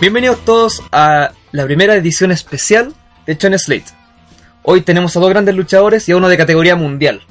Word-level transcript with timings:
Bienvenidos 0.00 0.44
todos 0.44 0.82
a 0.92 1.32
la 1.52 1.64
primera 1.64 1.94
edición 1.94 2.32
especial 2.32 2.94
de 3.26 3.36
Chon 3.36 3.58
Slate. 3.58 3.84
Hoy 4.62 4.80
tenemos 4.82 5.16
a 5.16 5.20
dos 5.20 5.28
grandes 5.30 5.54
luchadores 5.54 6.08
y 6.08 6.12
a 6.12 6.16
uno 6.16 6.28
de 6.28 6.36
categoría 6.36 6.76
mundial. 6.76 7.22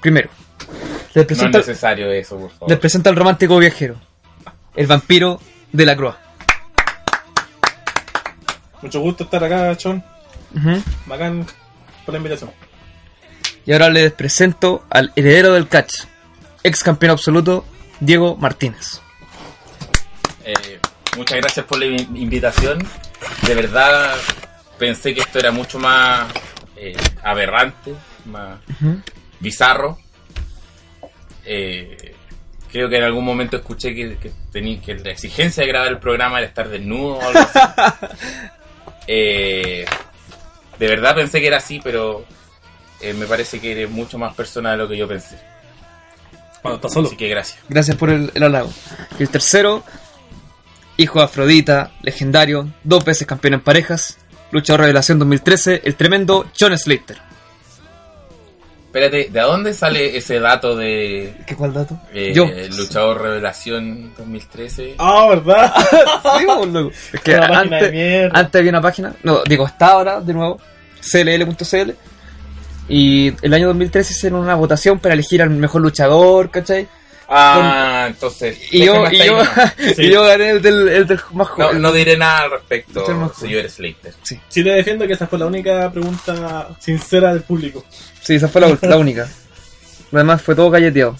Primero, 0.00 0.28
les 1.08 1.16
No 1.16 1.20
es 1.22 1.26
presento, 1.26 1.58
necesario 1.58 2.10
eso, 2.12 2.38
por 2.38 2.50
favor. 2.50 2.68
les 2.70 2.78
presento 2.78 3.10
al 3.10 3.16
romántico 3.16 3.58
viajero, 3.58 3.96
el 4.74 4.86
vampiro 4.86 5.40
de 5.72 5.86
la 5.86 5.96
Croa. 5.96 6.18
Mucho 8.82 9.00
gusto 9.00 9.24
estar 9.24 9.44
acá, 9.44 9.76
Chon. 9.76 10.02
Ujú. 10.56 10.82
Bacán 11.06 11.46
por 12.04 12.14
la 12.14 12.18
invitación. 12.18 12.50
Y 13.66 13.72
ahora 13.72 13.90
les 13.90 14.10
presento 14.12 14.84
al 14.90 15.12
heredero 15.14 15.52
del 15.52 15.68
catch, 15.68 16.04
ex 16.64 16.82
campeón 16.82 17.12
absoluto, 17.12 17.64
Diego 18.00 18.36
Martínez. 18.36 19.00
Muchas 21.16 21.38
gracias 21.38 21.66
por 21.66 21.78
la 21.78 21.86
in- 21.86 22.16
invitación. 22.16 22.78
De 23.46 23.54
verdad 23.54 24.14
pensé 24.78 25.14
que 25.14 25.20
esto 25.20 25.38
era 25.38 25.50
mucho 25.50 25.78
más 25.78 26.32
eh, 26.76 26.96
aberrante, 27.22 27.94
más 28.26 28.58
bizarro. 29.40 29.98
Eh, 31.44 32.14
creo 32.70 32.88
que 32.88 32.96
en 32.98 33.02
algún 33.04 33.24
momento 33.24 33.56
escuché 33.56 33.94
que, 33.94 34.16
que, 34.18 34.30
tení- 34.52 34.80
que 34.80 34.94
la 34.94 35.10
exigencia 35.10 35.62
de 35.64 35.68
grabar 35.68 35.88
el 35.88 35.98
programa 35.98 36.38
era 36.38 36.46
estar 36.46 36.68
desnudo 36.68 37.14
o 37.18 37.22
algo 37.22 37.40
así. 37.40 37.58
Eh, 39.12 39.84
de 40.78 40.86
verdad 40.86 41.16
pensé 41.16 41.40
que 41.40 41.48
era 41.48 41.56
así, 41.56 41.80
pero 41.82 42.24
eh, 43.00 43.12
me 43.12 43.26
parece 43.26 43.58
que 43.60 43.72
eres 43.72 43.90
mucho 43.90 44.18
más 44.18 44.34
persona 44.36 44.70
de 44.72 44.76
lo 44.76 44.88
que 44.88 44.96
yo 44.96 45.08
pensé. 45.08 45.36
Cuando 46.62 46.76
estás 46.76 46.92
solo. 46.92 47.08
Así 47.08 47.16
que 47.16 47.26
gracias. 47.28 47.58
Gracias 47.68 47.96
por 47.96 48.10
el, 48.10 48.30
el 48.34 48.42
halago. 48.44 48.70
Y 49.18 49.22
el 49.24 49.28
tercero, 49.30 49.82
hijo 51.02 51.18
de 51.18 51.24
Afrodita, 51.24 51.90
legendario, 52.02 52.68
dos 52.84 53.04
veces 53.04 53.26
campeón 53.26 53.54
en 53.54 53.60
parejas, 53.60 54.18
luchador 54.50 54.80
revelación 54.82 55.18
2013, 55.18 55.82
el 55.84 55.94
tremendo 55.96 56.46
John 56.58 56.76
Slater. 56.76 57.18
Espérate, 58.86 59.28
¿de 59.30 59.40
dónde 59.40 59.72
sale 59.72 60.16
ese 60.16 60.40
dato 60.40 60.74
de 60.74 61.32
¿Qué 61.46 61.54
cuál 61.54 61.72
dato? 61.72 61.96
eh, 62.12 62.32
Yo. 62.34 62.46
luchador 62.76 63.22
revelación 63.22 64.12
2013? 64.18 64.96
Ah, 64.98 65.26
¿verdad? 65.28 65.72
Sí, 66.38 66.44
pues, 66.44 66.68
loco. 66.68 66.90
Es 67.12 67.20
que 67.20 67.34
Una 67.36 67.60
antes 68.32 68.58
había 68.58 68.70
una 68.70 68.80
página, 68.82 69.14
no, 69.22 69.42
digo, 69.44 69.64
está 69.66 69.92
ahora 69.92 70.20
de 70.20 70.34
nuevo, 70.34 70.58
cll.cl. 71.00 71.90
Y 72.88 73.32
el 73.42 73.54
año 73.54 73.68
2013 73.68 74.12
hicieron 74.12 74.40
una 74.40 74.56
votación 74.56 74.98
para 74.98 75.14
elegir 75.14 75.40
al 75.40 75.50
mejor 75.50 75.82
luchador, 75.82 76.50
¿cachai? 76.50 76.88
Ah, 77.32 78.06
entonces. 78.08 78.58
Y 78.72 78.84
yo, 78.86 79.04
y 79.10 79.18
yo, 79.18 79.38
yo 79.98 80.24
gané 80.24 80.50
el 80.50 80.60
del, 80.62 80.88
el 80.88 81.06
del 81.06 81.20
más 81.32 81.48
No, 81.56 81.66
joven. 81.66 81.80
no 81.80 81.92
diré 81.92 82.16
nada 82.16 82.40
al 82.40 82.50
respecto, 82.50 83.06
señor 83.38 83.68
Slater. 83.70 84.14
Sí, 84.22 84.40
te 84.52 84.62
defiendo 84.64 85.06
que 85.06 85.12
esa 85.12 85.28
fue 85.28 85.38
la 85.38 85.46
única 85.46 85.88
pregunta 85.92 86.68
sincera 86.80 87.32
del 87.32 87.42
público. 87.42 87.84
Sí, 88.20 88.34
esa 88.34 88.48
fue 88.48 88.60
la, 88.60 88.76
la 88.82 88.96
única. 88.98 89.28
Lo 90.10 90.18
demás 90.18 90.42
fue 90.42 90.56
todo 90.56 90.70
galleteado. 90.70 91.16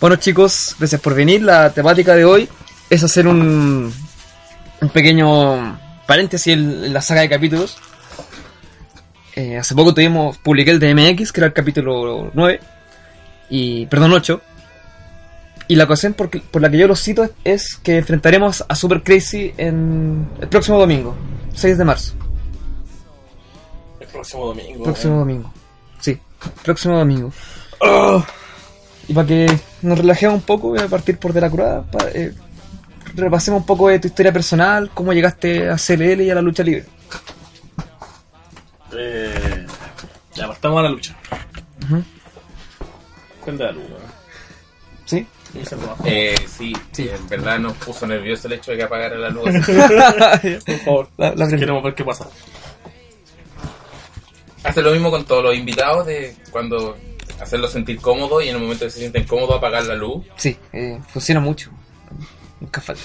Bueno 0.00 0.16
chicos, 0.16 0.74
gracias 0.80 1.00
por 1.00 1.14
venir. 1.14 1.42
La 1.42 1.70
temática 1.72 2.16
de 2.16 2.24
hoy 2.24 2.48
es 2.90 3.04
hacer 3.04 3.28
un, 3.28 3.94
un 4.80 4.88
pequeño 4.88 5.78
paréntesis 6.08 6.54
en, 6.54 6.86
en 6.86 6.92
la 6.92 7.00
saga 7.00 7.20
de 7.20 7.28
capítulos. 7.28 7.76
Eh, 9.36 9.56
hace 9.56 9.74
poco 9.76 9.94
tuvimos, 9.94 10.38
publiqué 10.38 10.72
el 10.72 10.80
de 10.80 10.92
MX, 10.92 11.30
que 11.32 11.40
era 11.40 11.46
el 11.46 11.52
capítulo 11.52 12.30
9, 12.34 12.60
y, 13.54 13.86
perdón, 13.86 14.12
8. 14.12 14.40
Y 15.68 15.76
la 15.76 15.84
ocasión 15.84 16.14
por, 16.14 16.30
por 16.30 16.62
la 16.62 16.70
que 16.70 16.78
yo 16.78 16.86
lo 16.88 16.96
cito 16.96 17.22
es, 17.22 17.30
es 17.44 17.76
que 17.76 17.98
enfrentaremos 17.98 18.64
a 18.66 18.74
Super 18.74 19.02
Crazy 19.02 19.52
en 19.58 20.26
el 20.40 20.48
próximo 20.48 20.78
domingo, 20.78 21.14
6 21.54 21.76
de 21.78 21.84
marzo. 21.84 22.14
El 24.00 24.06
próximo 24.08 24.46
domingo. 24.46 24.84
Próximo 24.84 25.18
domingo. 25.18 25.52
Sí, 26.00 26.18
próximo 26.64 26.98
domingo. 26.98 27.32
Oh, 27.80 28.24
Y 29.08 29.12
para 29.14 29.26
que 29.26 29.46
nos 29.82 29.98
relajemos 29.98 30.36
un 30.36 30.42
poco, 30.42 30.68
voy 30.70 30.80
a 30.80 30.88
partir 30.88 31.18
por 31.18 31.32
de 31.32 31.40
la 31.42 31.50
curada. 31.50 31.84
eh, 32.14 32.32
repasemos 33.14 33.60
un 33.60 33.66
poco 33.66 33.88
de 33.88 33.98
tu 33.98 34.08
historia 34.08 34.32
personal, 34.32 34.90
cómo 34.94 35.12
llegaste 35.12 35.68
a 35.68 35.76
CLL 35.76 36.22
y 36.22 36.30
a 36.30 36.34
la 36.34 36.42
lucha 36.42 36.62
libre. 36.62 36.86
eh, 38.96 39.66
ya, 40.34 40.46
partamos 40.48 40.80
a 40.80 40.82
la 40.82 40.88
lucha. 40.90 41.16
Cuenta 43.42 43.64
la 43.64 43.72
luz, 43.72 43.84
weón. 43.84 44.02
¿Sí? 45.04 45.26
Eh, 46.04 46.34
sí, 46.48 46.72
Sí. 46.92 47.08
en 47.12 47.28
verdad 47.28 47.58
nos 47.58 47.74
puso 47.76 48.06
nervioso 48.06 48.46
el 48.46 48.54
hecho 48.54 48.70
de 48.70 48.78
que 48.78 48.82
apagara 48.84 49.16
la 49.18 49.28
luz. 49.28 49.44
Por 50.64 50.78
favor. 50.78 51.08
La- 51.18 51.34
la- 51.34 51.48
Queremos 51.48 51.82
ver 51.82 51.94
qué 51.94 52.04
pasa. 52.04 52.28
Hace 54.64 54.80
lo 54.80 54.92
mismo 54.92 55.10
con 55.10 55.24
todos 55.24 55.42
los 55.44 55.56
invitados 55.56 56.06
de 56.06 56.36
cuando 56.50 56.96
hacerlos 57.40 57.72
sentir 57.72 58.00
cómodos 58.00 58.44
y 58.44 58.48
en 58.48 58.54
el 58.56 58.62
momento 58.62 58.84
que 58.84 58.90
se 58.92 59.00
sienten 59.00 59.24
cómodos 59.26 59.56
apagar 59.58 59.84
la 59.84 59.96
luz. 59.96 60.24
sí, 60.36 60.56
eh, 60.72 61.00
funciona 61.12 61.40
mucho. 61.40 61.70
Nunca 62.60 62.80
falta. 62.80 63.02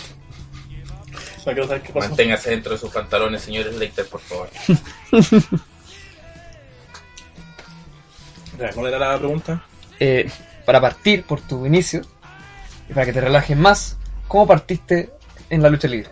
Qué 1.45 1.91
pasa. 1.93 2.09
Manténgase 2.09 2.49
dentro 2.51 2.73
de 2.73 2.77
sus 2.77 2.91
pantalones, 2.91 3.41
señor 3.41 3.71
Slater, 3.73 4.05
por 4.07 4.19
favor. 4.19 4.49
¿Cuál 8.73 8.87
era 8.93 8.99
la 8.99 9.17
pregunta? 9.17 9.63
Eh, 9.99 10.29
para 10.65 10.81
partir 10.81 11.23
por 11.23 11.41
tu 11.41 11.65
inicio, 11.65 12.01
y 12.89 12.93
para 12.93 13.05
que 13.05 13.13
te 13.13 13.21
relajes 13.21 13.57
más, 13.57 13.97
¿cómo 14.27 14.47
partiste 14.47 15.11
en 15.49 15.61
la 15.61 15.69
lucha 15.69 15.87
libre? 15.87 16.09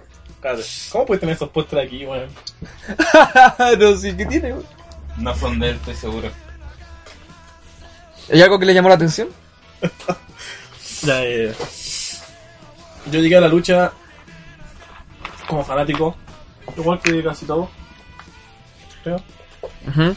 ¿Cómo 0.91 1.05
puedes 1.05 1.19
tener 1.19 1.35
esos 1.35 1.49
pósteres 1.49 1.87
aquí, 1.87 2.05
weón? 2.05 2.29
no, 3.79 3.95
sí, 3.97 4.15
¿qué 4.15 4.25
tiene? 4.25 4.51
güey? 4.51 4.65
No 5.17 5.35
son 5.35 5.59
de 5.59 5.69
él, 5.69 5.75
estoy 5.75 5.95
seguro. 5.95 6.29
¿Hay 8.31 8.41
algo 8.41 8.59
que 8.59 8.65
le 8.65 8.73
llamó 8.73 8.89
la 8.89 8.95
atención? 8.95 9.29
Ya, 11.01 11.23
eh, 11.23 11.53
yo 13.11 13.19
llegué 13.19 13.37
a 13.37 13.41
la 13.41 13.47
lucha 13.47 13.91
como 15.47 15.63
fanático, 15.63 16.15
igual 16.75 16.99
que 16.99 17.23
casi 17.23 17.45
todo. 17.45 17.69
Creo. 19.03 19.21
Ujú. 19.87 20.15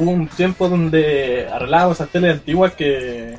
Hubo 0.00 0.12
un 0.12 0.28
tiempo 0.28 0.66
donde 0.66 1.46
arreglábamos 1.52 1.98
esas 1.98 2.08
teles 2.08 2.32
antiguas 2.32 2.72
que 2.72 3.38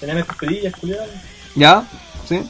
tenían 0.00 0.18
estas 0.18 0.36
perillas, 0.36 0.74
culiadas. 0.74 1.08
¿Ya? 1.54 1.84
¿Sí? 2.26 2.42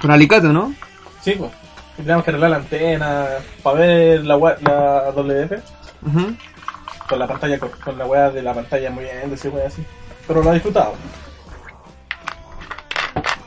Con 0.00 0.12
alicate, 0.12 0.46
¿no? 0.46 0.72
Sí, 1.20 1.32
pues. 1.36 1.50
Y 1.94 2.02
Teníamos 2.02 2.24
que 2.24 2.30
arreglar 2.30 2.50
la 2.50 2.56
antena 2.58 3.26
para 3.60 3.78
ver 3.80 4.24
la, 4.24 4.36
la 4.36 5.10
WF 5.16 5.52
Ujú. 6.06 6.36
con 7.08 7.18
la 7.18 7.26
pantalla, 7.26 7.58
con, 7.58 7.70
con 7.70 7.98
la 7.98 8.06
weá 8.06 8.30
de 8.30 8.40
la 8.40 8.54
pantalla 8.54 8.88
muy 8.92 9.02
bien, 9.02 9.32
ese 9.32 9.48
wea 9.48 9.66
así. 9.66 9.82
Pero 10.28 10.44
lo 10.44 10.52
disfrutaba. 10.52 10.92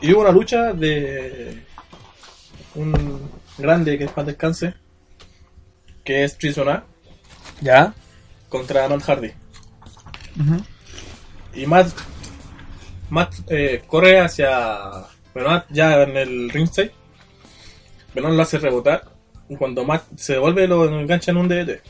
Y 0.02 0.12
hubo 0.12 0.20
una 0.20 0.32
lucha 0.32 0.74
de 0.74 1.64
un 2.74 3.30
grande 3.56 3.96
que 3.96 4.04
es 4.04 4.10
para 4.10 4.26
descanse, 4.26 4.74
que 6.04 6.24
es 6.24 6.36
Trisona, 6.36 6.84
¿Ya? 7.62 7.94
contra 8.52 8.86
Matt 8.86 9.02
Hardy. 9.02 9.32
Y 11.54 11.66
Matt, 11.66 11.88
Matt 13.08 13.34
eh, 13.48 13.82
corre 13.86 14.20
hacia 14.20 15.06
Benoit 15.34 15.64
ya 15.70 16.02
en 16.02 16.16
el 16.16 16.50
ringside. 16.50 16.92
Benoit 18.14 18.34
lo 18.34 18.42
hace 18.42 18.58
rebotar. 18.58 19.10
Y 19.48 19.56
cuando 19.56 19.84
Matt 19.84 20.04
se 20.16 20.34
devuelve, 20.34 20.68
lo 20.68 20.84
engancha 20.86 21.30
en 21.30 21.38
un 21.38 21.48
DDT. 21.48 21.80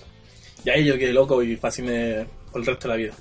Y 0.65 0.71
ahí 0.71 0.85
yo 0.85 0.97
quedé 0.97 1.13
loco 1.13 1.43
y 1.43 1.57
fasciné 1.57 2.27
por 2.51 2.61
el 2.61 2.67
resto 2.67 2.87
de 2.87 2.95
la 2.95 2.97
vida. 2.97 3.15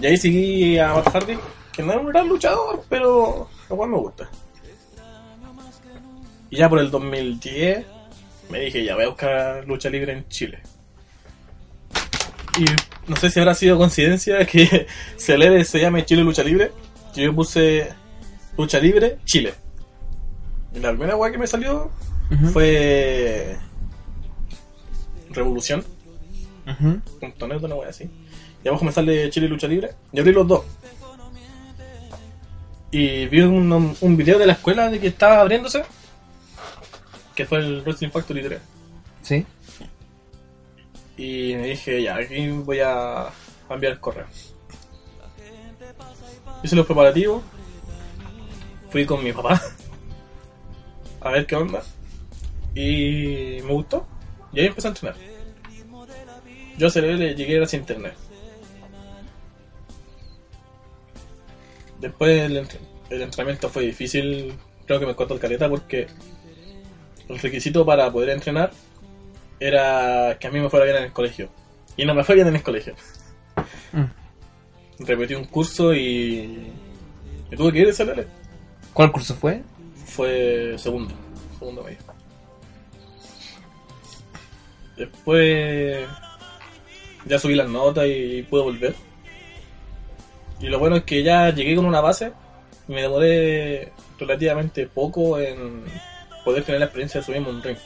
Y 0.00 0.06
ahí 0.06 0.16
seguí 0.16 0.78
a 0.78 0.94
Matt 0.94 1.12
Hardy, 1.12 1.38
que 1.72 1.82
no 1.82 1.92
es 1.92 1.98
un 1.98 2.06
gran 2.06 2.28
luchador, 2.28 2.82
pero 2.88 3.48
igual 3.70 3.90
me 3.90 3.98
gusta. 3.98 4.30
Y 6.50 6.56
ya 6.56 6.68
por 6.68 6.78
el 6.78 6.90
2010 6.90 7.86
me 8.52 8.60
dije, 8.60 8.84
ya 8.84 8.94
voy 8.94 9.04
a 9.04 9.08
buscar 9.08 9.66
lucha 9.66 9.88
libre 9.88 10.12
en 10.12 10.28
Chile. 10.28 10.60
Y 12.58 12.64
no 13.08 13.16
sé 13.16 13.30
si 13.30 13.40
habrá 13.40 13.54
sido 13.54 13.78
coincidencia 13.78 14.44
que 14.46 14.86
Celere 15.16 15.64
se 15.64 15.80
llame 15.80 16.04
Chile 16.04 16.22
Lucha 16.22 16.44
Libre. 16.44 16.70
Que 17.14 17.22
yo 17.22 17.34
puse 17.34 17.88
Lucha 18.58 18.78
Libre 18.78 19.18
Chile. 19.24 19.54
Y 20.74 20.80
la 20.80 20.90
primera 20.90 21.16
weá 21.16 21.32
que 21.32 21.38
me 21.38 21.46
salió 21.46 21.90
fue 22.52 23.56
Revolución. 25.30 25.82
Punto 27.20 27.48
net, 27.48 27.62
una 27.62 27.88
así. 27.88 28.08
Y 28.62 28.68
abajo 28.68 28.84
me 28.84 28.92
sale 28.92 29.30
Chile 29.30 29.48
Lucha 29.48 29.66
Libre. 29.66 29.92
Y 30.12 30.20
abrí 30.20 30.32
los 30.32 30.46
dos. 30.46 30.64
Y 32.90 33.24
vi 33.28 33.40
un, 33.40 33.96
un 33.98 34.16
video 34.18 34.38
de 34.38 34.44
la 34.44 34.52
escuela 34.52 34.90
de 34.90 35.00
que 35.00 35.06
estaba 35.06 35.40
abriéndose. 35.40 35.84
Que 37.34 37.46
fue 37.46 37.58
el 37.58 37.82
Wrestling 37.82 38.10
Factory 38.10 38.42
3. 38.42 38.60
Sí. 39.22 39.46
Y 41.16 41.54
me 41.56 41.68
dije, 41.68 42.02
ya, 42.02 42.16
aquí 42.16 42.48
voy 42.48 42.80
a 42.80 43.28
enviar 43.70 43.92
el 43.94 44.00
correo. 44.00 44.26
Hice 46.62 46.76
los 46.76 46.86
preparativos. 46.86 47.42
Fui 48.90 49.06
con 49.06 49.22
mi 49.24 49.32
papá. 49.32 49.60
A 51.20 51.30
ver 51.30 51.46
qué 51.46 51.56
onda. 51.56 51.82
Y 52.74 53.58
me 53.62 53.72
gustó. 53.72 54.06
Y 54.52 54.60
ahí 54.60 54.66
empecé 54.66 54.88
a 54.88 54.90
entrenar. 54.90 55.16
Yo 56.78 56.86
a 56.88 56.90
CLL 56.90 57.18
le 57.18 57.34
llegué 57.34 57.54
gracias 57.56 57.74
a 57.78 57.82
internet. 57.82 58.14
Después 62.00 62.40
el, 62.42 62.56
entre- 62.56 62.80
el 63.10 63.22
entrenamiento 63.22 63.68
fue 63.68 63.84
difícil. 63.84 64.54
Creo 64.86 64.98
que 65.00 65.06
me 65.06 65.14
costó 65.14 65.34
el 65.34 65.40
caleta 65.40 65.68
porque 65.68 66.06
el 67.28 67.38
requisito 67.38 67.84
para 67.84 68.10
poder 68.10 68.30
entrenar 68.30 68.72
era 69.60 70.36
que 70.38 70.46
a 70.46 70.50
mí 70.50 70.60
me 70.60 70.68
fuera 70.68 70.84
bien 70.84 70.96
en 70.96 71.04
el 71.04 71.12
colegio. 71.12 71.48
Y 71.96 72.04
no 72.04 72.14
me 72.14 72.24
fue 72.24 72.34
bien 72.34 72.48
en 72.48 72.56
el 72.56 72.62
colegio. 72.62 72.94
Mm. 73.92 75.04
Repetí 75.04 75.34
un 75.34 75.44
curso 75.44 75.94
y. 75.94 76.72
y 77.50 77.56
tuve 77.56 77.72
que 77.72 77.78
ir 77.80 77.88
a 77.88 77.92
CLL. 77.92 78.26
¿Cuál 78.92 79.12
curso 79.12 79.34
fue? 79.34 79.62
Fue 80.06 80.74
segundo. 80.78 81.14
Segundo 81.58 81.84
medio. 81.84 81.98
Después. 84.96 86.06
Ya 87.26 87.38
subí 87.38 87.54
las 87.54 87.68
notas 87.68 88.06
y 88.08 88.42
pude 88.42 88.62
volver. 88.62 88.94
Y 90.60 90.66
lo 90.66 90.78
bueno 90.78 90.96
es 90.96 91.04
que 91.04 91.22
ya 91.22 91.50
llegué 91.50 91.76
con 91.76 91.84
una 91.84 92.00
base. 92.00 92.32
Y 92.88 92.92
me 92.92 93.02
demoré 93.02 93.92
relativamente 94.18 94.86
poco 94.86 95.38
en 95.38 95.84
poder 96.44 96.64
tener 96.64 96.80
la 96.80 96.86
experiencia 96.86 97.20
de 97.20 97.26
subirme 97.26 97.48
un 97.48 97.62
ring. 97.62 97.76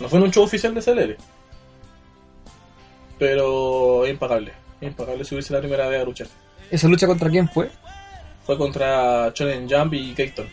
No 0.00 0.08
fue 0.08 0.18
en 0.18 0.24
un 0.24 0.30
show 0.30 0.44
oficial 0.44 0.74
de 0.74 0.82
CLL. 0.82 1.16
Pero 3.18 4.04
es 4.04 4.10
impagable. 4.10 4.52
Es 4.80 4.88
impagable 4.88 5.24
subirse 5.24 5.52
la 5.52 5.60
primera 5.60 5.88
vez 5.88 6.02
a 6.02 6.04
luchar. 6.04 6.26
¿Esa 6.70 6.88
lucha 6.88 7.06
contra 7.06 7.30
quién 7.30 7.48
fue? 7.48 7.70
Fue 8.44 8.58
contra 8.58 9.30
Shonen 9.34 9.68
Jump 9.68 9.94
y 9.94 10.14
Keaton. 10.14 10.48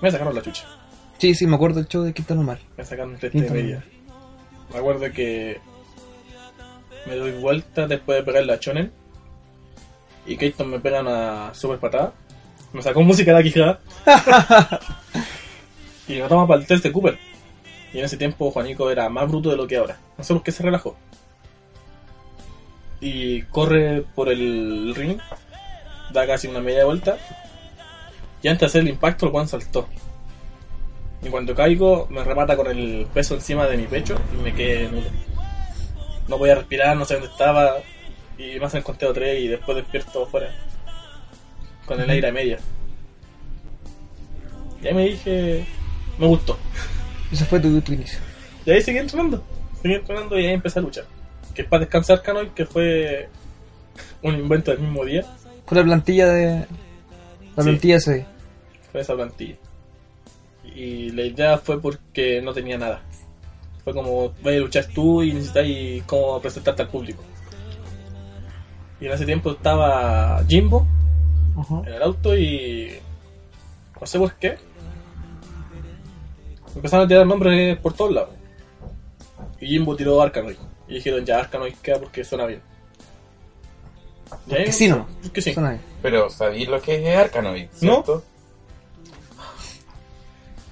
Me 0.00 0.10
sacaron 0.10 0.34
la 0.34 0.42
chucha. 0.42 0.64
Sí, 1.18 1.34
sí, 1.34 1.46
me 1.46 1.56
acuerdo 1.56 1.76
del 1.76 1.88
show 1.88 2.02
de 2.02 2.12
Quinta 2.12 2.34
Normal. 2.34 2.58
Me 2.76 2.84
sacaron 2.84 3.16
test 3.18 3.32
Quinto 3.32 3.52
de 3.52 3.62
media. 3.62 3.84
Me 4.72 4.78
acuerdo 4.78 5.12
que 5.12 5.60
me 7.06 7.16
doy 7.16 7.32
vuelta 7.32 7.86
después 7.86 8.18
de 8.18 8.24
pegarle 8.24 8.52
a 8.54 8.56
Shonen. 8.56 8.92
Y 10.24 10.36
Keaton 10.36 10.70
me 10.70 10.80
pega 10.80 11.00
una 11.00 11.52
super 11.52 11.78
patada. 11.78 12.14
Me 12.72 12.82
sacó 12.82 13.02
música 13.02 13.32
de 13.32 13.38
la 13.38 13.42
quijada. 13.44 13.80
y 16.08 16.14
me 16.20 16.28
toma 16.28 16.46
para 16.46 16.60
el 16.60 16.66
test 16.66 16.84
de 16.84 16.92
Cooper. 16.92 17.18
Y 17.92 17.98
en 17.98 18.04
ese 18.04 18.16
tiempo 18.16 18.50
Juanico 18.50 18.90
era 18.90 19.08
más 19.08 19.28
bruto 19.28 19.50
de 19.50 19.56
lo 19.56 19.66
que 19.66 19.76
ahora. 19.76 19.98
No 20.16 20.24
sé 20.24 20.32
por 20.32 20.42
qué 20.42 20.52
se 20.52 20.62
relajó. 20.62 20.96
Y 23.00 23.42
corre 23.42 24.02
por 24.14 24.28
el 24.28 24.94
ring. 24.94 25.18
Da 26.12 26.26
casi 26.26 26.48
una 26.48 26.60
media 26.60 26.84
vuelta. 26.84 27.18
Y 28.42 28.48
antes 28.48 28.60
de 28.60 28.66
hacer 28.66 28.80
el 28.82 28.88
impacto, 28.88 29.26
el 29.26 29.32
Juan 29.32 29.48
saltó. 29.48 29.88
Y 31.22 31.28
cuando 31.28 31.54
caigo, 31.54 32.06
me 32.10 32.24
remata 32.24 32.56
con 32.56 32.66
el 32.66 33.06
peso 33.12 33.34
encima 33.34 33.66
de 33.66 33.76
mi 33.76 33.84
pecho 33.84 34.16
y 34.34 34.42
me 34.42 34.54
quedé 34.54 34.88
nulo. 34.88 35.08
No 36.28 36.38
podía 36.38 36.56
respirar, 36.56 36.96
no 36.96 37.04
sé 37.04 37.14
dónde 37.14 37.28
estaba. 37.28 37.74
Y 38.38 38.58
me 38.58 38.64
hacen 38.66 38.82
conteo 38.82 39.12
3 39.12 39.40
y 39.40 39.48
después 39.48 39.76
despierto 39.76 40.24
afuera. 40.24 40.48
Con 41.86 42.00
el 42.00 42.08
aire 42.10 42.28
a 42.28 42.32
media. 42.32 42.58
Y 44.82 44.86
ahí 44.88 44.94
me 44.94 45.04
dije. 45.06 45.64
Me 46.18 46.26
gustó. 46.26 46.58
Ese 47.30 47.44
fue 47.44 47.60
tu, 47.60 47.80
tu 47.80 47.92
inicio. 47.92 48.18
Y 48.64 48.70
ahí 48.70 48.82
seguí 48.82 48.98
entrenando. 48.98 49.42
Seguí 49.80 49.94
entrenando 49.94 50.38
y 50.38 50.46
ahí 50.46 50.52
empecé 50.54 50.78
a 50.78 50.82
luchar. 50.82 51.04
Que 51.54 51.62
es 51.62 51.68
para 51.68 51.80
descansar 51.80 52.22
Canoy, 52.22 52.50
que 52.50 52.66
fue 52.66 53.28
un 54.22 54.34
invento 54.34 54.70
del 54.70 54.80
mismo 54.80 55.04
día. 55.04 55.24
Fue 55.66 55.78
la 55.78 55.84
plantilla 55.84 56.26
de. 56.28 56.66
La 57.56 57.62
Sí. 57.62 57.68
plantilla 57.68 57.96
ese 57.96 58.14
día. 58.14 58.26
Fue 58.90 59.00
esa 59.00 59.14
plantilla. 59.14 59.56
Y 60.74 61.10
la 61.10 61.22
idea 61.24 61.58
fue 61.58 61.80
porque 61.80 62.40
no 62.42 62.52
tenía 62.52 62.78
nada. 62.78 63.02
Fue 63.84 63.92
como, 63.92 64.32
vaya 64.42 64.58
a 64.58 64.60
luchar 64.60 64.86
tú 64.86 65.22
y 65.22 65.32
necesitáis 65.32 66.02
cómo 66.04 66.40
presentarte 66.40 66.82
al 66.82 66.88
público. 66.88 67.22
Y 69.00 69.06
en 69.06 69.12
ese 69.12 69.26
tiempo 69.26 69.50
estaba 69.50 70.42
Jimbo 70.48 70.86
En 71.56 71.92
el 71.92 72.02
auto 72.02 72.36
y... 72.36 72.98
No 74.00 74.06
sé 74.06 74.18
por 74.18 74.34
qué. 74.34 74.58
Empezaron 76.74 77.04
a 77.04 77.08
tirar 77.08 77.26
nombres 77.26 77.78
por 77.78 77.92
todos 77.92 78.12
lados. 78.12 78.30
Y 79.60 79.66
Jimbo 79.68 79.94
tiró 79.94 80.20
Arkanoid. 80.20 80.56
Y 80.88 80.94
dijeron, 80.94 81.24
ya 81.24 81.38
Arkanoid 81.38 81.74
queda 81.76 82.00
porque 82.00 82.24
suena 82.24 82.46
bien. 82.46 82.60
Y 84.48 84.54
ahí 84.54 84.58
Porque 84.58 84.72
sí, 84.72 84.88
¿no? 84.88 85.06
Porque 85.22 85.42
sí. 85.42 85.52
Suena 85.52 85.70
bien. 85.70 85.82
Pero 86.00 86.30
¿sabéis 86.30 86.68
lo 86.68 86.80
que 86.80 87.12
es 87.12 87.18
Arkanoid? 87.18 87.68
¿Cierto? 87.74 88.24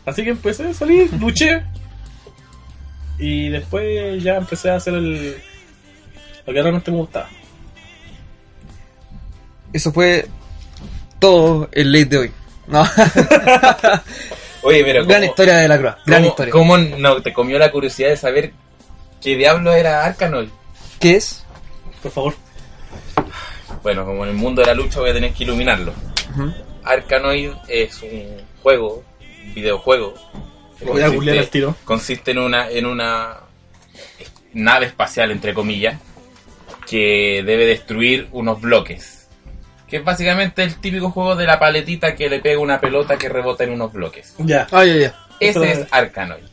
Así 0.07 0.25
que 0.25 0.31
empecé 0.31 0.67
a 0.67 0.75
salir, 0.75 1.13
luché. 1.15 1.63
Y 3.19 3.51
después 3.51 4.23
ya 4.23 4.37
empecé 4.37 4.71
a 4.71 4.77
hacer 4.77 4.95
el. 4.95 5.37
Lo 6.47 6.53
que 6.53 6.63
realmente 6.63 6.91
me 6.91 6.97
gustaba. 6.97 7.29
Eso 9.73 9.93
fue 9.93 10.27
todo 11.21 11.69
el 11.73 11.93
late 11.93 12.05
de 12.07 12.19
hoy. 12.19 12.31
No, 12.67 12.83
Oye, 14.63 14.85
pero 14.85 15.05
gran 15.07 15.21
¿cómo- 15.23 15.31
historia 15.31 15.57
de 15.57 15.69
la 15.69 15.79
Cruz. 15.79 15.93
Gran 16.07 16.21
cómo- 16.23 16.29
historia. 16.29 16.53
¿Cómo 16.53 16.79
no 16.79 17.23
te 17.23 17.33
comió 17.33 17.59
la 17.59 17.71
curiosidad 17.73 18.09
de 18.11 18.17
saber 18.17 18.53
qué 19.21 19.37
diablo 19.37 19.73
era 19.73 20.05
Arkanoid? 20.05 20.49
¿Qué 20.99 21.17
es? 21.17 21.45
Por 22.03 22.13
favor. 22.13 22.35
Bueno, 23.83 24.05
como 24.05 24.25
en 24.25 24.31
el 24.31 24.37
mundo 24.37 24.61
de 24.61 24.67
la 24.69 24.75
lucha 24.75 25.01
voy 25.01 25.11
a 25.11 25.15
tener 25.15 25.33
que 25.33 25.45
iluminarlo. 25.45 25.93
Ujú. 26.33 26.53
Arkanoid 26.85 27.53
es 27.69 28.03
un 28.03 28.37
juego, 28.63 29.03
un 29.21 29.55
videojuego. 29.55 30.15
voy 30.85 31.01
a 31.03 31.07
consiste- 31.07 31.15
googlear 31.15 31.39
al 31.39 31.49
tiro. 31.49 31.77
Consiste 31.85 32.31
en 32.33 32.39
una, 32.39 32.69
en 32.71 32.87
una 32.87 33.39
nave 34.53 34.87
espacial, 34.87 35.31
entre 35.31 35.55
comillas, 35.55 35.99
que 36.87 37.43
debe 37.47 37.65
destruir 37.67 38.29
unos 38.33 38.61
bloques. 38.61 39.20
Que 39.91 39.97
es 39.99 40.05
básicamente 40.05 40.63
el 40.63 40.77
típico 40.77 41.11
juego 41.11 41.35
de 41.37 41.47
la 41.47 41.59
paletita 41.59 42.15
que 42.15 42.29
le 42.31 42.39
pega 42.41 42.61
una 42.61 42.81
pelota 42.81 43.19
que 43.19 43.29
rebota 43.29 43.65
en 43.65 43.71
unos 43.73 43.93
bloques. 43.93 44.35
Ya. 44.39 44.67
Ah, 44.71 44.85
ya, 44.85 44.95
ya. 44.97 45.15
Ese 45.41 45.71
es. 45.73 45.79
es 45.81 45.89
Arkanoid. 45.93 46.45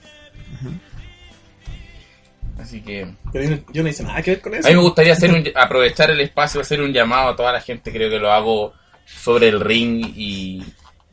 Así 2.59 2.81
que 2.81 3.07
Pero 3.31 3.43
yo 3.45 3.49
no- 3.51 3.63
yo 3.71 3.83
no 3.83 3.89
hice 3.89 4.03
nada 4.03 4.21
que 4.21 4.31
ver 4.31 4.41
con 4.41 4.53
eso. 4.55 4.67
a 4.67 4.71
mí 4.71 4.75
me 4.75 4.81
gustaría 4.81 5.13
hacer 5.13 5.31
un, 5.31 5.43
aprovechar 5.55 6.09
el 6.09 6.19
espacio, 6.21 6.59
hacer 6.61 6.81
un 6.81 6.91
llamado 6.91 7.29
a 7.29 7.35
toda 7.35 7.51
la 7.53 7.61
gente. 7.61 7.91
Creo 7.91 8.09
que 8.09 8.17
lo 8.17 8.31
hago 8.31 8.73
sobre 9.05 9.47
el 9.49 9.59
ring 9.61 10.03
y, 10.15 10.63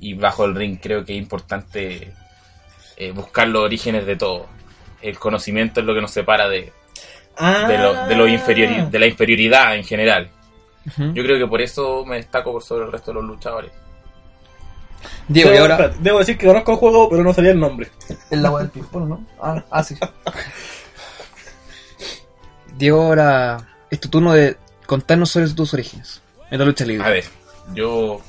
y 0.01 0.15
bajo 0.15 0.47
el 0.47 0.55
ring. 0.55 0.79
Creo 0.83 1.05
que 1.05 1.13
es 1.13 1.19
importante 1.19 2.13
eh, 2.97 3.11
buscar 3.13 3.47
los 3.49 3.63
orígenes 3.63 4.07
de 4.07 4.17
todo. 4.17 4.47
El 5.03 5.19
conocimiento 5.19 5.81
es 5.81 5.87
lo 5.87 5.95
que 5.95 6.01
nos 6.01 6.11
separa 6.13 6.49
de, 6.49 6.73
Ah. 7.37 7.67
de, 7.69 7.77
lo, 7.79 8.07
de, 8.07 8.15
lo 8.17 8.27
inferiori- 8.29 8.89
de 8.89 8.99
la 8.99 9.07
inferioridad 9.07 9.77
en 9.77 9.85
general. 9.85 10.31
Yo 10.97 11.23
creo 11.23 11.39
que 11.39 11.47
por 11.47 11.63
eso 11.63 12.05
me 12.05 12.17
destaco 12.17 12.53
por 12.53 12.63
sobre 12.63 12.85
el 12.85 12.93
resto 12.93 13.11
de 13.11 13.15
los 13.15 13.25
luchadores. 13.25 13.73
Diego, 15.29 15.53
y 15.53 15.57
ahora. 15.57 15.75
espérate, 15.75 15.99
debo 16.01 16.19
decir 16.19 16.39
que 16.39 16.47
conozco 16.47 16.73
el 16.73 16.79
juego, 16.79 17.09
pero 17.09 17.25
no 17.25 17.33
sabía 17.33 17.53
el 17.53 17.61
nombre. 17.61 17.91
El 18.31 18.45
agua 18.45 18.61
del 18.61 18.71
ping-pong, 18.71 19.09
¿no? 19.09 19.27
Ah, 19.41 19.65
ah, 19.71 19.83
sí. 19.83 19.95
Diego, 22.77 23.03
ahora 23.03 23.69
es 23.91 24.01
tu 24.01 24.09
turno 24.09 24.33
de 24.33 24.57
contarnos 24.87 25.31
sobre 25.31 25.49
tus 25.51 25.73
orígenes 25.75 26.23
en 26.51 26.59
la 26.59 26.65
lucha 26.65 26.85
libre. 26.85 27.07
A 27.07 27.11
ver, 27.11 27.25
yo. 27.73 28.21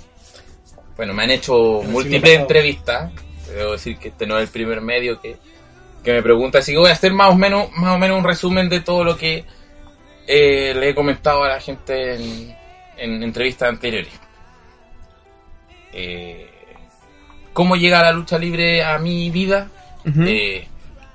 Bueno, 0.95 1.13
me 1.13 1.23
han 1.23 1.31
hecho 1.31 1.81
múltiples 1.83 2.39
entrevistas. 2.39 3.11
Debo 3.47 3.73
decir 3.73 3.97
que 3.97 4.09
este 4.09 4.25
no 4.25 4.37
es 4.37 4.43
el 4.43 4.49
primer 4.49 4.81
medio 4.81 5.19
que, 5.19 5.37
que 6.03 6.13
me 6.13 6.23
pregunta. 6.23 6.59
Así 6.59 6.71
que 6.71 6.77
voy 6.77 6.89
a 6.89 6.93
hacer 6.93 7.13
más 7.13 7.31
o 7.31 7.35
menos, 7.35 7.71
más 7.73 7.95
o 7.95 7.97
menos 7.97 8.17
un 8.17 8.23
resumen 8.23 8.69
de 8.69 8.79
todo 8.79 9.03
lo 9.03 9.17
que 9.17 9.45
eh, 10.27 10.73
le 10.75 10.89
he 10.89 10.95
comentado 10.95 11.43
a 11.43 11.49
la 11.49 11.59
gente 11.59 12.15
en, 12.15 12.55
en 12.97 13.23
entrevistas 13.23 13.69
anteriores. 13.69 14.13
Eh, 15.93 16.49
¿Cómo 17.53 17.75
llega 17.75 18.01
la 18.01 18.11
lucha 18.11 18.37
libre 18.37 18.83
a 18.83 18.97
mi 18.97 19.29
vida? 19.29 19.69
Eh, 20.27 20.67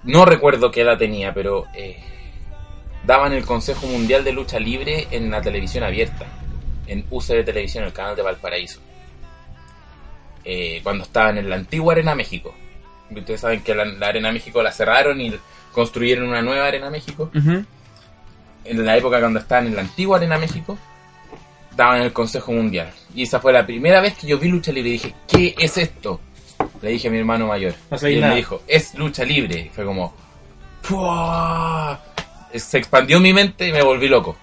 no 0.04 0.24
recuerdo 0.24 0.70
qué 0.70 0.80
edad 0.80 0.96
tenía, 0.98 1.34
pero 1.34 1.66
eh, 1.74 1.98
daban 3.04 3.32
el 3.32 3.44
Consejo 3.44 3.86
Mundial 3.86 4.24
de 4.24 4.32
Lucha 4.32 4.58
Libre 4.58 5.06
en 5.10 5.30
la 5.30 5.42
televisión 5.42 5.84
abierta, 5.84 6.26
en 6.86 7.04
UCB 7.10 7.44
Televisión, 7.44 7.84
el 7.84 7.92
canal 7.92 8.16
de 8.16 8.22
Valparaíso. 8.22 8.80
Eh, 10.44 10.80
cuando 10.82 11.04
estaban 11.04 11.36
en 11.36 11.50
la 11.50 11.56
antigua 11.56 11.92
Arena 11.92 12.14
México. 12.14 12.54
Ustedes 13.10 13.40
saben 13.40 13.62
que 13.62 13.74
la, 13.74 13.84
la 13.84 14.06
Arena 14.06 14.32
México 14.32 14.62
la 14.62 14.72
cerraron 14.72 15.20
y 15.20 15.34
construyeron 15.72 16.28
una 16.28 16.40
nueva 16.40 16.66
Arena 16.66 16.88
México. 16.88 17.30
En 18.64 18.84
la 18.84 18.96
época 18.96 19.20
cuando 19.20 19.40
estaban 19.40 19.66
en 19.66 19.76
la 19.76 19.82
antigua 19.82 20.18
Arena 20.18 20.38
México, 20.38 20.78
daban 21.76 22.02
el 22.02 22.12
Consejo 22.12 22.52
Mundial. 22.52 22.92
Y 23.14 23.22
esa 23.22 23.40
fue 23.40 23.52
la 23.52 23.66
primera 23.66 24.00
vez 24.00 24.14
que 24.14 24.26
yo 24.26 24.38
vi 24.38 24.48
lucha 24.48 24.72
libre 24.72 24.90
y 24.90 24.92
dije, 24.92 25.14
¿qué 25.26 25.54
es 25.58 25.76
esto? 25.78 26.20
Le 26.82 26.90
dije 26.90 27.08
a 27.08 27.10
mi 27.10 27.18
hermano 27.18 27.46
mayor. 27.46 27.74
No 27.90 28.08
y 28.08 28.14
él 28.14 28.20
nada. 28.20 28.32
me 28.32 28.38
dijo, 28.38 28.62
es 28.66 28.94
lucha 28.94 29.24
libre. 29.24 29.60
Y 29.60 29.68
fue 29.70 29.84
como, 29.84 30.14
¡Fua! 30.82 32.00
Se 32.54 32.78
expandió 32.78 33.20
mi 33.20 33.32
mente 33.32 33.68
y 33.68 33.72
me 33.72 33.82
volví 33.82 34.08
loco. 34.08 34.36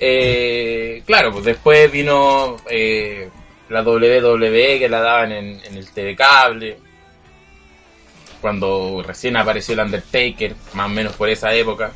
Eh, 0.00 1.02
claro, 1.04 1.32
pues 1.32 1.44
después 1.44 1.90
vino 1.90 2.56
eh, 2.70 3.28
la 3.68 3.82
WWE 3.82 4.78
que 4.78 4.88
la 4.88 5.00
daban 5.00 5.32
en, 5.32 5.60
en 5.64 5.76
el 5.76 5.90
TV 5.90 6.14
Cable. 6.14 6.78
Cuando 8.40 9.02
recién 9.04 9.36
apareció 9.36 9.74
el 9.74 9.80
Undertaker, 9.80 10.54
más 10.74 10.86
o 10.86 10.90
menos 10.90 11.16
por 11.16 11.28
esa 11.28 11.52
época. 11.54 11.92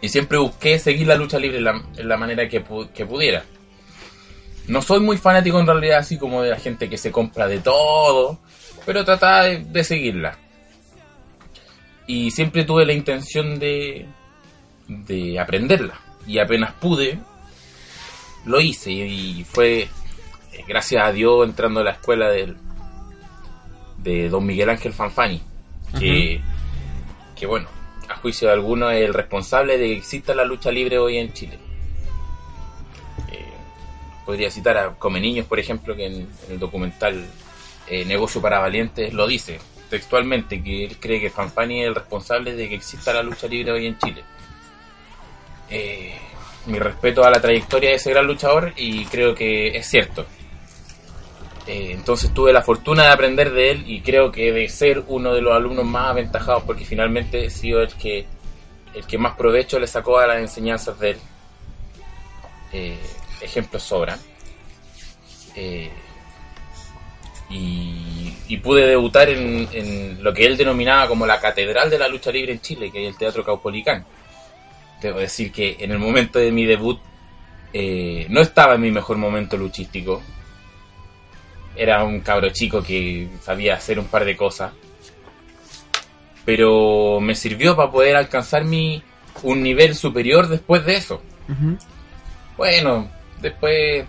Y 0.00 0.08
siempre 0.08 0.38
busqué 0.38 0.78
seguir 0.78 1.06
la 1.06 1.16
lucha 1.16 1.38
libre 1.38 1.58
en 1.58 1.64
la, 1.64 1.82
en 1.96 2.08
la 2.08 2.16
manera 2.16 2.48
que, 2.48 2.64
pu- 2.64 2.90
que 2.92 3.06
pudiera. 3.06 3.44
No 4.68 4.82
soy 4.82 5.00
muy 5.00 5.16
fanático 5.16 5.58
en 5.60 5.66
realidad, 5.66 5.98
así 5.98 6.18
como 6.18 6.42
de 6.42 6.50
la 6.50 6.58
gente 6.58 6.88
que 6.90 6.98
se 6.98 7.10
compra 7.12 7.46
de 7.46 7.60
todo, 7.60 8.38
pero 8.84 9.04
trataba 9.04 9.44
de, 9.44 9.58
de 9.64 9.84
seguirla. 9.84 10.38
Y 12.06 12.30
siempre 12.30 12.64
tuve 12.64 12.84
la 12.84 12.92
intención 12.92 13.58
de, 13.58 14.06
de 14.86 15.40
aprenderla. 15.40 15.98
Y 16.26 16.38
apenas 16.38 16.72
pude, 16.74 17.18
lo 18.44 18.60
hice. 18.60 18.90
Y 18.92 19.44
fue, 19.44 19.82
eh, 19.82 19.88
gracias 20.68 21.04
a 21.04 21.12
Dios, 21.12 21.48
entrando 21.48 21.80
a 21.80 21.84
la 21.84 21.92
escuela 21.92 22.28
del, 22.28 22.56
de 23.98 24.28
don 24.28 24.44
Miguel 24.44 24.70
Ángel 24.70 24.92
Fanfani. 24.92 25.40
Que, 25.98 26.40
que 27.34 27.46
bueno, 27.46 27.68
juicio 28.20 28.48
de 28.48 28.54
algunos 28.54 28.92
es 28.92 29.02
el 29.02 29.14
responsable 29.14 29.78
de 29.78 29.86
que 29.86 29.96
exista 29.96 30.34
la 30.34 30.44
lucha 30.44 30.70
libre 30.70 30.98
hoy 30.98 31.18
en 31.18 31.32
Chile. 31.32 31.58
Eh, 33.32 33.52
podría 34.24 34.50
citar 34.50 34.76
a 34.76 34.94
Come 34.94 35.20
Niños, 35.20 35.46
por 35.46 35.58
ejemplo, 35.58 35.94
que 35.94 36.06
en, 36.06 36.14
en 36.14 36.28
el 36.50 36.58
documental 36.58 37.24
eh, 37.88 38.04
Negocio 38.04 38.40
para 38.40 38.58
Valientes 38.58 39.12
lo 39.12 39.26
dice 39.26 39.58
textualmente, 39.88 40.62
que 40.62 40.84
él 40.84 40.96
cree 40.98 41.20
que 41.20 41.30
Fanfani 41.30 41.82
es 41.82 41.88
el 41.88 41.94
responsable 41.94 42.54
de 42.54 42.68
que 42.68 42.74
exista 42.74 43.12
la 43.12 43.22
lucha 43.22 43.46
libre 43.46 43.72
hoy 43.72 43.86
en 43.86 43.98
Chile. 43.98 44.24
Eh, 45.70 46.16
mi 46.66 46.78
respeto 46.78 47.24
a 47.24 47.30
la 47.30 47.40
trayectoria 47.40 47.90
de 47.90 47.96
ese 47.96 48.10
gran 48.10 48.26
luchador 48.26 48.72
y 48.76 49.04
creo 49.06 49.34
que 49.34 49.76
es 49.76 49.86
cierto. 49.86 50.26
Eh, 51.66 51.90
entonces 51.92 52.32
tuve 52.32 52.52
la 52.52 52.62
fortuna 52.62 53.04
de 53.04 53.10
aprender 53.10 53.52
de 53.52 53.70
él 53.72 53.84
y 53.86 54.00
creo 54.00 54.30
que 54.30 54.52
de 54.52 54.68
ser 54.68 55.02
uno 55.08 55.34
de 55.34 55.42
los 55.42 55.54
alumnos 55.54 55.84
más 55.84 56.10
aventajados 56.10 56.62
porque 56.62 56.84
finalmente 56.84 57.44
he 57.44 57.50
sido 57.50 57.82
el 57.82 57.92
que 57.94 58.26
el 58.94 59.04
que 59.04 59.18
más 59.18 59.36
provecho 59.36 59.78
le 59.78 59.86
sacó 59.86 60.18
a 60.18 60.26
las 60.26 60.38
enseñanzas 60.38 60.98
de 60.98 61.10
él. 61.10 61.18
Eh, 62.72 62.98
ejemplos 63.40 63.82
sobran. 63.82 64.18
Eh, 65.54 65.90
y, 67.50 68.56
pude 68.62 68.86
debutar 68.86 69.28
en, 69.28 69.68
en 69.72 70.24
lo 70.24 70.32
que 70.32 70.44
él 70.44 70.56
denominaba 70.56 71.06
como 71.06 71.26
la 71.26 71.38
catedral 71.38 71.88
de 71.88 71.98
la 71.98 72.08
lucha 72.08 72.32
libre 72.32 72.52
en 72.52 72.60
Chile, 72.60 72.90
que 72.90 73.02
es 73.04 73.12
el 73.12 73.18
Teatro 73.18 73.44
Caupolicán. 73.44 74.04
Debo 75.00 75.18
decir 75.18 75.52
que 75.52 75.76
en 75.78 75.92
el 75.92 75.98
momento 75.98 76.38
de 76.38 76.50
mi 76.50 76.64
debut 76.64 76.98
eh, 77.72 78.26
no 78.30 78.40
estaba 78.40 78.74
en 78.74 78.80
mi 78.80 78.90
mejor 78.90 79.18
momento 79.18 79.56
luchístico. 79.56 80.22
Era 81.76 82.04
un 82.04 82.20
cabro 82.20 82.50
chico 82.50 82.82
que 82.82 83.28
sabía 83.42 83.74
hacer 83.74 83.98
un 83.98 84.06
par 84.06 84.24
de 84.24 84.36
cosas. 84.36 84.72
Pero 86.44 87.20
me 87.20 87.34
sirvió 87.34 87.76
para 87.76 87.90
poder 87.90 88.16
alcanzar 88.16 88.64
mi, 88.64 89.02
un 89.42 89.62
nivel 89.62 89.94
superior 89.94 90.48
después 90.48 90.84
de 90.84 90.96
eso. 90.96 91.22
Bueno, 92.56 93.10
después, 93.40 94.04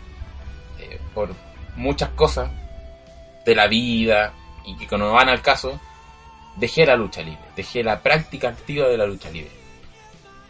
eh, 0.80 1.00
por 1.14 1.30
muchas 1.76 2.10
cosas 2.10 2.50
de 3.46 3.56
la 3.56 3.68
vida 3.68 4.34
y 4.66 4.76
que 4.76 4.98
no 4.98 5.14
van 5.14 5.30
al 5.30 5.42
caso, 5.42 5.80
dejé 6.58 6.86
la 6.86 6.96
lucha 6.96 7.22
libre, 7.22 7.40
dejé 7.56 7.84
la 7.84 8.02
práctica 8.02 8.50
activa 8.50 8.88
de 8.88 8.98
la 8.98 9.06
lucha 9.06 9.30
libre. 9.30 9.52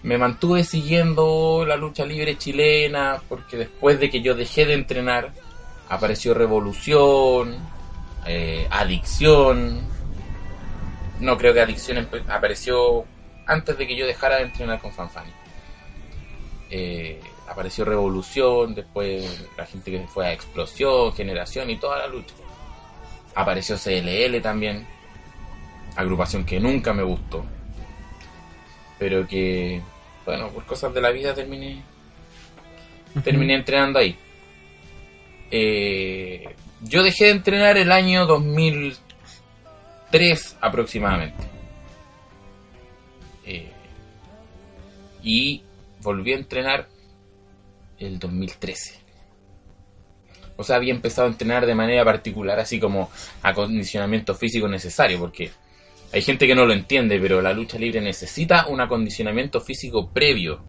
Me 0.04 0.18
mantuve 0.18 0.64
siguiendo 0.64 1.66
la 1.68 1.76
lucha 1.76 2.06
libre 2.06 2.38
chilena 2.38 3.22
porque 3.28 3.58
después 3.58 4.00
de 4.00 4.10
que 4.10 4.22
yo 4.22 4.36
dejé 4.36 4.66
de 4.66 4.74
entrenar, 4.74 5.34
apareció 5.90 6.34
Revolución, 6.34 7.58
eh, 8.26 8.68
Adicción. 8.70 9.82
No 11.20 11.38
creo 11.38 11.54
que 11.54 11.62
Adicción 11.62 12.08
apareció 12.28 13.06
antes 13.46 13.78
de 13.78 13.88
que 13.88 13.96
yo 13.96 14.06
dejara 14.06 14.38
de 14.38 14.44
entrenar 14.44 14.80
con 14.80 14.92
Fanfani 14.92 15.32
eh, 16.70 17.20
apareció 17.48 17.86
Revolución, 17.86 18.76
después 18.76 19.48
la 19.58 19.66
gente 19.66 19.92
que 19.92 20.00
fue 20.08 20.28
a 20.28 20.34
Explosión, 20.34 21.14
Generación 21.14 21.70
y 21.70 21.78
toda 21.78 22.00
la 22.00 22.08
lucha. 22.08 22.36
Apareció 23.36 23.78
CLL 23.78 24.42
también, 24.42 24.86
agrupación 25.96 26.46
que 26.46 26.60
nunca 26.60 26.94
me 26.94 27.04
gustó, 27.04 27.46
pero 29.00 29.28
que, 29.28 29.82
bueno, 30.26 30.50
por 30.50 30.66
cosas 30.66 30.94
de 30.94 31.02
la 31.02 31.12
vida 31.12 31.34
terminé, 31.34 31.82
terminé 33.24 33.56
entrenando 33.56 34.00
ahí. 34.00 34.18
Eh, 35.52 36.56
yo 36.82 37.04
dejé 37.04 37.26
de 37.26 37.32
entrenar 37.32 37.78
el 37.78 37.92
año 37.92 38.26
2003 38.26 40.58
aproximadamente. 40.62 41.44
Eh, 43.46 43.72
y 45.24 45.64
volví 46.02 46.34
a 46.34 46.38
entrenar 46.38 46.88
el 48.00 48.20
2013. 48.20 49.08
O 50.58 50.64
sea, 50.64 50.78
había 50.78 50.94
empezado 50.94 51.28
a 51.28 51.32
entrenar 51.32 51.66
de 51.66 51.76
manera 51.76 52.04
particular, 52.04 52.60
así 52.60 52.80
como 52.80 53.12
acondicionamiento 53.44 54.34
físico 54.34 54.68
necesario, 54.68 55.20
porque 55.20 55.52
hay 56.12 56.22
gente 56.22 56.48
que 56.48 56.56
no 56.56 56.66
lo 56.66 56.74
entiende, 56.74 57.20
pero 57.20 57.42
la 57.42 57.54
lucha 57.54 57.78
libre 57.78 58.02
necesita 58.02 58.68
un 58.68 58.82
acondicionamiento 58.82 59.62
físico 59.62 60.10
previo. 60.12 60.64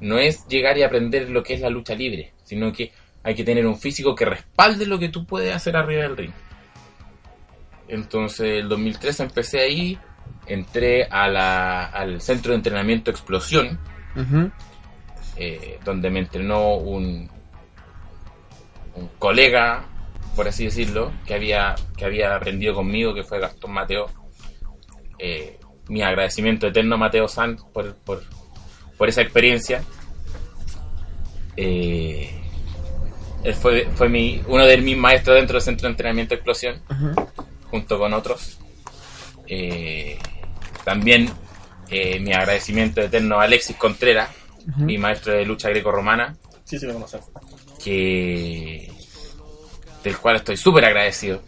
No 0.00 0.18
es 0.18 0.46
llegar 0.48 0.76
y 0.76 0.82
aprender 0.82 1.30
lo 1.30 1.42
que 1.42 1.54
es 1.54 1.60
la 1.60 1.70
lucha 1.70 1.94
libre, 1.94 2.34
sino 2.44 2.70
que 2.72 2.92
hay 3.26 3.34
que 3.34 3.42
tener 3.44 3.66
un 3.66 3.76
físico 3.76 4.14
que 4.14 4.24
respalde 4.24 4.86
lo 4.86 4.98
que 5.00 5.08
tú 5.08 5.26
puedes 5.26 5.52
hacer 5.54 5.76
arriba 5.76 6.02
del 6.04 6.16
ring. 6.16 6.30
Entonces, 7.88 8.60
el 8.62 8.68
2013 8.68 9.24
empecé 9.24 9.60
ahí, 9.60 9.98
entré 10.46 11.04
a 11.10 11.26
la- 11.28 11.86
al 11.86 12.20
centro 12.20 12.52
de 12.52 12.56
entrenamiento 12.58 13.10
Explosión, 13.10 13.78
eh, 15.36 15.78
donde 15.84 16.08
me 16.10 16.20
entrenó 16.20 16.74
un, 16.76 17.28
un 18.94 19.08
colega, 19.18 19.84
por 20.36 20.46
así 20.48 20.64
decirlo, 20.66 21.12
que 21.26 21.34
había, 21.34 21.74
que 21.96 22.04
había 22.04 22.34
aprendido 22.36 22.74
conmigo, 22.74 23.12
que 23.12 23.24
fue 23.24 23.40
Gastón 23.40 23.72
Mateo. 23.72 24.06
Eh, 25.18 25.58
mi 25.88 26.02
agradecimiento 26.02 26.66
eterno 26.68 26.94
a 26.94 26.98
Mateo 26.98 27.26
Sanz 27.28 27.62
por, 27.72 27.94
por, 27.96 28.22
por 28.96 29.08
esa 29.08 29.22
experiencia. 29.22 29.82
Eh, 31.56 32.30
él 33.44 33.54
fue, 33.54 33.88
fue 33.94 34.08
mi, 34.08 34.42
uno 34.48 34.64
de 34.66 34.76
mis 34.78 34.96
maestros 34.96 35.36
dentro 35.36 35.54
del 35.54 35.62
centro 35.62 35.86
de 35.88 35.92
entrenamiento 35.92 36.34
Explosión 36.34 36.80
Ujú. 36.90 37.28
junto 37.70 37.98
con 37.98 38.12
otros. 38.14 38.58
Eh, 39.46 40.18
también 40.84 41.30
eh, 41.88 42.18
mi 42.20 42.32
agradecimiento 42.32 43.00
eterno 43.02 43.40
a 43.40 43.44
Alexis 43.44 43.76
Contreras, 43.76 44.30
mi 44.78 44.98
maestro 44.98 45.32
de 45.32 45.44
lucha 45.44 45.68
greco-romana, 45.68 46.36
Sí, 46.64 46.78
sí, 46.80 46.86
lo 46.86 46.94
conocen. 46.94 47.20
que 47.82 48.90
del 50.02 50.18
cual 50.18 50.36
estoy 50.36 50.56
súper 50.56 50.84
agradecido 50.84 51.42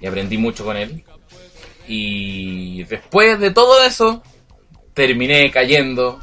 y 0.00 0.06
aprendí 0.06 0.36
mucho 0.38 0.64
con 0.64 0.76
él. 0.76 1.04
Y 1.86 2.82
después 2.84 3.38
de 3.40 3.50
todo 3.52 3.82
eso, 3.84 4.22
terminé 4.94 5.50
cayendo 5.50 6.20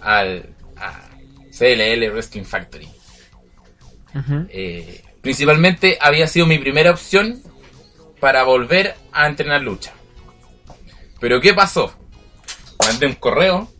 al 0.00 0.48
a 0.76 1.08
CLL 1.56 2.10
Wrestling 2.10 2.44
Factory. 2.44 2.88
Eh, 4.50 5.02
principalmente 5.20 5.98
había 6.00 6.26
sido 6.26 6.46
mi 6.46 6.58
primera 6.58 6.90
opción 6.90 7.40
para 8.20 8.42
volver 8.44 8.94
a 9.12 9.26
entrenar 9.26 9.62
lucha. 9.62 9.92
Pero 11.20 11.40
¿qué 11.40 11.54
pasó? 11.54 11.92
Mandé 12.84 13.06
un 13.06 13.14
correo, 13.14 13.70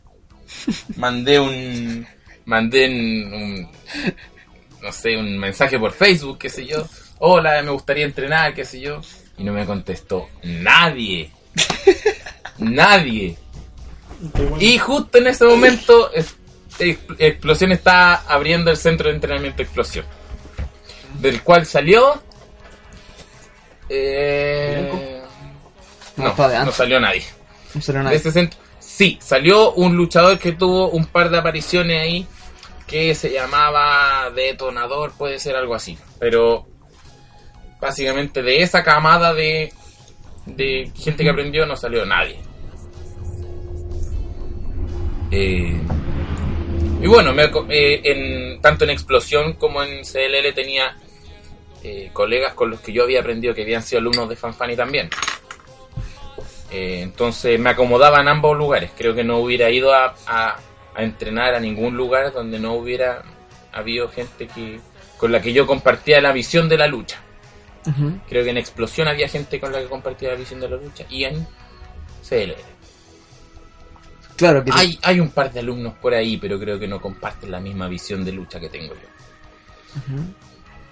mandé 0.96 1.40
un, 1.40 2.06
mandé 2.44 2.86
un, 2.88 3.34
un- 3.34 3.68
no 4.82 4.92
sé, 4.92 5.16
un 5.16 5.38
mensaje 5.38 5.78
por 5.78 5.92
Facebook, 5.92 6.38
qué 6.38 6.48
sé 6.50 6.66
yo. 6.66 6.86
Hola, 7.20 7.60
me 7.62 7.70
gustaría 7.70 8.04
entrenar, 8.04 8.54
qué 8.54 8.64
sé 8.64 8.80
yo. 8.80 9.00
Y 9.36 9.44
no 9.44 9.52
me 9.52 9.64
contestó 9.66 10.28
nadie. 10.44 11.30
nadie. 12.58 13.36
Y 14.60 14.78
justo 14.78 15.18
en 15.18 15.28
ese 15.28 15.44
momento, 15.44 16.10
Explosión 17.18 17.72
está 17.72 18.14
abriendo 18.14 18.70
el 18.70 18.76
centro 18.76 19.08
de 19.08 19.14
entrenamiento 19.14 19.62
Explosión. 19.62 20.04
Del 21.18 21.42
cual 21.42 21.66
salió. 21.66 22.22
Eh, 23.88 25.22
No, 26.16 26.34
de 26.48 26.72
salió 26.72 27.00
nadie. 27.00 27.24
No 27.74 27.80
salió 27.80 27.98
De 28.00 28.04
nadie. 28.04 28.16
ese 28.18 28.32
centro. 28.32 28.58
Sí, 28.80 29.18
salió 29.20 29.72
un 29.72 29.96
luchador 29.96 30.38
que 30.38 30.52
tuvo 30.52 30.88
un 30.90 31.06
par 31.06 31.30
de 31.30 31.38
apariciones 31.38 32.00
ahí. 32.02 32.26
Que 32.86 33.14
se 33.14 33.30
llamaba 33.30 34.30
Detonador, 34.30 35.12
puede 35.12 35.38
ser 35.38 35.56
algo 35.56 35.74
así. 35.74 35.98
Pero 36.18 36.66
básicamente 37.80 38.42
de 38.42 38.62
esa 38.62 38.82
camada 38.82 39.34
de, 39.34 39.72
de 40.46 40.90
gente 40.96 41.22
que 41.22 41.30
aprendió 41.30 41.66
no 41.66 41.76
salió 41.76 42.04
nadie. 42.06 42.40
Eh, 45.30 45.78
y 47.02 47.06
bueno, 47.06 47.32
me 47.34 47.44
eh, 47.68 48.00
en, 48.04 48.60
tanto 48.62 48.84
en 48.84 48.90
Explosión 48.90 49.52
como 49.54 49.82
en 49.82 50.02
CLL 50.02 50.52
tenía 50.54 50.96
eh, 51.82 52.10
colegas 52.12 52.54
con 52.54 52.70
los 52.70 52.80
que 52.80 52.92
yo 52.92 53.02
había 53.04 53.20
aprendido 53.20 53.54
que 53.54 53.62
habían 53.62 53.82
sido 53.82 54.00
alumnos 54.00 54.28
de 54.28 54.36
Fanfani 54.36 54.76
también. 54.76 55.10
Eh, 56.70 57.00
entonces 57.02 57.58
me 57.58 57.70
acomodaba 57.70 58.20
en 58.20 58.28
ambos 58.28 58.56
lugares. 58.56 58.90
Creo 58.96 59.14
que 59.14 59.24
no 59.24 59.38
hubiera 59.38 59.70
ido 59.70 59.92
a, 59.94 60.14
a- 60.26 60.58
a 60.94 61.02
entrenar 61.02 61.54
a 61.54 61.60
ningún 61.60 61.96
lugar 61.96 62.32
donde 62.32 62.58
no 62.58 62.74
hubiera 62.74 63.22
habido 63.72 64.08
gente 64.08 64.48
que 64.48 64.80
con 65.16 65.30
la 65.32 65.40
que 65.40 65.52
yo 65.52 65.66
compartía 65.66 66.20
la 66.20 66.32
visión 66.32 66.68
de 66.68 66.76
la 66.78 66.86
lucha. 66.86 67.20
Creo 68.28 68.44
que 68.44 68.50
en 68.50 68.58
Explosión 68.58 69.08
había 69.08 69.28
gente 69.28 69.58
con 69.60 69.72
la 69.72 69.78
que 69.78 69.86
compartía 69.86 70.30
la 70.30 70.34
visión 70.34 70.60
de 70.60 70.68
la 70.68 70.76
lucha 70.76 71.04
y 71.08 71.24
en 71.24 71.46
CLL. 72.28 72.54
Claro 74.36 74.62
que 74.64 74.70
Hay, 74.74 74.98
hay 75.02 75.20
un 75.20 75.30
par 75.30 75.50
de 75.52 75.60
alumnos 75.60 75.94
por 75.94 76.14
ahí, 76.14 76.36
pero 76.36 76.58
creo 76.60 76.78
que 76.78 76.86
no 76.86 77.00
comparten 77.00 77.50
la 77.50 77.60
misma 77.60 77.88
visión 77.88 78.24
de 78.24 78.32
lucha 78.32 78.60
que 78.60 78.68
tengo 78.68 78.94
yo. 78.94 79.00
Ujú. 80.14 80.22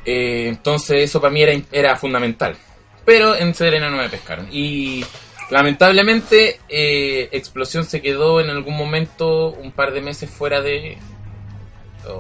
Eh, 0.07 0.47
entonces 0.49 1.03
eso 1.03 1.21
para 1.21 1.33
mí 1.33 1.43
era, 1.43 1.53
era 1.73 1.97
fundamental. 1.97 2.57
Pero 3.05 3.37
en 3.37 3.55
Serena 3.55 3.91
no 3.91 3.99
me 3.99 4.09
pescaron. 4.09 4.49
Y 4.51 5.05
lamentablemente 5.51 6.61
eh, 6.69 7.29
Explosión 7.33 7.85
se 7.85 8.01
quedó 8.01 8.41
en 8.41 8.49
algún 8.51 8.77
momento 8.77 9.51
un 9.51 9.73
par 9.73 9.93
de 9.93 10.01
meses 10.01 10.31
fuera 10.31 10.61
de... 10.61 10.97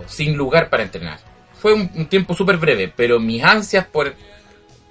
sin 0.06 0.36
lugar 0.36 0.68
para 0.68 0.82
entrenar. 0.82 1.20
Fue 1.54 1.72
un, 1.72 1.90
un 1.94 2.06
tiempo 2.06 2.34
súper 2.34 2.58
breve, 2.58 2.92
pero 2.94 3.18
mis 3.18 3.42
ansias 3.42 3.86
por, 3.86 4.14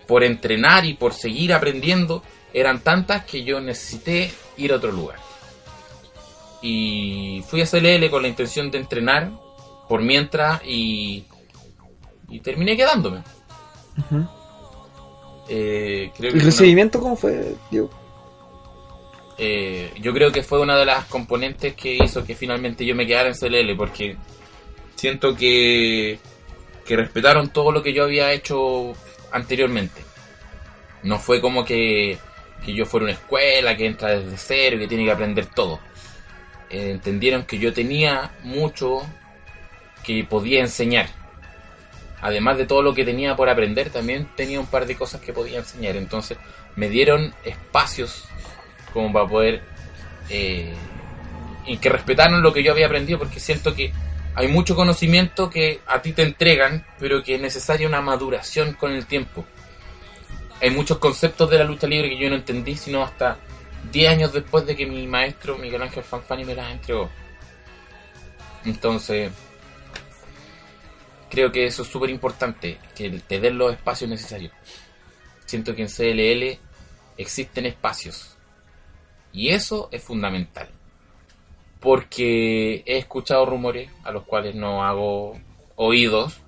por 0.07 0.23
entrenar 0.23 0.85
y 0.85 0.93
por 0.93 1.13
seguir 1.13 1.53
aprendiendo 1.53 2.23
eran 2.53 2.79
tantas 2.79 3.25
que 3.25 3.43
yo 3.43 3.59
necesité 3.59 4.31
ir 4.57 4.71
a 4.71 4.77
otro 4.77 4.91
lugar. 4.91 5.17
Y 6.61 7.43
fui 7.47 7.61
a 7.61 7.65
CLL 7.65 8.09
con 8.09 8.21
la 8.21 8.29
intención 8.29 8.71
de 8.71 8.79
entrenar 8.79 9.29
por 9.87 10.01
mientras 10.01 10.61
y, 10.65 11.25
y 12.29 12.39
terminé 12.39 12.75
quedándome. 12.75 13.21
Eh, 15.47 16.11
creo 16.17 16.31
que 16.31 16.37
¿El 16.37 16.43
una- 16.43 16.45
recibimiento 16.45 16.99
cómo 16.99 17.15
fue, 17.15 17.55
Diego? 17.69 17.89
eh, 19.37 19.91
yo 20.01 20.13
creo 20.13 20.31
que 20.31 20.43
fue 20.43 20.59
una 20.59 20.77
de 20.77 20.85
las 20.85 21.05
componentes 21.05 21.75
que 21.75 21.97
hizo 22.03 22.23
que 22.25 22.35
finalmente 22.35 22.85
yo 22.85 22.95
me 22.95 23.05
quedara 23.05 23.29
en 23.29 23.35
CLL 23.35 23.75
porque 23.75 24.15
siento 24.95 25.35
que, 25.35 26.19
que 26.85 26.95
respetaron 26.95 27.49
todo 27.49 27.71
lo 27.71 27.83
que 27.83 27.93
yo 27.93 28.03
había 28.05 28.31
hecho 28.31 28.93
anteriormente. 29.31 30.03
No 31.03 31.19
fue 31.19 31.41
como 31.41 31.63
que, 31.65 32.17
que 32.65 32.73
yo 32.73 32.85
fuera 32.85 33.03
una 33.03 33.13
escuela 33.13 33.75
que 33.77 33.85
entra 33.85 34.09
desde 34.19 34.37
cero 34.37 34.77
y 34.77 34.79
que 34.79 34.87
tiene 34.87 35.05
que 35.05 35.11
aprender 35.11 35.45
todo. 35.47 35.79
Eh, 36.71 36.89
entendieron 36.91 37.43
que 37.43 37.59
yo 37.59 37.71
tenía 37.73 38.31
mucho 38.43 39.01
que 40.03 40.23
podía 40.23 40.61
enseñar. 40.61 41.09
Además 42.25 42.57
de 42.57 42.65
todo 42.65 42.81
lo 42.81 42.95
que 42.95 43.05
tenía 43.05 43.35
por 43.35 43.49
aprender, 43.49 43.91
también 43.91 44.27
tenía 44.35 44.59
un 44.59 44.65
par 44.65 44.87
de 44.87 44.95
cosas 44.95 45.21
que 45.21 45.31
podía 45.31 45.59
enseñar. 45.59 45.95
Entonces 45.95 46.39
me 46.75 46.89
dieron 46.89 47.35
espacios 47.43 48.25
como 48.91 49.13
para 49.13 49.27
poder 49.27 49.61
eh, 50.31 50.73
y 51.67 51.77
que 51.77 51.89
respetaron 51.89 52.41
lo 52.41 52.51
que 52.51 52.63
yo 52.63 52.71
había 52.71 52.87
aprendido 52.87 53.19
porque 53.19 53.39
siento 53.39 53.75
que 53.75 53.93
hay 54.33 54.47
mucho 54.47 54.75
conocimiento 54.75 55.51
que 55.51 55.81
a 55.85 56.01
ti 56.01 56.13
te 56.13 56.23
entregan 56.23 56.83
pero 56.97 57.21
que 57.21 57.35
es 57.35 57.41
necesaria 57.41 57.87
una 57.87 58.01
maduración 58.01 58.73
con 58.73 58.91
el 58.91 59.05
tiempo 59.05 59.45
hay 60.61 60.71
muchos 60.71 60.97
conceptos 60.97 61.47
de 61.51 61.59
la 61.59 61.63
lucha 61.63 61.85
libre 61.85 62.09
que 62.09 62.17
yo 62.17 62.29
no 62.29 62.37
entendí 62.37 62.75
sino 62.75 63.03
hasta 63.03 63.37
10 63.91 64.09
años 64.09 64.33
después 64.33 64.65
de 64.65 64.75
que 64.75 64.87
mi 64.87 65.05
maestro 65.05 65.57
Miguel 65.57 65.83
Ángel 65.83 66.03
Fanfani 66.03 66.43
me 66.43 66.55
las 66.55 66.71
entregó 66.71 67.09
entonces 68.63 69.31
creo 71.29 71.51
que 71.51 71.65
eso 71.65 71.83
es 71.83 71.87
súper 71.87 72.09
importante 72.09 72.77
que 72.95 73.09
te 73.27 73.39
den 73.39 73.57
los 73.57 73.73
espacios 73.73 74.09
necesarios 74.09 74.51
siento 75.45 75.75
que 75.75 75.83
en 75.83 75.87
CLL 75.87 76.59
existen 77.17 77.65
espacios 77.65 78.35
y 79.31 79.49
eso 79.49 79.89
es 79.91 80.03
fundamental. 80.03 80.69
Porque 81.79 82.83
he 82.85 82.97
escuchado 82.97 83.45
rumores 83.45 83.89
a 84.03 84.11
los 84.11 84.23
cuales 84.23 84.55
no 84.55 84.83
hago 84.83 85.39
oídos, 85.75 86.41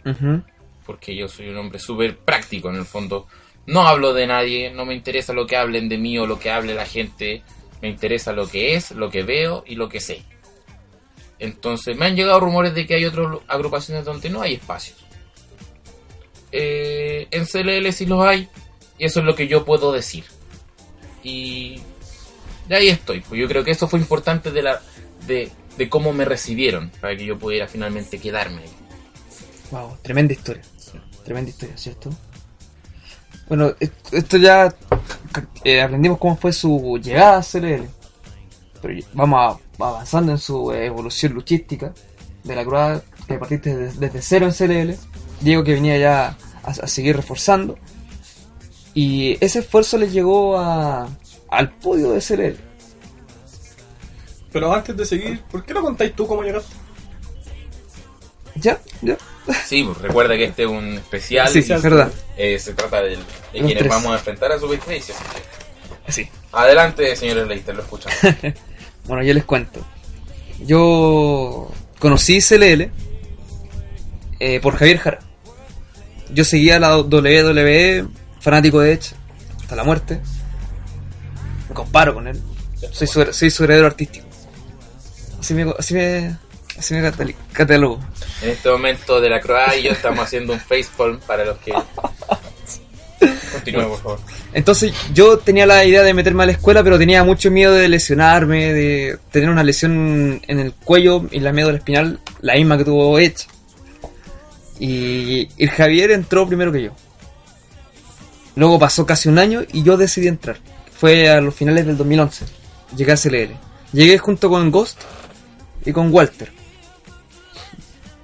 porque 0.85 1.15
yo 1.15 1.27
soy 1.27 1.49
un 1.49 1.57
hombre 1.57 1.79
súper 1.79 2.17
práctico 2.17 2.69
en 2.69 2.77
el 2.77 2.85
fondo. 2.85 3.27
No 3.67 3.87
hablo 3.87 4.13
de 4.13 4.25
nadie, 4.25 4.71
no 4.71 4.85
me 4.85 4.95
interesa 4.95 5.33
lo 5.33 5.45
que 5.45 5.57
hablen 5.57 5.89
de 5.89 5.97
mí 5.97 6.17
o 6.17 6.25
lo 6.25 6.39
que 6.39 6.49
hable 6.49 6.73
la 6.73 6.85
gente. 6.85 7.43
Me 7.81 7.89
interesa 7.89 8.31
lo 8.31 8.47
que 8.47 8.75
es, 8.75 8.91
lo 8.91 9.11
que 9.11 9.23
veo 9.23 9.63
y 9.67 9.75
lo 9.75 9.89
que 9.89 9.99
sé. 9.99 10.23
Entonces 11.39 11.95
me 11.97 12.06
han 12.08 12.15
llegado 12.15 12.39
rumores 12.39 12.73
de 12.73 12.86
que 12.88 12.95
hay 12.95 13.06
otras 13.06 13.28
agrupaciones 13.47 14.04
donde 14.06 14.30
no 14.30 14.41
hay 14.41 14.56
espacios. 14.56 14.97
Eh, 16.52 17.28
en 17.32 17.45
CLL 17.45 17.91
sí 17.91 18.06
los 18.06 18.23
hay 18.26 18.47
y 18.97 19.06
eso 19.06 19.19
es 19.19 19.26
lo 19.26 19.36
que 19.36 19.47
yo 19.47 19.65
puedo 19.65 19.91
decir. 19.91 20.23
Y 21.23 21.82
de 22.67 22.76
ahí 22.76 22.88
estoy. 22.89 23.19
Pues 23.21 23.39
yo 23.39 23.47
creo 23.47 23.63
que 23.63 23.71
eso 23.71 23.88
fue 23.88 24.00
importante 24.00 24.52
de 24.52 24.62
la 24.62 24.82
de, 25.28 25.52
de 25.78 25.89
cómo 25.89 26.13
me 26.13 26.26
recibieron 26.26 26.89
para 27.02 27.15
que 27.17 27.26
yo 27.26 27.38
pudiera 27.38 27.67
finalmente 27.67 28.19
quedarme 28.19 28.62
ahí. 28.62 28.69
Wow, 29.71 29.97
tremenda 30.02 30.34
historia. 30.34 30.63
Tremenda 31.26 31.50
historia, 31.52 31.78
¿cierto? 31.78 32.10
Bueno, 33.50 33.73
est- 33.80 34.13
esto 34.13 34.38
ya 34.38 34.73
eh, 35.65 35.82
aprendimos 35.82 36.17
cómo 36.17 36.38
fue 36.38 36.54
su 36.54 37.00
llegada 37.04 37.39
a 37.39 37.43
CLL. 37.43 37.88
Pero 38.82 39.00
vamos 39.13 39.39
a- 39.60 39.66
avanzando 39.79 40.31
en 40.31 40.37
su 40.39 40.71
eh, 40.71 40.85
evolución 40.85 41.33
luchística. 41.33 41.93
De 42.43 42.55
la 42.55 42.63
cruda 42.63 43.01
que 43.27 43.33
partiste 43.37 43.75
desde, 43.75 43.99
desde 43.99 44.21
cero 44.21 44.45
en 44.47 44.53
CLL. 44.53 44.95
Diego 45.41 45.63
que 45.63 45.73
venía 45.73 45.97
ya 45.97 46.37
a, 46.63 46.69
a 46.71 46.87
seguir 46.87 47.15
reforzando. 47.15 47.77
Y 48.93 49.37
ese 49.43 49.59
esfuerzo 49.59 49.97
le 49.97 50.09
llegó 50.09 50.57
a, 50.57 51.07
al 51.49 51.71
podio 51.73 52.11
de 52.11 52.19
CLL. 52.21 52.57
Pero 54.51 54.73
antes 54.73 54.95
de 54.95 55.05
seguir, 55.05 55.41
¿por 55.51 55.63
qué 55.65 55.73
no 55.73 55.81
contáis 55.81 56.15
tú 56.15 56.25
cómo 56.25 56.41
llegaste? 56.41 56.73
¿Ya? 58.55 58.79
¿Ya? 59.01 59.17
Sí, 59.65 59.83
pues 59.83 59.97
recuerda 59.99 60.35
que 60.35 60.45
este 60.45 60.63
es 60.63 60.69
un 60.69 60.93
especial. 60.95 61.47
Sí, 61.49 61.59
es 61.59 61.81
verdad. 61.81 62.11
Eh, 62.35 62.57
se 62.57 62.73
trata 62.73 63.01
del- 63.01 63.19
de, 63.19 63.19
Los 63.19 63.65
quienes 63.67 63.77
tres. 63.77 63.89
vamos 63.89 64.11
a 64.11 64.15
enfrentar 64.15 64.51
a 64.51 64.59
su 64.59 64.71
Space. 64.73 65.13
Sí. 66.07 66.27
Adelante, 66.53 67.15
señores 67.15 67.47
Leiter, 67.47 67.75
lo 67.75 67.81
escuchamos. 67.83 68.17
Bueno, 69.07 69.23
yo 69.23 69.33
les 69.33 69.45
cuento. 69.45 69.85
Yo 70.59 71.71
conocí 71.99 72.39
CLL 72.41 72.91
eh, 74.39 74.59
por 74.61 74.75
Javier 74.75 74.97
Jara. 74.97 75.19
Yo 76.33 76.43
seguía 76.43 76.79
la 76.79 76.97
WWE, 76.97 78.05
fanático 78.41 78.81
de 78.81 78.93
Edge, 78.93 79.13
hasta 79.61 79.75
la 79.75 79.83
muerte. 79.83 80.19
Me 81.69 81.75
comparo 81.75 82.13
con 82.13 82.27
él. 82.27 82.41
Soy 82.91 83.07
su, 83.07 83.25
soy 83.31 83.49
su 83.49 83.63
heredero 83.63 83.87
artístico. 83.87 84.27
Así 85.39 85.53
me, 85.53 85.73
así 85.77 85.93
me, 85.93 86.37
así 86.77 86.93
me 86.93 87.11
catalogo. 87.53 87.99
En 88.41 88.49
este 88.49 88.69
momento 88.69 89.21
de 89.21 89.29
la 89.29 89.39
Croa 89.39 89.75
y 89.75 89.83
yo 89.83 89.91
estamos 89.91 90.25
haciendo 90.25 90.53
un 90.53 90.59
facepalm 90.59 91.19
para 91.21 91.45
los 91.45 91.57
que. 91.59 91.73
Entonces 94.53 94.93
yo 95.13 95.37
tenía 95.37 95.65
la 95.65 95.83
idea 95.85 96.03
de 96.03 96.13
meterme 96.13 96.43
a 96.43 96.45
la 96.47 96.51
escuela, 96.53 96.83
pero 96.83 96.97
tenía 96.97 97.23
mucho 97.23 97.51
miedo 97.51 97.73
de 97.73 97.89
lesionarme, 97.89 98.73
de 98.73 99.17
tener 99.31 99.49
una 99.49 99.63
lesión 99.63 100.41
en 100.47 100.59
el 100.59 100.73
cuello 100.73 101.25
y 101.31 101.39
la 101.39 101.53
médula 101.53 101.77
espinal, 101.77 102.19
la 102.41 102.55
misma 102.55 102.77
que 102.77 102.85
tuvo 102.85 103.19
Edge. 103.19 103.47
Y 104.79 105.49
el 105.57 105.69
Javier 105.69 106.11
entró 106.11 106.47
primero 106.47 106.71
que 106.71 106.83
yo. 106.83 106.91
Luego 108.55 108.79
pasó 108.79 109.05
casi 109.05 109.29
un 109.29 109.39
año 109.39 109.61
y 109.71 109.83
yo 109.83 109.97
decidí 109.97 110.27
entrar. 110.27 110.57
Fue 110.99 111.29
a 111.29 111.41
los 111.41 111.53
finales 111.53 111.85
del 111.85 111.97
2011. 111.97 112.45
Llegué 112.95 113.11
a 113.11 113.15
CLL. 113.15 113.55
Llegué 113.93 114.17
junto 114.17 114.49
con 114.49 114.71
Ghost 114.71 114.99
y 115.85 115.91
con 115.91 116.11
Walter. 116.13 116.51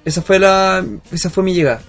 Esa 0.04 0.22
fue 0.22 0.38
la, 0.38 0.84
esa 1.10 1.30
fue 1.30 1.44
mi 1.44 1.54
llegada. 1.54 1.80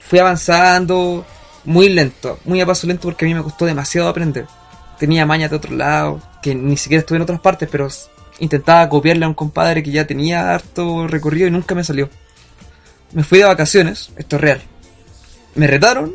fui 0.00 0.18
avanzando 0.18 1.24
muy 1.66 1.88
lento, 1.88 2.38
muy 2.44 2.60
a 2.60 2.66
paso 2.66 2.86
lento 2.86 3.02
porque 3.02 3.24
a 3.24 3.28
mí 3.28 3.34
me 3.34 3.42
costó 3.42 3.66
demasiado 3.66 4.08
aprender. 4.08 4.46
Tenía 4.98 5.26
mañas 5.26 5.50
de 5.50 5.56
otro 5.56 5.74
lado, 5.74 6.22
que 6.42 6.54
ni 6.54 6.76
siquiera 6.76 7.00
estuve 7.00 7.16
en 7.16 7.22
otras 7.22 7.40
partes, 7.40 7.68
pero 7.70 7.88
intentaba 8.38 8.88
copiarle 8.88 9.24
a 9.24 9.28
un 9.28 9.34
compadre 9.34 9.82
que 9.82 9.90
ya 9.90 10.06
tenía 10.06 10.54
harto 10.54 11.06
recorrido 11.06 11.48
y 11.48 11.50
nunca 11.50 11.74
me 11.74 11.84
salió. 11.84 12.08
Me 13.12 13.24
fui 13.24 13.40
de 13.40 13.44
vacaciones, 13.44 14.10
esto 14.16 14.36
es 14.36 14.42
real. 14.42 14.62
Me 15.54 15.66
retaron 15.66 16.14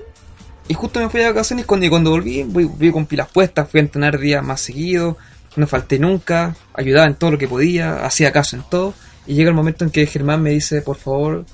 y 0.67 0.73
justo 0.73 0.99
me 0.99 1.09
fui 1.09 1.19
de 1.19 1.27
vacaciones 1.27 1.65
cuando, 1.65 1.85
y 1.85 1.89
cuando 1.89 2.11
volví, 2.11 2.43
volví, 2.43 2.65
volví 2.65 2.91
con 2.91 3.05
pilas 3.05 3.27
puestas, 3.27 3.69
fui 3.69 3.79
a 3.79 3.83
entrenar 3.83 4.17
días 4.17 4.43
más 4.43 4.61
seguidos, 4.61 5.17
no 5.55 5.67
falté 5.67 5.99
nunca, 5.99 6.55
ayudaba 6.73 7.07
en 7.07 7.15
todo 7.15 7.31
lo 7.31 7.37
que 7.37 7.47
podía, 7.47 8.05
hacía 8.05 8.31
caso 8.31 8.55
en 8.55 8.63
todo. 8.63 8.93
Y 9.27 9.35
llega 9.35 9.49
el 9.49 9.55
momento 9.55 9.83
en 9.83 9.91
que 9.91 10.05
Germán 10.07 10.41
me 10.41 10.51
dice, 10.51 10.81
por 10.81 10.97
favor, 10.97 11.45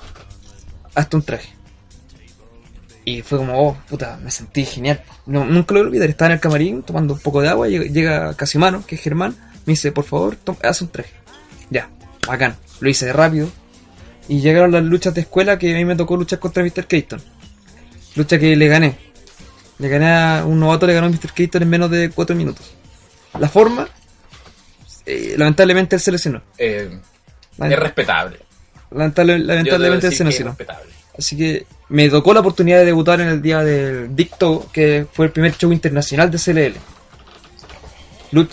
hazte 0.96 1.16
un 1.16 1.24
traje. 1.24 1.57
Y 3.10 3.22
fue 3.22 3.38
como, 3.38 3.54
oh, 3.70 3.78
puta, 3.88 4.20
me 4.22 4.30
sentí 4.32 4.66
genial. 4.66 5.02
No, 5.26 5.46
nunca 5.46 5.74
lo 5.74 5.80
voy 5.80 5.86
a 5.86 5.90
olvidar, 5.92 6.10
estaba 6.10 6.28
en 6.28 6.34
el 6.34 6.40
camarín 6.42 6.84
tomando 6.84 7.14
un 7.14 7.20
poco 7.22 7.42
de 7.42 7.48
agua, 7.48 7.70
llega, 7.70 7.86
llega 7.86 8.34
Casimano, 8.34 8.86
que 8.86 8.96
es 8.96 9.02
Germán, 9.02 9.34
me 9.66 9.72
dice, 9.74 9.94
por 9.94 10.04
favor, 10.04 10.36
haz 10.62 10.82
un 10.82 10.90
traje. 10.90 11.12
Ya, 11.70 11.90
bacán. 12.28 12.58
Lo 12.82 12.90
hice 12.90 13.14
rápido. 13.14 13.50
Y 14.28 14.42
llegaron 14.42 14.74
las 14.74 14.84
luchas 14.84 15.14
de 15.14 15.22
escuela 15.22 15.58
que 15.58 15.74
a 15.74 15.78
mí 15.78 15.86
me 15.86 15.96
tocó 15.96 16.18
luchar 16.18 16.40
contra 16.40 16.62
Mr. 16.64 16.86
Keaton. 16.86 17.22
Lucha 18.16 18.38
que 18.38 18.58
le 18.58 18.68
gané. 18.68 18.98
Le 19.80 19.88
gané 19.88 20.12
a 20.12 20.44
un 20.46 20.60
novato, 20.60 20.86
le 20.86 20.94
ganó 20.94 21.08
a 21.08 21.10
Mr. 21.10 21.32
Keaton 21.34 21.64
en 21.64 21.70
menos 21.70 21.90
de 21.90 22.10
4 22.10 22.36
minutos. 22.36 22.74
La 23.40 23.48
forma, 23.48 23.88
eh, 25.06 25.36
lamentablemente 25.38 25.96
él 25.96 26.02
se 26.02 26.12
lesionó. 26.12 26.42
Eh, 26.58 27.00
es 27.58 27.80
respetable. 27.80 28.40
lamentable- 28.92 29.40
lamentablemente 29.40 30.08
él 30.08 30.12
se 30.14 30.18
que 30.18 30.24
es 30.24 30.30
lesionó. 30.30 30.50
respetable. 30.52 30.97
Así 31.18 31.36
que 31.36 31.66
me 31.90 32.10
tocó 32.10 32.34
la 32.34 32.42
oportunidad 32.42 32.80
de 32.80 32.86
debutar 32.86 33.22
en 33.22 33.30
el 33.30 33.42
día 33.42 33.64
del 33.64 34.16
Dicto, 34.16 34.68
que 34.72 35.06
fue 35.12 35.28
el 35.28 35.32
primer 35.32 35.58
show 35.58 35.72
internacional 35.72 36.30
de 36.30 36.38
CLL. 36.38 36.76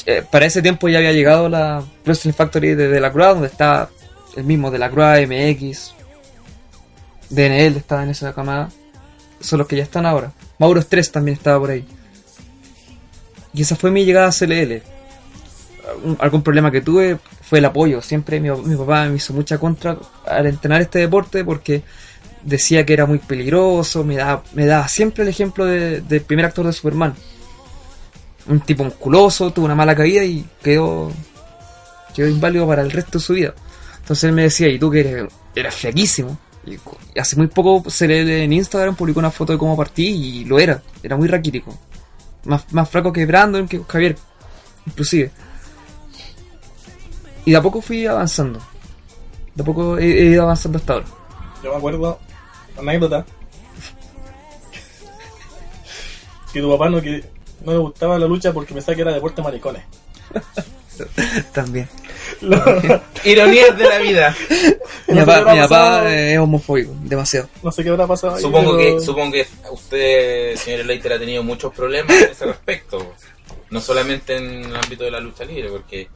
Eh, 0.07 0.23
para 0.31 0.47
ese 0.47 0.63
tiempo 0.63 0.89
ya 0.89 0.99
había 0.99 1.13
llegado 1.13 1.49
la 1.49 1.83
Wrestling 2.05 2.33
Factory 2.33 2.75
de, 2.75 2.89
de 2.89 3.01
la 3.01 3.13
Cruz, 3.13 3.27
donde 3.27 3.49
está 3.49 3.91
el 4.37 4.45
mismo 4.45 4.71
de 4.71 4.79
la 4.79 4.91
Cruz, 4.91 5.29
MX, 5.29 5.95
DNL 7.31 7.77
estaba 7.77 8.05
en 8.05 8.11
esa 8.11 8.33
camada. 8.33 8.71
Son 9.41 9.59
los 9.59 9.69
que 9.69 9.77
ya 9.77 9.83
están 9.83 10.07
ahora. 10.07 10.33
Mauro 10.59 10.81
Stress 10.81 11.11
también 11.13 11.37
estaba 11.37 11.59
por 11.59 11.71
ahí. 11.71 11.85
Y 13.53 13.63
esa 13.63 13.77
fue 13.77 13.91
mi 13.91 14.05
llegada 14.05 14.29
a 14.29 14.33
CLL. 14.33 14.83
Algún 16.19 16.43
problema 16.43 16.71
que 16.71 16.81
tuve 16.81 17.19
fue 17.43 17.59
el 17.59 17.65
apoyo. 17.65 18.01
Siempre 18.01 18.41
mi, 18.41 18.51
mi 18.51 18.77
papá 18.77 19.07
me 19.07 19.17
hizo 19.17 19.33
mucha 19.33 19.59
contra 19.59 19.99
al 20.27 20.47
entrenar 20.47 20.81
este 20.81 21.01
deporte 21.01 21.45
porque 21.45 21.83
decía 22.45 22.85
que 22.87 22.93
era 22.93 23.07
muy 23.07 23.19
peligroso, 23.19 24.05
me 24.05 24.17
daba, 24.17 24.43
me 24.55 24.67
daba 24.67 24.87
siempre 24.89 25.23
el 25.23 25.29
ejemplo 25.29 25.65
de- 25.65 26.01
del 26.03 26.21
primer 26.23 26.45
actor 26.45 26.67
de 26.67 26.73
Superman. 26.73 27.15
Un 28.47 28.61
tipo 28.61 28.85
musculoso, 28.85 29.51
tuvo 29.53 29.65
una 29.65 29.75
mala 29.75 29.95
caída 29.97 30.23
y 30.25 30.45
quedó, 30.63 31.11
quedó 32.15 32.29
inválido 32.29 32.67
para 32.67 32.83
el 32.83 32.91
resto 32.91 33.19
de 33.19 33.25
su 33.25 33.33
vida. 33.33 33.55
Entonces 34.01 34.25
él 34.25 34.33
me 34.33 34.43
decía, 34.43 34.69
y 34.69 34.79
tú 34.79 34.91
que 34.91 35.01
eres, 35.01 35.33
eras 35.55 35.75
flaquísimo. 35.75 36.39
Y 36.67 37.19
hace 37.19 37.37
muy 37.37 37.47
poco 37.49 37.89
se 37.91 38.07
le 38.09 38.45
en 38.45 38.53
Instagram 38.53 38.95
publicó 38.97 39.19
una 39.21 39.31
foto 39.31 39.53
de 39.53 39.59
cómo 39.59 39.77
partí 39.77 40.07
y 40.07 40.45
lo 40.45 40.59
era, 40.59 40.83
era 41.03 41.17
muy 41.17 41.29
raquítico. 41.29 41.77
Más, 42.45 42.71
más 42.73 42.89
flaco 42.89 43.13
que 43.13 43.25
Brandon, 43.27 43.67
que 43.67 43.81
Javier, 43.87 44.17
inclusive. 44.87 45.31
Y 47.47 47.51
de 47.51 47.57
a 47.57 47.63
poco 47.63 47.81
fui 47.81 48.07
avanzando. 48.07 48.61
De 49.55 49.63
a 49.63 49.67
poco 49.67 49.99
he- 49.99 50.23
he 50.23 50.25
ido 50.27 50.43
avanzando 50.45 50.79
hasta 50.79 50.95
ahora. 50.95 51.07
Yo 51.63 51.71
me 51.71 51.77
acuerdo, 51.77 52.19
anécdota, 52.79 53.25
que 56.53 56.61
tu 56.61 56.71
papá 56.71 56.89
no, 56.89 57.01
que, 57.01 57.25
no 57.65 57.73
le 57.73 57.79
gustaba 57.79 58.19
la 58.19 58.27
lucha 58.27 58.53
porque 58.53 58.75
pensaba 58.75 58.95
que 58.95 59.03
era 59.03 59.13
deporte 59.13 59.37
de 59.37 59.43
maricones. 59.45 59.83
También. 61.53 61.89
Ironías 63.25 63.77
de 63.77 63.85
la 63.89 63.99
vida. 63.99 64.37
Mi 65.09 65.15
No 65.17 65.27
papá, 65.27 65.53
mi 65.55 65.61
pasado. 65.61 66.09
es 66.09 66.39
homofóbico, 66.39 66.93
demasiado. 67.03 67.49
No 67.63 67.71
sé 67.73 67.83
qué 67.83 67.91
habrá 67.91 68.07
pasado 68.07 68.37
ahí, 68.37 68.43
Supongo 68.43 68.77
pero- 68.77 68.99
que, 68.99 69.05
supongo 69.05 69.33
que 69.33 69.47
usted, 69.71 70.57
señor 70.57 70.87
Leiter, 70.87 71.13
ha 71.15 71.19
tenido 71.19 71.43
muchos 71.43 71.75
problemas 71.75 72.17
en 72.17 72.31
ese 72.31 72.47
respecto. 72.47 73.15
No 73.71 73.81
solamente 73.81 74.37
en 74.37 74.65
el 74.65 74.77
ámbito 74.77 75.05
de 75.05 75.11
la 75.11 75.21
lucha 75.21 75.45
libre, 75.45 75.69
porque 75.69 76.09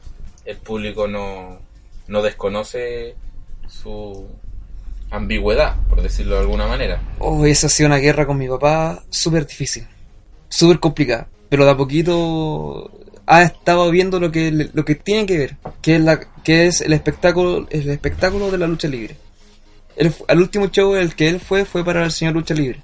el 0.45 0.57
público 0.57 1.07
no, 1.07 1.59
no 2.07 2.21
desconoce 2.21 3.15
su 3.67 4.27
ambigüedad, 5.11 5.75
por 5.87 6.01
decirlo 6.01 6.35
de 6.35 6.41
alguna 6.41 6.67
manera. 6.67 7.01
Oh, 7.19 7.45
esa 7.45 7.67
ha 7.67 7.69
sido 7.69 7.87
una 7.87 7.97
guerra 7.97 8.25
con 8.25 8.37
mi 8.37 8.47
papá 8.47 9.03
súper 9.09 9.45
difícil, 9.45 9.87
súper 10.47 10.79
complicada. 10.79 11.27
Pero 11.49 11.65
de 11.65 11.71
a 11.71 11.77
poquito 11.77 12.91
ha 13.25 13.43
estado 13.43 13.89
viendo 13.91 14.19
lo 14.19 14.31
que 14.31 14.51
lo 14.51 14.85
que 14.85 14.95
tiene 14.95 15.25
que 15.25 15.37
ver, 15.37 15.57
que 15.81 15.95
es 15.95 16.01
la 16.01 16.19
que 16.43 16.67
es 16.67 16.81
el 16.81 16.93
espectáculo 16.93 17.67
el 17.69 17.89
espectáculo 17.89 18.51
de 18.51 18.57
la 18.57 18.67
lucha 18.67 18.87
libre. 18.87 19.17
Al 20.27 20.39
último 20.39 20.67
show 20.67 20.95
el 20.95 21.15
que 21.15 21.27
él 21.27 21.39
fue 21.39 21.65
fue 21.65 21.83
para 21.83 22.05
el 22.05 22.11
señor 22.11 22.35
lucha 22.35 22.53
libre. 22.53 22.81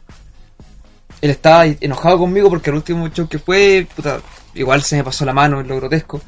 Él 1.22 1.32
estaba 1.32 1.66
enojado 1.66 2.20
conmigo 2.20 2.50
porque 2.50 2.70
el 2.70 2.76
último 2.76 3.08
show 3.08 3.28
que 3.28 3.40
fue, 3.40 3.88
puta, 3.96 4.20
igual 4.54 4.84
se 4.84 4.98
me 4.98 5.04
pasó 5.04 5.26
la 5.26 5.34
mano 5.34 5.60
en 5.60 5.68
lo 5.68 5.78
grotesco. 5.78 6.22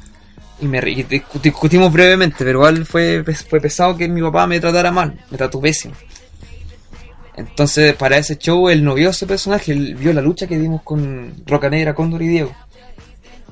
Y 0.60 0.66
me 0.66 0.80
discutimos 0.80 1.92
brevemente, 1.92 2.36
pero 2.38 2.58
igual 2.58 2.84
fue, 2.84 3.22
fue 3.48 3.60
pesado 3.60 3.96
que 3.96 4.08
mi 4.08 4.20
papá 4.20 4.46
me 4.46 4.58
tratara 4.58 4.90
mal, 4.90 5.24
me 5.30 5.38
trató 5.38 5.60
pésimo. 5.60 5.94
Entonces, 7.36 7.94
para 7.94 8.18
ese 8.18 8.36
show, 8.36 8.68
él 8.68 8.82
no 8.82 8.94
vio 8.94 9.10
ese 9.10 9.24
personaje, 9.24 9.70
él 9.70 9.94
vio 9.94 10.12
la 10.12 10.20
lucha 10.20 10.48
que 10.48 10.58
dimos 10.58 10.82
con 10.82 11.34
Roca 11.46 11.70
Negra, 11.70 11.94
Cóndor 11.94 12.20
y 12.22 12.26
Diego. 12.26 12.52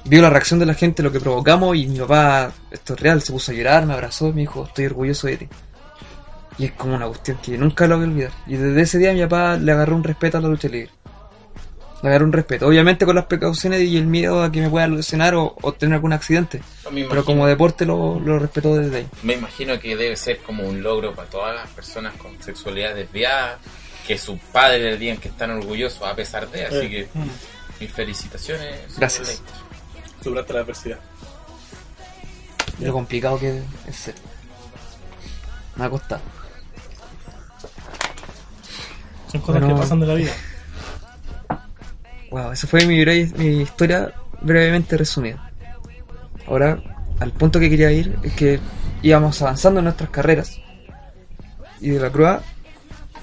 Vio 0.05 0.21
la 0.23 0.31
reacción 0.31 0.59
de 0.59 0.67
la 0.67 0.75
gente, 0.75 1.05
lo 1.05 1.13
que 1.13 1.21
provocamos, 1.21 1.77
y 1.77 1.87
mi 1.87 1.99
papá, 2.01 2.53
esto 2.73 2.95
es 2.95 3.01
real, 3.01 3.23
se 3.23 3.33
puso 3.33 3.53
a 3.53 3.55
llorar, 3.55 3.87
me 3.87 3.95
abrazó 3.95 4.33
me 4.33 4.41
dijo, 4.41 4.65
estoy 4.65 4.87
orgulloso 4.87 5.29
de 5.29 5.37
ti. 5.37 5.49
Y 6.59 6.65
es 6.65 6.73
como 6.73 6.97
una 6.97 7.07
cuestión 7.07 7.39
que 7.41 7.57
nunca 7.57 7.87
lo 7.87 7.97
voy 7.97 8.07
a 8.07 8.09
olvidar. 8.09 8.31
Y 8.49 8.57
desde 8.57 8.81
ese 8.81 8.99
día 8.99 9.13
mi 9.13 9.21
papá 9.23 9.57
le 9.57 9.71
agarró 9.71 9.95
un 9.95 10.03
respeto 10.03 10.39
a 10.39 10.41
la 10.41 10.49
lucha 10.49 10.69
libre. 10.69 10.91
Agarró 12.07 12.25
un 12.25 12.33
respeto. 12.33 12.67
Obviamente 12.69 13.05
con 13.05 13.17
las 13.17 13.27
precauciones 13.27 13.81
y 13.83 13.97
el 13.97 14.07
miedo 14.07 14.43
a 14.43 14.53
que 14.53 14.61
me 14.61 14.71
pueda 14.71 14.87
lesionar 14.87 15.35
o, 15.35 15.57
o 15.61 15.73
tener 15.73 15.95
algún 15.97 16.13
accidente. 16.13 16.63
Pero 17.09 17.25
como 17.25 17.47
deporte 17.49 17.85
lo, 17.85 18.21
lo 18.21 18.39
respetó 18.39 18.77
desde 18.77 18.99
ahí. 18.99 19.09
me 19.23 19.35
imagino 19.35 19.79
que 19.81 19.97
debe 19.97 20.15
ser 20.17 20.39
como 20.39 20.63
un 20.63 20.83
logro 20.83 21.15
para 21.15 21.29
todas 21.29 21.55
las 21.57 21.69
personas 21.71 22.15
con 22.15 22.41
sexualidad 22.43 22.95
desviada, 22.95 23.59
que 24.07 24.17
sus 24.19 24.39
padres 24.53 24.83
le 24.83 24.97
digan 24.99 25.17
que 25.17 25.29
están 25.29 25.51
orgullosos 25.51 26.03
a 26.03 26.15
pesar 26.15 26.49
de, 26.51 26.65
así 26.67 26.77
Eh, 26.77 26.89
que 27.13 27.19
mm, 27.19 27.29
mis 27.81 27.91
felicitaciones. 27.93 28.97
Gracias. 28.97 29.43
Superaste 30.23 30.53
la 30.53 30.61
adversidad. 30.61 30.99
Lo 32.79 32.93
complicado 32.93 33.39
que 33.41 33.63
es 33.89 33.97
ser. 33.97 34.15
Me 35.75 35.87
ha 35.87 35.91
costado. 35.91 36.21
Son 39.33 39.41
cosas 39.41 39.61
Bueno. 39.61 39.75
que 39.75 39.81
pasan 39.83 40.01
de 40.01 40.07
la 40.07 40.15
vida. 40.15 40.33
Wow, 42.31 42.53
esa 42.53 42.67
fue 42.67 42.85
mi, 42.87 43.01
breve- 43.01 43.33
mi 43.37 43.63
historia 43.63 44.13
brevemente 44.41 44.97
resumida. 44.97 45.51
Ahora, 46.47 46.79
al 47.21 47.33
punto 47.33 47.59
que 47.61 47.71
quería 47.71 47.91
ir 47.93 48.19
es 48.23 48.33
que 48.35 48.61
íbamos 49.03 49.41
avanzando 49.43 49.81
en 49.81 49.85
nuestras 49.85 50.11
carreras. 50.11 50.59
Y 51.81 51.91
de 51.91 52.01
la 52.01 52.11
Cruz 52.11 52.39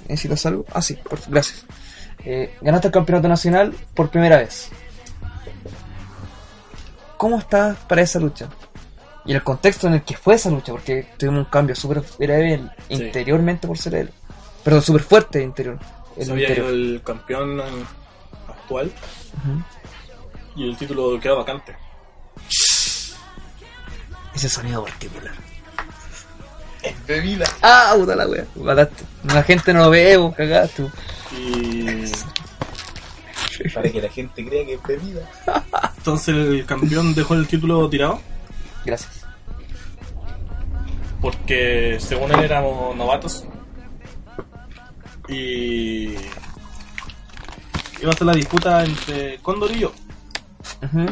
¿necesitas 0.08 0.46
algo? 0.46 0.66
Ah, 0.74 0.82
sí, 0.82 0.96
por, 0.96 1.20
gracias. 1.28 1.66
Eh, 2.26 2.56
ganaste 2.62 2.88
el 2.88 2.94
campeonato 2.94 3.28
nacional 3.28 3.74
por 3.94 4.10
primera 4.10 4.38
vez. 4.38 4.70
¿Cómo 7.18 7.40
estás 7.40 7.78
para 7.88 8.02
esa 8.02 8.20
lucha? 8.20 8.48
Y 9.26 9.34
el 9.34 9.44
contexto 9.44 9.88
en 9.88 9.94
el 9.96 10.02
que 10.04 10.18
fue 10.18 10.36
esa 10.36 10.50
lucha, 10.50 10.72
porque 10.74 11.08
tuvimos 11.18 11.46
un 11.46 11.52
cambio 11.52 11.76
súper 11.76 12.02
breve 12.20 12.58
Sí. 12.90 12.96
interiormente 12.96 13.68
por 13.68 13.78
ser 13.78 13.96
él. 13.96 14.10
Perdón, 14.64 14.82
súper 14.82 15.02
fuerte 15.04 15.42
interior. 15.42 15.80
lo 16.18 16.34
había 16.34 16.50
interior. 16.50 16.70
el 16.72 17.02
campeón 17.04 17.62
y 20.56 20.70
el 20.70 20.78
título 20.78 21.20
quedó 21.20 21.38
vacante. 21.38 21.76
Ese 24.36 24.50
sonido 24.50 24.84
particular. 24.84 25.34
Es 26.82 27.06
bebida. 27.08 27.46
Ah, 27.62 27.94
puta 27.96 28.16
la 28.16 28.28
wea. 28.28 28.46
Mataste. 28.56 29.04
La 29.26 29.44
gente 29.44 29.74
no 29.74 29.84
lo 29.86 29.90
ve, 29.90 30.18
vos 30.18 30.36
cagaste. 30.36 30.90
Y 31.38 32.04
Para 33.74 33.90
que 33.90 34.02
la 34.02 34.10
gente 34.10 34.46
crea 34.46 34.66
que 34.66 34.74
es 34.74 34.84
bebida. 34.84 35.22
entonces 35.98 36.36
el 36.36 36.66
campeón 36.66 37.14
dejó 37.14 37.36
el 37.36 37.48
título 37.48 37.88
tirado 37.90 38.20
Gracias. 38.84 39.26
porque 41.22 41.98
según 42.02 42.32
él 42.34 42.44
éramos 42.44 42.96
novatos 42.98 43.46
y 45.30 46.16
iba 48.04 48.12
a 48.12 48.16
ser 48.16 48.28
la 48.28 48.34
disputa 48.34 48.84
entre 48.84 49.40
Cóndor 49.40 49.72
y 49.72 49.80
yo. 49.80 49.92
Ujú. 50.84 51.06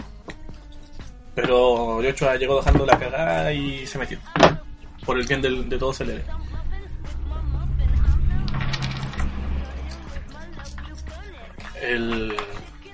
Pero 1.34 2.02
Yochoa 2.04 2.36
llegó 2.36 2.58
dejando 2.58 2.86
la 2.86 3.00
cagada 3.00 3.52
y 3.54 3.88
se 3.88 3.98
metió. 3.98 4.20
Por 5.06 5.18
el 5.18 5.26
bien 5.26 5.42
del- 5.42 5.68
de 5.70 5.78
todos 5.78 6.02
el 6.02 6.22
el 11.82 12.36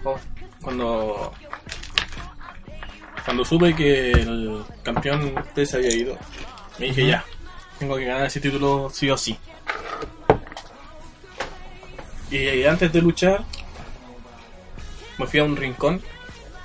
oh, 0.03 0.17
cuando 0.61 1.33
cuando 3.25 3.43
supe 3.43 3.75
que 3.75 4.11
el 4.11 4.63
campeón 4.83 5.35
T 5.53 5.65
se 5.65 5.77
había 5.77 5.93
ido 5.93 6.17
me 6.79 6.85
dije 6.87 7.07
ya 7.07 7.25
tengo 7.79 7.97
que 7.97 8.05
ganar 8.05 8.27
ese 8.27 8.39
título 8.39 8.89
sí 8.89 9.09
o 9.09 9.17
sí 9.17 9.37
y 12.31 12.63
antes 12.65 12.91
de 12.93 13.01
luchar 13.01 13.43
me 15.17 15.27
fui 15.27 15.39
a 15.39 15.43
un 15.43 15.55
rincón 15.55 16.01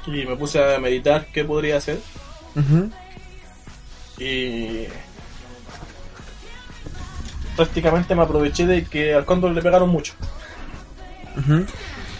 y 0.06 0.26
me 0.26 0.36
puse 0.36 0.62
a 0.62 0.78
meditar 0.78 1.26
qué 1.32 1.44
podría 1.44 1.76
hacer 1.76 2.00
y 4.18 4.86
prácticamente 7.56 8.14
me 8.14 8.22
aproveché 8.22 8.66
de 8.66 8.84
que 8.84 9.14
al 9.14 9.24
cóndor 9.24 9.52
le 9.52 9.62
pegaron 9.62 9.88
mucho. 9.88 10.14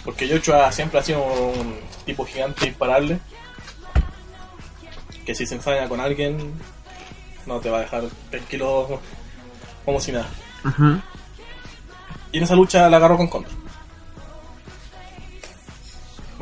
Porque 0.03 0.27
Joshua 0.27 0.71
siempre 0.71 0.99
ha 0.99 1.03
sido 1.03 1.23
un 1.23 1.79
tipo 2.05 2.25
gigante 2.25 2.67
imparable. 2.67 3.19
Que 5.25 5.33
si 5.33 5.45
se 5.45 5.55
enfada 5.55 5.87
con 5.87 6.01
alguien, 6.01 6.53
no 7.45 7.59
te 7.59 7.69
va 7.69 7.77
a 7.77 7.81
dejar 7.81 8.03
tranquilo 8.29 8.99
como 9.85 9.99
si 9.99 10.11
nada. 10.11 10.27
Y 12.31 12.37
en 12.37 12.43
esa 12.43 12.55
lucha 12.55 12.89
la 12.89 12.97
agarró 12.97 13.17
con 13.17 13.27
Condor. 13.27 13.62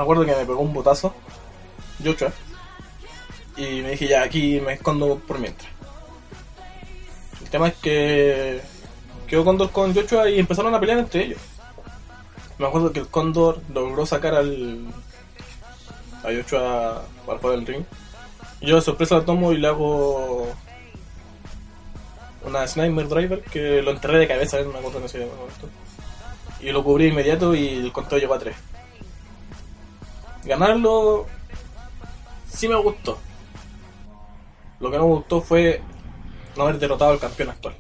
Me 0.02 0.06
acuerdo 0.06 0.26
que 0.26 0.36
me 0.36 0.46
pegó 0.48 0.62
un 0.62 0.74
botazo, 0.74 1.14
Joshua. 2.04 2.32
Y 3.56 3.84
me 3.84 3.92
dije, 3.92 4.08
ya 4.08 4.24
aquí 4.24 4.60
me 4.60 4.74
escondo 4.74 5.20
por 5.28 5.38
mientras. 5.38 5.70
El 7.40 7.50
tema 7.52 7.68
es 7.68 7.76
que 7.76 8.62
quedó 9.28 9.46
Condor 9.46 9.70
con 9.70 9.94
Joshua 9.94 10.28
y 10.28 10.40
empezaron 10.40 10.74
a 10.74 10.80
pelear 10.80 10.98
entre 10.98 11.26
ellos. 11.26 11.38
Me 12.58 12.66
acuerdo 12.66 12.92
que 12.92 13.02
el 13.02 13.10
Condor 13.10 13.62
logró 13.72 14.04
sacar 14.08 14.34
al 14.34 14.88
a 16.24 16.34
Joshua 16.34 17.04
para 17.28 17.38
fuera 17.38 17.58
del 17.58 17.68
ring. 17.68 17.86
Yo 18.60 18.78
de 18.78 18.82
sorpresa 18.82 19.18
lo 19.18 19.24
tomo 19.24 19.52
y 19.52 19.60
le 19.60 19.68
hago 19.68 20.48
una 22.44 22.66
Sniper 22.66 23.08
Driver 23.08 23.42
que 23.44 23.84
lo 23.84 23.92
enterré 23.92 24.18
de 24.18 24.28
cabeza, 24.28 24.60
no 24.62 24.72
me 24.72 24.80
acuerdo 24.80 24.98
en 24.98 25.06
ese 25.06 25.20
momento. 25.20 25.70
Y 26.60 26.72
lo 26.72 26.84
cubrí 26.84 27.06
inmediato 27.06 27.54
y 27.54 27.68
el 27.68 27.92
conteo 27.92 28.18
llegó 28.18 28.34
a 28.34 28.40
3. 28.40 28.56
Ganarlo 30.46 31.28
sí 32.48 32.68
me 32.68 32.76
gustó. 32.76 33.18
Lo 34.80 34.90
que 34.92 34.98
no 34.98 35.08
me 35.08 35.14
gustó 35.16 35.42
fue 35.42 35.82
no 36.58 36.64
haber 36.64 36.80
derrotado 36.80 37.12
al 37.12 37.20
campeón 37.20 37.50
actual, 37.50 37.76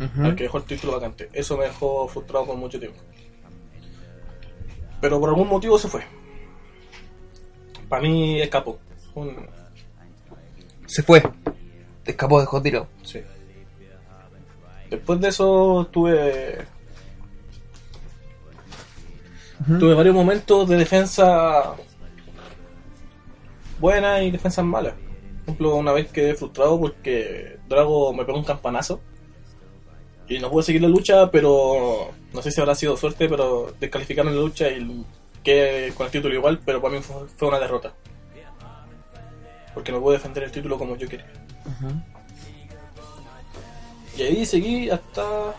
Ujú. 0.00 0.24
al 0.24 0.34
que 0.36 0.42
dejó 0.44 0.58
el 0.58 0.64
título 0.64 0.94
vacante. 0.94 1.28
Eso 1.32 1.56
me 1.56 1.64
dejó 1.64 2.08
frustrado 2.08 2.46
por 2.46 2.56
mucho 2.56 2.78
tiempo. 2.80 2.98
Pero 5.00 5.20
por 5.20 5.28
algún 5.28 5.48
motivo 5.48 5.78
se 5.78 5.88
fue. 5.88 6.02
Para 7.88 8.02
mí 8.02 8.40
escapó. 8.40 8.78
Un- 9.14 9.46
Se 10.86 11.02
fue. 11.02 11.22
Escapó, 12.04 12.40
dejó 12.40 12.60
tirado. 12.60 12.88
Sí. 13.02 13.20
Después 14.90 15.20
de 15.20 15.28
eso 15.28 15.88
tuve. 15.92 16.66
Tuve 19.78 19.94
varios 19.94 20.14
momentos 20.14 20.68
de 20.68 20.76
defensa 20.76 21.74
buenas 23.80 24.22
y 24.22 24.30
defensas 24.30 24.64
malas. 24.64 24.94
Por 24.94 25.42
ejemplo, 25.42 25.74
una 25.76 25.92
vez 25.92 26.10
quedé 26.10 26.34
frustrado 26.34 26.78
porque 26.78 27.58
Drago 27.68 28.12
me 28.12 28.24
pegó 28.24 28.38
un 28.38 28.44
campanazo. 28.44 29.00
Y 30.28 30.38
no 30.38 30.50
pude 30.50 30.64
seguir 30.64 30.82
la 30.82 30.88
lucha, 30.88 31.30
pero 31.30 32.10
no 32.32 32.42
sé 32.42 32.50
si 32.50 32.60
habrá 32.60 32.74
sido 32.74 32.96
suerte, 32.96 33.28
pero 33.28 33.74
descalificaron 33.78 34.34
la 34.34 34.40
lucha 34.40 34.68
y 34.70 35.04
quedé 35.42 35.92
con 35.92 36.06
el 36.06 36.12
título 36.12 36.34
igual, 36.34 36.60
pero 36.64 36.80
para 36.80 36.94
mí 36.94 37.02
fue, 37.02 37.28
fue 37.28 37.48
una 37.48 37.60
derrota. 37.60 37.92
Porque 39.74 39.92
no 39.92 40.00
pude 40.00 40.16
defender 40.16 40.44
el 40.44 40.50
título 40.50 40.78
como 40.78 40.96
yo 40.96 41.08
quería. 41.08 41.30
Y 44.16 44.22
ahí 44.22 44.46
seguí 44.46 44.88
hasta 44.88 45.54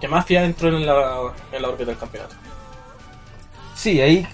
que 0.00 0.08
Mafia 0.08 0.44
entró 0.44 0.68
en 0.68 0.86
la, 0.86 1.32
en 1.52 1.62
la 1.62 1.68
órbita 1.68 1.90
del 1.90 1.98
campeonato. 1.98 2.34
Sí, 3.74 4.00
ahí. 4.00 4.26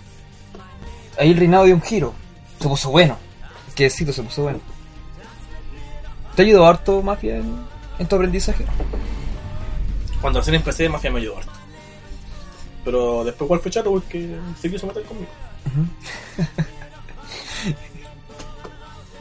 Ahí 1.19 1.31
el 1.31 1.37
reinado 1.37 1.65
dio 1.65 1.75
un 1.75 1.83
giro. 1.83 2.15
Se 2.61 2.69
puso 2.69 2.91
bueno. 2.91 3.17
Que 3.75 3.85
decirlo, 3.85 4.13
se 4.13 4.23
puso 4.23 4.43
bueno. 4.43 4.61
¿Te 6.35 6.43
ayudó 6.43 6.67
harto 6.67 7.03
Mafia 7.03 7.37
en, 7.37 7.57
en 7.99 8.07
tu 8.07 8.17
aprendizaje? 8.17 8.65
Cuando 10.21 10.41
recién 10.41 10.57
empecé, 10.57 10.89
Mafia 10.89 11.11
me 11.11 11.21
ayudó 11.21 11.39
harto. 11.39 11.53
Pero 12.85 13.25
después, 13.25 13.49
¿cuál 13.49 13.61
fue 13.61 13.71
chato? 13.71 13.91
Porque 13.91 14.37
se 14.61 14.71
quiso 14.71 14.87
meter 14.87 15.03
conmigo. 15.05 15.31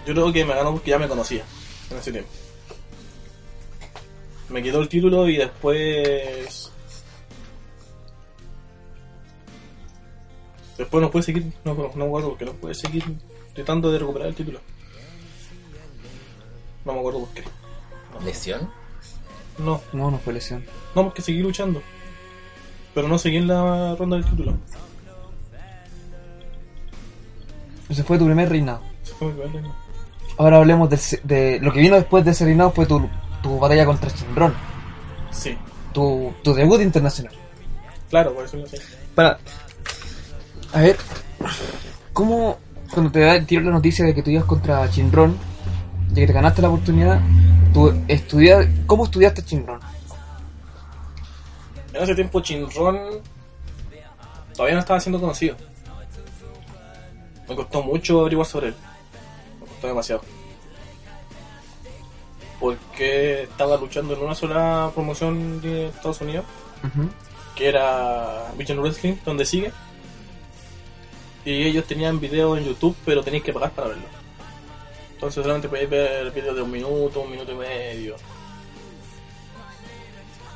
Yo 0.06 0.14
creo 0.14 0.32
que 0.32 0.46
me 0.46 0.54
ganó 0.54 0.72
porque 0.74 0.92
ya 0.92 1.00
me 1.00 1.08
conocía 1.08 1.44
en 1.90 1.98
ese 1.98 2.12
tiempo. 2.12 2.30
Me 4.50 4.62
quitó 4.62 4.80
el 4.82 4.90
título 4.90 5.28
y 5.28 5.38
después. 5.38 6.72
Después 10.78 11.02
no 11.02 11.10
pude 11.10 11.24
seguir, 11.24 11.52
no, 11.64 11.74
no 11.74 11.90
me 11.96 12.06
acuerdo 12.06 12.30
porque 12.30 12.46
no 12.46 12.52
pude 12.54 12.74
seguir 12.76 13.04
tratando 13.54 13.92
de 13.92 14.00
recuperar 14.00 14.28
el 14.28 14.36
título. 14.36 14.60
No 16.84 16.94
me 16.94 17.00
acuerdo 17.00 17.22
por 17.22 17.30
qué. 17.30 17.44
¿Lesión? 18.24 18.70
No, 19.58 19.82
No, 19.94 20.12
no 20.12 20.20
fue 20.20 20.34
lesión. 20.34 20.66
no, 20.96 21.04
porque 21.06 21.22
seguí 21.22 21.40
luchando. 21.40 21.82
Pero 22.94 23.08
no 23.08 23.18
seguí 23.18 23.38
en 23.38 23.48
la 23.48 23.96
ronda 23.96 24.18
del 24.18 24.26
título. 24.26 24.58
Ese 27.90 28.04
fue 28.04 28.18
tu 28.18 28.26
primer 28.26 28.50
reinado. 28.50 28.82
Ese 29.04 29.14
fue 29.14 29.28
mi 29.28 29.34
primer 29.34 29.54
reino. 29.54 29.76
Ahora 30.38 30.58
hablemos 30.58 30.90
se- 31.00 31.22
de, 31.24 31.60
lo 31.62 31.72
que 31.72 31.80
vino 31.80 31.96
después 31.96 32.26
de 32.26 32.32
ese 32.32 32.44
reinado 32.46 32.72
fue 32.72 32.86
tu, 32.86 33.08
tu 33.46 33.60
batalla 33.60 33.86
contra 33.86 34.10
Shinron. 34.10 34.56
Sí, 35.30 35.56
Tu, 35.94 36.34
tu 36.44 36.54
debut 36.56 36.82
internacional. 36.82 37.32
claro, 38.10 38.34
por 38.34 38.44
eso 38.46 38.58
lo 38.58 38.66
sé. 38.66 38.80
Para. 39.14 39.38
A 40.74 40.82
ver. 40.82 40.98
¿Cómo. 42.12 42.58
Cuando 42.92 43.12
te 43.12 43.20
da- 43.20 43.46
tiró 43.46 43.62
la 43.66 43.72
noticia 43.72 44.04
de 44.04 44.16
que 44.16 44.24
tú 44.24 44.32
ibas 44.32 44.46
contra 44.46 44.88
Shinron, 44.88 45.38
de 46.10 46.22
que 46.22 46.28
te 46.28 46.34
ganaste 46.34 46.64
la 46.64 46.70
oportunidad, 46.70 47.22
tú 47.72 47.94
estudias, 48.08 48.66
¿cómo 48.88 49.06
estudiaste 49.06 49.44
Shinron? 49.44 49.80
En 51.94 52.02
ese 52.04 52.16
tiempo 52.16 52.42
Chinron 52.42 52.98
todavía 54.56 54.74
no 54.76 54.80
estaba 54.80 55.00
siendo 55.00 55.20
conocido. 55.20 55.56
Me 57.48 57.56
costó 57.56 57.84
mucho 57.84 58.22
averiguar 58.22 58.48
sobre 58.48 58.68
él. 58.70 58.76
Me 59.62 59.68
costó 59.68 59.88
demasiado. 59.88 60.22
Porque 62.60 63.44
estaba 63.44 63.78
luchando 63.78 64.14
en 64.14 64.22
una 64.22 64.36
sola 64.36 64.92
promoción 64.94 65.62
de 65.62 65.88
Estados 65.88 66.22
Unidos, 66.22 66.46
que 67.56 67.68
era 67.68 68.52
Vision 68.58 68.80
Wrestling, 68.80 69.16
donde 69.26 69.46
sigue. 69.46 69.72
Y 71.44 71.64
ellos 71.64 71.86
tenían 71.86 72.20
videos 72.20 72.58
en 72.58 72.66
YouTube, 72.66 72.96
pero 73.06 73.24
tenéis 73.24 73.44
que 73.44 73.54
pagar 73.54 73.72
para 73.72 73.90
verlo. 73.90 74.04
Entonces 75.14 75.42
solamente 75.42 75.70
podéis 75.70 75.90
ver 75.90 76.32
videos 76.32 76.56
de 76.56 76.62
un 76.62 76.72
minuto, 76.72 77.22
un 77.22 77.32
minuto 77.32 77.52
y 77.52 77.56
medio. 77.56 78.16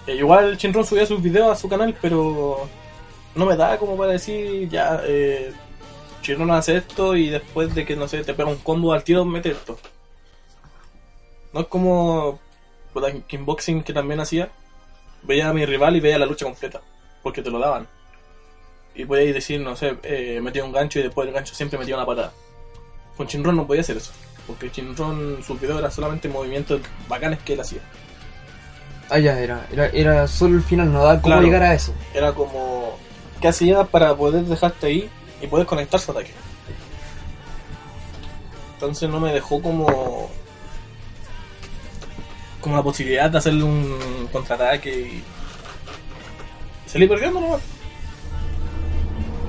Eh, 0.07 0.15
igual 0.15 0.57
Shinron 0.57 0.85
subía 0.85 1.05
sus 1.05 1.21
videos 1.21 1.51
a 1.51 1.55
su 1.55 1.69
canal, 1.69 1.95
pero 2.01 2.67
no 3.35 3.45
me 3.45 3.55
da 3.55 3.77
como 3.77 3.95
para 3.95 4.13
decir, 4.13 4.67
ya, 4.69 5.01
eh, 5.05 5.53
Shinron 6.21 6.51
hace 6.51 6.77
esto 6.77 7.15
y 7.15 7.29
después 7.29 7.73
de 7.75 7.85
que, 7.85 7.95
no 7.95 8.07
sé, 8.07 8.23
te 8.23 8.33
pega 8.33 8.49
un 8.49 8.57
combo 8.57 8.91
al 8.91 9.03
tiro, 9.03 9.23
mete 9.23 9.51
esto. 9.51 9.77
No 11.53 11.61
es 11.61 11.67
como 11.67 12.39
kickboxing 13.27 13.83
que 13.83 13.93
también 13.93 14.19
hacía. 14.19 14.49
Veía 15.23 15.49
a 15.49 15.53
mi 15.53 15.65
rival 15.65 15.95
y 15.95 15.99
veía 15.99 16.17
la 16.19 16.25
lucha 16.25 16.45
completa, 16.45 16.81
porque 17.23 17.41
te 17.41 17.49
lo 17.49 17.59
daban. 17.59 17.87
Y 18.95 19.05
podíais 19.05 19.33
decir, 19.33 19.59
no 19.61 19.75
sé, 19.75 19.97
eh, 20.03 20.39
metía 20.41 20.63
un 20.63 20.71
gancho 20.71 20.99
y 20.99 21.03
después 21.03 21.25
del 21.25 21.33
gancho 21.35 21.53
siempre 21.55 21.77
metía 21.79 21.95
una 21.95 22.05
patada. 22.05 22.31
Con 23.17 23.27
Shinron 23.27 23.55
no 23.55 23.67
podía 23.67 23.81
hacer 23.81 23.97
eso, 23.97 24.11
porque 24.47 24.69
Shinron, 24.69 25.43
sus 25.43 25.59
videos 25.59 25.79
eran 25.79 25.91
solamente 25.91 26.29
movimientos 26.29 26.81
bacanes 27.07 27.39
que 27.39 27.53
él 27.53 27.59
hacía. 27.61 27.79
Ah, 29.09 29.19
ya, 29.19 29.39
era, 29.39 29.65
era, 29.71 29.87
era 29.87 30.27
solo 30.27 30.55
el 30.55 30.63
final, 30.63 30.91
no 30.93 31.03
da 31.03 31.15
cómo 31.21 31.33
Claro. 31.33 31.41
llegar 31.41 31.63
a 31.63 31.73
eso. 31.73 31.93
era 32.13 32.31
como 32.33 32.97
qué 33.41 33.47
hacía 33.47 33.83
para 33.85 34.15
poder 34.15 34.43
dejarte 34.45 34.87
ahí 34.87 35.09
y 35.41 35.47
poder 35.47 35.65
conectar 35.65 35.99
su 35.99 36.11
ataque. 36.11 36.31
Entonces 38.75 39.09
no 39.09 39.19
me 39.19 39.33
dejó 39.33 39.61
como 39.61 40.29
como 42.61 42.75
la 42.75 42.83
posibilidad 42.83 43.29
de 43.29 43.37
hacerle 43.37 43.63
un 43.63 44.27
contraataque 44.31 44.89
y 44.89 45.23
salí 46.85 47.07
perdiendo 47.07 47.39
nomás. 47.39 47.61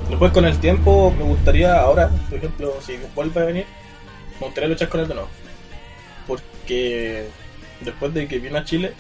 Después 0.08 0.32
con 0.32 0.44
el 0.44 0.58
tiempo 0.58 1.14
me 1.16 1.24
gustaría 1.24 1.80
ahora, 1.80 2.10
por 2.28 2.38
ejemplo, 2.38 2.74
si 2.84 2.98
vuelve 3.14 3.40
a 3.40 3.44
venir, 3.44 3.66
me 4.40 4.46
gustaría 4.46 4.68
luchar 4.68 4.88
con 4.88 5.00
él 5.00 5.08
de 5.08 5.14
nuevo. 5.14 5.30
Porque 6.26 7.28
después 7.80 8.12
de 8.12 8.26
que 8.26 8.38
vino 8.38 8.58
a 8.58 8.64
Chile, 8.64 8.92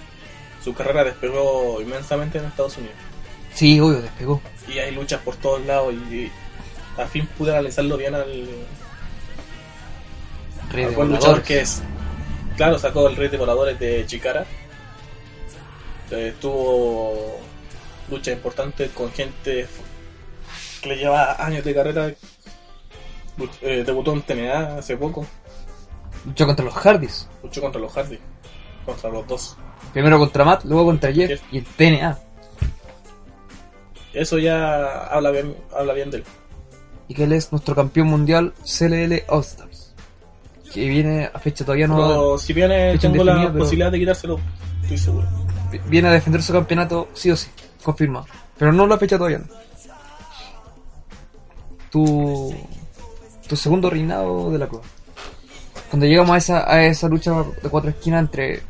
su 0.62 0.72
carrera 0.74 1.04
despegó 1.04 1.80
inmensamente 1.80 2.38
en 2.38 2.44
Estados 2.44 2.76
Unidos. 2.78 2.96
Sí, 3.52 3.80
obvio, 3.80 4.02
despegó. 4.02 4.40
y 4.72 4.78
hay 4.78 4.94
luchas 4.94 5.20
por 5.22 5.34
todos 5.36 5.64
lados 5.66 5.92
y 5.92 6.30
al 6.96 7.08
fin 7.08 7.26
pude 7.36 7.50
analizarlo 7.50 7.96
bien 7.96 8.14
al, 8.14 8.48
al 10.72 10.90
buen 10.94 11.08
luchador 11.08 11.42
que 11.42 11.60
es. 11.60 11.82
Claro, 12.60 12.78
sacó 12.78 13.08
el 13.08 13.16
rey 13.16 13.30
de 13.30 13.38
voladores 13.38 13.78
de 13.78 14.04
Chikara. 14.04 14.44
Eh, 16.10 16.34
tuvo 16.38 17.38
luchas 18.10 18.34
importantes 18.34 18.90
con 18.90 19.10
gente 19.10 19.66
que 20.82 20.88
le 20.90 20.96
lleva 20.96 21.42
años 21.42 21.64
de 21.64 21.74
carrera. 21.74 22.12
Eh, 23.62 23.82
debutó 23.86 24.12
en 24.12 24.20
TNA 24.20 24.76
hace 24.76 24.98
poco. 24.98 25.26
Luchó 26.26 26.44
contra 26.44 26.66
los 26.66 26.74
Hardys. 26.74 27.26
Luchó 27.42 27.62
contra 27.62 27.80
los 27.80 27.94
Hardy. 27.94 28.18
Contra 28.84 29.08
los 29.08 29.26
dos. 29.26 29.56
Primero 29.94 30.18
contra 30.18 30.44
Matt, 30.44 30.66
luego 30.66 30.84
contra 30.84 31.10
Jeff 31.14 31.30
Jeff. 31.30 31.42
y 31.50 31.58
el 31.60 31.64
TNA. 31.64 32.18
Eso 34.12 34.36
ya 34.36 35.06
habla 35.06 35.30
bien, 35.30 35.56
habla 35.74 35.94
bien 35.94 36.10
de 36.10 36.18
él. 36.18 36.24
Y 37.08 37.14
que 37.14 37.24
él 37.24 37.32
es 37.32 37.52
nuestro 37.52 37.74
campeón 37.74 38.08
mundial 38.08 38.52
CLL 38.64 39.24
All 39.28 39.40
Stars. 39.40 39.69
Que 40.72 40.88
viene 40.88 41.28
a 41.32 41.38
fecha 41.38 41.64
todavía 41.64 41.86
no. 41.88 41.96
Pero 41.96 42.38
si 42.38 42.52
viene, 42.52 42.96
tengo 42.98 43.24
la 43.24 43.34
pero- 43.46 43.58
posibilidad 43.58 43.90
de 43.90 43.98
quitárselo, 43.98 44.38
estoy 44.82 44.98
seguro. 44.98 45.26
Viene 45.88 46.08
a 46.08 46.12
defender 46.12 46.42
su 46.42 46.52
campeonato 46.52 47.08
sí 47.14 47.30
o 47.30 47.36
sí, 47.36 47.48
confirmado. 47.82 48.26
Pero 48.58 48.72
no 48.72 48.86
la 48.86 48.98
fecha 48.98 49.16
todavía 49.16 49.38
no. 49.38 49.46
Tu, 51.90 52.54
tu 53.48 53.56
segundo 53.56 53.90
reinado 53.90 54.50
de 54.52 54.58
la 54.58 54.68
club. 54.68 54.82
Cuando 55.90 56.06
llegamos 56.06 56.30
a 56.32 56.36
esa, 56.38 56.72
a 56.72 56.84
esa 56.84 57.08
lucha 57.08 57.32
de 57.62 57.68
cuatro 57.68 57.90
esquinas 57.90 58.20
entre 58.20 58.62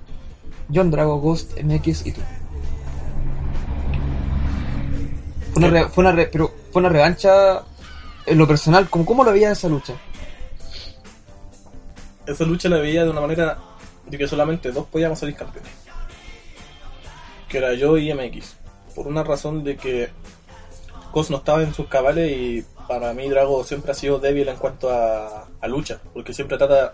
John 0.72 0.90
Drago, 0.90 1.18
Ghost, 1.20 1.52
MX 1.62 2.06
y 2.06 2.12
tú. 2.12 2.20
Fue 5.52 5.62
una, 5.64 5.68
re- 5.68 5.88
fue 5.88 6.02
una 6.04 6.12
re- 6.12 6.28
pero 6.32 6.50
fue 6.72 6.80
una 6.80 6.88
revancha 6.88 7.62
en 8.24 8.38
lo 8.38 8.46
personal. 8.46 8.88
¿Cómo, 8.88 9.04
cómo 9.04 9.24
lo 9.24 9.32
veías 9.32 9.58
esa 9.58 9.68
lucha? 9.68 9.94
Esa 12.31 12.45
lucha 12.45 12.69
la 12.69 12.79
veía 12.79 13.03
de 13.03 13.11
una 13.11 13.21
manera 13.21 13.59
de 14.07 14.16
que 14.16 14.29
solamente 14.29 14.71
dos 14.71 14.87
podíamos 14.87 15.19
salir 15.19 15.35
campeones. 15.35 15.73
Que 17.49 17.59
era 17.59 17.75
yo 17.75 17.99
y 17.99 18.14
MX. 18.14 18.55
Por 18.95 19.09
una 19.09 19.25
razón 19.25 19.64
de 19.64 19.77
que 19.77 20.11
Cos 21.11 21.29
no 21.29 21.38
estaba 21.38 21.61
en 21.64 21.75
sus 21.75 21.88
cabales 21.88 22.31
y 22.31 22.64
para 22.87 23.12
mí 23.14 23.29
Drago 23.29 23.64
siempre 23.64 23.90
ha 23.90 23.95
sido 23.95 24.21
débil 24.21 24.47
en 24.47 24.57
cuanto 24.59 24.90
a, 24.90 25.49
a 25.61 25.69
lucha. 25.69 26.01
Porque 26.14 26.33
siempre 26.33 26.57
trata 26.57 26.93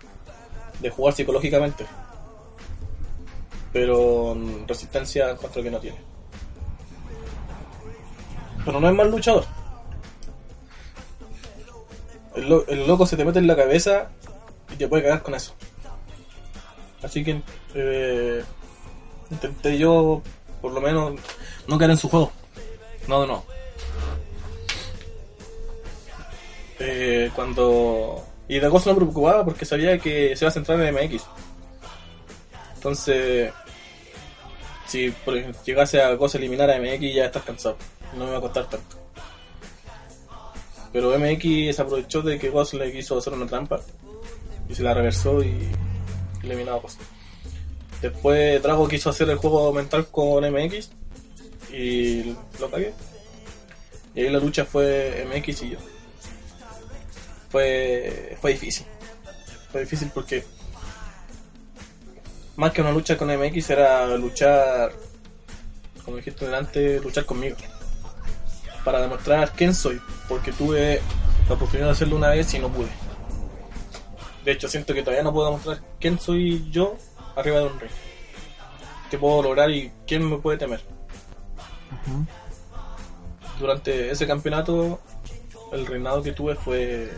de 0.81 0.89
jugar 0.89 1.13
psicológicamente. 1.13 1.85
Pero 3.75 4.33
en 4.33 4.67
resistencia 4.67 5.31
encuentro 5.31 5.63
que 5.63 5.71
no 5.71 5.81
tiene. 5.81 5.99
Pero 8.65 8.81
no 8.81 8.89
es 8.89 8.95
mal 8.95 9.11
luchador. 9.11 9.45
El, 12.35 12.65
el 12.69 12.87
loco 12.87 13.05
se 13.05 13.19
te 13.19 13.25
mete 13.27 13.39
en 13.39 13.47
la 13.47 13.57
cabeza 13.57 14.09
y 14.73 14.77
te 14.77 14.89
puede 14.89 15.05
cagar 15.05 15.23
con 15.23 15.35
eso. 15.35 15.55
Así 17.03 17.23
que 17.23 17.41
eh, 17.75 18.43
intenté 19.31 19.79
yo, 19.79 20.23
por 20.61 20.73
lo 20.73 20.81
menos, 20.81 21.21
no 21.67 21.79
caer 21.79 21.93
en 21.93 21.97
su 21.97 22.09
juego. 22.09 22.33
No, 23.07 23.27
no. 23.27 23.45
Eh, 26.79 27.31
cuando. 27.35 28.25
Y 28.49 28.59
de 28.59 28.71
cosa 28.71 28.91
no 28.91 28.95
me 28.95 29.03
preocupaba 29.03 29.45
porque 29.45 29.65
sabía 29.65 29.99
que 29.99 30.37
se 30.37 30.45
iba 30.45 30.49
a 30.49 30.53
centrar 30.53 30.81
en 30.81 30.95
MX. 30.95 31.25
Entonces, 32.77 33.53
si 34.87 35.11
por 35.11 35.37
ejemplo, 35.37 35.61
llegase 35.65 36.03
a 36.03 36.17
cosa 36.17 36.39
eliminar 36.39 36.71
a 36.71 36.79
MX, 36.79 37.15
ya 37.15 37.27
estás 37.27 37.43
cansado. 37.43 37.77
No 38.17 38.25
me 38.25 38.33
va 38.33 38.39
a 38.39 38.41
costar 38.41 38.69
tanto. 38.69 38.97
Pero 40.93 41.19
MX 41.19 41.77
se 41.77 41.83
aprovechó 41.83 42.23
de 42.23 42.39
que 42.39 42.51
Ghost 42.51 42.75
le 42.75 42.93
quiso 42.93 43.19
hacer 43.19 43.33
una 43.33 43.47
trampa 43.47 43.81
y 44.69 44.75
se 44.75 44.83
la 44.83 44.95
reversó 44.95 45.43
y 45.43 45.69
eliminó 46.43 46.75
a 46.75 46.79
Ghost. 46.79 47.01
Después 48.01 48.63
Drago 48.63 48.89
quiso 48.89 49.11
hacer 49.11 49.31
el 49.31 49.37
juego 49.37 49.73
mental 49.73 50.07
con 50.09 50.45
MX 50.45 50.91
y 51.73 52.37
lo 52.61 52.71
cagué. 52.71 52.93
Y 54.15 54.21
ahí 54.21 54.31
la 54.31 54.39
lucha 54.39 54.65
fue 54.65 55.27
MX 55.29 55.63
y 55.63 55.71
yo. 55.71 55.79
Fue, 57.51 58.37
fue 58.41 58.53
difícil. 58.53 58.87
Fue 59.71 59.81
difícil 59.83 60.11
porque 60.13 60.45
más 62.57 62.73
que 62.73 62.81
una 62.81 62.93
lucha 62.93 63.17
con 63.17 63.29
MX 63.29 63.71
era 63.71 64.17
luchar, 64.17 64.93
como 66.05 66.17
dijiste 66.17 66.47
delante, 66.47 67.01
luchar 67.01 67.25
conmigo. 67.25 67.57
Para 68.85 69.01
demostrar 69.01 69.53
quién 69.53 69.75
soy. 69.75 70.01
Porque 70.29 70.53
tuve 70.53 71.01
la 71.49 71.55
oportunidad 71.55 71.89
de 71.89 71.93
hacerlo 71.93 72.17
una 72.17 72.29
vez 72.31 72.53
y 72.55 72.59
no 72.59 72.71
pude. 72.71 73.06
De 74.47 74.53
hecho, 74.53 74.69
siento 74.69 74.95
que 74.95 75.03
todavía 75.03 75.25
no 75.25 75.33
puedo 75.33 75.47
demostrar 75.47 75.81
quién 75.99 76.21
soy 76.21 76.71
yo 76.71 76.95
arriba 77.35 77.59
de 77.59 77.67
un 77.67 77.81
ring. 77.81 77.91
¿Qué 79.11 79.19
puedo 79.19 79.43
lograr 79.43 79.69
y 79.73 79.91
quién 80.07 80.31
me 80.31 80.39
puede 80.39 80.57
temer? 80.57 80.81
Durante 83.59 84.13
ese 84.13 84.25
campeonato, 84.25 85.01
el 85.73 85.85
reinado 85.85 86.23
que 86.23 86.31
tuve 86.31 86.55
fue. 86.55 87.13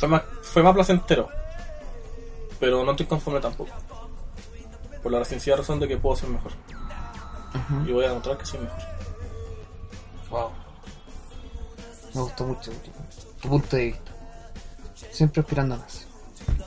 fue 0.00 0.08
más, 0.08 0.22
fue 0.42 0.64
más 0.64 0.74
placentero. 0.74 1.28
Pero 2.58 2.82
no 2.82 2.90
estoy 2.90 3.06
conforme 3.06 3.38
tampoco. 3.38 3.70
Por 5.00 5.12
la 5.12 5.24
sencilla 5.24 5.58
razón 5.58 5.78
de 5.78 5.86
que 5.86 5.96
puedo 5.96 6.16
ser 6.16 6.28
mejor. 6.28 6.50
Y 7.86 7.92
voy 7.92 8.04
a 8.04 8.08
demostrar 8.08 8.36
que 8.36 8.46
soy 8.46 8.58
mejor. 8.58 8.80
Wow. 10.28 10.50
Me 12.14 12.20
gustó 12.20 12.46
mucho 12.46 12.72
tu 13.40 13.48
punto 13.48 13.76
de 13.76 13.84
vista. 13.84 14.11
Siempre 15.10 15.40
aspirando 15.40 15.76
más. 15.76 16.06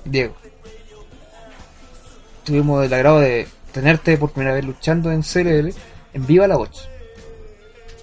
Diego. 0.04 0.36
Tuvimos 2.44 2.86
el 2.86 2.94
agrado 2.94 3.20
de 3.20 3.48
tenerte 3.72 4.18
por 4.18 4.32
primera 4.32 4.54
vez 4.54 4.66
luchando 4.66 5.12
en 5.12 5.22
CLL 5.22 5.74
en 6.14 6.26
Viva 6.28 6.48
la 6.48 6.58
Voz. 6.58 6.88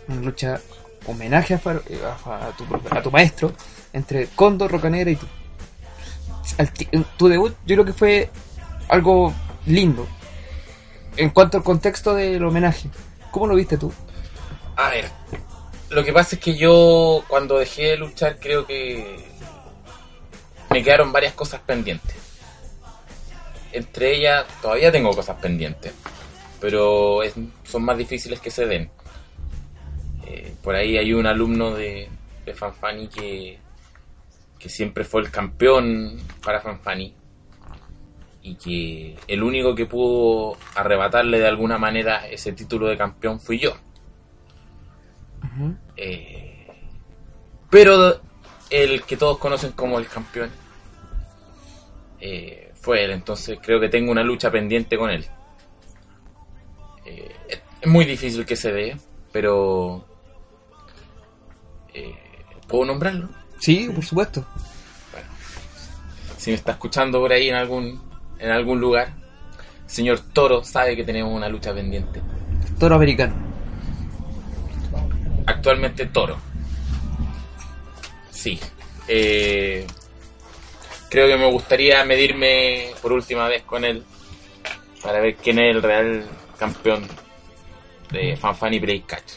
Una 0.08 0.20
lucha 0.20 0.60
homenaje 1.06 1.54
a, 1.54 1.58
eh, 1.58 2.00
tu, 2.56 2.66
a 2.90 3.02
tu 3.02 3.10
maestro 3.10 3.52
entre 3.92 4.26
Condor, 4.28 4.70
Rocanegra 4.70 5.10
y 5.10 5.16
tú. 5.16 5.26
Tu 7.16 7.28
debut 7.28 7.54
yo 7.66 7.76
creo 7.76 7.84
que 7.84 7.92
fue 7.92 8.30
algo 8.88 9.32
lindo. 9.66 10.06
En 11.16 11.30
cuanto 11.30 11.58
al 11.58 11.64
contexto 11.64 12.14
del 12.14 12.44
homenaje, 12.44 12.88
¿cómo 13.30 13.46
lo 13.46 13.54
viste 13.54 13.76
tú? 13.76 13.92
A 14.76 14.90
ver, 14.90 15.10
lo 15.90 16.02
que 16.04 16.12
pasa 16.12 16.36
es 16.36 16.42
que 16.42 16.56
yo 16.56 17.22
cuando 17.28 17.58
dejé 17.58 17.88
de 17.88 17.96
luchar 17.98 18.38
creo 18.40 18.66
que 18.66 19.24
me 20.72 20.82
quedaron 20.82 21.12
varias 21.12 21.34
cosas 21.34 21.60
pendientes. 21.60 22.16
Entre 23.72 24.16
ellas 24.16 24.44
todavía 24.60 24.92
tengo 24.92 25.10
cosas 25.12 25.38
pendientes, 25.40 25.92
pero 26.60 27.22
es- 27.22 27.34
son 27.64 27.84
más 27.84 27.96
difíciles 27.96 28.40
que 28.40 28.50
se 28.50 28.66
den. 28.66 28.90
Eh, 30.26 30.54
por 30.62 30.74
ahí 30.74 30.98
hay 30.98 31.12
un 31.12 31.26
alumno 31.26 31.72
de, 31.74 32.08
de 32.44 32.54
Fanfani 32.54 33.08
que, 33.08 33.58
que 34.58 34.68
siempre 34.68 35.04
fue 35.04 35.22
el 35.22 35.30
campeón 35.30 36.20
para 36.44 36.60
Fanfani 36.60 37.14
y 38.44 38.54
que 38.56 39.16
el 39.28 39.42
único 39.42 39.74
que 39.74 39.86
pudo 39.86 40.56
arrebatarle 40.74 41.38
de 41.38 41.46
alguna 41.48 41.78
manera 41.78 42.26
ese 42.28 42.52
título 42.52 42.88
de 42.88 42.98
campeón 42.98 43.40
fui 43.40 43.58
yo. 43.58 43.72
Eh, 45.96 46.66
pero 47.70 48.20
el 48.70 49.02
que 49.02 49.16
todos 49.16 49.38
conocen 49.38 49.72
como 49.72 49.98
el 49.98 50.06
campeón 50.08 50.50
eh, 52.24 52.70
fue 52.80 53.04
él, 53.04 53.10
entonces 53.10 53.58
creo 53.60 53.80
que 53.80 53.88
tengo 53.88 54.12
una 54.12 54.22
lucha 54.22 54.50
pendiente 54.50 54.96
con 54.96 55.10
él. 55.10 55.26
Eh, 57.04 57.28
es- 57.48 57.60
muy 57.88 58.04
difícil 58.04 58.46
que 58.46 58.54
se 58.54 58.72
dé, 58.72 58.96
pero 59.32 60.04
eh, 61.92 62.14
puedo 62.68 62.84
nombrarlo. 62.84 63.28
Sí, 63.58 63.88
por 63.92 64.04
supuesto. 64.04 64.46
Si 66.38 66.50
me 66.50 66.56
está 66.56 66.72
escuchando 66.72 67.18
por 67.20 67.32
ahí 67.32 67.48
en 67.48 67.56
algún 67.56 68.00
en 68.38 68.50
algún 68.50 68.80
lugar, 68.80 69.14
señor 69.86 70.20
Toro 70.32 70.62
sabe 70.64 70.94
que 70.96 71.04
tenemos 71.04 71.32
una 71.32 71.48
lucha 71.48 71.74
pendiente. 71.74 72.20
Toro 72.78 72.94
americano. 72.96 73.34
actualmente 75.46 76.06
Toro. 76.06 76.36
Sí. 78.30 78.58
Eh, 79.08 79.86
creo 81.12 81.28
que 81.28 81.36
me 81.36 81.50
gustaría 81.50 82.02
medirme 82.06 82.86
por 83.02 83.12
última 83.12 83.46
vez 83.46 83.64
con 83.64 83.84
él 83.84 84.02
para 85.02 85.20
ver 85.20 85.36
quién 85.36 85.58
es 85.58 85.76
el 85.76 85.82
real 85.82 86.24
campeón 86.58 87.06
de 88.10 88.34
Fanfani 88.34 88.78
Break 88.78 89.04
Catch. 89.04 89.32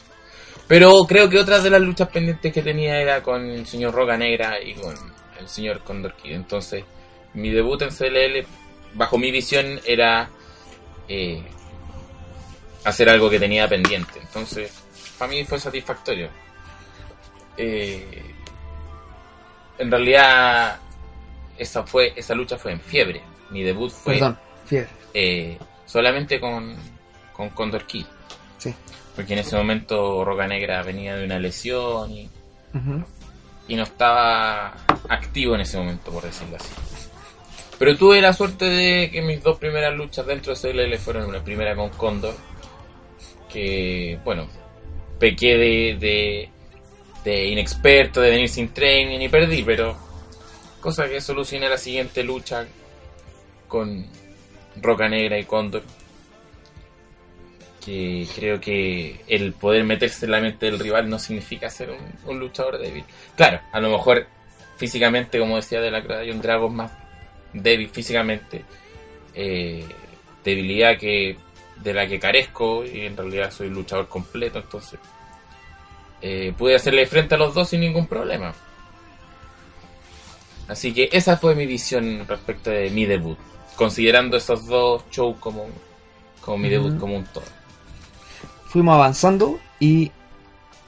Pero 0.69 1.03
creo 1.05 1.29
que 1.29 1.37
otras 1.37 1.63
de 1.63 1.69
las 1.69 1.81
luchas 1.81 2.07
pendientes 2.07 2.53
que 2.53 2.61
tenía 2.61 3.01
era 3.01 3.21
con 3.21 3.45
el 3.49 3.67
señor 3.67 3.93
Roca 3.93 4.15
Negra 4.15 4.61
y 4.61 4.73
con 4.73 4.95
el 5.37 5.49
señor 5.49 5.81
Condor 5.81 6.15
Kid. 6.15 6.31
Entonces, 6.31 6.85
mi 7.33 7.49
debut 7.49 7.81
en 7.81 7.89
CLL, 7.89 8.47
bajo 8.93 9.17
mi 9.17 9.29
visión, 9.29 9.81
era 9.85 10.29
eh, 11.09 11.43
hacer 12.85 13.09
algo 13.09 13.29
que 13.29 13.37
tenía 13.37 13.67
pendiente. 13.67 14.17
Entonces, 14.21 14.71
para 15.19 15.29
mí 15.29 15.43
fue 15.43 15.59
satisfactorio. 15.59 16.29
Eh, 17.57 18.33
en 19.77 19.91
realidad, 19.91 20.79
esa 21.57 21.83
fue 21.83 22.13
esa 22.15 22.35
lucha 22.35 22.57
fue 22.57 22.71
en 22.73 22.79
fiebre. 22.81 23.21
Mi 23.49 23.63
debut 23.63 23.91
fue 23.91 24.15
Perdón, 24.15 24.39
fiebre. 24.65 24.89
eh, 25.13 25.57
solamente 25.85 26.39
con, 26.39 26.75
con 27.33 27.49
Condor 27.49 27.85
Key. 27.85 28.05
Sí. 28.57 28.73
Porque 29.15 29.33
en 29.33 29.39
ese 29.39 29.55
momento 29.55 30.25
Roca 30.25 30.47
Negra 30.47 30.81
venía 30.83 31.15
de 31.15 31.25
una 31.25 31.39
lesión 31.39 32.11
y, 32.11 32.29
y 33.67 33.75
no 33.75 33.83
estaba 33.83 34.75
activo 35.07 35.55
en 35.55 35.61
ese 35.61 35.77
momento, 35.77 36.11
por 36.11 36.23
decirlo 36.23 36.57
así. 36.57 36.69
Pero 37.77 37.95
tuve 37.97 38.21
la 38.21 38.33
suerte 38.33 38.65
de 38.65 39.09
que 39.11 39.21
mis 39.21 39.41
dos 39.43 39.57
primeras 39.57 39.93
luchas 39.95 40.25
dentro 40.25 40.53
de 40.53 40.59
CLL 40.59 40.97
fueron 40.97 41.25
una 41.29 41.43
primera 41.43 41.75
con 41.75 41.89
Condor, 41.89 42.33
que, 43.51 44.19
bueno, 44.23 44.47
pequé 45.19 45.57
de, 45.57 45.97
de, 45.99 46.49
de 47.23 47.47
inexperto, 47.47 48.21
de 48.21 48.31
venir 48.31 48.49
sin 48.49 48.69
training 48.73 49.19
y 49.19 49.29
perdí, 49.29 49.63
pero 49.63 49.95
cosa 50.85 51.09
que 51.09 51.19
solucioné 51.19 51.67
la 51.67 51.79
siguiente 51.79 52.23
lucha 52.23 52.67
con 53.67 54.05
Roca 54.79 55.09
Negra 55.09 55.39
y 55.39 55.43
Condor. 55.43 55.81
Que 57.83 58.27
creo 58.35 58.61
que 58.61 59.19
el 59.27 59.53
poder 59.53 59.83
meterse 59.83 60.25
en 60.25 60.31
la 60.31 60.41
mente 60.41 60.67
del 60.67 60.77
rival 60.77 61.09
no 61.09 61.17
significa 61.17 61.71
ser 61.71 61.89
un, 62.27 62.39
luchador 62.39 62.77
débil. 62.77 63.03
Claro, 63.35 63.61
a 63.71 63.79
lo 63.79 63.89
mejor 63.89 64.27
físicamente, 64.77 65.39
como 65.39 65.55
decía 65.55 65.81
de 65.81 65.89
la 65.89 66.03
hay 66.19 66.29
un 66.29 66.39
Dragon 66.39 66.75
más 66.75 66.91
débil 67.51 67.89
físicamente. 67.89 68.63
eh, 69.33 69.83
debilidad 70.43 70.99
que 70.99 71.35
de 71.81 71.93
la 71.95 72.05
que 72.07 72.19
carezco 72.19 72.85
y 72.85 73.07
en 73.07 73.17
realidad 73.17 73.49
soy 73.49 73.69
luchador 73.69 74.07
completo, 74.07 74.59
entonces 74.59 74.99
eh, 76.21 76.53
pude 76.55 76.75
hacerle 76.75 77.07
frente 77.07 77.33
a 77.33 77.39
los 77.39 77.55
dos 77.55 77.69
sin 77.69 77.79
ningún 77.79 78.05
problema. 78.05 78.53
Así 80.67 80.93
que 80.93 81.09
esa 81.11 81.37
fue 81.37 81.55
mi 81.55 81.65
visión 81.65 82.25
respecto 82.27 82.69
de 82.71 82.89
mi 82.89 83.05
debut, 83.05 83.37
considerando 83.75 84.37
esos 84.37 84.65
dos 84.65 85.03
shows 85.11 85.37
como, 85.39 85.67
como 86.41 86.57
mi 86.57 86.69
debut 86.69 86.97
como 86.99 87.15
un 87.15 87.25
todo. 87.25 87.45
Fuimos 88.67 88.95
avanzando 88.95 89.59
y, 89.79 90.11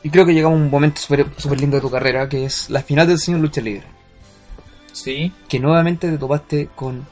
y 0.03 0.09
creo 0.09 0.25
que 0.25 0.33
llegamos 0.33 0.59
a 0.59 0.63
un 0.63 0.69
momento 0.69 0.99
súper 0.99 1.27
súper 1.37 1.61
lindo 1.61 1.77
de 1.77 1.81
tu 1.81 1.91
carrera, 1.91 2.27
que 2.27 2.45
es 2.45 2.69
la 2.69 2.81
final 2.81 3.07
del 3.07 3.19
Señor 3.19 3.41
Lucha 3.41 3.61
Libre. 3.61 3.85
Sí, 4.91 5.31
Que 5.47 5.59
nuevamente 5.59 6.09
te 6.09 6.17
topaste 6.17 6.69
con, 6.75 7.07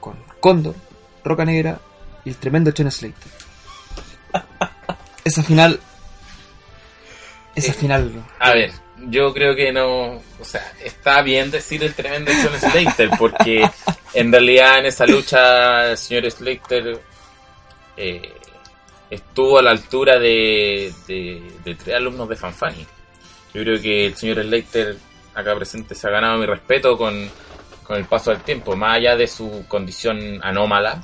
con 0.00 0.16
Condor, 0.40 0.74
Roca 1.22 1.44
Negra 1.44 1.80
y 2.24 2.30
el 2.30 2.36
tremendo 2.36 2.72
Chen 2.72 2.90
Slater. 2.90 3.32
Esa 5.24 5.42
final... 5.44 5.78
Esa 7.54 7.70
Eh, 7.70 7.74
final... 7.74 8.24
A 8.40 8.50
ver, 8.50 8.72
yo 9.06 9.32
creo 9.32 9.54
que 9.54 9.72
no. 9.72 10.20
O 10.40 10.44
sea, 10.44 10.72
está 10.82 11.22
bien 11.22 11.50
decir 11.50 11.82
el 11.82 11.94
tremendo 11.94 12.30
John 12.42 12.58
Slater, 12.58 13.10
porque 13.18 13.68
en 14.14 14.32
realidad 14.32 14.78
en 14.78 14.86
esa 14.86 15.06
lucha 15.06 15.90
el 15.90 15.98
señor 15.98 16.30
Slater 16.30 17.00
eh, 17.96 18.32
estuvo 19.10 19.58
a 19.58 19.62
la 19.62 19.70
altura 19.70 20.18
de, 20.18 20.92
de, 21.06 21.42
de 21.64 21.74
tres 21.74 21.96
alumnos 21.96 22.28
de 22.28 22.36
Fanfani. 22.36 22.86
Yo 23.54 23.62
creo 23.62 23.80
que 23.80 24.06
el 24.06 24.16
señor 24.16 24.42
Slater 24.42 24.96
acá 25.34 25.54
presente 25.54 25.94
se 25.94 26.06
ha 26.06 26.10
ganado 26.10 26.38
mi 26.38 26.46
respeto 26.46 26.96
con, 26.96 27.30
con 27.84 27.96
el 27.96 28.04
paso 28.04 28.30
del 28.30 28.40
tiempo, 28.42 28.76
más 28.76 28.96
allá 28.96 29.16
de 29.16 29.26
su 29.26 29.64
condición 29.68 30.40
anómala, 30.42 31.02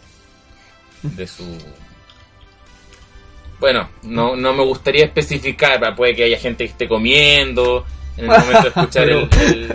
de 1.03 1.27
su 1.27 1.45
bueno, 3.61 3.89
no, 4.03 4.37
no 4.37 4.53
me 4.53 4.63
gustaría 4.65 5.05
especificar, 5.05 5.81
pa- 5.81 5.95
puede 5.95 6.15
que 6.15 6.25
haya 6.25 6.39
gente 6.39 6.65
que 6.65 6.71
esté 6.73 6.89
comiendo 6.89 7.85
en 8.17 8.25
el 8.25 8.31
momento 8.39 8.63
de 8.63 8.69
escuchar 8.69 9.09
el- 9.11 9.29
el- 9.41 9.73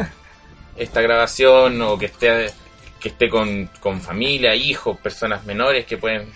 esta 0.77 1.01
grabación 1.01 1.81
o 1.81 1.97
que 1.97 2.05
esté 2.07 2.51
que 2.99 3.09
esté 3.09 3.29
con, 3.29 3.69
con 3.79 4.01
familia, 4.01 4.53
hijos, 4.55 4.97
personas 4.99 5.45
menores 5.45 5.85
que 5.85 5.97
pueden 5.97 6.29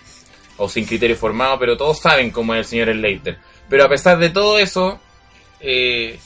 o 0.58 0.70
sin 0.70 0.86
criterio 0.86 1.16
formado, 1.18 1.60
pero 1.60 1.76
todos 1.76 2.00
saben 2.00 2.32
cómo 2.32 2.54
es 2.56 2.60
el 2.60 2.66
señor 2.66 2.92
Slater. 2.94 3.38
Pero 3.68 3.84
a 3.84 3.90
pesar 3.90 4.18
de 4.18 4.30
todo 4.30 4.58
eso, 4.58 4.98
eh, 5.60 6.18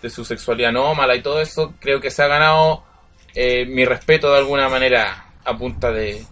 de 0.00 0.08
su 0.10 0.24
sexualidad 0.24 0.70
anómala 0.70 1.14
y 1.16 1.22
todo 1.22 1.40
eso, 1.42 1.74
creo 1.80 2.00
que 2.00 2.10
se 2.10 2.22
ha 2.22 2.28
ganado 2.28 2.82
eh, 3.34 3.66
mi 3.66 3.84
respeto 3.84 4.32
de 4.32 4.38
alguna 4.38 4.70
manera 4.70 5.32
a 5.44 5.56
punta 5.58 5.92
de, 5.92 6.22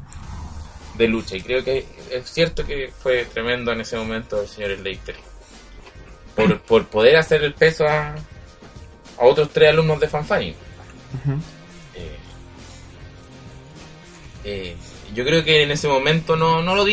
de 0.95 1.09
lucha. 1.09 1.37
Y 1.37 1.43
creo 1.43 1.63
que 1.63 1.85
es 2.11 2.31
cierto 2.31 2.67
que 2.67 2.93
fue 3.03 3.25
tremendo 3.25 3.73
en 3.73 3.81
ese 3.81 3.97
momento 3.97 4.41
el 4.41 4.49
señor 4.49 4.77
Slater. 4.77 5.17
Por, 6.35 6.61
por 6.61 6.87
poder 6.87 7.17
hacer 7.17 7.43
el 7.45 7.55
peso 7.55 7.87
a, 7.87 8.15
a 9.19 9.25
otros 9.25 9.51
tres 9.51 9.71
alumnos 9.71 10.01
de 10.01 10.09
Fanfani. 10.09 10.49
Eh, 11.95 12.17
eh, 14.45 14.77
yo 15.15 15.25
creo 15.25 15.45
que 15.45 15.63
en 15.63 15.71
ese 15.71 15.89
momento 15.89 16.37
no, 16.37 16.63
no, 16.63 16.75
lo 16.75 16.85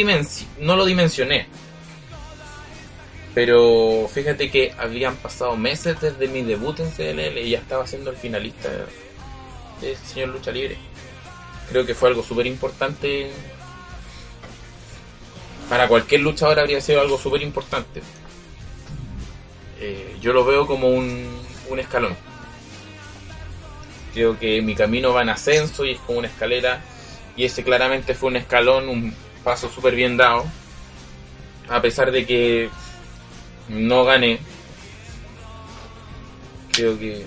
no 0.60 0.76
lo 0.76 0.86
dimensioné. 0.86 1.48
Pero 3.34 4.08
fíjate 4.14 4.52
que 4.52 4.74
habían 4.78 5.16
pasado 5.16 5.58
meses 5.58 6.00
desde 6.00 6.28
mi 6.28 6.44
debut 6.44 6.80
en 6.80 6.92
CLL 6.92 7.38
y 7.40 7.50
ya 7.50 7.60
estaba 7.60 7.88
siendo 7.88 8.12
el 8.12 8.18
finalista 8.18 8.70
del 9.82 9.98
señor 9.98 10.30
Lucha 10.30 10.52
Libre. 10.52 10.78
Creo 11.70 11.86
que 11.86 11.96
fue 11.96 12.10
algo 12.10 12.24
súper 12.24 12.46
importante. 12.46 13.32
Para 15.70 15.88
cualquier 15.88 16.22
luchador 16.22 16.60
habría 16.60 16.82
sido 16.82 17.02
algo 17.02 17.18
súper 17.18 17.42
importante. 17.42 18.02
Eh, 19.80 20.18
yo 20.22 20.34
lo 20.34 20.46
veo 20.46 20.68
como 20.68 20.88
un, 20.90 21.28
un 21.70 21.80
escalón. 21.80 22.16
Creo 24.14 24.38
que 24.38 24.62
mi 24.62 24.76
camino 24.76 25.14
va 25.14 25.24
en 25.24 25.30
ascenso 25.30 25.86
y 25.86 25.92
es 25.92 26.00
como 26.00 26.20
una 26.20 26.28
escalera. 26.28 26.82
Y 27.36 27.46
ese 27.46 27.64
claramente 27.64 28.14
fue 28.14 28.30
un 28.30 28.36
escalón, 28.36 28.88
un 28.88 29.16
paso 29.44 29.70
súper 29.70 29.96
bien 29.96 30.18
dado. 30.18 30.46
A 31.68 31.82
pesar 31.82 32.12
de 32.12 32.26
que 32.26 32.70
no 33.70 34.04
gané. 34.04 34.40
Creo 36.72 36.98
que. 37.00 37.26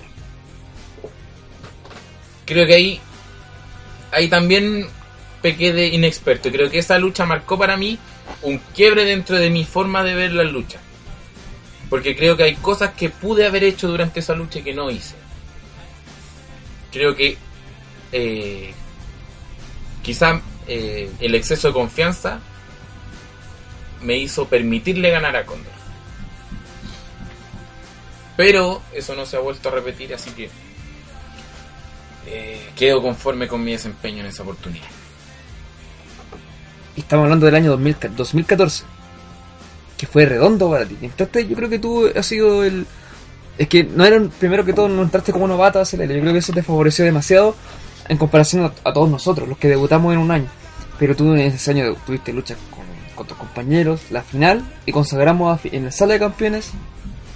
Creo 2.45 2.65
que 2.65 2.73
ahí. 2.73 3.01
Ahí 4.11 4.29
también 4.29 4.87
pequé 5.41 5.73
de 5.73 5.87
inexperto. 5.87 6.49
Creo 6.51 6.69
que 6.69 6.79
esa 6.79 6.97
lucha 6.97 7.25
marcó 7.25 7.57
para 7.57 7.75
mí 7.75 7.99
un 8.41 8.59
quiebre 8.73 9.05
dentro 9.05 9.37
de 9.37 9.49
mi 9.49 9.65
forma 9.65 10.03
de 10.03 10.15
ver 10.15 10.31
la 10.31 10.43
lucha. 10.43 10.79
Porque 11.89 12.15
creo 12.15 12.35
que 12.35 12.43
hay 12.43 12.55
cosas 12.55 12.93
que 12.93 13.09
pude 13.09 13.45
haber 13.45 13.63
hecho 13.63 13.87
durante 13.87 14.19
esa 14.19 14.35
lucha 14.35 14.61
que 14.63 14.73
no 14.73 14.89
hice. 14.89 15.15
Creo 16.91 17.15
que 17.15 17.37
eh, 18.11 18.73
quizá 20.03 20.41
eh, 20.67 21.09
el 21.19 21.35
exceso 21.35 21.69
de 21.69 21.73
confianza 21.73 22.39
me 24.01 24.17
hizo 24.17 24.47
permitirle 24.47 25.09
ganar 25.09 25.35
a 25.35 25.45
Condor. 25.45 25.77
Pero 28.35 28.81
eso 28.93 29.15
no 29.15 29.25
se 29.25 29.35
ha 29.35 29.39
vuelto 29.39 29.69
a 29.69 29.71
repetir, 29.71 30.13
así 30.13 30.29
que 30.31 30.49
eh, 32.27 32.69
quedo 32.75 33.01
conforme 33.01 33.47
con 33.47 33.63
mi 33.63 33.71
desempeño 33.71 34.19
en 34.19 34.27
esa 34.27 34.43
oportunidad. 34.43 34.85
Y 36.97 37.01
estamos 37.01 37.23
hablando 37.23 37.45
del 37.45 37.55
año 37.55 37.69
2000 37.71 37.95
2014. 38.17 38.83
Que 39.97 40.05
fue 40.05 40.25
redondo 40.25 40.69
para 40.69 40.85
ti. 40.85 40.97
Entonces 41.01 41.47
yo 41.47 41.55
creo 41.55 41.69
que 41.69 41.79
tú 41.79 42.09
has 42.13 42.25
sido 42.25 42.63
el... 42.63 42.85
Es 43.57 43.67
que 43.69 43.83
no 43.83 44.05
era 44.05 44.21
primero 44.39 44.65
que 44.65 44.73
todo 44.73 44.89
no 44.89 45.01
entraste 45.01 45.31
como 45.31 45.47
novato 45.47 45.79
a 45.79 45.85
CLL. 45.85 46.13
Yo 46.13 46.21
creo 46.21 46.33
que 46.33 46.39
eso 46.39 46.53
te 46.53 46.61
favoreció 46.61 47.05
demasiado 47.05 47.55
en 48.09 48.17
comparación 48.17 48.71
a, 48.83 48.93
todos 48.93 49.09
nosotros, 49.09 49.47
los 49.47 49.57
que 49.57 49.67
debutamos 49.67 50.13
en 50.13 50.19
un 50.19 50.31
año. 50.31 50.47
Pero 50.99 51.15
tú 51.15 51.33
en 51.33 51.39
ese 51.39 51.71
año 51.71 51.95
tuviste 52.05 52.33
luchas 52.33 52.57
con, 53.15 53.25
tus 53.25 53.37
compañeros, 53.37 54.01
la 54.11 54.21
final, 54.21 54.63
y 54.85 54.91
consagramos 54.91 55.59
a 55.59 55.67
en 55.69 55.85
la 55.85 55.91
sala 55.91 56.13
de 56.13 56.19
campeones 56.19 56.71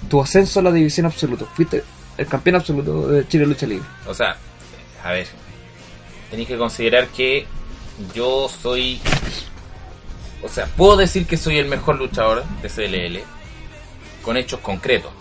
tu 0.08 0.20
ascenso 0.20 0.60
a 0.60 0.62
la 0.62 0.72
división 0.72 1.06
absoluta. 1.06 1.44
Fuiste 1.54 1.82
el 2.16 2.26
campeón 2.26 2.56
absoluto 2.56 3.08
de 3.08 3.26
Chile 3.26 3.46
Lucha 3.46 3.66
Libre. 3.66 3.86
O 4.06 4.14
sea, 4.14 4.36
a 5.02 5.12
ver, 5.12 5.26
tenéis 6.30 6.48
que 6.48 6.56
considerar 6.56 7.08
que 7.08 7.46
yo 8.14 8.48
soy. 8.48 9.00
O 10.42 10.48
sea, 10.48 10.66
puedo 10.66 10.96
decir 10.96 11.26
que 11.26 11.36
soy 11.36 11.58
el 11.58 11.66
mejor 11.66 11.98
luchador 11.98 12.44
de 12.62 12.68
CLL 12.68 13.22
con 14.22 14.36
hechos 14.36 14.60
concretos. 14.60 15.12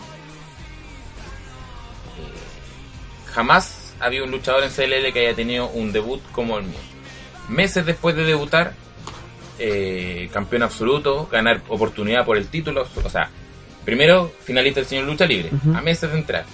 Eh, 2.17 3.31
jamás 3.33 3.93
había 3.99 4.23
un 4.23 4.31
luchador 4.31 4.63
en 4.63 4.71
CLL 4.71 5.13
que 5.13 5.27
haya 5.27 5.35
tenido 5.35 5.67
un 5.69 5.91
debut 5.91 6.21
como 6.31 6.57
el 6.57 6.65
mío. 6.65 6.79
Meses 7.49 7.85
después 7.85 8.15
de 8.15 8.25
debutar, 8.25 8.73
eh, 9.59 10.29
campeón 10.33 10.63
absoluto, 10.63 11.27
ganar 11.31 11.61
oportunidad 11.67 12.25
por 12.25 12.37
el 12.37 12.47
título, 12.47 12.87
o 13.03 13.09
sea, 13.09 13.29
primero 13.85 14.31
finalista 14.43 14.79
del 14.79 14.87
señor 14.87 15.05
Lucha 15.05 15.25
Libre, 15.25 15.51
a 15.75 15.81
meses 15.81 16.11
de 16.11 16.17
entrar 16.17 16.45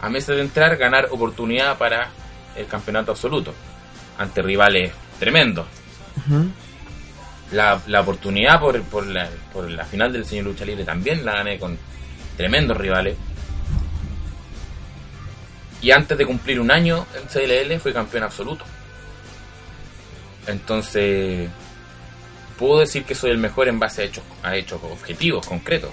a 0.00 0.08
meses 0.08 0.36
de 0.36 0.42
entrar, 0.42 0.76
ganar 0.76 1.08
oportunidad 1.10 1.76
para 1.78 2.10
el 2.56 2.66
campeonato 2.66 3.12
absoluto 3.12 3.52
ante 4.16 4.42
rivales 4.42 4.92
tremendos. 5.18 5.66
Ujú. 6.16 6.48
La, 7.52 7.80
la 7.86 8.00
oportunidad 8.02 8.60
por, 8.60 8.82
por, 8.82 9.06
la, 9.06 9.28
por 9.52 9.70
la 9.70 9.84
final 9.84 10.12
del 10.12 10.26
Señor 10.26 10.46
Lucha 10.46 10.64
Libre 10.64 10.84
también 10.84 11.24
la 11.24 11.32
gané 11.32 11.58
con 11.58 11.78
tremendos 12.36 12.76
rivales. 12.76 13.16
Y 15.80 15.90
antes 15.92 16.18
de 16.18 16.26
cumplir 16.26 16.60
un 16.60 16.70
año 16.70 17.06
en 17.14 17.26
CLL 17.26 17.80
fui 17.80 17.92
campeón 17.92 18.24
absoluto. 18.24 18.64
Entonces, 20.46 21.48
puedo 22.58 22.80
decir 22.80 23.04
que 23.04 23.14
soy 23.14 23.30
el 23.30 23.38
mejor 23.38 23.68
en 23.68 23.78
base 23.78 24.02
a 24.02 24.04
hechos, 24.06 24.24
a 24.42 24.56
hechos 24.56 24.80
objetivos, 24.82 25.46
concretos. 25.46 25.90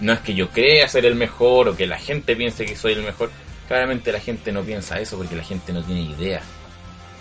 No 0.00 0.12
es 0.12 0.20
que 0.20 0.34
yo 0.34 0.48
crea 0.48 0.88
ser 0.88 1.06
el 1.06 1.14
mejor 1.14 1.68
o 1.68 1.76
que 1.76 1.86
la 1.86 1.98
gente 1.98 2.34
piense 2.34 2.64
que 2.64 2.74
soy 2.74 2.94
el 2.94 3.02
mejor. 3.02 3.30
Claramente 3.68 4.10
la 4.10 4.20
gente 4.20 4.50
no 4.50 4.62
piensa 4.62 4.98
eso 4.98 5.16
porque 5.16 5.36
la 5.36 5.44
gente 5.44 5.72
no 5.72 5.82
tiene 5.82 6.02
idea. 6.02 6.42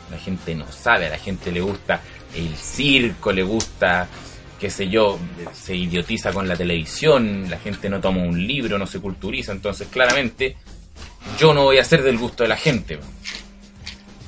La 0.10 0.18
gente 0.18 0.56
no 0.56 0.70
sabe, 0.72 1.08
a 1.08 1.12
la 1.12 1.18
gente 1.18 1.52
le 1.52 1.62
gusta 1.62 2.02
el 2.36 2.56
circo, 2.56 3.32
le 3.32 3.44
gusta, 3.44 4.08
qué 4.60 4.70
sé 4.70 4.88
yo, 4.88 5.20
se 5.54 5.76
idiotiza 5.76 6.32
con 6.32 6.48
la 6.48 6.56
televisión, 6.56 7.50
la 7.50 7.58
gente 7.58 7.90
no 7.90 8.00
toma 8.00 8.24
un 8.24 8.46
libro, 8.46 8.78
no 8.78 8.88
se 8.88 9.00
culturiza. 9.00 9.52
Entonces, 9.52 9.88
claramente, 9.90 10.56
yo 11.40 11.54
no 11.54 11.64
voy 11.64 11.78
a 11.78 11.84
ser 11.84 12.04
del 12.04 12.18
gusto 12.18 12.44
de 12.44 12.50
la 12.50 12.58
gente. 12.58 13.00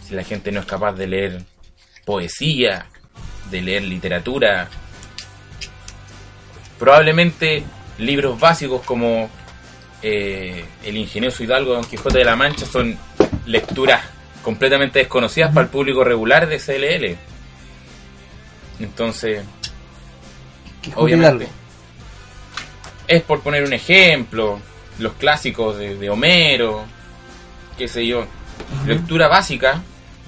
Si 0.07 0.15
la 0.15 0.23
gente 0.23 0.51
no 0.51 0.59
es 0.59 0.65
capaz 0.65 0.93
de 0.93 1.07
leer 1.07 1.43
poesía, 2.05 2.87
de 3.49 3.61
leer 3.61 3.83
literatura, 3.83 4.69
probablemente 6.79 7.63
libros 7.97 8.39
básicos 8.39 8.81
como 8.81 9.29
eh, 10.01 10.65
El 10.83 10.97
ingenioso 10.97 11.43
Hidalgo 11.43 11.73
Don 11.73 11.85
Quijote 11.85 12.17
de 12.17 12.25
la 12.25 12.35
Mancha 12.35 12.65
son 12.65 12.97
lecturas 13.45 14.01
completamente 14.41 14.99
desconocidas 14.99 15.53
para 15.53 15.65
el 15.65 15.69
público 15.69 16.03
regular 16.03 16.47
de 16.47 16.57
CLL. 16.57 17.32
Entonces, 18.83 19.43
obviamente, 20.95 21.47
es 23.07 23.23
por 23.23 23.41
poner 23.41 23.63
un 23.63 23.73
ejemplo, 23.73 24.59
los 24.99 25.13
clásicos 25.13 25.77
de, 25.77 25.95
de 25.95 26.09
Homero, 26.09 26.83
qué 27.77 27.87
sé 27.87 28.05
yo, 28.05 28.25
lectura 28.85 29.27
básica, 29.27 29.81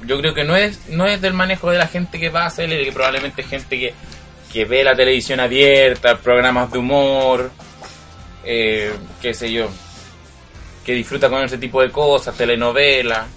yo 0.06 0.20
creo 0.20 0.34
que 0.34 0.44
no 0.44 0.56
es, 0.56 0.88
no 0.90 1.06
es 1.06 1.22
del 1.22 1.34
manejo 1.34 1.70
de 1.70 1.78
la 1.78 1.88
gente 1.88 2.20
que 2.20 2.30
va 2.30 2.44
a 2.44 2.48
hacer, 2.48 2.70
que 2.70 2.92
probablemente 2.92 3.42
es 3.42 3.48
gente 3.48 3.78
que, 3.78 3.94
que 4.52 4.66
ve 4.66 4.84
la 4.84 4.96
televisión 4.96 5.40
abierta, 5.40 6.18
programas 6.18 6.72
de 6.72 6.78
humor, 6.80 7.52
eh, 8.44 8.94
qué 9.22 9.34
sé 9.34 9.52
yo, 9.52 9.68
que 10.86 10.94
disfruta 10.94 11.30
con 11.30 11.44
ese 11.44 11.58
tipo 11.58 11.82
de 11.82 11.92
cosas, 11.92 12.38
telenovelas. 12.38 13.28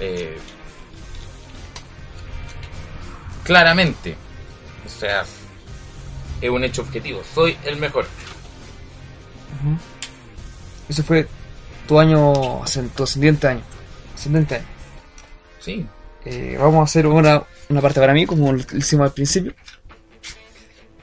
eh, 0.00 0.36
claramente, 3.46 4.16
o 4.84 4.88
sea, 4.88 5.24
es 6.40 6.50
un 6.50 6.64
hecho 6.64 6.82
objetivo, 6.82 7.22
soy 7.34 7.56
el 7.64 7.76
mejor. 7.76 8.06
Ujú. 9.62 9.78
Ese 10.88 11.02
fue 11.02 11.26
tu 11.86 11.98
año, 11.98 12.32
tu 12.94 13.02
ascendiente 13.04 13.46
año. 13.46 13.62
Ascendente 14.14 14.56
año. 14.56 14.64
Sí, 15.60 15.86
Eh, 16.24 16.56
vamos 16.58 16.80
a 16.80 16.82
hacer 16.82 17.06
una, 17.06 17.44
una 17.68 17.80
parte 17.80 18.00
para 18.00 18.12
mí, 18.12 18.26
como 18.26 18.52
lo 18.52 18.60
hicimos 18.76 19.06
al 19.06 19.12
principio. 19.12 19.54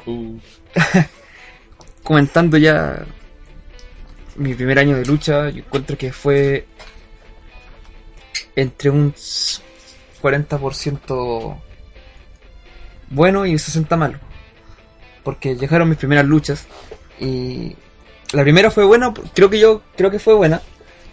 Comentando 2.03 2.57
ya 2.57 3.05
mi 4.35 4.53
primer 4.53 4.79
año 4.79 4.97
de 4.97 5.05
lucha, 5.05 5.49
yo 5.49 5.59
encuentro 5.59 5.97
que 5.97 6.11
fue 6.11 6.67
entre 8.55 8.89
un 8.89 9.13
40% 10.21 11.57
bueno 13.13 13.45
y 13.45 13.51
un 13.51 13.57
60% 13.57 13.97
malo. 13.97 14.19
Porque 15.23 15.55
llegaron 15.55 15.89
mis 15.89 15.97
primeras 15.97 16.25
luchas 16.25 16.67
y 17.19 17.75
la 18.33 18.43
primera 18.43 18.71
fue 18.71 18.83
buena, 18.83 19.13
creo 19.33 19.49
que 19.49 19.59
yo 19.59 19.81
creo 19.95 20.11
que 20.11 20.19
fue 20.19 20.33
buena 20.33 20.61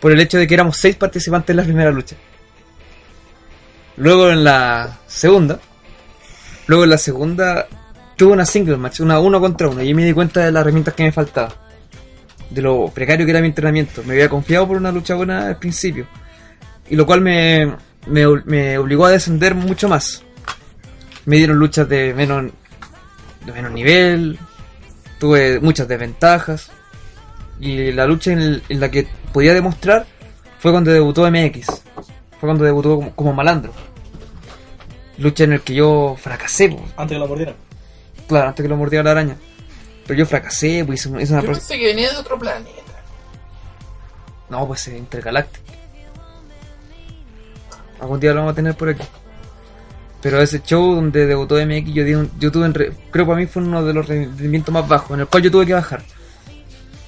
por 0.01 0.11
el 0.11 0.21
hecho 0.21 0.39
de 0.39 0.47
que 0.47 0.55
éramos 0.55 0.77
seis 0.79 0.97
participantes 0.97 1.51
en 1.51 1.57
la 1.57 1.63
primera 1.63 1.91
lucha. 1.91 2.17
Luego 3.97 4.31
en 4.31 4.43
la 4.43 4.99
segunda, 5.07 5.61
luego 6.67 6.85
en 6.85 6.91
la 6.91 6.99
segunda 6.99 7.69
tuve 8.17 8.33
una 8.33 8.47
single 8.47 8.79
match, 8.79 9.01
una 9.01 9.21
uno 9.21 9.41
contra 9.41 9.69
uno, 9.69 9.83
y 9.83 9.93
me 9.93 10.05
di 10.05 10.13
cuenta 10.13 10.45
de 10.45 10.51
las 10.51 10.63
herramientas 10.63 10.95
que 10.95 11.03
me 11.03 11.13
faltaban. 11.13 11.53
De 12.49 12.63
lo 12.63 12.89
precario 12.89 13.25
que 13.27 13.31
era 13.31 13.41
mi 13.41 13.49
entrenamiento. 13.49 14.03
Me 14.03 14.15
había 14.15 14.29
confiado 14.29 14.67
por 14.67 14.77
una 14.77 14.91
lucha 14.91 15.15
buena 15.15 15.47
al 15.47 15.59
principio. 15.59 16.07
Y 16.89 16.97
lo 16.97 17.07
cual 17.07 17.21
me, 17.21 17.77
me, 18.07 18.27
me 18.45 18.77
obligó 18.79 19.05
a 19.05 19.11
descender 19.11 19.55
mucho 19.55 19.89
más. 19.89 20.25
Me 21.27 21.37
dieron 21.37 21.59
luchas 21.59 21.89
de 21.89 22.15
menos, 22.15 22.51
de 23.45 23.53
menos 23.53 23.73
nivel. 23.73 24.39
Tuve 25.19 25.61
muchas 25.61 25.89
desventajas. 25.89 26.71
Y 27.61 27.93
la 27.93 28.07
lucha 28.07 28.33
en, 28.33 28.63
en 28.69 28.81
la 28.81 28.91
que 28.91 29.07
podía 29.33 29.53
demostrar 29.53 30.07
fue 30.59 30.73
cuando 30.73 30.91
debutó 30.91 31.31
MX. 31.31 31.67
Fue 31.67 32.49
cuando 32.49 32.65
debutó 32.65 32.97
como, 32.97 33.15
como 33.15 33.33
malandro. 33.33 33.73
Lucha 35.19 35.45
en 35.45 35.53
el 35.53 35.61
que 35.61 35.75
yo 35.75 36.17
fracasé, 36.19 36.71
po. 36.71 36.83
Antes 36.97 37.17
que 37.17 37.19
lo 37.19 37.29
mordieran. 37.29 37.55
claro, 38.27 38.49
antes 38.49 38.63
que 38.63 38.69
lo 38.69 38.77
mordiera 38.77 39.05
la 39.05 39.11
araña. 39.11 39.37
Pero 40.07 40.19
yo 40.19 40.27
fracasé, 40.27 40.83
pues 40.87 41.07
hice, 41.07 41.23
hice 41.23 41.33
una 41.35 41.43
yo 41.43 41.53
pensé 41.53 41.79
que 41.79 41.87
venía 41.87 42.11
de 42.11 42.17
otro 42.17 42.39
planeta. 42.39 42.71
No, 44.49 44.67
pues 44.67 44.89
Intergalactic. 44.89 45.63
Algún 48.01 48.19
día 48.19 48.31
lo 48.31 48.41
vamos 48.41 48.53
a 48.53 48.57
tener 48.57 48.75
por 48.75 48.89
aquí. 48.89 49.05
Pero 50.23 50.41
ese 50.43 50.61
show 50.63 50.95
donde 50.95 51.27
debutó 51.27 51.57
MX, 51.59 51.93
yo, 51.95 52.05
di 52.05 52.15
un- 52.15 52.31
yo 52.39 52.53
tuve, 52.53 52.67
en 52.67 52.75
re- 52.75 52.93
creo 53.11 53.25
que 53.25 53.29
para 53.31 53.41
mí 53.41 53.47
fue 53.47 53.63
uno 53.63 53.83
de 53.83 53.95
los 53.95 54.07
rendimientos 54.07 54.73
más 54.73 54.87
bajos, 54.87 55.13
en 55.13 55.21
el 55.21 55.27
cual 55.27 55.43
yo 55.43 55.51
tuve 55.51 55.67
que 55.67 55.73
bajar. 55.75 56.03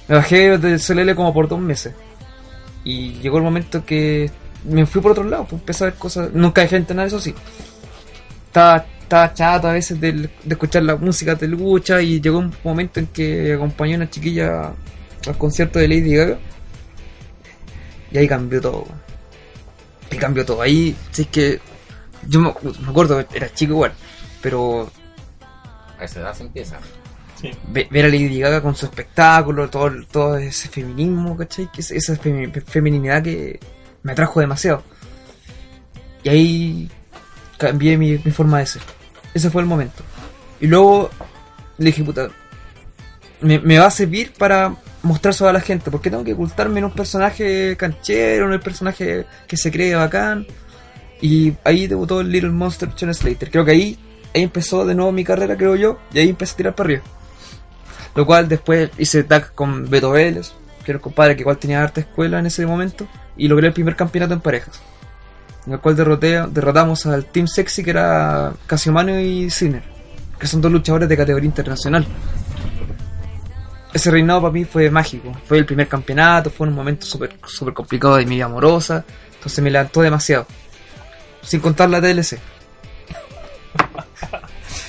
Me 0.07 0.15
bajé 0.15 0.57
del 0.57 0.79
CLL 0.79 1.13
como 1.15 1.33
por 1.33 1.47
dos 1.47 1.59
meses. 1.59 1.93
Y 2.83 3.13
llegó 3.21 3.37
el 3.37 3.43
momento 3.43 3.85
que 3.85 4.29
me 4.65 4.85
fui 4.85 4.99
por 5.01 5.11
otro 5.11 5.23
lado, 5.23 5.43
pues 5.45 5.61
empecé 5.61 5.83
a 5.83 5.87
ver 5.87 5.95
cosas. 5.95 6.29
Nunca 6.33 6.61
dejé 6.61 6.75
de 6.75 6.79
entrenar, 6.81 7.07
eso 7.07 7.19
sí. 7.19 7.33
Estaba, 8.47 8.85
estaba 9.01 9.33
chato 9.33 9.67
a 9.67 9.73
veces 9.73 9.99
de, 10.01 10.29
escuchar 10.49 10.83
la 10.83 10.95
música 10.95 11.35
de 11.35 11.47
lucha 11.47 12.01
y 12.01 12.19
llegó 12.19 12.39
un 12.39 12.53
momento 12.63 12.99
en 12.99 13.07
que 13.07 13.53
acompañé 13.53 13.93
a 13.93 13.97
una 13.97 14.09
chiquilla 14.09 14.71
al 15.27 15.37
concierto 15.37 15.77
de 15.79 15.87
Lady 15.87 16.15
Gaga. 16.15 16.37
Y 18.11 18.17
ahí 18.17 18.27
cambió 18.27 18.59
todo. 18.61 18.85
Ahí 20.11 20.17
cambió 20.17 20.45
todo. 20.45 20.61
Ahí, 20.61 20.95
sí 21.11 21.25
que. 21.25 21.59
Yo 22.27 22.39
me, 22.39 22.53
me 22.81 22.89
acuerdo, 22.89 23.19
era 23.33 23.53
chico 23.53 23.73
igual. 23.73 23.93
Pero 24.41 24.89
A 25.99 26.03
esa 26.05 26.19
edad 26.21 26.33
se 26.33 26.43
empieza. 26.43 26.79
Sí. 27.39 27.51
ver 27.67 28.05
a 28.05 28.07
Lady 28.07 28.39
Gaga 28.39 28.61
con 28.61 28.73
su 28.75 28.85
espectáculo, 28.85 29.69
todo, 29.69 29.91
todo 30.09 30.37
ese 30.37 30.69
feminismo, 30.69 31.35
¿cachai? 31.35 31.69
Que 31.73 31.81
es- 31.81 31.91
esa 31.91 32.13
femi- 32.13 32.63
feminidad 32.63 33.21
que 33.21 33.59
me 34.01 34.13
atrajo 34.13 34.39
demasiado. 34.39 34.83
Y 36.23 36.29
ahí 36.29 36.91
cambié 37.57 37.97
mi, 37.97 38.11
mi 38.23 38.31
forma 38.31 38.59
de 38.59 38.65
ser. 38.67 38.81
Ese 39.33 39.49
fue 39.49 39.61
el 39.61 39.67
momento. 39.67 40.03
Y 40.61 40.67
luego 40.67 41.09
le 41.77 41.85
dije, 41.87 42.03
puta, 42.03 42.29
me, 43.41 43.59
me 43.59 43.77
va 43.77 43.87
a 43.87 43.91
servir 43.91 44.31
para 44.37 44.75
mostrar 45.01 45.35
a 45.41 45.51
la 45.51 45.59
gente, 45.59 45.91
porque 45.91 46.09
tengo 46.09 46.23
que 46.23 46.33
ocultarme 46.33 46.79
en 46.79 46.85
un 46.85 46.91
personaje 46.93 47.75
canchero, 47.75 48.45
en 48.45 48.53
el 48.53 48.61
personaje 48.61 49.25
que 49.47 49.57
se 49.57 49.69
cree 49.69 49.95
bacán. 49.95 50.47
Y 51.23 51.55
ahí 51.63 51.87
debutó 51.87 52.19
el 52.19 52.29
Little 52.29 52.49
Monster 52.49 52.89
John 52.99 53.13
Slater. 53.13 53.49
Creo 53.49 53.63
que 53.63 53.71
ahí, 53.71 53.97
ahí 54.35 54.43
empezó 54.43 54.85
de 54.85 54.93
nuevo 54.93 55.13
mi 55.13 55.23
carrera, 55.23 55.55
creo 55.55 55.77
yo, 55.77 55.97
y 56.13 56.19
ahí 56.19 56.27
empecé 56.27 56.51
a 56.51 56.57
tirar 56.57 56.75
para 56.75 56.87
arriba. 56.87 57.03
Lo 58.13 58.25
cual 58.25 58.49
después 58.49 58.91
hice 58.97 59.23
tag 59.23 59.53
con 59.53 59.89
Beto 59.89 60.11
Vélez, 60.11 60.51
que 60.83 60.91
era 60.91 60.97
un 60.97 61.01
compadre 61.01 61.37
que 61.37 61.43
igual 61.43 61.57
tenía 61.57 61.81
harta 61.81 62.01
escuela 62.01 62.39
en 62.39 62.47
ese 62.47 62.65
momento, 62.65 63.07
y 63.37 63.47
logré 63.47 63.67
el 63.67 63.73
primer 63.73 63.95
campeonato 63.95 64.33
en 64.33 64.41
parejas. 64.41 64.81
En 65.65 65.71
el 65.71 65.79
cual 65.79 65.95
derroté, 65.95 66.45
derrotamos 66.49 67.05
al 67.05 67.23
Team 67.23 67.47
Sexy, 67.47 67.85
que 67.85 67.91
era 67.91 68.51
Casiomano 68.67 69.17
y 69.17 69.49
Sinner, 69.49 69.81
que 70.37 70.45
son 70.45 70.59
dos 70.59 70.73
luchadores 70.73 71.07
de 71.07 71.15
categoría 71.15 71.47
internacional. 71.47 72.05
Ese 73.93 74.11
reinado 74.11 74.41
para 74.41 74.51
mí 74.51 74.65
fue 74.65 74.91
mágico. 74.91 75.31
Fue 75.45 75.57
el 75.57 75.65
primer 75.65 75.87
campeonato, 75.87 76.49
fue 76.49 76.67
un 76.67 76.75
momento 76.75 77.05
súper 77.05 77.37
súper 77.45 77.73
complicado 77.73 78.17
de 78.17 78.25
mi 78.25 78.35
vida 78.35 78.45
amorosa, 78.45 79.05
entonces 79.35 79.63
me 79.63 79.71
levantó 79.71 80.01
demasiado. 80.01 80.45
Sin 81.43 81.59
contar 81.59 81.89
la 81.89 82.01
TLC. 82.01 82.39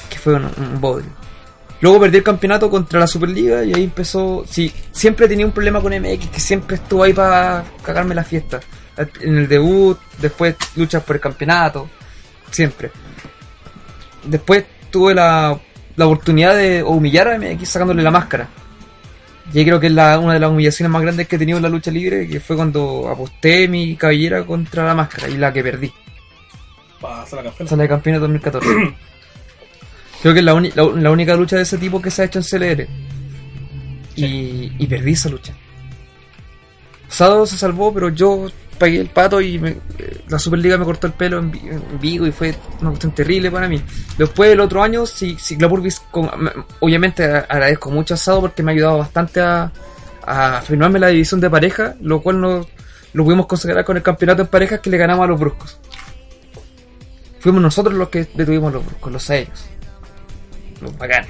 que 0.08 0.18
fue 0.18 0.34
un, 0.34 0.44
un 0.56 0.80
bodrio. 0.80 1.24
Luego 1.84 2.00
perdí 2.00 2.16
el 2.16 2.22
campeonato 2.22 2.70
contra 2.70 3.00
la 3.00 3.06
Superliga 3.06 3.62
y 3.62 3.74
ahí 3.74 3.84
empezó. 3.84 4.44
Sí, 4.48 4.72
siempre 4.90 5.28
tenía 5.28 5.44
un 5.44 5.52
problema 5.52 5.82
con 5.82 5.92
MX 5.92 6.28
que 6.28 6.40
siempre 6.40 6.76
estuvo 6.76 7.02
ahí 7.02 7.12
para 7.12 7.62
cagarme 7.82 8.14
la 8.14 8.24
fiesta. 8.24 8.60
En 9.20 9.36
el 9.36 9.48
debut, 9.48 9.98
después 10.18 10.56
luchas 10.76 11.02
por 11.02 11.16
el 11.16 11.20
campeonato, 11.20 11.88
siempre. 12.50 12.90
Después 14.24 14.64
tuve 14.90 15.14
la, 15.14 15.58
la 15.96 16.06
oportunidad 16.06 16.56
de 16.56 16.82
humillar 16.82 17.28
a 17.28 17.38
MX 17.38 17.68
sacándole 17.68 18.02
la 18.02 18.10
máscara. 18.10 18.48
Y 19.52 19.62
creo 19.62 19.78
que 19.78 19.88
es 19.88 19.92
la, 19.92 20.18
una 20.18 20.32
de 20.32 20.40
las 20.40 20.50
humillaciones 20.50 20.90
más 20.90 21.02
grandes 21.02 21.28
que 21.28 21.36
he 21.36 21.38
tenido 21.38 21.58
en 21.58 21.64
la 21.64 21.68
lucha 21.68 21.90
libre, 21.90 22.26
que 22.26 22.40
fue 22.40 22.56
cuando 22.56 23.10
aposté 23.10 23.68
mi 23.68 23.94
cabellera 23.94 24.42
contra 24.44 24.84
la 24.84 24.94
máscara 24.94 25.28
y 25.28 25.36
la 25.36 25.52
que 25.52 25.62
perdí. 25.62 25.92
Pasa 27.08 27.36
la 27.36 27.42
campeona. 27.44 27.64
Esa 27.66 27.74
es 27.74 27.78
la 27.78 27.82
de 27.82 27.88
campeonato 27.88 28.20
2014. 28.22 28.68
Creo 30.22 30.32
que 30.32 30.40
es 30.40 30.44
la, 30.44 30.54
uni- 30.54 30.72
la, 30.74 30.84
la 30.84 31.10
única 31.10 31.34
lucha 31.36 31.56
de 31.56 31.62
ese 31.62 31.76
tipo 31.78 32.00
que 32.00 32.10
se 32.10 32.22
ha 32.22 32.24
hecho 32.24 32.38
en 32.38 32.44
CLR. 32.44 32.86
Y, 34.16 34.72
y 34.78 34.86
perdí 34.86 35.12
esa 35.12 35.28
lucha. 35.28 35.52
Sado 37.08 37.46
se 37.46 37.56
salvó, 37.56 37.92
pero 37.92 38.08
yo 38.08 38.46
pagué 38.78 39.00
el 39.00 39.08
pato 39.08 39.40
y 39.40 39.58
me- 39.58 39.76
eh, 39.98 40.20
la 40.28 40.38
Superliga 40.38 40.78
me 40.78 40.84
cortó 40.84 41.06
el 41.06 41.12
pelo 41.12 41.38
en, 41.38 41.52
en 41.54 42.00
Vigo 42.00 42.26
y 42.26 42.32
fue 42.32 42.54
una 42.80 42.90
cuestión 42.90 43.12
terrible 43.12 43.50
para 43.50 43.68
mí. 43.68 43.80
Después 44.18 44.50
el 44.52 44.60
otro 44.60 44.82
año, 44.82 45.04
con- 46.10 46.30
me- 46.42 46.50
obviamente 46.80 47.24
agradezco 47.24 47.90
mucho 47.90 48.14
a 48.14 48.16
Sado 48.16 48.40
porque 48.40 48.62
me 48.62 48.72
ha 48.72 48.74
ayudado 48.74 48.98
bastante 48.98 49.40
a, 49.40 49.70
a 50.26 50.60
firmarme 50.62 50.98
la 50.98 51.08
división 51.08 51.40
de 51.40 51.50
pareja, 51.50 51.94
lo 52.00 52.20
cual 52.22 52.40
no, 52.40 52.66
lo 53.12 53.24
pudimos 53.24 53.46
considerar 53.46 53.84
con 53.84 53.96
el 53.96 54.02
campeonato 54.02 54.42
en 54.42 54.48
parejas 54.48 54.80
que 54.80 54.90
le 54.90 54.96
ganamos 54.96 55.24
a 55.24 55.28
los 55.28 55.38
bruscos. 55.38 55.78
Fuimos 57.44 57.60
nosotros 57.60 57.92
los 57.92 58.08
que 58.08 58.24
detuvimos 58.32 58.72
los 58.72 58.82
bruscos, 58.86 59.12
los 59.12 59.28
ellos. 59.28 59.66
Los 60.80 60.96
bacanos, 60.96 61.28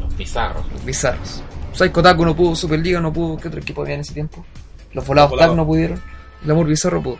Los 0.00 0.16
bizarros. 0.16 0.66
los 0.72 0.84
bizarros. 0.84 1.40
Psycho 1.72 2.02
Taku 2.02 2.24
no 2.24 2.34
pudo, 2.34 2.56
Superliga 2.56 3.00
no 3.00 3.12
pudo, 3.12 3.36
¿qué 3.36 3.46
otro 3.46 3.60
equipo 3.60 3.82
había 3.82 3.94
en 3.94 4.00
ese 4.00 4.12
tiempo? 4.12 4.44
Los 4.92 5.06
volados 5.06 5.30
Los 5.30 5.38
volados. 5.38 5.56
no 5.56 5.64
pudieron, 5.66 6.02
el 6.44 6.50
amor 6.50 6.66
bizarro 6.66 7.00
pudo. 7.00 7.18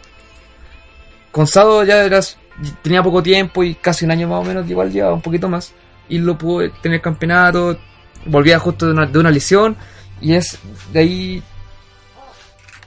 Con 1.31 1.47
Sado 1.47 1.85
ya 1.85 2.03
eras, 2.05 2.37
tenía 2.83 3.01
poco 3.01 3.23
tiempo 3.23 3.63
y 3.63 3.77
casi 3.77 4.05
un 4.05 4.11
año 4.11 4.27
más 4.27 4.41
o 4.41 4.45
menos, 4.45 4.69
igual 4.69 4.91
llevaba 4.91 5.15
un 5.15 5.23
poquito 5.23 5.49
más. 5.49 5.73
Y 6.09 6.19
lo 6.19 6.37
pudo 6.37 6.69
tener 6.83 7.01
campeonato, 7.01 7.79
volvía 8.27 8.59
justo 8.59 8.87
de 8.87 8.93
una, 8.93 9.07
de 9.07 9.19
una 9.21 9.31
lesión 9.31 9.77
y 10.21 10.35
es 10.35 10.59
de 10.93 10.99
ahí 10.99 11.43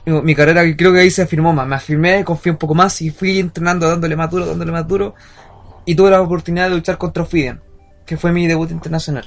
mi, 0.08 0.36
carrera 0.36 0.64
creo 0.76 0.94
que 0.94 1.00
ahí 1.00 1.12
se 1.12 1.22
afirmó 1.22 1.54
más. 1.54 1.68
Me 1.68 1.76
afirmé, 1.76 2.24
confié 2.24 2.52
un 2.52 2.58
poco 2.58 2.74
más 2.74 3.02
y 3.02 3.10
fui 3.10 3.40
entrenando, 3.40 3.88
dándole 3.88 4.16
más 4.16 4.32
duro, 4.32 4.46
dándole 4.46 4.72
más 4.72 4.88
duro. 4.88 5.16
Y 5.86 5.96
tuve 5.96 6.12
la 6.12 6.22
oportunidad 6.22 6.70
de 6.70 6.76
luchar 6.76 6.98
contra 6.98 7.24
Ophidian, 7.24 7.62
que 8.06 8.18
fue 8.18 8.32
mi 8.32 8.48
debut 8.48 8.72
internacional. 8.72 9.26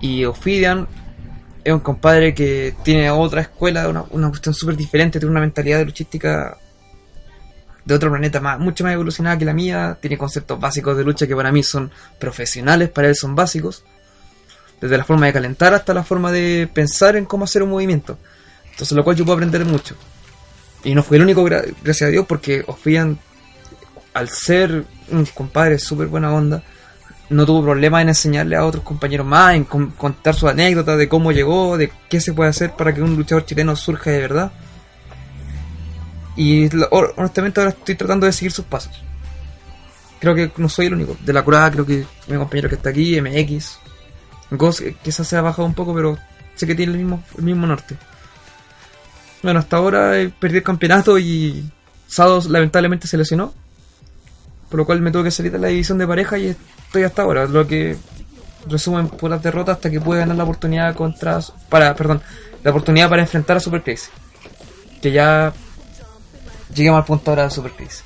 Y 0.00 0.24
Ophidian 0.24 0.86
es 1.64 1.72
un 1.72 1.80
compadre 1.80 2.34
que 2.34 2.74
tiene 2.82 3.10
otra 3.10 3.42
escuela, 3.42 3.88
una, 3.88 4.04
una 4.10 4.28
cuestión 4.30 4.54
súper 4.54 4.76
diferente, 4.76 5.18
tiene 5.18 5.30
una 5.30 5.40
mentalidad 5.40 5.78
de 5.78 5.84
luchística 5.84 6.58
de 7.84 7.94
otro 7.94 8.10
planeta 8.10 8.40
más, 8.40 8.58
mucho 8.58 8.84
más 8.84 8.92
evolucionada 8.92 9.38
que 9.38 9.44
la 9.44 9.52
mía, 9.52 9.98
tiene 10.00 10.16
conceptos 10.16 10.58
básicos 10.58 10.96
de 10.96 11.04
lucha 11.04 11.26
que 11.26 11.36
para 11.36 11.52
mí 11.52 11.62
son 11.62 11.90
profesionales, 12.18 12.88
para 12.90 13.08
él 13.08 13.16
son 13.16 13.34
básicos, 13.34 13.84
desde 14.80 14.96
la 14.96 15.04
forma 15.04 15.26
de 15.26 15.32
calentar 15.32 15.74
hasta 15.74 15.94
la 15.94 16.04
forma 16.04 16.32
de 16.32 16.68
pensar 16.72 17.16
en 17.16 17.24
cómo 17.24 17.44
hacer 17.44 17.62
un 17.62 17.70
movimiento. 17.70 18.18
Entonces, 18.72 18.92
lo 18.96 19.04
cual 19.04 19.16
yo 19.16 19.24
puedo 19.24 19.36
aprender 19.36 19.64
mucho. 19.64 19.94
Y 20.84 20.94
no 20.94 21.02
fui 21.02 21.16
el 21.16 21.22
único, 21.22 21.44
gra- 21.44 21.64
gracias 21.82 22.08
a 22.08 22.10
Dios, 22.10 22.26
porque 22.26 22.64
Ophidian, 22.66 23.18
al 24.14 24.28
ser 24.28 24.84
un 25.10 25.24
compadre 25.26 25.78
súper 25.78 26.08
buena 26.08 26.32
onda, 26.32 26.62
no 27.30 27.46
tuvo 27.46 27.62
problema 27.62 28.02
en 28.02 28.08
enseñarle 28.08 28.56
a 28.56 28.64
otros 28.66 28.82
compañeros 28.84 29.26
más, 29.26 29.54
en 29.54 29.64
con- 29.64 29.90
contar 29.92 30.34
sus 30.34 30.50
anécdotas 30.50 30.98
de 30.98 31.08
cómo 31.08 31.32
llegó, 31.32 31.78
de 31.78 31.92
qué 32.08 32.20
se 32.20 32.32
puede 32.34 32.50
hacer 32.50 32.72
para 32.72 32.92
que 32.92 33.00
un 33.02 33.16
luchador 33.16 33.44
chileno 33.46 33.76
surja 33.76 34.10
de 34.10 34.20
verdad. 34.20 34.52
Y 36.36 36.68
honestamente 37.16 37.60
ahora 37.60 37.70
estoy 37.70 37.94
tratando 37.94 38.26
de 38.26 38.32
seguir 38.32 38.52
sus 38.52 38.64
pasos. 38.64 39.02
Creo 40.18 40.34
que 40.34 40.50
no 40.56 40.68
soy 40.68 40.86
el 40.86 40.94
único. 40.94 41.16
De 41.24 41.32
la 41.32 41.42
curada 41.44 41.70
creo 41.70 41.84
que 41.86 42.04
mi 42.28 42.36
compañero 42.36 42.68
que 42.68 42.76
está 42.76 42.90
aquí, 42.90 43.20
MX. 43.20 43.78
Ghost 44.50 44.80
eh, 44.82 44.96
quizás 45.02 45.26
se 45.26 45.36
ha 45.36 45.40
bajado 45.42 45.64
un 45.66 45.74
poco, 45.74 45.94
pero 45.94 46.16
sé 46.54 46.66
que 46.66 46.74
tiene 46.74 46.92
el 46.92 46.98
mismo, 46.98 47.22
el 47.36 47.44
mismo 47.44 47.66
norte. 47.66 47.96
Bueno, 49.42 49.60
hasta 49.60 49.76
ahora 49.76 50.18
he 50.18 50.28
perdido 50.28 50.58
el 50.58 50.64
campeonato 50.64 51.18
y 51.18 51.70
Sados 52.06 52.46
lamentablemente 52.46 53.06
se 53.06 53.16
lesionó. 53.16 53.52
Por 54.68 54.78
lo 54.78 54.86
cual 54.86 55.00
me 55.00 55.10
tuve 55.10 55.24
que 55.24 55.30
salir 55.30 55.52
de 55.52 55.58
la 55.58 55.68
división 55.68 55.98
de 55.98 56.06
pareja 56.06 56.38
y 56.38 56.56
estoy 56.86 57.02
hasta 57.02 57.22
ahora. 57.22 57.46
Lo 57.46 57.66
que 57.66 57.96
resumen 58.66 59.08
por 59.08 59.30
las 59.30 59.42
derrotas 59.42 59.76
hasta 59.76 59.90
que 59.90 60.00
pueda 60.00 60.20
ganar 60.20 60.36
la 60.36 60.44
oportunidad 60.44 60.94
contra. 60.94 61.40
Para, 61.68 61.94
perdón, 61.94 62.22
la 62.62 62.70
oportunidad 62.70 63.10
para 63.10 63.22
enfrentar 63.22 63.56
a 63.56 63.60
Super 63.60 63.82
Crazy. 63.82 64.08
Que 65.02 65.10
ya 65.10 65.52
lleguemos 66.74 66.98
al 66.98 67.04
punto 67.04 67.30
ahora 67.30 67.44
de 67.44 67.50
Super 67.50 67.72
Crazy. 67.72 68.02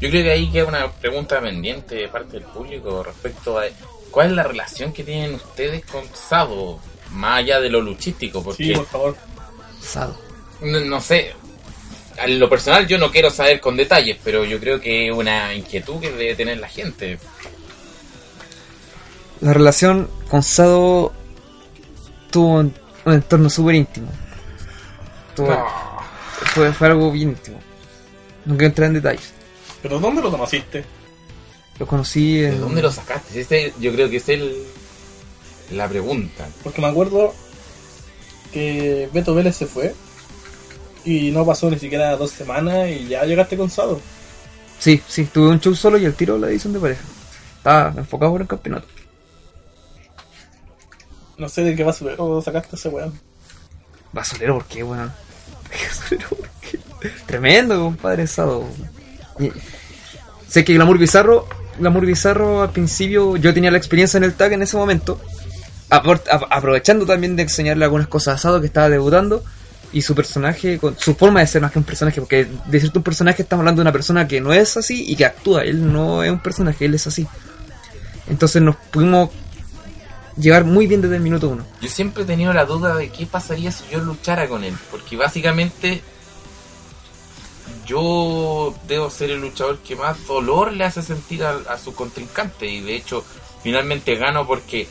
Yo 0.00 0.10
creo 0.10 0.22
que 0.22 0.30
ahí 0.30 0.50
queda 0.50 0.66
una 0.66 0.92
pregunta 0.92 1.40
pendiente 1.40 1.96
de 1.96 2.08
parte 2.08 2.38
del 2.38 2.44
público 2.44 3.02
respecto 3.02 3.58
a 3.58 3.64
cuál 4.10 4.28
es 4.28 4.32
la 4.32 4.44
relación 4.44 4.92
que 4.92 5.02
tienen 5.02 5.34
ustedes 5.34 5.84
con 5.84 6.04
Sado, 6.14 6.78
más 7.10 7.38
allá 7.38 7.60
de 7.60 7.68
lo 7.68 7.80
luchístico, 7.80 8.42
porque 8.42 8.64
Sí, 8.66 8.72
por 8.72 8.86
favor. 8.86 9.16
Sado. 9.80 10.27
No, 10.62 10.80
no 10.80 11.00
sé, 11.00 11.32
en 12.24 12.38
lo 12.38 12.48
personal 12.48 12.86
yo 12.86 12.98
no 12.98 13.10
quiero 13.10 13.30
saber 13.30 13.60
con 13.60 13.76
detalles, 13.76 14.18
pero 14.24 14.44
yo 14.44 14.58
creo 14.58 14.80
que 14.80 15.08
es 15.08 15.14
una 15.14 15.54
inquietud 15.54 16.00
que 16.00 16.10
debe 16.10 16.34
tener 16.34 16.58
la 16.58 16.68
gente. 16.68 17.18
La 19.40 19.52
relación 19.52 20.10
con 20.28 20.42
Sado 20.42 21.12
tuvo 22.30 22.54
un, 22.58 22.74
un 23.04 23.12
entorno 23.12 23.48
súper 23.48 23.76
íntimo. 23.76 24.08
Tuvo- 25.36 25.64
fue, 26.54 26.72
fue 26.72 26.88
algo 26.88 27.12
bien 27.12 27.30
íntimo. 27.30 27.58
No 28.44 28.54
quiero 28.56 28.66
entrar 28.68 28.88
en 28.88 28.94
detalles. 28.94 29.32
¿Pero 29.82 30.00
dónde 30.00 30.22
lo 30.22 30.30
conociste? 30.30 30.84
Lo 31.78 31.86
conocí 31.86 32.42
en. 32.44 32.52
¿De 32.52 32.58
dónde 32.58 32.82
lo 32.82 32.90
sacaste? 32.90 33.40
Este, 33.40 33.72
yo 33.78 33.92
creo 33.92 34.10
que 34.10 34.16
es 34.16 34.28
el, 34.28 34.64
la 35.70 35.88
pregunta. 35.88 36.48
Porque 36.64 36.80
me 36.80 36.88
acuerdo 36.88 37.32
que 38.52 39.08
Beto 39.12 39.34
Vélez 39.34 39.54
se 39.56 39.66
fue 39.66 39.94
y 41.04 41.30
no 41.30 41.44
pasó 41.46 41.70
ni 41.70 41.78
siquiera 41.78 42.16
dos 42.16 42.30
semanas 42.30 42.88
y 42.88 43.08
ya 43.08 43.24
llegaste 43.24 43.56
con 43.56 43.70
Sado. 43.70 44.00
Sí, 44.78 45.02
sí, 45.08 45.24
tuve 45.24 45.48
un 45.50 45.60
show 45.60 45.74
solo 45.74 45.98
y 45.98 46.04
el 46.04 46.14
tiro 46.14 46.38
la 46.38 46.48
edición 46.48 46.72
de 46.72 46.78
pareja. 46.80 47.02
Estaba 47.56 47.92
enfocado 47.96 48.32
por 48.32 48.40
el 48.42 48.46
campeonato. 48.46 48.86
No 51.36 51.48
sé 51.48 51.62
de 51.62 51.76
qué 51.76 51.84
basurero 51.84 52.40
sacaste 52.42 52.76
ese 52.76 52.88
weón. 52.88 53.18
Basurero, 54.12 54.54
¿por 54.54 54.64
qué, 54.66 54.82
weón? 54.82 55.12
Basurero, 55.88 56.28
¿por 56.30 56.48
qué? 56.60 56.78
Tremendo, 57.26 57.80
compadre 57.80 58.26
Sado. 58.26 58.64
Y- 59.38 59.52
Sé 60.48 60.64
que 60.64 60.72
Glamour 60.74 60.96
Bizarro, 60.98 61.46
Glamour 61.78 62.06
Bizarro 62.06 62.62
al 62.62 62.70
principio 62.70 63.36
yo 63.36 63.52
tenía 63.52 63.70
la 63.70 63.76
experiencia 63.76 64.16
en 64.16 64.24
el 64.24 64.32
tag 64.34 64.52
en 64.54 64.62
ese 64.62 64.76
momento. 64.78 65.20
aprovechando 65.90 67.04
también 67.06 67.36
de 67.36 67.42
enseñarle 67.42 67.84
algunas 67.84 68.08
cosas 68.08 68.36
a 68.36 68.38
Sado 68.38 68.60
que 68.60 68.66
estaba 68.66 68.88
debutando. 68.88 69.44
Y 69.92 70.02
su 70.02 70.14
personaje, 70.14 70.78
con 70.78 70.98
su 70.98 71.14
forma 71.14 71.40
de 71.40 71.46
ser 71.46 71.62
más 71.62 71.72
que 71.72 71.78
un 71.78 71.84
personaje, 71.84 72.20
porque 72.20 72.46
decirte 72.66 72.98
un 72.98 73.04
personaje 73.04 73.42
estamos 73.42 73.62
hablando 73.62 73.80
de 73.80 73.84
una 73.84 73.92
persona 73.92 74.28
que 74.28 74.40
no 74.40 74.52
es 74.52 74.76
así 74.76 75.04
y 75.10 75.16
que 75.16 75.24
actúa. 75.24 75.62
Él 75.62 75.90
no 75.92 76.22
es 76.22 76.30
un 76.30 76.40
personaje, 76.40 76.84
él 76.84 76.94
es 76.94 77.06
así. 77.06 77.26
Entonces 78.28 78.60
nos 78.60 78.76
pudimos 78.76 79.30
llevar 80.36 80.64
muy 80.64 80.86
bien 80.86 81.00
desde 81.00 81.16
el 81.16 81.22
minuto 81.22 81.48
uno. 81.48 81.64
Yo 81.80 81.88
siempre 81.88 82.24
he 82.24 82.26
tenido 82.26 82.52
la 82.52 82.64
duda 82.64 82.94
de 82.94 83.08
qué 83.10 83.26
pasaría 83.26 83.72
si 83.72 83.84
yo 83.90 84.00
luchara 84.00 84.46
con 84.48 84.62
él, 84.62 84.74
porque 84.90 85.16
básicamente 85.16 86.02
yo 87.86 88.74
debo 88.86 89.08
ser 89.08 89.30
el 89.30 89.40
luchador 89.40 89.78
que 89.78 89.96
más 89.96 90.26
dolor 90.26 90.72
le 90.72 90.84
hace 90.84 91.02
sentir 91.02 91.42
a, 91.44 91.56
a 91.70 91.78
su 91.78 91.94
contrincante 91.94 92.66
y 92.66 92.80
de 92.80 92.94
hecho 92.94 93.24
finalmente 93.62 94.14
gano 94.16 94.46
porque 94.46 94.86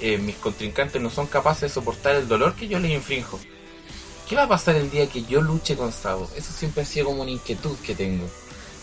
eh, 0.00 0.16
mis 0.16 0.36
contrincantes 0.36 1.00
no 1.00 1.10
son 1.10 1.26
capaces 1.26 1.62
de 1.62 1.68
soportar 1.68 2.16
el 2.16 2.26
dolor 2.26 2.54
que 2.54 2.68
yo 2.68 2.78
les 2.78 2.92
infrinjo. 2.92 3.38
¿Qué 4.30 4.36
va 4.36 4.44
a 4.44 4.48
pasar 4.48 4.76
el 4.76 4.88
día 4.92 5.08
que 5.08 5.24
yo 5.24 5.40
luche 5.40 5.76
con 5.76 5.90
Sado? 5.92 6.30
Eso 6.36 6.52
siempre 6.56 6.84
ha 6.84 6.86
sido 6.86 7.06
como 7.06 7.22
una 7.22 7.32
inquietud 7.32 7.76
que 7.84 7.96
tengo. 7.96 8.30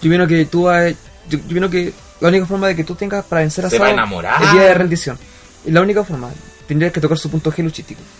Yo 0.01 0.11
vino 0.11 0.27
que 0.27 0.43
tú 0.45 0.67
has- 0.67 0.93
yo, 1.29 1.39
yo 1.39 1.53
vino 1.55 1.69
que 1.69 1.93
la 2.19 2.27
única 2.27 2.45
forma 2.45 2.67
de 2.67 2.75
que 2.75 2.83
tú 2.83 2.95
tengas 2.95 3.23
para 3.23 3.39
vencer 3.41 3.65
a 3.65 3.69
Se 3.69 3.79
va 3.79 3.85
a 3.85 3.87
Sado 3.87 3.97
enamorar. 3.97 4.43
es 4.43 4.51
día 4.51 4.63
de 4.63 4.73
rendición. 4.73 5.17
Y 5.65 5.71
la 5.71 5.81
única 5.81 6.03
forma, 6.03 6.29
tendrías 6.67 6.91
que 6.91 6.99
tocar 6.99 7.17
su 7.17 7.31
punto 7.31 7.49
G 7.49 7.63
luchístico. 7.63 8.01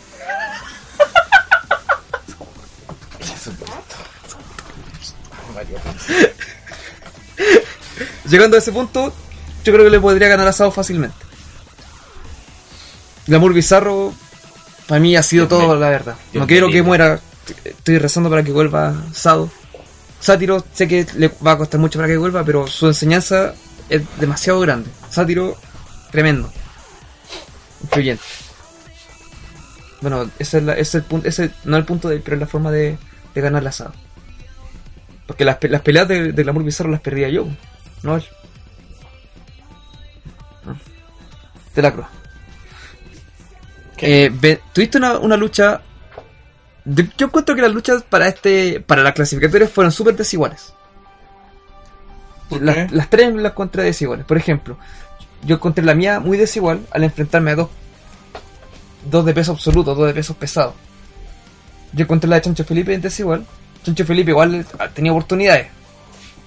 Llegando 8.30 8.58
a 8.58 8.60
ese 8.60 8.72
punto, 8.72 9.14
yo 9.64 9.74
creo 9.74 9.86
que 9.86 9.92
le 9.92 10.00
podría 10.00 10.28
ganar 10.28 10.48
a 10.48 10.54
Sado 10.54 10.72
fácilmente. 10.72 11.16
Glamour 13.28 13.54
Bizarro, 13.54 14.14
para 14.88 15.00
mí 15.02 15.16
ha 15.16 15.24
sido 15.24 15.46
Dios 15.48 15.60
todo 15.60 15.76
la 15.76 15.90
verdad. 15.90 16.16
Dios 16.32 16.42
no 16.42 16.48
quiero 16.48 16.70
que 16.70 16.82
muera, 16.82 17.20
estoy 17.64 17.98
rezando 17.98 18.30
para 18.30 18.44
que 18.44 18.52
vuelva 18.52 18.96
Sado. 19.14 19.50
Sátiro, 20.20 20.64
sé 20.74 20.88
que 20.88 21.06
le 21.16 21.28
va 21.46 21.52
a 21.52 21.58
costar 21.58 21.80
mucho 21.80 22.00
para 22.00 22.08
que 22.08 22.18
vuelva, 22.18 22.44
pero 22.44 22.66
su 22.68 22.88
enseñanza 22.88 23.54
es 23.90 24.02
demasiado 24.20 24.60
grande. 24.60 24.90
Sátiro, 25.10 25.56
tremendo. 26.12 26.52
Influyente. 27.84 28.24
Bueno, 30.02 30.30
ese 30.40 30.58
es, 30.60 30.64
la- 30.64 30.74
ese 30.74 30.82
es 30.82 30.96
el 30.96 31.04
punto, 31.04 31.28
ese 31.28 31.52
no 31.64 31.78
es 31.78 31.82
el 31.82 31.86
punto 31.86 32.10
de 32.10 32.20
pero 32.20 32.36
es 32.36 32.40
la 32.42 32.48
forma 32.48 32.72
de, 32.72 32.98
de 33.36 33.42
ganar 33.42 33.64
la 33.64 33.70
asado. 33.70 33.94
Porque 35.28 35.44
las, 35.46 35.58
las 35.64 35.82
peleas 35.82 36.08
de, 36.08 36.32
de 36.32 36.44
Glamour 36.44 36.64
Bizarro 36.64 36.90
las 36.90 37.02
perdía 37.02 37.30
yo, 37.30 37.48
no 38.04 38.16
él. 38.16 38.24
No. 40.66 40.78
De 41.76 41.82
la 41.82 41.92
cruz. 41.94 42.06
Eh, 44.02 44.32
ve- 44.34 44.62
tuviste 44.74 44.98
una, 44.98 45.18
una 45.20 45.38
lucha. 45.38 45.82
Yo, 46.86 47.04
yo 47.18 47.28
encuentro 47.28 47.56
que 47.56 47.62
las 47.62 47.72
luchas 47.72 48.04
para 48.04 48.28
este 48.28 48.80
para 48.80 49.02
las 49.04 49.14
clasificatorias 49.14 49.72
fueron 49.72 49.92
súper 49.92 50.16
desiguales. 50.16 50.74
¿Por 52.50 52.62
Las, 52.62 53.10
tres 53.10 53.34
las 53.36 53.52
encontré 53.52 53.84
desiguales. 53.84 54.26
Por 54.26 54.38
ejemplo, 54.38 54.78
yo 55.44 55.56
encontré 55.56 55.84
la 55.84 55.94
mía 55.96 56.20
muy 56.20 56.38
desigual 56.38 56.80
al 56.92 57.04
enfrentarme 57.04 57.52
a 57.52 57.56
dos, 57.56 57.70
dos 59.10 59.26
de 59.26 59.34
peso 59.34 59.52
absoluto, 59.52 59.94
dos 59.96 60.08
de 60.08 60.14
pesos 60.14 60.36
pesados. 60.38 60.74
Yo 61.94 62.04
encontré 62.04 62.30
la 62.30 62.38
de 62.38 62.44
Chancho 62.44 62.64
Felipe 62.64 62.98
desigual. 62.98 63.46
Chancho 63.84 64.06
Felipe 64.06 64.32
igual 64.32 64.66
ha 64.80 64.88
tenido 64.90 65.16
oportunidades. 65.16 65.68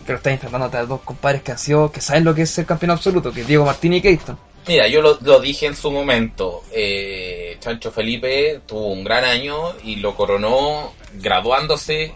Pero 0.07 0.17
está 0.17 0.31
enfrentándote 0.31 0.79
a 0.79 0.87
dos 0.87 1.03
compadres 1.03 1.43
que 1.43 1.53
han 1.53 1.59
sido, 1.59 1.93
que 1.93 2.01
saben 2.01 2.25
lo 2.25 2.35
que 2.35 2.43
es 2.43 2.51
ser 2.51 2.65
campeón 2.65 2.93
absoluto, 2.93 3.31
que 3.33 3.43
es 3.43 3.47
Diego 3.47 3.67
Martín 3.67 3.93
y 3.93 4.01
Keyston. 4.01 4.39
Mira, 4.67 4.87
yo 4.89 5.01
lo, 5.03 5.19
lo 5.23 5.41
dije 5.41 5.67
en 5.67 5.75
su 5.77 5.91
momento. 5.91 6.63
eh, 6.73 7.57
Chancho 7.61 7.91
Felipe 7.91 8.61
tuvo 8.67 8.89
un 8.93 9.03
gran 9.05 9.25
año 9.25 9.75
y 9.85 9.97
lo 9.97 10.15
coronó 10.15 10.93
graduándose, 11.15 12.15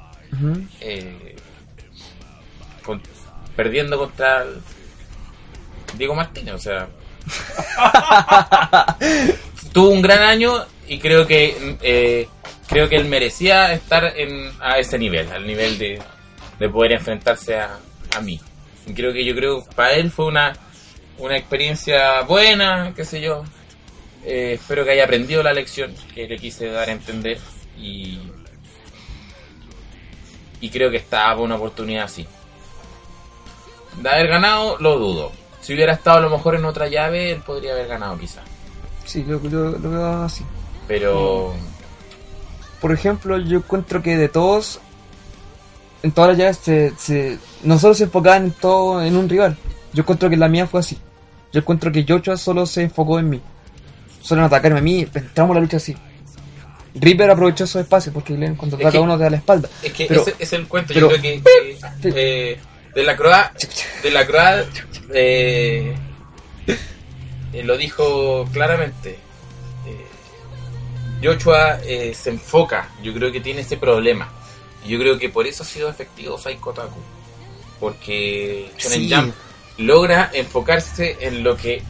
eh, 0.80 1.34
con- 2.84 3.03
perdiendo 3.57 3.99
contra 3.99 4.45
Diego 5.97 6.14
Martínez. 6.14 6.55
O 6.55 6.59
sea, 6.59 6.88
tuvo 9.72 9.88
un 9.90 10.03
gran 10.03 10.22
año 10.22 10.64
y 10.86 10.99
creo 10.99 11.26
que 11.26 11.76
eh, 11.82 12.28
creo 12.68 12.88
que 12.88 12.97
él 12.97 13.07
merecía 13.07 13.72
estar 13.72 14.12
en, 14.16 14.51
a 14.61 14.78
ese 14.78 14.99
nivel, 14.99 15.30
al 15.32 15.47
nivel 15.47 15.78
de, 15.78 16.01
de 16.59 16.68
poder 16.68 16.92
enfrentarse 16.92 17.57
a, 17.59 17.78
a 18.16 18.20
mí. 18.20 18.40
Y 18.86 18.92
creo 18.92 19.12
que 19.12 19.24
yo 19.24 19.34
creo 19.34 19.64
que 19.64 19.74
para 19.74 19.92
él 19.95 20.11
fue 20.11 20.26
una, 20.26 20.53
una 21.18 21.36
experiencia 21.36 22.22
buena, 22.22 22.92
qué 22.94 23.04
sé 23.04 23.20
yo. 23.20 23.44
Eh, 24.24 24.54
espero 24.54 24.84
que 24.84 24.92
haya 24.92 25.04
aprendido 25.04 25.42
la 25.42 25.52
lección 25.52 25.94
que 26.14 26.26
le 26.26 26.38
quise 26.38 26.68
dar 26.68 26.88
a 26.88 26.92
entender 26.92 27.38
y, 27.78 28.20
y 30.60 30.70
creo 30.70 30.90
que 30.90 30.96
estaba 30.96 31.40
una 31.40 31.56
oportunidad 31.56 32.04
así. 32.04 32.26
De 34.00 34.08
haber 34.08 34.28
ganado, 34.28 34.76
lo 34.78 34.98
dudo. 34.98 35.32
Si 35.60 35.74
hubiera 35.74 35.92
estado 35.92 36.18
a 36.18 36.20
lo 36.20 36.30
mejor 36.30 36.54
en 36.56 36.64
otra 36.64 36.88
llave, 36.88 37.30
él 37.32 37.42
podría 37.42 37.72
haber 37.72 37.86
ganado 37.88 38.18
quizás. 38.18 38.44
Sí, 39.04 39.24
lo, 39.24 39.38
lo, 39.38 39.78
lo 39.78 39.90
veo 39.90 40.22
así. 40.24 40.44
Pero 40.86 41.54
Por 42.80 42.92
ejemplo, 42.92 43.38
yo 43.38 43.58
encuentro 43.58 44.02
que 44.02 44.16
de 44.16 44.28
todos, 44.28 44.80
en 46.02 46.12
todas 46.12 46.30
las 46.30 46.38
llaves, 46.38 46.58
se, 46.58 46.92
se, 46.98 47.38
no 47.62 47.78
solo 47.78 47.94
se 47.94 48.04
enfocaban 48.04 48.44
en 48.44 48.50
todo 48.52 49.02
en 49.02 49.16
un 49.16 49.28
rival. 49.28 49.56
Yo 49.95 50.03
encuentro 50.03 50.28
que 50.28 50.36
la 50.36 50.49
mía 50.49 50.66
fue 50.66 50.80
así. 50.80 50.99
Yo 51.53 51.61
encuentro 51.61 51.90
que 51.92 52.05
Joshua 52.07 52.36
solo 52.36 52.66
se 52.66 52.82
enfocó 52.82 53.18
en 53.18 53.30
mí. 53.30 53.40
Solo 54.20 54.40
en 54.42 54.47
atacarme 54.47 54.78
a 54.80 54.82
mí, 54.82 55.07
entramos 55.14 55.53
a 55.53 55.55
la 55.55 55.61
lucha 55.61 55.76
así. 55.76 55.97
Reaper 56.97 57.30
aprovechó 57.30 57.64
esos 57.64 57.82
espacios 57.82 58.12
porque 58.12 58.34
Glenn 58.34 58.55
cuando 58.57 58.76
Es 58.76 58.82
ataca 58.82 58.92
que- 58.92 58.99
uno 59.01 59.16
te 59.16 59.24
da 59.24 59.30
la 59.30 59.36
espalda. 59.36 59.68
es 59.82 59.92
que 59.92 60.07
Pero- 60.07 60.22
ese 60.22 60.34
es 60.38 60.53
el 60.53 60.66
cuento. 60.68 60.95
pero- 60.95 61.11
Yo 61.11 61.16
creo 61.20 61.22
que, 61.22 61.42
que, 61.42 62.53
eh, 62.53 62.59
de 62.95 63.03
la 63.05 63.16
Croa, 63.16 63.53
de 64.03 64.11
la 64.11 64.26
Croa 64.26 64.64
eh, 65.12 65.95
eh, 67.53 67.62
lo 67.64 67.76
dijo 67.76 68.49
claramente. 68.53 69.18
Eh, 69.86 70.07
Joshua 71.26 71.80
eh, 71.84 72.14
se 72.14 72.30
enfoca. 72.30 72.88
Yo 73.03 73.12
creo 73.12 73.30
que 73.32 73.40
tiene 73.40 73.61
ese 73.62 73.76
problema. 73.76 74.28
Y 74.84 74.90
yo 74.90 74.99
creo 74.99 75.18
que 75.18 75.28
por 75.28 75.47
eso 75.47 75.62
ha 75.62 75.66
sido 75.66 75.88
efectivo 75.88 76.38
Saiko 76.38 76.72
Taku. 76.72 77.01
Porque 77.80 78.70
Shonen 78.78 79.01
Sí. 79.01 79.12
Jump 79.14 79.34
logra 79.79 80.31
enfocarse 80.33 81.16
en 81.20 81.43
lo 81.43 81.57
que 81.57 81.83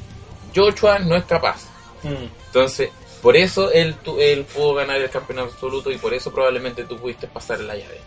Joshua 0.55 0.99
no 0.99 1.17
es 1.17 1.25
capaz. 1.25 1.63
Mm. 2.03 2.27
Entonces, 2.47 2.91
por 3.23 3.37
eso 3.37 3.71
él, 3.73 3.95
tu- 3.97 4.19
él 4.21 4.45
pudo 4.45 4.75
ganar 4.75 5.01
el 5.01 5.11
campeonato 5.11 5.49
absoluto 5.53 5.91
y 5.91 5.97
por 5.99 6.13
eso 6.15 6.33
probablemente 6.33 6.85
tú 6.85 6.97
pudiste 6.99 7.27
pasar 7.27 7.61
la 7.61 7.75
llave. 7.77 8.01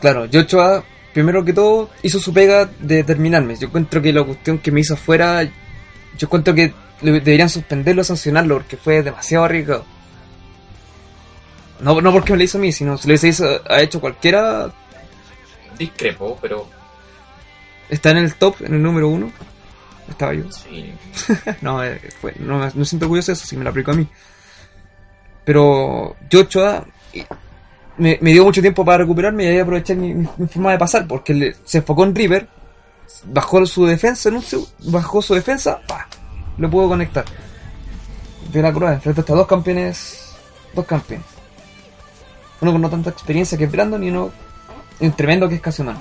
Claro, 0.00 0.26
Joshua, 0.32 0.84
primero 1.12 1.44
que 1.44 1.52
todo, 1.52 1.90
hizo 2.02 2.18
su 2.20 2.32
pega 2.32 2.68
de 2.78 3.02
terminarme. 3.04 3.56
Yo 3.56 3.66
encuentro 3.68 4.00
que 4.02 4.12
la 4.12 4.22
cuestión 4.24 4.58
que 4.58 4.70
me 4.70 4.80
hizo 4.80 4.94
afuera, 4.94 5.42
yo 5.42 5.50
encuentro 6.26 6.54
que 6.54 6.72
le- 7.02 7.12
deberían 7.20 7.48
suspenderlo 7.48 8.02
o 8.02 8.04
sancionarlo 8.04 8.56
porque 8.56 8.76
fue 8.76 9.02
demasiado 9.02 9.44
arriesgado. 9.44 9.84
No, 11.80 12.00
no 12.00 12.12
porque 12.12 12.32
me 12.32 12.38
lo 12.38 12.44
hizo 12.44 12.58
a 12.58 12.60
mí, 12.60 12.72
sino 12.72 12.96
si 12.96 13.06
lo 13.06 13.12
hubiese 13.12 13.28
hizo- 13.28 13.60
ha 13.68 13.80
hecho 13.82 14.00
cualquiera, 14.00 14.72
Discrepo, 15.78 16.38
pero 16.40 16.66
está 17.88 18.10
en 18.10 18.18
el 18.18 18.34
top, 18.34 18.56
en 18.62 18.74
el 18.74 18.82
número 18.82 19.08
uno. 19.08 19.30
Estaba 20.08 20.34
yo. 20.34 20.44
sí. 20.52 20.92
No, 21.62 21.82
eh, 21.82 22.00
fue, 22.20 22.34
no, 22.38 22.58
me- 22.58 22.84
siento 22.84 23.06
orgulloso 23.06 23.32
de 23.32 23.34
eso, 23.34 23.46
si 23.46 23.56
me 23.56 23.64
lo 23.64 23.70
aplicó 23.70 23.90
a 23.90 23.94
mí. 23.94 24.06
Pero 25.44 26.16
Joshua 26.30 26.84
eh, 27.12 27.26
me, 27.98 28.18
me 28.20 28.32
dio 28.32 28.44
mucho 28.44 28.60
tiempo 28.60 28.84
para 28.84 28.98
recuperarme 28.98 29.44
y 29.44 29.46
ahí 29.48 29.58
aproveché 29.58 29.94
mi, 29.94 30.12
mi- 30.14 30.28
mi 30.36 30.46
forma 30.48 30.72
de 30.72 30.78
pasar, 30.78 31.06
porque 31.06 31.34
le- 31.34 31.56
se 31.64 31.78
enfocó 31.78 32.04
en 32.04 32.14
River, 32.14 32.48
bajó 33.26 33.64
su 33.66 33.86
defensa 33.86 34.28
en 34.28 34.36
un 34.36 34.44
bajó 34.90 35.22
su 35.22 35.34
defensa, 35.34 35.80
pa, 35.86 36.08
lo 36.58 36.70
pudo 36.70 36.88
conectar. 36.88 37.24
De 38.52 38.62
la 38.62 38.72
cruz, 38.72 38.90
enfrenta 38.90 39.20
hasta 39.22 39.34
dos 39.34 39.46
campeones, 39.46 40.34
dos 40.74 40.86
campeones. 40.86 41.26
Uno 42.60 42.72
con 42.72 42.80
no 42.80 42.88
tanta 42.90 43.10
experiencia 43.10 43.58
que 43.58 43.64
es 43.64 43.72
Brandon 43.72 44.02
y 44.02 44.08
uno 44.10 44.30
un 45.00 45.12
tremendo 45.12 45.48
que 45.48 45.56
es 45.56 45.60
Casumano. 45.60 46.00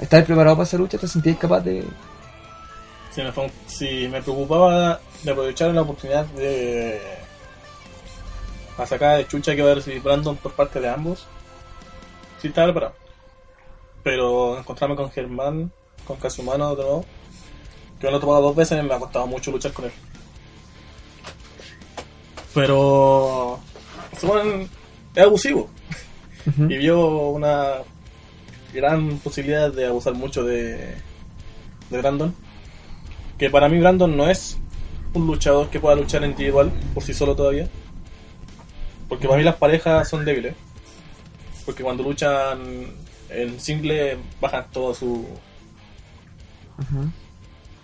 ¿Estás 0.00 0.24
preparado 0.24 0.56
para 0.56 0.66
esa 0.66 0.76
lucha? 0.76 0.98
¿Te 0.98 1.08
sentías 1.08 1.38
capaz 1.38 1.60
de, 1.60 1.84
Si 3.10 3.22
me, 3.22 3.32
fue- 3.32 3.50
si 3.66 4.08
me 4.08 4.20
preocupaba 4.22 5.00
de 5.22 5.30
aprovechar 5.30 5.70
la 5.72 5.82
oportunidad 5.82 6.26
de 6.26 7.00
la 8.76 8.86
sacada 8.86 9.16
de 9.16 9.26
chucha 9.26 9.56
que 9.56 9.62
va 9.62 9.72
a 9.72 9.74
recibir 9.76 10.02
Brandon 10.02 10.36
por 10.36 10.52
parte 10.52 10.80
de 10.80 10.88
ambos, 10.90 11.26
sí 12.42 12.48
estaba 12.48 12.66
preparado. 12.68 12.94
Pero 14.02 14.58
encontrarme 14.58 14.96
con 14.96 15.10
Germán, 15.10 15.72
con 16.06 16.18
Casumano 16.18 16.76
de 16.76 16.82
nuevo, 16.82 17.04
que 17.98 18.06
me 18.06 18.10
lo 18.12 18.18
he 18.18 18.20
tomado 18.20 18.42
dos 18.42 18.54
veces 18.56 18.84
me 18.84 18.92
ha 18.94 18.98
costado 18.98 19.26
mucho 19.26 19.50
luchar 19.50 19.72
con 19.72 19.86
él. 19.86 19.92
Pero 22.54 23.58
Casumano 24.12 24.66
es 25.14 25.22
abusivo 25.22 25.68
y 26.56 26.76
vio 26.76 27.06
una 27.30 27.78
gran 28.76 29.18
posibilidad 29.18 29.72
de 29.72 29.86
abusar 29.86 30.14
mucho 30.14 30.44
de, 30.44 30.94
de 31.90 31.98
Brandon. 31.98 32.32
Que 33.38 33.50
para 33.50 33.68
mí 33.68 33.78
Brandon 33.80 34.16
no 34.16 34.30
es 34.30 34.58
un 35.14 35.26
luchador 35.26 35.68
que 35.70 35.80
pueda 35.80 35.96
luchar 35.96 36.22
individual 36.24 36.70
por 36.94 37.02
sí 37.02 37.12
solo 37.12 37.34
todavía. 37.34 37.68
Porque 39.08 39.26
para 39.26 39.38
mí 39.38 39.44
las 39.44 39.56
parejas 39.56 40.08
son 40.08 40.24
débiles. 40.24 40.54
Porque 41.64 41.82
cuando 41.82 42.02
luchan 42.04 42.86
en 43.28 43.58
single 43.60 44.18
bajan 44.40 44.66
toda 44.72 44.94
su, 44.94 45.26
Ujú. 46.78 47.10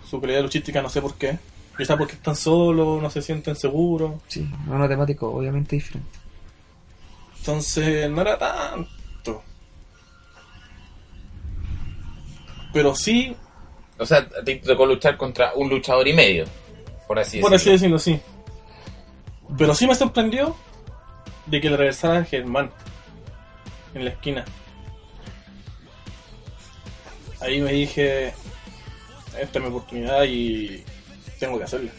su 0.09 0.21
calidad 0.21 0.41
luchística, 0.41 0.81
no 0.81 0.89
sé 0.89 1.01
por 1.01 1.15
qué. 1.15 1.37
Quizá 1.77 1.97
porque 1.97 2.13
están 2.13 2.35
solos, 2.35 3.01
no 3.01 3.09
se 3.09 3.21
sienten 3.21 3.55
seguros. 3.55 4.13
Sí, 4.27 4.47
una 4.67 4.87
temática 4.87 5.25
obviamente 5.25 5.75
diferente. 5.75 6.19
Entonces 7.39 8.09
no 8.09 8.21
era 8.21 8.37
tanto. 8.37 8.89
Pero 12.73 12.95
sí, 12.95 13.35
O 13.99 14.05
sea, 14.05 14.27
te 14.43 14.55
tocó 14.57 14.85
luchar 14.85 15.15
contra 15.15 15.53
un 15.53 15.69
luchador 15.69 16.07
y 16.07 16.13
medio, 16.13 16.45
por 17.07 17.19
así 17.19 17.39
por 17.39 17.53
así 17.53 17.69
decirlo. 17.69 17.97
decirlo, 17.97 18.19
sí. 18.19 18.21
Pero 19.57 19.75
sí 19.75 19.87
me 19.87 19.93
sorprendió 19.95 20.55
de 21.45 21.61
que 21.61 21.69
le 21.69 21.77
regresara 21.77 22.25
Germán 22.25 22.71
en 23.93 24.05
la 24.05 24.11
esquina. 24.11 24.43
Ahí 27.39 27.61
me 27.61 27.71
dije, 27.71 28.33
esta 29.39 29.59
es 29.59 29.61
mi 29.61 29.69
oportunidad 29.69 30.23
y 30.23 30.83
tengo 31.39 31.57
que 31.57 31.65
hacerlo. 31.65 31.91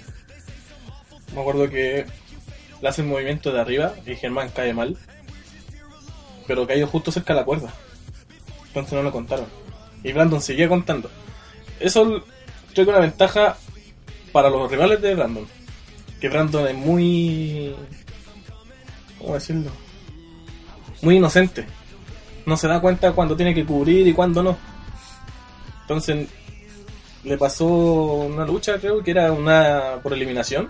Me 1.35 1.41
acuerdo 1.41 1.69
que 1.69 2.07
le 2.81 2.89
hace 2.89 3.03
el 3.03 3.09
movimiento 3.09 3.53
de 3.53 3.61
arriba 3.61 3.95
y 4.07 4.17
Germán 4.17 4.51
cae 4.51 4.73
mal, 4.73 4.97
pero 6.47 6.67
cayó 6.67 6.87
justo 6.87 7.13
cerca 7.13 7.35
de 7.35 7.41
la 7.41 7.47
cuerda. 7.47 7.73
Entonces 8.69 8.95
no 8.95 9.03
lo 9.03 9.13
contaron. 9.13 9.47
Y 10.05 10.13
Brandon 10.13 10.41
seguía 10.41 10.69
contando. 10.69 11.11
Eso 11.81 12.05
creo 12.05 12.23
que 12.75 12.83
es 12.83 12.89
una 12.89 13.01
ventaja 13.01 13.57
para 14.33 14.51
los 14.51 14.71
rivales 14.71 15.01
de 15.01 15.15
Brandon. 15.15 15.47
Que 16.21 16.29
Brandon 16.29 16.69
es 16.69 16.75
muy. 16.75 17.75
¿Cómo 19.19 19.35
decirlo? 19.35 19.71
Muy 21.03 21.17
inocente. 21.17 21.67
No 22.47 22.57
se 22.57 22.69
da 22.69 22.81
cuenta 22.81 23.13
cuando 23.13 23.35
tiene 23.35 23.55
que 23.55 23.65
cubrir 23.65 24.07
y 24.07 24.13
cuando 24.13 24.43
no. 24.43 24.59
Entonces, 25.83 26.29
le 27.25 27.39
pasó 27.39 27.67
una 27.67 28.45
lucha, 28.45 28.79
creo 28.79 29.03
que 29.03 29.11
era 29.11 29.33
una 29.33 29.99
por 30.03 30.13
eliminación. 30.13 30.69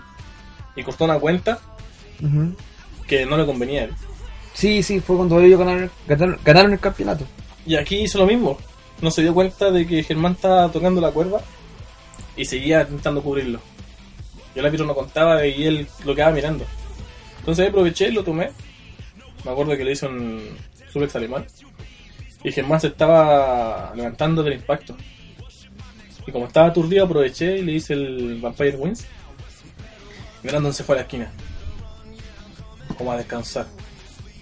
Y 0.77 0.83
cortó 0.83 1.05
una 1.05 1.19
cuenta 1.19 1.59
que 3.07 3.25
no 3.25 3.37
le 3.37 3.45
convenía 3.45 3.81
a 3.81 3.83
él. 3.85 3.93
Sí, 4.53 4.81
sí, 4.83 5.01
fue 5.01 5.17
cuando 5.17 5.39
ellos 5.41 5.59
ganaron, 5.59 5.91
ganaron, 6.07 6.39
ganaron 6.43 6.73
el 6.73 6.79
campeonato. 6.79 7.25
Y 7.65 7.75
aquí 7.75 7.97
hizo 8.03 8.19
lo 8.19 8.25
mismo. 8.25 8.57
No 9.01 9.11
se 9.11 9.21
dio 9.21 9.33
cuenta 9.33 9.71
de 9.71 9.85
que 9.85 10.03
Germán 10.03 10.33
estaba 10.33 10.71
tocando 10.71 11.01
la 11.01 11.11
cuerda 11.11 11.41
y 12.35 12.45
seguía 12.45 12.81
intentando 12.81 13.21
cubrirlo. 13.21 13.59
Yo 14.53 14.61
el 14.61 14.65
árbitro 14.65 14.85
no 14.85 14.95
contaba 14.95 15.45
y 15.45 15.65
él 15.65 15.87
lo 16.05 16.15
quedaba 16.15 16.31
mirando. 16.31 16.65
Entonces 17.39 17.69
aproveché 17.69 18.07
y 18.07 18.11
lo 18.11 18.23
tomé. 18.23 18.51
Me 19.43 19.51
acuerdo 19.51 19.75
que 19.77 19.83
le 19.83 19.91
hizo 19.91 20.07
un 20.07 20.57
suplex 20.91 21.15
alemán. 21.15 21.45
Y 22.43 22.51
Germán 22.51 22.79
se 22.79 22.87
estaba 22.87 23.93
levantando 23.95 24.41
del 24.43 24.53
impacto. 24.53 24.95
Y 26.25 26.31
como 26.31 26.47
estaba 26.47 26.67
aturdido, 26.67 27.05
aproveché 27.05 27.57
y 27.57 27.61
le 27.63 27.73
hice 27.73 27.93
el 27.93 28.39
Vampire 28.41 28.77
Wings. 28.77 29.05
Y 30.43 30.73
se 30.73 30.83
fue 30.83 30.95
a 30.95 30.97
la 30.97 31.01
esquina. 31.01 31.31
Como 32.97 33.11
a 33.11 33.17
descansar. 33.17 33.67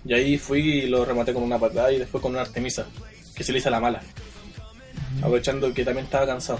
Y 0.05 0.13
ahí 0.13 0.37
fui 0.37 0.59
y 0.59 0.85
lo 0.87 1.05
rematé 1.05 1.33
con 1.33 1.43
una 1.43 1.57
patada 1.57 1.91
y 1.91 1.97
después 1.97 2.21
con 2.21 2.33
una 2.33 2.41
Artemisa. 2.41 2.85
Que 3.35 3.43
se 3.43 3.51
le 3.51 3.59
hice 3.59 3.69
a 3.69 3.71
la 3.71 3.79
mala. 3.79 4.01
Aprovechando 5.19 5.73
que 5.73 5.85
también 5.85 6.05
estaba 6.05 6.25
cansado. 6.25 6.59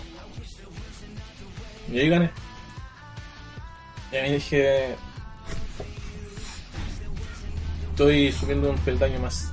Y 1.91 1.99
ahí 1.99 2.10
gané. 2.10 2.32
Y 4.12 4.16
ahí 4.16 4.34
dije. 4.34 4.95
Estoy 7.91 8.32
subiendo 8.32 8.70
un 8.70 8.78
peldaño 8.78 9.20
más. 9.20 9.51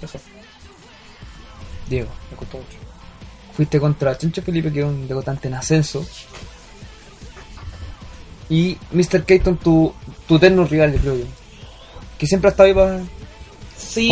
Eso, 0.00 0.20
Diego, 1.88 2.08
me 2.30 2.36
costó 2.36 2.58
mucho. 2.58 2.78
fuiste 3.52 3.80
contra 3.80 4.16
Chencho 4.16 4.42
Felipe, 4.42 4.72
que 4.72 4.80
es 4.80 4.84
un 4.86 5.08
debutante 5.08 5.48
en 5.48 5.54
ascenso. 5.54 6.06
Y 8.48 8.78
Mr. 8.92 9.24
Keaton, 9.24 9.56
tu, 9.58 9.92
tu 10.26 10.38
rival, 10.38 10.98
creo 11.00 11.16
yo. 11.16 11.24
Que 12.18 12.26
siempre 12.26 12.48
ha 12.48 12.50
estado 12.52 12.68
ahí 12.68 12.74
para... 12.74 13.00
Sí, 13.78 14.10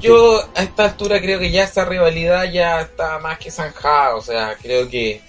yo, 0.00 0.42
a 0.54 0.62
esta 0.62 0.84
altura 0.84 1.20
creo 1.20 1.38
que 1.38 1.50
ya 1.50 1.64
esa 1.64 1.86
rivalidad 1.86 2.44
ya 2.52 2.82
está 2.82 3.18
más 3.18 3.38
que 3.38 3.50
zanjada. 3.50 4.14
O 4.14 4.20
sea, 4.20 4.56
creo 4.60 4.88
que 4.90 5.22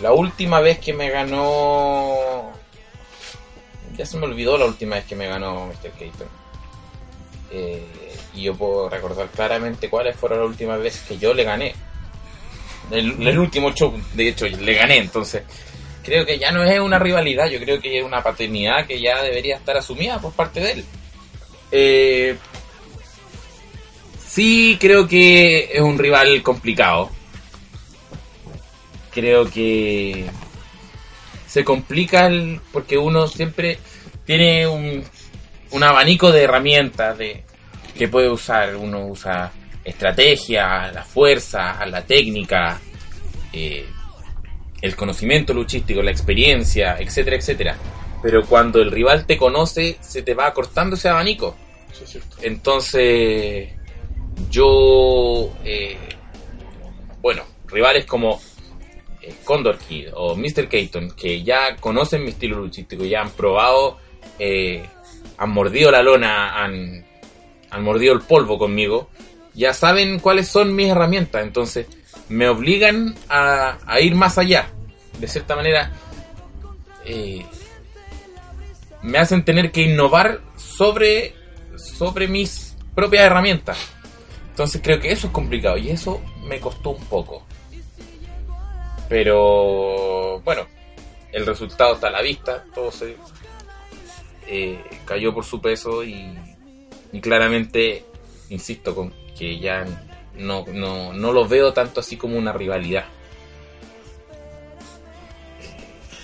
la 0.00 0.12
última 0.12 0.60
vez 0.60 0.78
que 0.78 0.92
me 0.92 1.10
ganó. 1.10 2.52
Ya 3.96 4.06
se 4.06 4.16
me 4.16 4.26
olvidó 4.26 4.56
la 4.56 4.66
última 4.66 4.96
vez 4.96 5.04
que 5.06 5.16
me 5.16 5.26
ganó 5.26 5.66
Mr. 5.66 5.90
Keaton. 5.98 6.28
Eh, 7.50 7.84
y 8.34 8.42
yo 8.42 8.54
puedo 8.54 8.88
recordar 8.88 9.28
claramente 9.28 9.90
cuáles 9.90 10.14
fueron 10.14 10.38
las 10.38 10.48
últimas 10.48 10.80
veces 10.80 11.02
que 11.02 11.18
yo 11.18 11.34
le 11.34 11.42
gané. 11.42 11.74
El, 12.92 13.26
el 13.26 13.38
último 13.38 13.72
show, 13.72 13.92
de 14.14 14.28
hecho, 14.28 14.46
le 14.46 14.74
gané. 14.74 14.98
Entonces, 14.98 15.42
creo 16.04 16.24
que 16.24 16.38
ya 16.38 16.52
no 16.52 16.62
es 16.62 16.78
una 16.78 17.00
rivalidad. 17.00 17.48
Yo 17.48 17.58
creo 17.58 17.80
que 17.80 17.98
es 17.98 18.04
una 18.04 18.22
paternidad 18.22 18.86
que 18.86 19.00
ya 19.00 19.20
debería 19.20 19.56
estar 19.56 19.76
asumida 19.76 20.20
por 20.20 20.32
parte 20.32 20.60
de 20.60 20.72
él. 20.72 20.84
Eh, 21.72 22.36
sí, 24.26 24.76
creo 24.80 25.06
que 25.06 25.70
es 25.72 25.80
un 25.80 25.98
rival 25.98 26.42
complicado. 26.42 27.10
Creo 29.12 29.50
que 29.50 30.26
se 31.46 31.64
complica 31.64 32.26
el- 32.26 32.60
porque 32.72 32.96
uno 32.96 33.26
siempre 33.26 33.78
tiene 34.24 34.66
un, 34.68 35.02
un 35.72 35.82
abanico 35.82 36.30
de 36.30 36.42
herramientas 36.44 37.18
de, 37.18 37.42
que 37.98 38.08
puede 38.08 38.28
usar. 38.30 38.76
Uno 38.76 39.06
usa 39.06 39.50
estrategia, 39.84 40.92
la 40.92 41.02
fuerza, 41.04 41.84
la 41.86 42.02
técnica, 42.04 42.80
eh, 43.52 43.84
el 44.80 44.94
conocimiento 44.94 45.52
luchístico, 45.52 46.02
la 46.02 46.10
experiencia, 46.12 46.96
etcétera, 47.00 47.36
etcétera. 47.36 47.76
Pero 48.22 48.44
cuando 48.46 48.80
el 48.80 48.90
rival 48.90 49.26
te 49.26 49.36
conoce, 49.36 49.96
se 50.00 50.22
te 50.22 50.34
va 50.34 50.46
acortando 50.46 50.96
ese 50.96 51.08
abanico. 51.08 51.56
Eso 51.90 52.04
es 52.04 52.10
cierto. 52.10 52.36
Entonces, 52.42 53.70
yo, 54.50 55.52
eh, 55.64 55.96
bueno, 57.20 57.42
rivales 57.66 58.06
como 58.06 58.40
eh, 59.22 59.34
Condor 59.44 59.78
Kid 59.78 60.08
o 60.14 60.36
Mr. 60.36 60.68
Keaton, 60.68 61.12
que 61.12 61.42
ya 61.42 61.76
conocen 61.76 62.24
mi 62.24 62.30
estilo 62.30 62.58
luchístico, 62.58 63.04
ya 63.04 63.22
han 63.22 63.30
probado, 63.30 63.98
eh, 64.38 64.84
han 65.38 65.50
mordido 65.50 65.90
la 65.90 66.02
lona, 66.02 66.62
han, 66.62 67.04
han 67.70 67.82
mordido 67.82 68.14
el 68.14 68.20
polvo 68.20 68.58
conmigo, 68.58 69.08
ya 69.54 69.74
saben 69.74 70.20
cuáles 70.20 70.48
son 70.48 70.74
mis 70.74 70.88
herramientas, 70.88 71.42
entonces 71.42 71.86
me 72.28 72.48
obligan 72.48 73.14
a, 73.28 73.78
a 73.86 74.00
ir 74.00 74.14
más 74.14 74.38
allá. 74.38 74.70
De 75.18 75.28
cierta 75.28 75.54
manera, 75.54 75.92
eh, 77.04 77.44
me 79.02 79.18
hacen 79.18 79.44
tener 79.44 79.72
que 79.72 79.82
innovar 79.82 80.40
sobre, 80.56 81.34
sobre 81.76 82.28
mis 82.28 82.76
propias 82.94 83.24
herramientas. 83.24 83.78
Entonces 84.50 84.80
creo 84.82 85.00
que 85.00 85.12
eso 85.12 85.28
es 85.28 85.32
complicado 85.32 85.78
y 85.78 85.90
eso 85.90 86.20
me 86.44 86.60
costó 86.60 86.90
un 86.90 87.04
poco. 87.06 87.46
Pero 89.08 90.40
bueno, 90.40 90.66
el 91.32 91.46
resultado 91.46 91.94
está 91.94 92.08
a 92.08 92.12
la 92.12 92.22
vista, 92.22 92.64
todo 92.74 92.90
se 92.92 93.16
eh, 94.46 94.82
cayó 95.04 95.32
por 95.34 95.44
su 95.44 95.60
peso 95.60 96.04
y, 96.04 96.36
y 97.12 97.20
claramente, 97.20 98.04
insisto, 98.50 98.94
con 98.94 99.12
que 99.36 99.58
ya 99.58 99.86
no, 100.36 100.64
no, 100.72 101.12
no 101.12 101.32
lo 101.32 101.48
veo 101.48 101.72
tanto 101.72 102.00
así 102.00 102.16
como 102.16 102.36
una 102.36 102.52
rivalidad. 102.52 103.06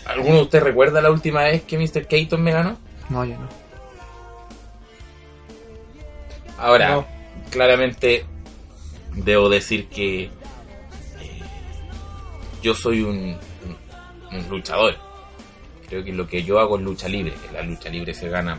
¿Alguno 0.06 0.36
de 0.36 0.42
ustedes 0.42 0.64
recuerda 0.64 1.00
la 1.00 1.10
última 1.10 1.42
vez 1.44 1.62
que 1.64 1.76
Mr. 1.78 2.06
Keaton 2.06 2.42
me 2.42 2.52
ganó? 2.52 2.78
No, 3.08 3.24
yo 3.24 3.34
no. 3.36 3.48
Ahora, 6.58 6.90
No. 6.90 7.06
claramente 7.50 8.24
debo 9.14 9.48
decir 9.48 9.88
que 9.88 10.24
eh, 10.24 10.30
yo 12.62 12.74
soy 12.74 13.02
un, 13.02 13.36
un- 14.30 14.36
un 14.38 14.48
luchador. 14.48 14.96
Creo 15.88 16.02
que 16.04 16.12
lo 16.12 16.26
que 16.26 16.42
yo 16.42 16.58
hago 16.58 16.76
es 16.78 16.82
lucha 16.82 17.08
libre. 17.08 17.34
La 17.52 17.62
lucha 17.62 17.88
libre 17.88 18.14
se 18.14 18.28
gana 18.28 18.58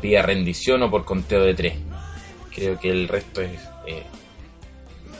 vía 0.00 0.22
rendición 0.22 0.82
o 0.82 0.90
por 0.90 1.04
conteo 1.04 1.42
de 1.44 1.54
tres. 1.54 1.74
Creo 2.54 2.78
que 2.78 2.90
el 2.90 3.08
resto 3.08 3.40
es, 3.40 3.58
eh, 3.86 4.04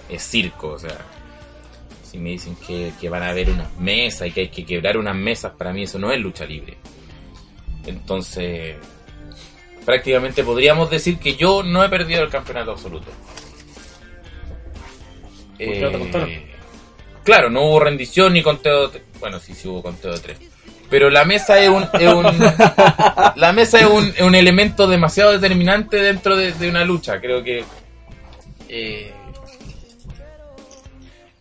es 0.09 0.23
circo. 0.23 0.68
O 0.68 0.79
sea, 0.79 0.97
si 2.11 2.19
me 2.19 2.31
dicen 2.31 2.57
que, 2.67 2.93
que 3.01 3.09
van 3.09 3.23
a 3.23 3.29
haber 3.31 3.51
unas 3.51 3.77
mesas 3.79 4.29
y 4.29 4.33
que 4.33 4.41
hay 4.43 4.49
que 4.49 4.65
quebrar 4.65 4.97
unas 4.99 5.15
mesas, 5.15 5.53
para 5.57 5.73
mí 5.73 5.85
eso 5.85 5.99
no 5.99 6.11
es 6.13 6.19
lucha 6.21 6.45
libre. 6.45 6.77
Entonces, 7.87 8.77
prácticamente 9.85 10.43
podríamos 10.43 10.91
decir 10.91 11.19
que 11.19 11.37
yo 11.37 11.63
no 11.63 11.85
he 11.85 11.89
perdido 11.89 12.23
el 12.23 12.29
campeonato 12.31 12.73
absoluto. 12.73 13.11
Eh, 15.59 15.81
claro, 17.25 17.51
no 17.51 17.63
hubo 17.63 17.81
rendición 17.81 18.33
ni 18.33 18.43
conteo 18.43 18.89
de 18.89 19.03
Bueno, 19.21 19.39
sí, 19.39 19.55
sí 19.55 19.69
hubo 19.69 19.83
conteo 19.83 20.13
de 20.15 20.21
tres. 20.21 20.39
Pero 20.89 21.09
la 21.11 21.25
mesa 21.25 21.61
es 21.61 21.69
un, 21.69 21.85
es 22.01 22.13
un- 22.13 22.25
la 23.37 23.53
mesa 23.53 23.79
es 23.79 23.87
un, 23.87 24.09
es 24.09 24.23
un 24.23 24.35
elemento 24.35 24.87
demasiado 24.89 25.33
determinante 25.33 25.99
dentro 25.99 26.35
de, 26.37 26.53
de 26.53 26.69
una 26.69 26.85
lucha. 26.85 27.21
Creo 27.21 27.45
que 27.45 27.65
eh, 28.69 29.13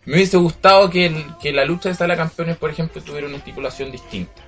me 0.09 0.15
hubiese 0.15 0.37
gustado 0.37 0.89
que, 0.89 1.05
el- 1.05 1.25
que 1.41 1.51
la 1.51 1.65
lucha 1.65 1.89
de 1.89 1.95
sala 1.95 2.15
de 2.15 2.17
campeones, 2.19 2.57
por 2.57 2.69
ejemplo, 2.71 3.01
tuviera 3.01 3.27
una 3.27 3.37
estipulación 3.37 3.91
distinta. 3.91 4.41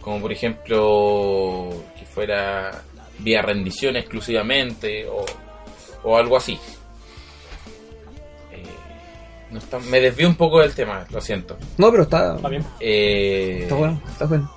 Como 0.00 0.20
por 0.20 0.32
ejemplo 0.32 1.70
que 1.98 2.04
fuera 2.06 2.82
vía 3.18 3.42
rendición 3.42 3.96
exclusivamente 3.96 5.06
o, 5.08 5.24
o 6.02 6.16
algo 6.16 6.36
así. 6.36 6.58
Eh, 8.52 8.62
no 9.50 9.58
está- 9.58 9.78
me 9.78 10.00
desvío 10.00 10.26
un 10.28 10.34
poco 10.36 10.60
del 10.60 10.74
tema, 10.74 11.06
lo 11.10 11.20
siento. 11.20 11.56
No, 11.78 11.90
pero 11.90 12.04
está, 12.04 12.34
Está 12.36 12.48
bien. 12.48 12.64
Eh, 12.80 13.60
está 13.64 13.74
bueno, 13.74 14.02
está 14.10 14.24
bueno. 14.26 14.52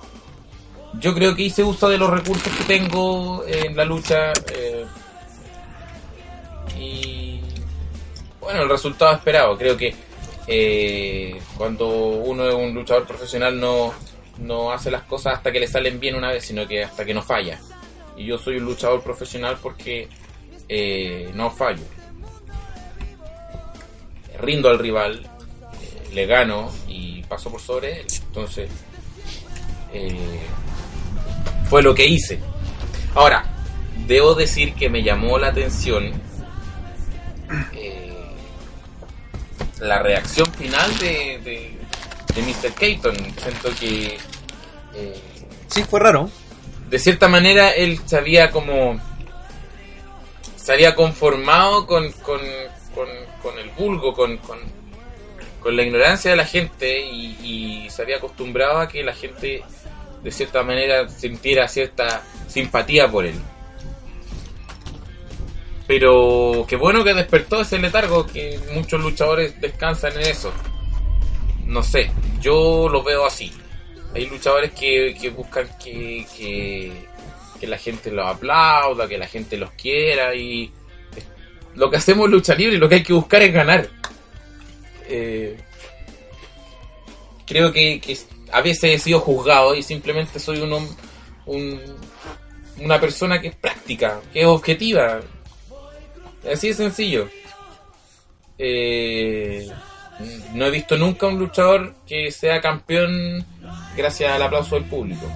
yo 0.98 1.14
creo 1.14 1.36
que 1.36 1.42
hice 1.42 1.62
uso 1.62 1.88
de 1.88 1.98
los 1.98 2.10
recursos 2.10 2.52
que 2.56 2.64
tengo 2.64 3.44
en 3.46 3.76
la 3.76 3.84
lucha. 3.84 4.32
eh, 4.52 4.84
y 6.78 7.40
bueno, 8.40 8.62
el 8.62 8.68
resultado 8.68 9.14
esperado. 9.14 9.56
Creo 9.56 9.76
que 9.76 9.94
eh, 10.46 11.40
cuando 11.56 11.88
uno 11.88 12.48
es 12.48 12.54
un 12.54 12.74
luchador 12.74 13.06
profesional 13.06 13.58
no, 13.58 13.92
no 14.38 14.72
hace 14.72 14.90
las 14.90 15.02
cosas 15.02 15.34
hasta 15.34 15.50
que 15.52 15.60
le 15.60 15.66
salen 15.66 15.98
bien 15.98 16.14
una 16.14 16.30
vez, 16.30 16.44
sino 16.44 16.66
que 16.66 16.84
hasta 16.84 17.04
que 17.04 17.14
no 17.14 17.22
falla. 17.22 17.58
Y 18.16 18.26
yo 18.26 18.38
soy 18.38 18.56
un 18.56 18.64
luchador 18.64 19.02
profesional 19.02 19.58
porque 19.62 20.08
eh, 20.68 21.30
no 21.34 21.50
fallo. 21.50 21.84
Rindo 24.40 24.68
al 24.68 24.78
rival, 24.78 25.20
eh, 25.22 26.14
le 26.14 26.26
gano 26.26 26.70
y 26.88 27.22
paso 27.22 27.50
por 27.50 27.60
sobre 27.60 28.00
él. 28.00 28.06
Entonces, 28.28 28.70
fue 31.68 31.82
lo 31.82 31.94
que 31.94 32.06
hice. 32.06 32.38
Ahora, 33.14 33.44
debo 34.06 34.34
decir 34.34 34.74
que 34.74 34.88
me 34.88 35.02
llamó 35.02 35.38
la 35.38 35.48
atención 35.48 36.12
la 39.80 40.02
reacción 40.02 40.46
final 40.54 40.96
de, 40.98 41.38
de, 41.44 41.78
de 42.34 42.42
Mr. 42.42 42.72
Keaton. 42.74 43.16
Siento 43.40 43.70
que 43.78 44.18
eh, 44.94 45.20
Sí, 45.68 45.82
fue 45.84 46.00
raro. 46.00 46.30
de 46.88 46.98
cierta 46.98 47.28
manera 47.28 47.70
él 47.70 48.00
se 48.06 48.16
había 48.16 48.50
como 48.50 48.98
se 50.56 50.72
había 50.72 50.94
conformado 50.94 51.86
con, 51.86 52.10
con, 52.12 52.40
con, 52.94 53.08
con 53.42 53.58
el 53.58 53.70
vulgo, 53.70 54.12
con, 54.14 54.36
con, 54.38 54.58
con 55.60 55.76
la 55.76 55.82
ignorancia 55.82 56.30
de 56.32 56.36
la 56.36 56.44
gente 56.46 57.00
y, 57.06 57.36
y 57.84 57.90
se 57.90 58.02
había 58.02 58.16
acostumbrado 58.16 58.78
a 58.78 58.88
que 58.88 59.04
la 59.04 59.12
gente 59.14 59.62
de 60.24 60.30
cierta 60.32 60.62
manera 60.64 61.08
sintiera 61.08 61.68
cierta 61.68 62.22
simpatía 62.48 63.08
por 63.08 63.26
él. 63.26 63.40
Pero 65.86 66.64
qué 66.68 66.76
bueno 66.76 67.04
que 67.04 67.14
despertó 67.14 67.60
ese 67.60 67.78
letargo, 67.78 68.26
que 68.26 68.58
muchos 68.74 69.00
luchadores 69.00 69.60
descansan 69.60 70.14
en 70.14 70.22
eso. 70.22 70.52
No 71.64 71.82
sé, 71.82 72.10
yo 72.40 72.88
lo 72.88 73.02
veo 73.02 73.24
así. 73.26 73.52
Hay 74.14 74.26
luchadores 74.26 74.72
que, 74.72 75.16
que 75.20 75.30
buscan 75.30 75.68
que, 75.82 76.26
que, 76.36 76.92
que 77.60 77.66
la 77.66 77.78
gente 77.78 78.10
los 78.10 78.26
aplauda, 78.26 79.06
que 79.08 79.18
la 79.18 79.28
gente 79.28 79.56
los 79.56 79.70
quiera 79.72 80.34
y 80.34 80.72
lo 81.74 81.90
que 81.90 81.98
hacemos 81.98 82.24
en 82.26 82.32
lucha 82.32 82.54
libre 82.54 82.76
y 82.76 82.78
lo 82.78 82.88
que 82.88 82.96
hay 82.96 83.02
que 83.02 83.12
buscar 83.12 83.42
es 83.42 83.52
ganar. 83.52 83.88
Eh, 85.08 85.56
creo 87.46 87.72
que, 87.72 88.00
que 88.00 88.16
a 88.52 88.60
veces 88.60 88.84
he 88.94 88.98
sido 88.98 89.20
juzgado 89.20 89.74
y 89.74 89.82
simplemente 89.82 90.40
soy 90.40 90.60
un, 90.60 90.72
un- 91.46 91.80
una 92.78 93.00
persona 93.00 93.40
que 93.40 93.48
es 93.48 93.54
práctica, 93.54 94.20
que 94.32 94.40
es 94.40 94.46
objetiva. 94.46 95.20
Así 96.52 96.68
de 96.68 96.74
sencillo. 96.74 97.28
Eh, 98.58 99.68
no 100.54 100.66
he 100.66 100.70
visto 100.70 100.96
nunca 100.96 101.26
un 101.26 101.38
luchador 101.38 101.94
que 102.06 102.30
sea 102.30 102.60
campeón 102.60 103.44
gracias 103.96 104.32
al 104.32 104.42
aplauso 104.42 104.76
del 104.76 104.84
público. 104.84 105.26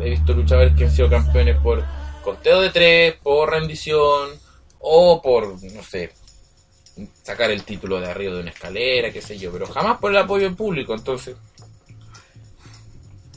He 0.00 0.10
visto 0.10 0.32
luchadores 0.32 0.74
que 0.76 0.84
han 0.84 0.90
sido 0.90 1.08
campeones 1.08 1.56
por 1.58 1.84
conteo 2.22 2.60
de 2.60 2.70
tres, 2.70 3.14
por 3.22 3.50
rendición 3.50 4.30
o 4.80 5.22
por, 5.22 5.62
no 5.62 5.82
sé, 5.82 6.12
sacar 7.22 7.50
el 7.50 7.62
título 7.62 8.00
de 8.00 8.10
arriba 8.10 8.34
de 8.34 8.40
una 8.40 8.50
escalera, 8.50 9.12
qué 9.12 9.22
sé 9.22 9.38
yo, 9.38 9.52
pero 9.52 9.66
jamás 9.66 9.98
por 9.98 10.10
el 10.10 10.18
apoyo 10.18 10.44
del 10.44 10.56
público. 10.56 10.94
Entonces, 10.94 11.36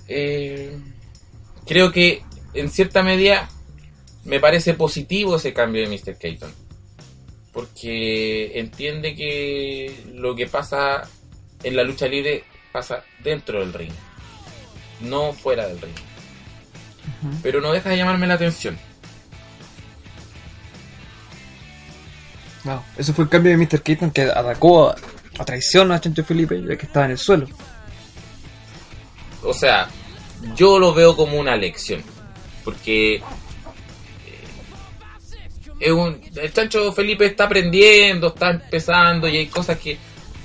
eh, 0.08 0.78
creo 1.66 1.92
que 1.92 2.24
en 2.54 2.70
cierta 2.70 3.04
medida 3.04 3.50
me 4.24 4.40
parece 4.40 4.74
positivo 4.74 5.36
ese 5.36 5.54
cambio 5.54 5.88
de 5.88 5.96
Mr. 5.96 6.18
Keaton. 6.18 6.65
Porque 7.56 8.60
entiende 8.60 9.16
que 9.16 10.04
lo 10.14 10.36
que 10.36 10.46
pasa 10.46 11.10
en 11.64 11.76
la 11.76 11.84
lucha 11.84 12.06
libre 12.06 12.44
pasa 12.74 13.02
dentro 13.24 13.62
del 13.62 13.74
ring, 13.74 13.94
no 15.00 15.32
fuera 15.32 15.66
del 15.66 15.80
ring. 15.80 15.96
Pero 17.42 17.62
no 17.62 17.72
deja 17.72 17.90
de 17.90 17.98
llamarme 17.98 18.28
la 18.28 18.34
atención. 18.34 18.78
Wow, 22.66 22.82
Eso 22.98 23.14
fue 23.14 23.24
el 23.24 23.30
cambio 23.30 23.52
de 23.52 23.66
Mr. 23.66 23.82
Keaton 23.82 24.12
que 24.12 24.24
atacó 24.24 24.90
a, 24.90 24.96
a 25.40 25.46
traición 25.46 25.94
a 25.94 26.02
Chancho 26.02 26.26
Felipe 26.26 26.62
ya 26.62 26.76
que 26.76 26.86
estaba 26.86 27.06
en 27.06 27.14
el 27.14 27.18
suelo. 27.18 27.48
O 29.44 29.54
sea, 29.54 29.88
yo 30.56 30.78
lo 30.78 30.94
veo 30.94 31.16
como 31.16 31.40
una 31.40 31.56
lección. 31.56 32.04
Porque 32.66 33.22
es 35.80 35.92
un, 35.92 36.22
el 36.36 36.54
chancho 36.54 36.92
Felipe 36.94 37.26
está 37.26 37.46
aprendiendo, 37.46 38.28
está 38.28 38.52
empezando 38.52 39.28
y 39.28 39.38
hay 39.38 39.48
cosas 39.48 39.78
que, 39.78 39.98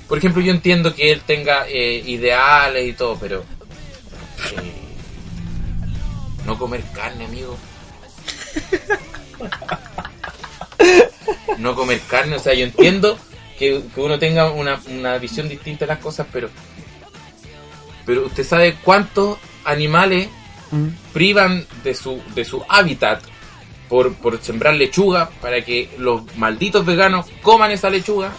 por 0.07 0.17
ejemplo, 0.17 0.41
yo 0.41 0.51
entiendo 0.51 0.93
que 0.93 1.11
él 1.11 1.21
tenga 1.25 1.67
eh, 1.67 2.03
ideales 2.05 2.87
y 2.87 2.93
todo, 2.93 3.17
pero 3.19 3.39
eh, 3.39 4.71
no 6.45 6.57
comer 6.57 6.83
carne, 6.93 7.25
amigo. 7.25 7.57
No 11.57 11.75
comer 11.75 12.01
carne, 12.09 12.35
o 12.35 12.39
sea, 12.39 12.53
yo 12.53 12.65
entiendo 12.65 13.17
que, 13.57 13.81
que 13.93 14.01
uno 14.01 14.17
tenga 14.17 14.51
una, 14.51 14.81
una 14.87 15.17
visión 15.17 15.47
distinta 15.47 15.85
de 15.85 15.93
las 15.93 15.99
cosas, 15.99 16.27
pero 16.31 16.49
pero 18.03 18.25
usted 18.25 18.43
sabe 18.43 18.75
cuántos 18.83 19.37
animales 19.63 20.27
Mm. 20.71 20.87
privan 21.11 21.65
de 21.83 21.93
su, 21.93 22.21
de 22.33 22.45
su 22.45 22.63
hábitat 22.69 23.21
por, 23.91 24.13
por 24.15 24.41
sembrar 24.41 24.75
lechuga 24.75 25.29
para 25.41 25.65
que 25.65 25.89
los 25.97 26.21
malditos 26.37 26.85
veganos 26.85 27.25
coman 27.41 27.71
esa 27.71 27.89
lechuga. 27.89 28.31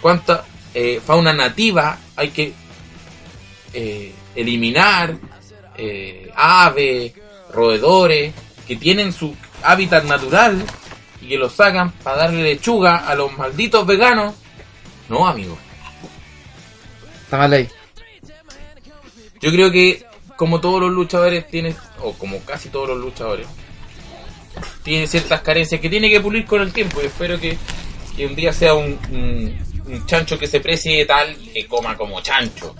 Cuánta 0.00 0.44
eh, 0.72 1.00
fauna 1.04 1.32
nativa 1.32 1.98
hay 2.14 2.28
que 2.28 2.52
eh, 3.72 4.14
eliminar, 4.36 5.16
eh, 5.76 6.30
aves, 6.36 7.12
roedores, 7.50 8.32
que 8.68 8.76
tienen 8.76 9.12
su 9.12 9.34
hábitat 9.64 10.04
natural 10.04 10.64
y 11.20 11.26
que 11.26 11.38
los 11.38 11.52
sacan 11.52 11.90
para 11.90 12.18
darle 12.18 12.44
lechuga 12.44 12.98
a 12.98 13.16
los 13.16 13.36
malditos 13.36 13.84
veganos. 13.84 14.32
No, 15.08 15.26
amigo. 15.26 15.58
Está 17.24 17.38
mal 17.38 17.52
ahí. 17.52 17.68
Yo 19.40 19.50
creo 19.50 19.72
que 19.72 20.06
como 20.36 20.60
todos 20.60 20.82
los 20.82 20.92
luchadores 20.92 21.48
tiene, 21.48 21.74
o 22.00 22.12
como 22.12 22.38
casi 22.44 22.68
todos 22.68 22.90
los 22.90 22.98
luchadores, 22.98 23.48
tiene 24.82 25.06
ciertas 25.06 25.40
carencias 25.42 25.80
que 25.80 25.88
tiene 25.90 26.10
que 26.10 26.20
pulir 26.20 26.44
con 26.46 26.60
el 26.60 26.72
tiempo. 26.72 27.00
Y 27.02 27.06
espero 27.06 27.38
que, 27.40 27.56
que 28.16 28.26
un 28.26 28.34
día 28.34 28.52
sea 28.52 28.74
un, 28.74 28.98
un- 29.10 29.66
un 29.86 30.06
chancho 30.06 30.38
que 30.38 30.46
se 30.46 30.60
precie 30.60 31.04
tal 31.06 31.36
y 31.40 31.46
que 31.48 31.66
coma 31.66 31.96
como 31.96 32.20
chancho. 32.20 32.74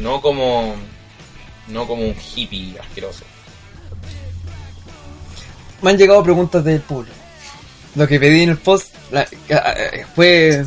No 0.00 0.20
como 0.20 0.74
no 1.68 1.86
como 1.86 2.02
un 2.02 2.14
hippie 2.36 2.74
asqueroso. 2.78 3.24
Me 5.82 5.90
han 5.90 5.98
llegado 5.98 6.22
preguntas 6.22 6.64
del 6.64 6.80
público. 6.80 7.14
Lo 7.94 8.06
que 8.06 8.18
pedí 8.18 8.42
en 8.42 8.50
el 8.50 8.56
post 8.58 8.94
la- 9.10 9.26
fue. 10.14 10.64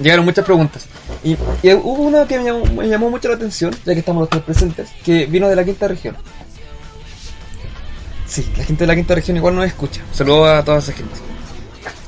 Llegaron 0.00 0.24
muchas 0.24 0.44
preguntas. 0.44 0.86
Y, 1.22 1.36
y 1.62 1.72
hubo 1.74 2.02
una 2.02 2.26
que 2.26 2.38
me 2.38 2.44
llamó, 2.46 2.64
me 2.66 2.88
llamó 2.88 3.10
mucho 3.10 3.28
la 3.28 3.36
atención, 3.36 3.72
ya 3.84 3.92
que 3.92 4.00
estamos 4.00 4.22
los 4.22 4.30
tres 4.30 4.42
presentes, 4.42 4.88
que 5.04 5.26
vino 5.26 5.48
de 5.48 5.54
la 5.54 5.64
quinta 5.64 5.86
región. 5.86 6.16
Sí, 8.34 8.44
la 8.56 8.64
gente 8.64 8.82
de 8.82 8.88
la 8.88 8.96
quinta 8.96 9.14
región 9.14 9.36
igual 9.36 9.54
nos 9.54 9.64
escucha. 9.66 10.00
Saludos 10.12 10.48
a 10.50 10.64
toda 10.64 10.78
esa 10.78 10.92
gente. 10.92 11.14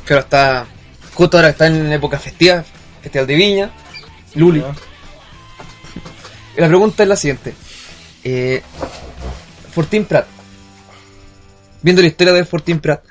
Pero 0.06 0.20
está. 0.20 0.66
Justo 1.14 1.36
ahora 1.36 1.50
está 1.50 1.68
en 1.68 1.92
época 1.92 2.18
festiva, 2.18 2.64
Festival 3.00 3.26
de 3.28 3.34
Viña, 3.36 3.70
Luli. 4.34 4.62
Y 6.56 6.60
La 6.60 6.66
pregunta 6.66 7.02
es 7.04 7.08
la 7.08 7.16
siguiente. 7.16 7.54
Eh, 8.24 8.60
Fortín 9.72 10.04
Prat. 10.04 10.26
Viendo 11.82 12.02
la 12.02 12.08
historia 12.08 12.32
de 12.32 12.44
Fortín 12.44 12.80
Prat. 12.80 13.04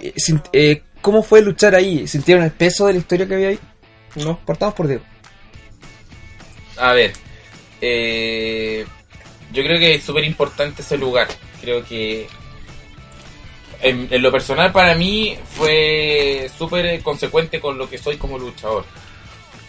¿qué- 0.00 0.14
sin- 0.16 0.42
eh, 0.52 0.82
¿Cómo 1.02 1.22
fue 1.22 1.42
luchar 1.42 1.74
ahí? 1.74 2.06
¿Sintieron 2.08 2.42
el 2.44 2.52
peso 2.52 2.86
de 2.86 2.94
la 2.94 2.98
historia 3.00 3.26
que 3.28 3.34
había 3.34 3.48
ahí? 3.48 3.58
No. 4.16 4.38
Partamos 4.46 4.74
por 4.74 4.86
Diego. 4.88 5.04
A 6.78 6.92
ver, 6.94 7.12
eh, 7.80 8.86
yo 9.52 9.62
creo 9.62 9.78
que 9.78 9.94
es 9.94 10.04
súper 10.04 10.24
importante 10.24 10.82
ese 10.82 10.98
lugar. 10.98 11.28
Creo 11.60 11.84
que 11.84 12.26
en, 13.80 14.08
en 14.10 14.22
lo 14.22 14.30
personal 14.30 14.72
para 14.72 14.94
mí 14.94 15.36
fue 15.56 16.50
súper 16.56 17.02
consecuente 17.02 17.60
con 17.60 17.78
lo 17.78 17.88
que 17.88 17.98
soy 17.98 18.16
como 18.16 18.38
luchador. 18.38 18.84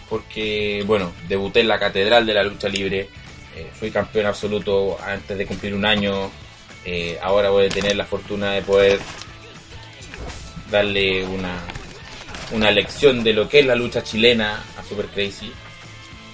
Porque, 0.10 0.84
bueno, 0.88 1.12
debuté 1.28 1.60
en 1.60 1.68
la 1.68 1.80
Catedral 1.80 2.26
de 2.26 2.34
la 2.34 2.44
Lucha 2.44 2.68
Libre, 2.68 3.10
eh, 3.56 3.70
fui 3.72 3.92
campeón 3.92 4.26
absoluto 4.26 4.98
antes 5.06 5.38
de 5.38 5.46
cumplir 5.46 5.76
un 5.76 5.86
año, 5.86 6.32
eh, 6.84 7.20
ahora 7.22 7.52
voy 7.52 7.68
a 7.68 7.70
tener 7.70 7.96
la 7.96 8.06
fortuna 8.06 8.54
de 8.54 8.64
poder 8.64 9.00
darle 10.72 11.24
una, 11.26 11.62
una 12.52 12.72
lección 12.72 13.24
de 13.24 13.34
lo 13.34 13.48
que 13.48 13.60
es 13.60 13.66
la 13.68 13.76
lucha 13.76 14.04
chilena 14.04 14.64
a 14.78 14.84
Super 14.84 15.06
Crazy 15.08 15.52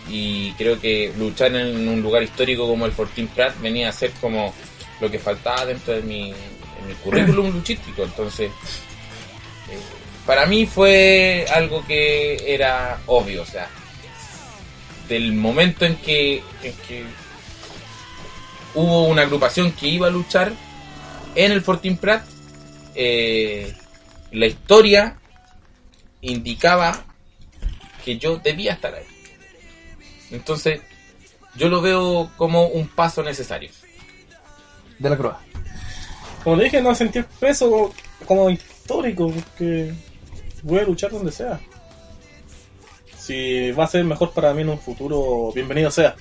y 0.10 0.51
creo 0.53 0.80
que 0.80 1.14
luchar 1.18 1.56
en 1.56 1.88
un 1.88 2.01
lugar 2.01 2.24
histórico 2.24 2.68
como 2.68 2.86
el 2.86 2.91
Fortín 2.91 3.28
Prat 3.28 3.60
venía 3.60 3.89
a 3.89 3.93
ser 3.93 4.12
como 4.22 4.53
lo 4.99 5.10
que 5.10 5.20
faltaba 5.20 5.66
dentro 5.66 5.93
de 5.93 6.01
mi, 6.01 6.34
currículum 7.03 7.51
luchístico. 7.51 8.03
Entonces, 8.03 8.51
eh, 9.72 9.80
para 10.26 10.45
mí 10.45 10.66
fue 10.66 11.45
algo 11.51 11.86
que 11.86 12.53
era 12.53 12.99
obvio, 13.08 13.41
o 13.41 13.45
sea, 13.45 13.68
del 15.08 15.34
momento 15.34 15.86
en 15.86 15.95
que, 15.97 16.43
en 16.64 16.74
que 16.88 17.03
hubo 18.76 19.08
una 19.08 19.24
agrupación 19.24 19.72
que 19.72 19.88
iba 19.88 20.08
a 20.08 20.12
luchar 20.12 20.53
en 21.34 21.51
el 21.51 21.62
Fortín 21.62 21.97
Prat, 21.97 22.24
eh, 22.93 23.74
la 24.32 24.45
historia 24.45 25.18
indicaba 26.22 27.03
que 28.03 28.18
yo 28.18 28.38
debía 28.38 28.74
estar 28.74 28.93
ahí. 28.93 29.14
Entonces, 30.36 30.82
yo 31.56 31.70
lo 31.70 31.82
veo 31.82 32.30
como 32.38 32.68
un 32.68 32.88
paso 32.88 33.24
necesario. 33.24 33.70
De 35.00 35.10
la 35.10 35.18
Croa. 35.18 35.42
Como 36.44 36.56
le 36.58 36.66
dije, 36.66 36.82
no 36.82 36.94
sentí 36.94 37.20
el 37.20 37.26
peso 37.26 37.70
como, 37.70 37.94
como 38.26 38.50
histórico, 38.50 39.32
porque 39.32 39.94
voy 40.64 40.80
a 40.80 40.84
luchar 40.84 41.12
donde 41.12 41.32
sea. 41.32 41.60
Si 43.18 43.72
va 43.72 43.86
a 43.86 43.88
ser 43.88 44.04
mejor 44.04 44.32
para 44.32 44.54
mí 44.54 44.62
en 44.62 44.70
un 44.70 44.80
futuro, 44.80 45.52
bienvenido 45.54 45.90
sea. 45.90 46.16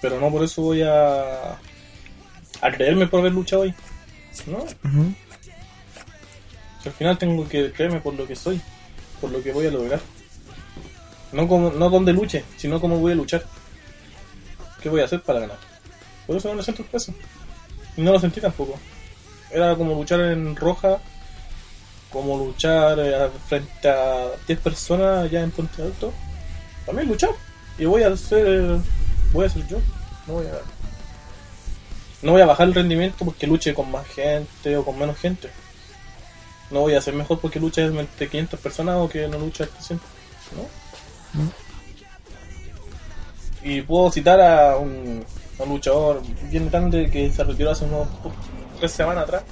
Pero 0.00 0.20
no 0.20 0.30
por 0.30 0.44
eso 0.44 0.62
voy 0.62 0.82
a, 0.82 1.52
a 2.60 2.70
creerme 2.70 3.06
por 3.06 3.20
haber 3.20 3.32
luchado 3.32 3.62
ahí. 3.62 3.74
No, 4.46 4.64
al 6.84 6.92
final 6.92 7.16
tengo 7.18 7.48
que 7.48 7.72
creerme 7.72 8.00
por 8.00 8.14
lo 8.14 8.26
que 8.26 8.36
soy, 8.36 8.60
por 9.20 9.30
lo 9.30 9.42
que 9.42 9.52
voy 9.52 9.66
a 9.66 9.70
lograr. 9.70 10.00
No 11.34 11.48
como 11.48 11.70
no 11.70 11.90
donde 11.90 12.12
luche, 12.12 12.44
sino 12.56 12.80
cómo 12.80 12.98
voy 12.98 13.12
a 13.12 13.16
luchar. 13.16 13.44
¿Qué 14.80 14.88
voy 14.88 15.00
a 15.00 15.04
hacer 15.04 15.20
para 15.20 15.40
ganar? 15.40 15.58
Por 16.26 16.36
eso 16.36 16.48
no 16.48 16.54
le 16.54 16.62
siento 16.62 16.82
el 16.82 16.88
peso. 16.88 17.12
Y 17.96 18.02
no 18.02 18.12
lo 18.12 18.20
sentí 18.20 18.40
tampoco. 18.40 18.78
era 19.50 19.74
como 19.74 19.94
luchar 19.94 20.20
en 20.20 20.54
roja, 20.54 20.98
como 22.10 22.38
luchar 22.38 22.98
eh, 23.00 23.28
frente 23.48 23.88
a 23.88 24.30
10 24.46 24.60
personas 24.60 25.24
allá 25.24 25.42
en 25.42 25.50
Puente 25.50 25.82
Alto. 25.82 26.12
También 26.86 27.08
luchar. 27.08 27.30
Y 27.78 27.84
voy 27.84 28.04
a 28.04 28.08
hacer, 28.08 28.78
voy 29.32 29.46
a 29.46 29.48
ser 29.48 29.66
yo. 29.66 29.78
No 30.28 30.34
voy 30.34 30.46
a, 30.46 30.60
no 32.22 32.32
voy 32.32 32.42
a 32.42 32.46
bajar 32.46 32.68
el 32.68 32.74
rendimiento 32.74 33.24
porque 33.24 33.46
luche 33.46 33.74
con 33.74 33.90
más 33.90 34.06
gente 34.06 34.76
o 34.76 34.84
con 34.84 34.96
menos 34.98 35.18
gente. 35.18 35.50
No 36.70 36.80
voy 36.80 36.94
a 36.94 37.00
ser 37.00 37.14
mejor 37.14 37.40
porque 37.40 37.58
luche 37.58 37.84
entre 37.84 38.28
500 38.28 38.60
personas 38.60 38.96
o 38.98 39.08
que 39.08 39.26
no 39.26 39.38
luche 39.38 39.66
300. 39.66 40.08
¿no? 40.56 40.83
Y 43.62 43.80
puedo 43.82 44.10
citar 44.10 44.40
a 44.40 44.76
un, 44.76 45.24
a 45.58 45.62
un 45.62 45.68
luchador 45.68 46.22
bien 46.50 46.70
grande 46.70 47.10
que 47.10 47.30
se 47.32 47.44
retiró 47.44 47.70
hace 47.70 47.84
unos 47.84 48.08
tres 48.78 48.92
semanas 48.92 49.24
atrás. 49.24 49.42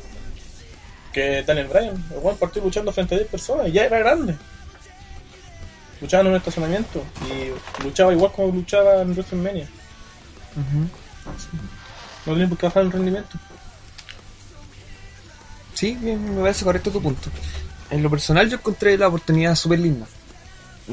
Que 1.13 1.41
está 1.41 1.53
en 1.53 1.59
el 1.59 1.69
Bryan. 1.69 2.05
El 2.11 2.21
Juan 2.21 2.37
partió 2.37 2.63
luchando 2.63 2.93
frente 2.93 3.15
a 3.15 3.19
10 3.19 3.31
personas 3.31 3.69
y 3.69 3.73
ya 3.73 3.85
era 3.85 3.99
grande. 3.99 4.35
Luchaba 6.01 6.23
en 6.23 6.29
un 6.29 6.37
estacionamiento 6.37 7.05
y 7.29 7.83
luchaba 7.83 8.13
igual 8.13 8.33
como 8.33 8.53
luchaba 8.53 9.03
en 9.03 9.13
WrestleMania. 9.13 9.69
No 12.27 12.35
tiene 12.35 12.49
por 12.49 12.59
qué 12.59 12.67
bajar 12.67 12.83
el 12.83 12.93
rendimiento. 12.93 13.39
Sí, 15.75 15.97
me 16.01 16.41
parece 16.41 16.65
correcto 16.65 16.91
tu 16.91 17.01
punto. 17.01 17.31
En 17.91 18.03
lo 18.03 18.11
personal 18.11 18.49
yo 18.49 18.57
encontré 18.57 18.97
la 18.97 19.09
oportunidad 19.09 19.55
súper 19.55 19.81
linda 19.81 20.07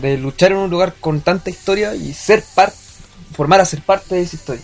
de 0.02 0.18
luchar 0.18 0.52
en 0.52 0.58
un 0.58 0.70
lugar 0.70 0.96
con 1.00 1.22
tanta 1.22 1.50
historia 1.50 1.96
y 1.96 2.14
ser 2.14 2.44
parte, 2.56 2.76
formar 3.36 3.60
a 3.60 3.66
ser 3.66 3.82
parte 3.82 4.16
de 4.16 4.22
esa 4.22 4.36
historia. 4.36 4.64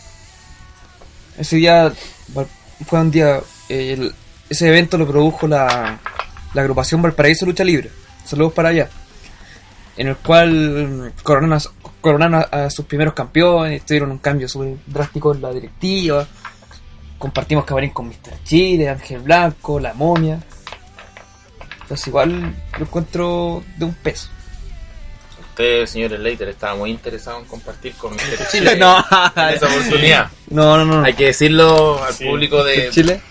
Ese 1.38 1.56
día 1.58 1.92
fue 2.86 3.00
un 3.00 3.12
día, 3.12 3.40
eh, 3.70 3.94
el- 3.94 4.16
ese 4.50 4.68
evento 4.68 4.98
lo 4.98 5.08
produjo 5.08 5.48
la, 5.48 6.00
la 6.54 6.62
agrupación 6.62 7.02
Valparaíso 7.02 7.46
Lucha 7.46 7.64
Libre. 7.64 7.90
Saludos 8.26 8.54
para 8.54 8.70
allá. 8.70 8.90
En 9.98 10.08
el 10.08 10.18
cual 10.18 10.52
mm, 11.16 11.22
coronaron, 11.24 12.36
a, 12.36 12.40
a- 12.66 12.70
sus 12.70 12.86
primeros 12.86 13.14
campeones, 13.14 13.86
tuvieron 13.86 14.12
un 14.12 14.18
cambio 14.20 14.48
súper 14.48 14.76
drástico 14.86 15.34
en 15.34 15.42
la 15.42 15.52
directiva. 15.52 16.28
Compartimos 17.18 17.66
camarín 17.66 17.92
con 17.92 18.08
Mr. 18.08 18.44
Chile, 18.44 18.90
Ángel 18.90 19.20
Blanco, 19.22 19.80
La 19.80 19.94
Momia. 19.94 20.40
Entonces 21.82 22.08
igual 22.08 22.56
lo 22.78 22.86
encuentro 22.86 23.64
de 23.78 23.86
un 23.86 23.94
peso. 23.94 24.30
Usted, 25.56 25.86
señor 25.86 26.12
Slater, 26.18 26.50
estaba 26.50 26.76
muy 26.76 26.92
interesado 26.92 27.40
en 27.40 27.46
compartir 27.46 27.94
con 27.96 28.14
Mr. 28.14 28.46
Chile 28.52 28.76
no, 28.76 28.98
en 29.38 29.54
esa 29.56 29.68
oportunidad. 29.68 30.30
no, 30.50 30.78
no, 30.78 30.84
no. 30.84 31.06
Hay 31.06 31.14
que 31.14 31.28
decirlo 31.28 32.04
al 32.04 32.14
Sí. 32.14 32.26
público 32.26 32.62
de... 32.62 32.90
Chile. 32.90 33.22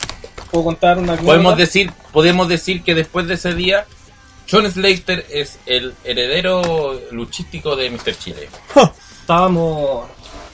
¿Puedo 0.51 0.64
contar 0.64 0.97
una 0.97 1.16
Podemos 1.18 1.55
decir, 1.59 1.93
podemos 2.12 2.49
decir 2.49 2.83
que 2.83 2.95
después 2.95 3.27
de 3.29 3.35
ese 3.35 3.53
día, 3.55 3.85
John 4.51 4.70
Slater 4.72 5.27
es 5.29 5.59
el 5.66 5.93
heredero 6.03 6.99
luchístico 7.11 7.77
de 7.77 7.91
Mr. 7.91 8.16
Chile. 8.18 8.49
Estábamos 9.20 10.07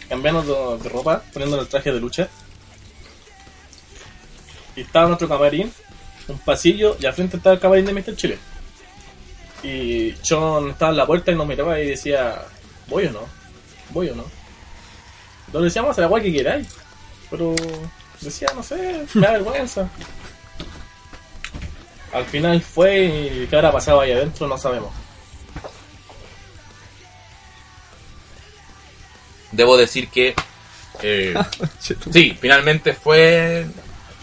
cambiando 0.08 0.42
de, 0.76 0.82
de 0.82 0.88
ropa, 0.88 1.22
poniendo 1.32 1.60
el 1.60 1.68
traje 1.68 1.92
de 1.92 2.00
lucha. 2.00 2.28
Y 4.74 4.80
estaba 4.80 5.06
nuestro 5.06 5.28
camarín, 5.28 5.72
un 6.26 6.38
pasillo, 6.40 6.96
y 6.98 7.06
al 7.06 7.12
frente 7.14 7.36
estaba 7.36 7.54
el 7.54 7.60
camarín 7.60 7.86
de 7.86 7.92
Mr. 7.92 8.16
Chile. 8.16 8.38
Y 9.62 10.14
John 10.26 10.70
estaba 10.70 10.90
en 10.90 10.96
la 10.96 11.06
puerta 11.06 11.30
y 11.30 11.34
nos 11.34 11.46
miraba 11.46 11.78
y 11.80 11.88
decía, 11.88 12.42
¿voy 12.88 13.06
o 13.06 13.12
no? 13.12 13.20
¿Voy 13.90 14.08
o 14.08 14.14
no? 14.14 14.24
Entonces 15.46 15.72
decíamos 15.72 15.98
a 15.98 16.02
la 16.02 16.06
guay 16.06 16.22
que 16.22 16.32
queráis. 16.32 16.68
Pero 17.30 17.54
decía, 18.20 18.48
no 18.54 18.62
sé, 18.62 19.04
me 19.14 19.26
da 19.26 19.32
vergüenza. 19.32 19.88
Al 22.12 22.24
final 22.24 22.60
fue 22.60 23.04
y 23.04 23.46
qué 23.48 23.56
habrá 23.56 23.70
pasado 23.70 24.00
ahí 24.00 24.12
adentro 24.12 24.48
no 24.48 24.58
sabemos. 24.58 24.92
Debo 29.52 29.76
decir 29.76 30.08
que... 30.08 30.34
eh, 31.02 31.34
sí, 32.12 32.36
finalmente 32.40 32.94
fue 32.94 33.66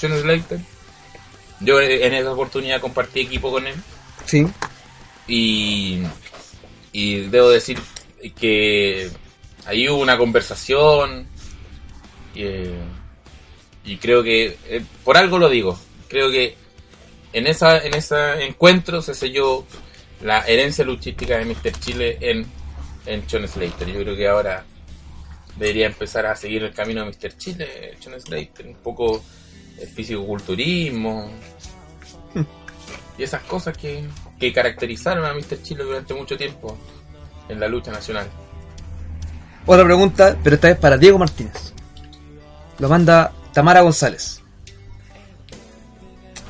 John 0.02 0.20
Slater. 0.20 0.60
Yo 1.60 1.82
en 1.82 2.14
esa 2.14 2.32
oportunidad 2.32 2.82
compartí 2.82 3.22
equipo 3.22 3.52
con 3.52 3.68
él. 3.68 3.76
Sí. 4.26 4.48
Y, 5.28 6.02
y 6.92 7.22
debo 7.28 7.50
decir 7.50 7.80
que 8.40 9.10
ahí 9.66 9.88
hubo 9.90 10.02
una 10.02 10.18
conversación 10.18 11.28
y, 12.34 12.44
eh, 12.44 12.74
y 13.84 13.98
creo 13.98 14.24
que 14.24 14.58
eh, 14.68 14.84
por 15.04 15.18
algo 15.18 15.38
lo 15.38 15.50
digo 15.50 15.78
creo 16.08 16.32
que 16.32 16.56
en 17.34 17.48
esa 17.48 17.78
en 17.86 17.94
ese 17.94 18.46
encuentro 18.46 19.02
se 19.02 19.14
selló 19.14 19.66
la 20.22 20.42
herencia 20.48 20.86
luchística 20.86 21.38
de 21.38 21.46
Mr. 21.46 21.80
Chile 21.80 22.18
en 22.22 22.46
en 23.06 23.24
John 23.30 23.48
Slater 23.48 23.88
yo 23.88 24.02
creo 24.02 24.16
que 24.16 24.28
ahora 24.28 24.66
debería 25.58 25.88
empezar 25.88 26.26
a 26.26 26.36
seguir 26.36 26.64
el 26.64 26.74
camino 26.74 27.04
de 27.04 27.12
Mr. 27.12 27.38
Chile 27.38 27.98
John 28.04 28.20
Slater 28.20 28.66
un 28.66 28.76
poco 28.76 29.24
el 29.80 29.88
fisicoculturismo 29.88 31.32
y 33.18 33.24
esas 33.24 33.42
cosas 33.44 33.78
que, 33.78 34.04
que 34.40 34.54
caracterizaron 34.54 35.26
a 35.26 35.34
Mr. 35.34 35.62
Chile 35.62 35.84
durante 35.84 36.14
mucho 36.14 36.38
tiempo 36.38 36.78
en 37.50 37.60
la 37.60 37.68
lucha 37.68 37.92
nacional. 37.92 38.28
Otra 39.66 39.84
pregunta, 39.84 40.38
pero 40.44 40.56
esta 40.56 40.70
vez 40.70 40.78
para 40.78 40.98
Diego 40.98 41.18
Martínez. 41.18 41.74
Lo 42.80 42.88
manda 42.88 43.34
Tamara 43.54 43.82
González. 43.82 44.42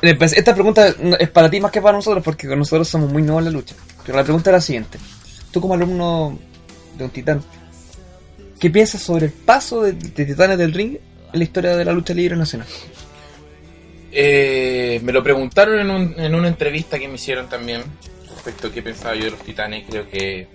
Eh, 0.02 0.14
pues, 0.14 0.32
Esta 0.34 0.54
pregunta 0.54 0.94
es 1.18 1.30
para 1.30 1.50
ti 1.50 1.60
más 1.60 1.72
que 1.72 1.82
para 1.82 1.96
nosotros, 1.96 2.22
porque 2.22 2.46
nosotros 2.54 2.86
somos 2.88 3.10
muy 3.10 3.22
nuevos 3.22 3.40
en 3.40 3.44
la 3.46 3.50
lucha. 3.50 3.74
Pero 4.04 4.18
la 4.18 4.24
pregunta 4.24 4.50
es 4.50 4.54
la 4.54 4.60
siguiente. 4.60 4.98
Tú 5.50 5.60
como 5.60 5.74
alumno 5.74 6.38
de 6.96 7.04
un 7.04 7.10
titán, 7.10 7.42
¿qué 8.60 8.70
piensas 8.70 9.02
sobre 9.02 9.26
el 9.26 9.32
paso 9.32 9.82
de, 9.82 9.92
de 9.92 10.24
Titanes 10.24 10.58
del 10.58 10.72
Ring 10.72 10.98
en 11.32 11.38
la 11.38 11.44
historia 11.44 11.76
de 11.76 11.84
la 11.84 11.92
lucha 11.92 12.14
libre 12.14 12.36
nacional? 12.36 12.68
Eh, 14.10 15.00
me 15.02 15.12
lo 15.12 15.22
preguntaron 15.22 15.78
en, 15.78 15.90
un- 15.90 16.14
en 16.18 16.34
una 16.34 16.48
entrevista 16.48 16.98
que 16.98 17.08
me 17.08 17.14
hicieron 17.16 17.48
también 17.48 17.82
respecto 18.34 18.68
a 18.68 18.72
qué 18.72 18.82
pensaba 18.82 19.14
yo 19.14 19.24
de 19.24 19.30
los 19.32 19.40
titanes. 19.42 19.84
Creo 19.88 20.08
que 20.08 20.48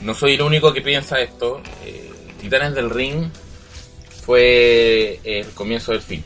no 0.00 0.14
soy 0.14 0.34
el 0.34 0.42
único 0.42 0.72
que 0.72 0.80
piensa 0.82 1.20
esto. 1.20 1.62
Eh, 1.84 2.10
titanes 2.40 2.74
del 2.74 2.90
Ring 2.90 3.28
fue 4.24 5.20
el 5.24 5.48
comienzo 5.50 5.92
del 5.92 6.00
fin. 6.00 6.24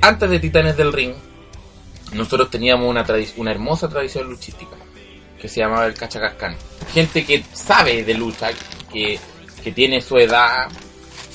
Antes 0.00 0.30
de 0.30 0.40
Titanes 0.40 0.76
del 0.76 0.92
Ring, 0.92 1.14
nosotros 2.12 2.50
teníamos 2.50 2.88
una, 2.90 3.06
una 3.36 3.50
hermosa 3.52 3.88
tradición 3.88 4.28
luchística 4.28 4.74
que 5.40 5.48
se 5.48 5.60
llamaba 5.60 5.86
el 5.86 5.94
Cachacascán. 5.94 6.56
Gente 6.92 7.24
que 7.24 7.44
sabe 7.52 8.02
de 8.02 8.14
lucha, 8.14 8.50
que, 8.92 9.18
que 9.62 9.70
tiene 9.72 10.00
su 10.00 10.18
edad, 10.18 10.68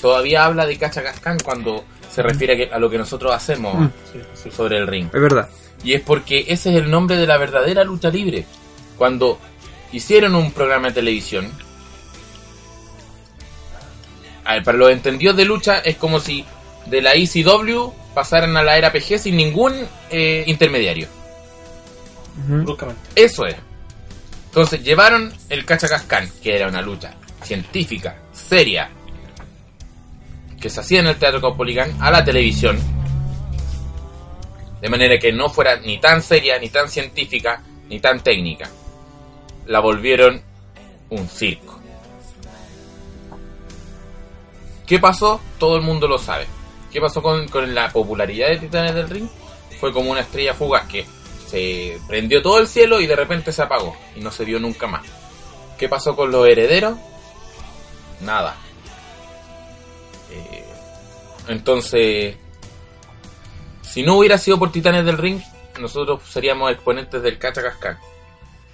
todavía 0.00 0.44
habla 0.44 0.66
de 0.66 0.76
Cachacascán 0.78 1.38
cuando 1.44 1.84
se 2.10 2.22
refiere 2.22 2.54
a, 2.54 2.56
que- 2.56 2.74
a 2.74 2.78
lo 2.78 2.88
que 2.90 2.98
nosotros 2.98 3.32
hacemos 3.34 3.74
Mm. 3.76 4.50
Sobre 4.50 4.78
el 4.78 4.86
ring. 4.86 5.06
Es 5.12 5.20
verdad. 5.20 5.48
Y 5.84 5.92
es 5.94 6.00
porque 6.00 6.44
ese 6.48 6.70
es 6.70 6.76
el 6.76 6.90
nombre 6.90 7.16
de 7.16 7.26
la 7.26 7.36
verdadera 7.36 7.84
lucha 7.84 8.08
libre. 8.10 8.44
Cuando 8.96 9.38
hicieron 9.92 10.34
un 10.34 10.50
programa 10.52 10.88
de 10.88 10.94
televisión, 10.94 11.50
a 14.44 14.54
ver, 14.54 14.62
para 14.64 14.78
los 14.78 14.90
entendidos 14.90 15.36
de 15.36 15.44
lucha 15.44 15.78
es 15.78 15.96
como 15.96 16.20
si 16.20 16.44
de 16.86 17.02
la 17.02 17.12
ECW 17.14 17.92
pasaran 18.14 18.56
a 18.56 18.62
la 18.62 18.78
era 18.78 18.90
PG 18.92 19.18
sin 19.18 19.36
ningún 19.36 19.74
eh, 20.10 20.44
intermediario. 20.46 21.06
Ujú. 22.46 22.62
Bruscamente. 22.64 23.00
Eso 23.14 23.46
es. 23.46 23.56
Entonces 24.46 24.82
llevaron 24.82 25.32
el 25.50 25.64
Cachacascán, 25.64 26.28
que 26.42 26.56
era 26.56 26.66
una 26.68 26.80
lucha 26.80 27.14
científica, 27.42 28.16
seria, 28.32 28.90
que 30.60 30.70
se 30.70 30.80
hacía 30.80 31.00
en 31.00 31.06
el 31.06 31.16
Teatro 31.16 31.40
Caupolicán, 31.40 31.96
a 32.00 32.10
la 32.10 32.24
televisión. 32.24 32.78
De 34.80 34.88
manera 34.88 35.18
que 35.18 35.32
no 35.32 35.48
fuera 35.48 35.76
ni 35.80 35.98
tan 35.98 36.22
seria, 36.22 36.58
ni 36.58 36.68
tan 36.68 36.88
científica, 36.88 37.62
ni 37.88 38.00
tan 38.00 38.20
técnica. 38.20 38.70
La 39.66 39.80
volvieron 39.80 40.42
un 41.10 41.28
circo. 41.28 41.78
¿Qué 44.86 44.98
pasó? 44.98 45.40
Todo 45.58 45.76
el 45.76 45.82
mundo 45.82 46.08
lo 46.08 46.18
sabe. 46.18 46.46
¿Qué 46.92 47.00
pasó 47.00 47.22
con, 47.22 47.48
con 47.48 47.74
la 47.74 47.90
popularidad 47.90 48.48
de 48.48 48.56
Titanes 48.56 48.94
del 48.94 49.10
Ring? 49.10 49.28
Fue 49.78 49.92
como 49.92 50.10
una 50.10 50.20
estrella 50.20 50.54
fugaz 50.54 50.86
que 50.86 51.06
se 51.46 51.98
prendió 52.06 52.42
todo 52.42 52.58
el 52.58 52.66
cielo 52.66 53.00
y 53.00 53.06
de 53.06 53.16
repente 53.16 53.52
se 53.52 53.62
apagó 53.62 53.96
y 54.16 54.20
no 54.20 54.30
se 54.30 54.44
vio 54.44 54.58
nunca 54.58 54.86
más. 54.86 55.06
¿Qué 55.78 55.88
pasó 55.88 56.16
con 56.16 56.30
los 56.30 56.46
herederos? 56.48 56.96
Nada. 58.20 58.56
Entonces, 61.48 62.36
si 63.82 64.02
no 64.02 64.16
hubiera 64.18 64.38
sido 64.38 64.58
por 64.58 64.70
Titanes 64.70 65.04
del 65.04 65.18
Ring, 65.18 65.40
nosotros 65.80 66.22
seríamos 66.28 66.70
exponentes 66.70 67.22
del 67.22 67.38
Cachacascán. 67.38 67.98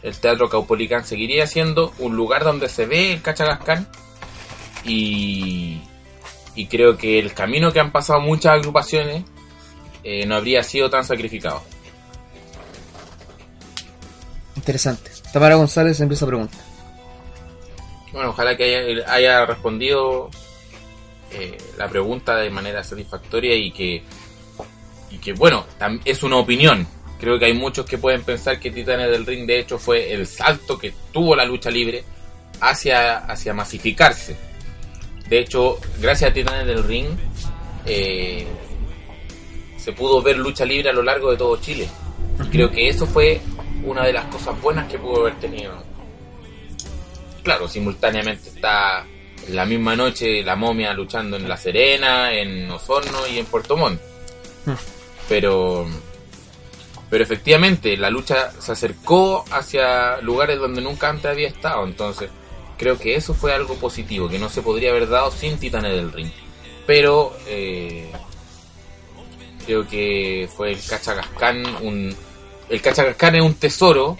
El 0.02 0.16
Teatro 0.18 0.48
Caupolicán 0.50 1.04
seguiría 1.04 1.46
siendo 1.46 1.92
un 1.98 2.16
lugar 2.16 2.44
donde 2.44 2.68
se 2.68 2.84
ve 2.84 3.12
el 3.12 3.22
Cachacascán 3.22 3.88
y, 4.84 5.80
y 6.54 6.66
creo 6.66 6.96
que 6.98 7.18
el 7.18 7.32
camino 7.32 7.72
que 7.72 7.80
han 7.80 7.92
pasado 7.92 8.20
muchas 8.20 8.54
agrupaciones 8.54 9.24
eh, 10.02 10.26
no 10.26 10.34
habría 10.34 10.62
sido 10.62 10.90
tan 10.90 11.04
sacrificado. 11.04 11.62
Interesante. 14.56 15.10
Tamara 15.32 15.54
González 15.54 15.98
empieza 16.00 16.24
a 16.24 16.28
preguntar. 16.28 16.60
Bueno, 18.12 18.30
ojalá 18.30 18.56
que 18.56 18.64
haya, 18.64 19.12
haya 19.12 19.46
respondido 19.46 20.30
eh, 21.34 21.58
la 21.76 21.88
pregunta 21.88 22.36
de 22.36 22.50
manera 22.50 22.84
satisfactoria 22.84 23.54
y 23.54 23.70
que, 23.72 24.02
y 25.10 25.18
que 25.18 25.32
bueno, 25.32 25.66
es 26.04 26.22
una 26.22 26.36
opinión. 26.36 26.86
Creo 27.18 27.38
que 27.38 27.46
hay 27.46 27.54
muchos 27.54 27.86
que 27.86 27.98
pueden 27.98 28.22
pensar 28.22 28.60
que 28.60 28.70
Titanes 28.70 29.10
del 29.10 29.26
Ring 29.26 29.46
de 29.46 29.60
hecho 29.60 29.78
fue 29.78 30.12
el 30.12 30.26
salto 30.26 30.78
que 30.78 30.92
tuvo 31.12 31.34
la 31.34 31.44
lucha 31.44 31.70
libre 31.70 32.04
hacia, 32.60 33.18
hacia 33.18 33.54
masificarse. 33.54 34.36
De 35.28 35.38
hecho, 35.38 35.78
gracias 36.00 36.30
a 36.30 36.34
Titanes 36.34 36.66
del 36.66 36.84
Ring 36.84 37.08
eh, 37.86 38.46
se 39.76 39.92
pudo 39.92 40.22
ver 40.22 40.38
lucha 40.38 40.64
libre 40.64 40.90
a 40.90 40.92
lo 40.92 41.02
largo 41.02 41.30
de 41.30 41.36
todo 41.36 41.56
Chile. 41.60 41.88
Y 42.44 42.48
creo 42.48 42.70
que 42.70 42.88
eso 42.88 43.06
fue 43.06 43.40
una 43.84 44.04
de 44.04 44.12
las 44.12 44.26
cosas 44.26 44.60
buenas 44.60 44.90
que 44.90 44.98
pudo 44.98 45.22
haber 45.22 45.34
tenido. 45.40 45.82
Claro, 47.42 47.68
simultáneamente 47.68 48.48
está 48.48 49.04
la 49.50 49.66
misma 49.66 49.96
noche 49.96 50.42
la 50.42 50.56
momia 50.56 50.92
luchando 50.92 51.36
en 51.36 51.48
La 51.48 51.56
Serena, 51.56 52.32
en 52.32 52.70
Osorno 52.70 53.26
y 53.26 53.38
en 53.38 53.46
Puerto 53.46 53.76
Montt. 53.76 54.00
Hmm. 54.66 54.74
Pero, 55.28 55.86
pero 57.10 57.24
efectivamente 57.24 57.96
la 57.96 58.10
lucha 58.10 58.52
se 58.58 58.72
acercó 58.72 59.44
hacia 59.50 60.20
lugares 60.20 60.58
donde 60.58 60.80
nunca 60.80 61.08
antes 61.08 61.26
había 61.26 61.48
estado. 61.48 61.84
Entonces 61.84 62.30
creo 62.76 62.98
que 62.98 63.14
eso 63.14 63.34
fue 63.34 63.52
algo 63.52 63.74
positivo, 63.76 64.28
que 64.28 64.38
no 64.38 64.48
se 64.48 64.62
podría 64.62 64.90
haber 64.90 65.08
dado 65.08 65.30
sin 65.30 65.58
Titanes 65.58 65.92
del 65.92 66.12
Ring. 66.12 66.30
Pero 66.86 67.36
eh, 67.46 68.10
creo 69.64 69.86
que 69.86 70.48
fue 70.54 70.72
el 70.72 70.78
Cachacascán 70.84 71.64
un... 71.82 72.14
El 72.68 72.80
Cachacascán 72.80 73.36
es 73.36 73.42
un 73.42 73.54
tesoro 73.54 74.16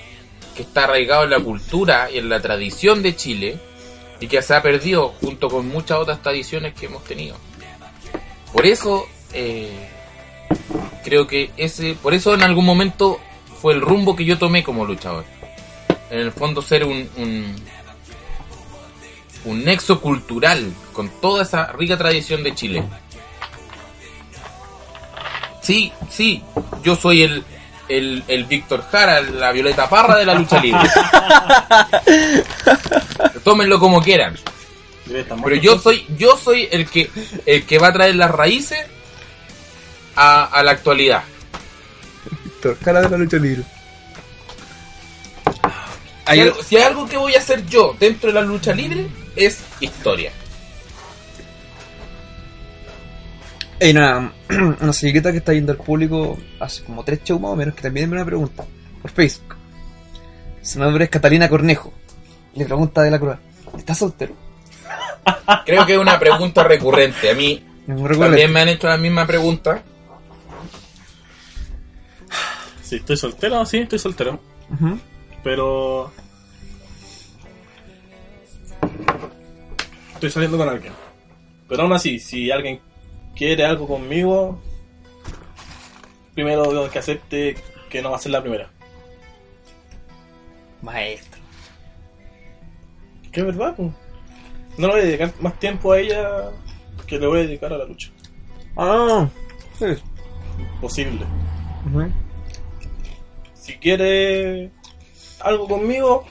que 0.54 0.62
está 0.62 0.84
arraigado 0.84 1.24
en 1.24 1.30
la 1.30 1.40
cultura 1.40 2.10
y 2.10 2.18
en 2.18 2.28
la 2.28 2.40
tradición 2.40 3.02
de 3.02 3.16
Chile 3.16 3.58
y 4.24 4.26
que 4.26 4.40
se 4.40 4.54
ha 4.54 4.62
perdido 4.62 5.10
junto 5.20 5.50
con 5.50 5.68
muchas 5.68 5.98
otras 5.98 6.22
tradiciones 6.22 6.72
que 6.72 6.86
hemos 6.86 7.04
tenido. 7.04 7.36
Por 8.54 8.64
eso 8.64 9.06
eh, 9.34 9.86
creo 11.04 11.26
que 11.26 11.50
ese, 11.58 11.94
por 11.94 12.14
eso 12.14 12.32
en 12.32 12.42
algún 12.42 12.64
momento 12.64 13.20
fue 13.60 13.74
el 13.74 13.82
rumbo 13.82 14.16
que 14.16 14.24
yo 14.24 14.38
tomé 14.38 14.64
como 14.64 14.86
luchador. 14.86 15.26
En 16.10 16.20
el 16.20 16.32
fondo 16.32 16.62
ser 16.62 16.86
un, 16.86 17.06
un, 17.18 17.54
un 19.44 19.62
nexo 19.62 20.00
cultural 20.00 20.72
con 20.94 21.10
toda 21.20 21.42
esa 21.42 21.70
rica 21.72 21.98
tradición 21.98 22.42
de 22.42 22.54
Chile. 22.54 22.82
Sí, 25.60 25.92
sí, 26.08 26.42
yo 26.82 26.96
soy 26.96 27.24
el, 27.24 27.44
el, 27.88 28.24
el 28.28 28.44
Víctor 28.44 28.84
Jara, 28.90 29.20
la 29.20 29.52
Violeta 29.52 29.88
Parra 29.88 30.16
de 30.18 30.26
la 30.26 30.34
lucha 30.34 30.60
libre. 30.60 30.80
Tómenlo 33.44 33.78
como 33.78 34.02
quieran. 34.02 34.36
Pero 35.06 35.56
yo 35.56 35.78
soy, 35.78 36.06
yo 36.16 36.36
soy 36.36 36.66
el 36.72 36.88
que, 36.88 37.10
el 37.46 37.64
que 37.66 37.78
va 37.78 37.88
a 37.88 37.92
traer 37.92 38.16
las 38.16 38.30
raíces 38.30 38.78
a, 40.16 40.44
a 40.44 40.62
la 40.62 40.72
actualidad. 40.72 41.22
Cara 42.82 43.02
de 43.02 43.10
la 43.10 43.18
lucha 43.18 43.36
libre. 43.36 43.62
Si 45.44 45.50
Hay- 46.24 46.40
algo, 46.40 46.62
si 46.62 46.76
hay 46.78 46.82
algo 46.84 47.06
que 47.06 47.18
voy 47.18 47.34
a 47.34 47.38
hacer 47.38 47.66
yo 47.66 47.94
dentro 48.00 48.28
de 48.28 48.34
la 48.34 48.40
lucha 48.40 48.72
libre 48.72 49.06
es 49.36 49.58
historia. 49.80 50.32
Hay 53.84 53.90
una, 53.90 54.32
una 54.80 54.94
señorita 54.94 55.30
que 55.30 55.38
está 55.38 55.52
yendo 55.52 55.72
al 55.72 55.76
público 55.76 56.38
hace 56.58 56.82
como 56.84 57.04
tres 57.04 57.22
shows 57.22 57.38
más 57.38 57.50
o 57.50 57.56
menos 57.56 57.74
que 57.74 57.82
también 57.82 58.08
me 58.08 58.16
una 58.16 58.24
pregunta 58.24 58.64
por 59.02 59.10
Facebook. 59.10 59.56
Su 60.62 60.78
nombre 60.78 61.04
es 61.04 61.10
Catalina 61.10 61.50
Cornejo. 61.50 61.92
Le 62.54 62.64
pregunta 62.64 63.02
de 63.02 63.10
la 63.10 63.18
cruz. 63.18 63.36
¿Estás 63.76 63.98
soltero? 63.98 64.34
Creo 65.66 65.84
que 65.84 65.92
es 65.92 65.98
una 65.98 66.18
pregunta 66.18 66.64
recurrente. 66.64 67.28
A 67.28 67.34
mí 67.34 67.62
también 67.86 68.50
me 68.54 68.62
han 68.62 68.70
hecho 68.70 68.88
la 68.88 68.96
misma 68.96 69.26
pregunta. 69.26 69.82
Si 72.82 72.96
estoy 72.96 73.18
soltero, 73.18 73.66
sí, 73.66 73.80
estoy 73.80 73.98
soltero. 73.98 74.40
Pero. 75.42 76.10
Estoy 80.14 80.30
saliendo 80.30 80.56
con 80.56 80.70
alguien. 80.70 80.94
Pero 81.68 81.82
aún 81.82 81.92
así, 81.92 82.18
si 82.18 82.50
alguien 82.50 82.80
quiere 83.34 83.64
algo 83.64 83.86
conmigo, 83.86 84.58
primero 86.34 86.90
que 86.90 86.98
acepte 86.98 87.56
que 87.90 88.02
no 88.02 88.10
va 88.10 88.16
a 88.16 88.20
ser 88.20 88.32
la 88.32 88.42
primera. 88.42 88.70
Maestro. 90.82 91.40
Que 93.32 93.40
es 93.40 93.46
verdad, 93.46 93.74
pues. 93.76 93.90
No 94.76 94.88
le 94.88 94.92
voy 94.92 95.02
a 95.02 95.04
dedicar 95.04 95.32
más 95.40 95.58
tiempo 95.58 95.92
a 95.92 96.00
ella 96.00 96.50
que 97.06 97.18
le 97.18 97.26
voy 97.26 97.40
a 97.40 97.42
dedicar 97.42 97.72
a 97.72 97.78
la 97.78 97.84
lucha. 97.84 98.10
Ah, 98.76 99.28
sí. 99.78 99.86
Posible. 100.80 101.24
Ujú. 101.86 102.10
Si 103.54 103.74
quiere 103.74 104.70
algo 105.40 105.68
conmigo, 105.68 106.26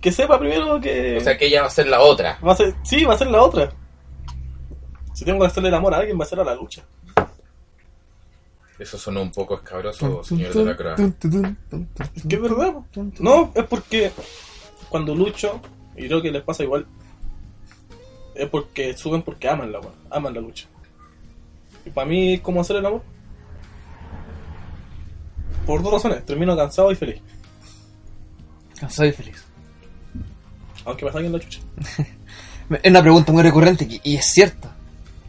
que 0.00 0.12
sepa 0.12 0.38
primero 0.38 0.80
que. 0.80 1.18
O 1.18 1.20
sea 1.20 1.36
que 1.36 1.46
ella 1.46 1.62
va 1.62 1.66
a 1.68 1.70
ser 1.70 1.86
la 1.86 2.00
otra. 2.00 2.38
Va 2.46 2.52
a 2.52 2.56
ser, 2.56 2.74
sí, 2.82 3.04
va 3.04 3.14
a 3.14 3.18
ser 3.18 3.28
la 3.28 3.42
otra. 3.42 3.72
Si 5.20 5.26
tengo 5.26 5.40
que 5.40 5.48
hacerle 5.48 5.68
el 5.68 5.74
amor 5.74 5.92
a 5.92 5.98
alguien, 5.98 6.18
va 6.18 6.24
a 6.24 6.26
ser 6.26 6.40
a 6.40 6.44
la 6.44 6.54
lucha. 6.54 6.82
Eso 8.78 8.96
sonó 8.96 9.20
un 9.20 9.30
poco 9.30 9.56
escabroso, 9.56 10.24
señor 10.24 10.54
de 10.54 10.64
la. 10.64 10.94
Es 12.14 12.22
que 12.26 12.36
es 12.36 12.40
verdad. 12.40 12.76
No, 13.18 13.52
es 13.54 13.64
porque 13.64 14.12
cuando 14.88 15.14
lucho, 15.14 15.60
y 15.94 16.06
creo 16.06 16.22
que 16.22 16.30
les 16.30 16.42
pasa 16.42 16.62
igual, 16.62 16.86
es 18.34 18.48
porque 18.48 18.96
suben 18.96 19.20
porque 19.20 19.46
aman 19.46 19.70
la, 19.70 19.82
aman 20.08 20.32
la 20.32 20.40
lucha. 20.40 20.68
Y 21.84 21.90
para 21.90 22.06
mí, 22.06 22.38
¿cómo 22.38 22.62
hacer 22.62 22.76
el 22.76 22.86
amor? 22.86 23.02
Por 25.66 25.82
dos 25.82 25.92
razones. 25.92 26.24
Termino 26.24 26.56
cansado 26.56 26.90
y 26.90 26.94
feliz. 26.94 27.20
Cansado 28.80 29.06
y 29.06 29.12
feliz. 29.12 29.44
Aunque 30.86 31.04
me 31.04 31.12
saquen 31.12 31.30
la 31.30 31.40
chucha. 31.40 31.60
Es 32.82 32.90
una 32.90 33.02
pregunta 33.02 33.32
muy 33.32 33.42
recurrente 33.42 33.84
y, 33.84 34.00
y 34.04 34.16
es 34.16 34.24
cierta. 34.32 34.76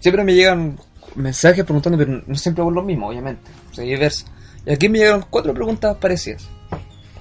Siempre 0.02 0.24
me 0.26 0.34
llegan 0.34 0.78
mensajes 1.16 1.64
preguntando, 1.64 1.98
pero 1.98 2.22
no 2.28 2.36
siempre 2.36 2.64
por 2.64 2.74
lo 2.74 2.84
mismo, 2.84 3.08
obviamente. 3.08 3.50
O 3.72 3.74
sea. 3.74 3.86
Y 3.86 3.94
aquí 4.72 4.90
me 4.90 5.00
llegaron 5.00 5.26
cuatro 5.30 5.54
preguntas 5.54 5.96
parecidas. 5.98 6.46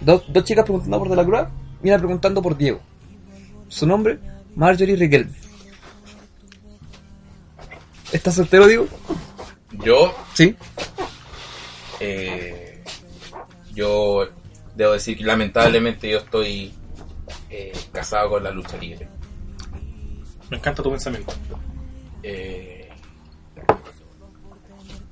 Dos, 0.01 0.25
dos 0.33 0.43
chicas 0.45 0.65
preguntando 0.65 0.99
por 0.99 1.09
De 1.09 1.15
la 1.17 1.25
Cruz 1.25 1.41
y 1.83 1.89
una 1.89 1.99
preguntando 1.99 2.43
por 2.43 2.57
Diego. 2.57 2.81
Su 3.69 3.87
nombre, 3.87 4.19
Marjorie 4.57 4.97
Riquelme. 4.97 5.33
¿Estás 8.13 8.35
soltero, 8.35 8.67
Diego? 8.67 8.89
Yo, 9.85 10.13
Sí. 10.35 10.57
eh, 12.01 12.83
yo 13.73 14.27
debo 14.75 14.93
decir 14.93 15.17
que 15.17 15.25
lamentablemente 15.25 16.11
yo 16.11 16.19
estoy 16.19 16.75
eh, 17.51 17.73
casado 17.93 18.31
con 18.31 18.43
la 18.45 18.51
lucha 18.51 18.77
libre. 18.79 19.09
Me 20.51 20.57
encanta 20.57 20.83
tu 20.83 20.91
pensamiento. 20.91 21.33
Eh, 22.23 22.89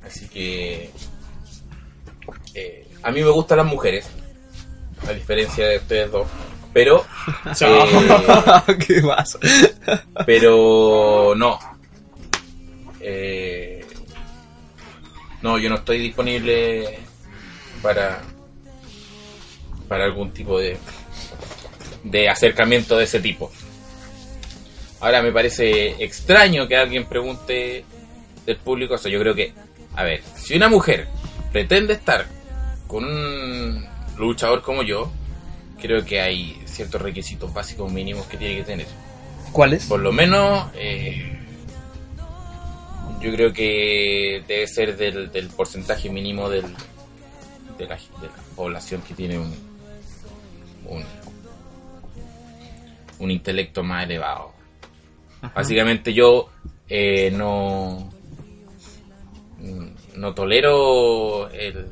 así 0.05 0.28
que 0.28 0.90
eh, 2.55 2.89
a 3.02 3.10
mí 3.10 3.22
me 3.22 3.30
gustan 3.30 3.59
las 3.59 3.66
mujeres, 3.66 4.09
a 5.06 5.12
diferencia 5.12 5.66
de 5.66 5.76
ustedes 5.78 6.10
dos, 6.10 6.28
pero 6.72 7.05
eh, 7.60 8.76
¿Qué 8.86 9.02
pasa? 9.02 9.39
pero 10.26 11.35
no. 11.36 11.59
Eh, 13.01 13.85
no, 15.43 15.59
yo 15.59 15.68
no 15.68 15.76
estoy 15.76 15.98
disponible 15.98 16.98
para 17.80 18.22
para 19.89 20.05
algún 20.05 20.32
tipo 20.32 20.59
de 20.59 20.76
de 22.02 22.28
acercamiento 22.28 22.97
de 22.97 23.05
ese 23.05 23.20
tipo. 23.20 23.51
Ahora 25.01 25.23
me 25.23 25.33
parece 25.33 26.03
extraño 26.03 26.66
que 26.66 26.77
alguien 26.77 27.07
pregunte 27.07 27.85
del 28.45 28.57
público 28.57 28.97
eso. 28.97 29.09
Yo 29.09 29.20
creo 29.20 29.35
que, 29.35 29.53
a 29.95 30.03
ver, 30.03 30.23
si 30.37 30.57
una 30.57 30.69
mujer 30.69 31.07
pretende 31.53 31.95
estar 31.95 32.27
con 32.87 33.05
un 33.05 33.87
luchador 34.16 34.62
como 34.62 34.83
yo, 34.83 35.11
creo 35.81 36.05
que 36.05 36.20
hay 36.20 36.61
ciertos 36.65 37.01
requisitos 37.01 37.53
básicos 37.53 37.93
mínimos 37.93 38.27
que 38.27 38.37
tiene 38.37 38.57
que 38.57 38.65
tener. 38.65 38.87
¿Cuáles? 39.53 39.87
Por 39.87 40.01
lo 40.01 40.12
menos, 40.12 40.69
eh, 40.75 41.39
yo 43.20 43.33
creo 43.33 43.53
que 43.53 44.43
debe 44.47 44.66
ser 44.66 44.97
del, 44.97 45.31
del 45.31 45.49
porcentaje 45.49 46.11
mínimo 46.11 46.49
del, 46.51 46.65
de, 47.79 47.87
la, 47.87 47.97
de 47.97 48.27
la 48.27 48.43
población 48.57 49.01
que 49.03 49.15
tiene 49.15 49.39
un, 49.39 49.55
un, 50.87 51.05
un 53.20 53.31
intelecto 53.31 53.83
más 53.83 54.05
elevado. 54.05 54.57
Básicamente 55.55 56.12
yo 56.12 56.48
eh, 56.89 57.31
no 57.31 58.10
no 60.16 60.35
tolero 60.35 61.48
el, 61.51 61.86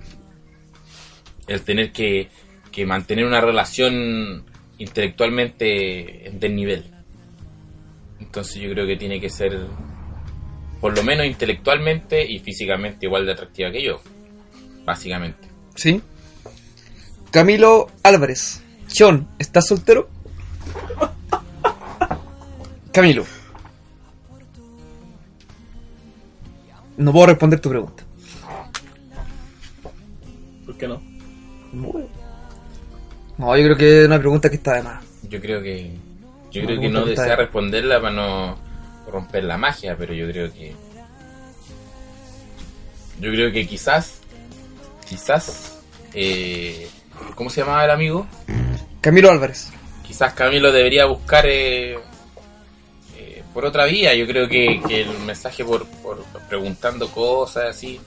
el 1.46 1.62
tener 1.62 1.92
que, 1.92 2.28
que 2.72 2.86
mantener 2.86 3.24
una 3.24 3.40
relación 3.40 4.44
intelectualmente 4.78 6.30
del 6.32 6.54
nivel. 6.54 6.84
Entonces 8.20 8.60
yo 8.60 8.70
creo 8.70 8.86
que 8.86 8.96
tiene 8.96 9.20
que 9.20 9.30
ser 9.30 9.66
por 10.80 10.94
lo 10.94 11.02
menos 11.02 11.26
intelectualmente 11.26 12.24
y 12.24 12.38
físicamente 12.38 13.06
igual 13.06 13.26
de 13.26 13.32
atractiva 13.32 13.70
que 13.70 13.82
yo. 13.82 14.00
Básicamente. 14.84 15.48
¿Sí? 15.74 16.00
Camilo 17.30 17.88
Álvarez. 18.02 18.62
John, 18.96 19.28
¿estás 19.38 19.66
soltero? 19.66 20.08
Camilo. 22.96 23.26
No 26.96 27.12
puedo 27.12 27.26
responder 27.26 27.60
tu 27.60 27.68
pregunta. 27.68 28.02
¿Por 30.64 30.78
qué 30.78 30.88
no? 30.88 31.02
No, 33.36 33.54
yo 33.54 33.64
creo 33.64 33.76
que 33.76 34.00
es 34.00 34.06
una 34.06 34.18
pregunta 34.18 34.48
que 34.48 34.56
está 34.56 34.76
de 34.76 34.82
más. 34.82 35.04
Yo 35.28 35.38
creo 35.42 35.62
que 35.62 35.90
yo 36.50 36.62
Una 36.62 36.66
creo 36.68 36.80
que 36.80 36.88
no 36.88 37.04
que 37.04 37.10
desea 37.10 37.24
de- 37.26 37.36
responderla 37.36 38.00
para 38.00 38.14
no 38.14 38.56
romper 39.12 39.44
la 39.44 39.58
magia, 39.58 39.94
pero 39.98 40.14
yo 40.14 40.26
creo 40.30 40.50
que 40.50 40.74
yo 43.20 43.30
creo 43.30 43.52
que 43.52 43.66
quizás 43.66 44.20
quizás 45.06 45.78
eh, 46.14 46.88
¿cómo 47.34 47.50
se 47.50 47.60
llamaba 47.60 47.84
el 47.84 47.90
amigo? 47.90 48.26
Camilo 49.02 49.30
Álvarez. 49.30 49.70
quizás 50.06 50.32
Camilo 50.32 50.72
debería 50.72 51.04
buscar 51.04 51.44
eh, 51.46 51.98
por 53.56 53.64
otra 53.64 53.86
vía. 53.86 54.12
Yo 54.14 54.26
creo 54.26 54.46
que, 54.46 54.82
que 54.86 55.00
el 55.00 55.18
mensaje 55.20 55.64
por, 55.64 55.86
por 56.02 56.22
preguntando 56.46 57.08
cosas 57.10 57.64
así, 57.70 57.98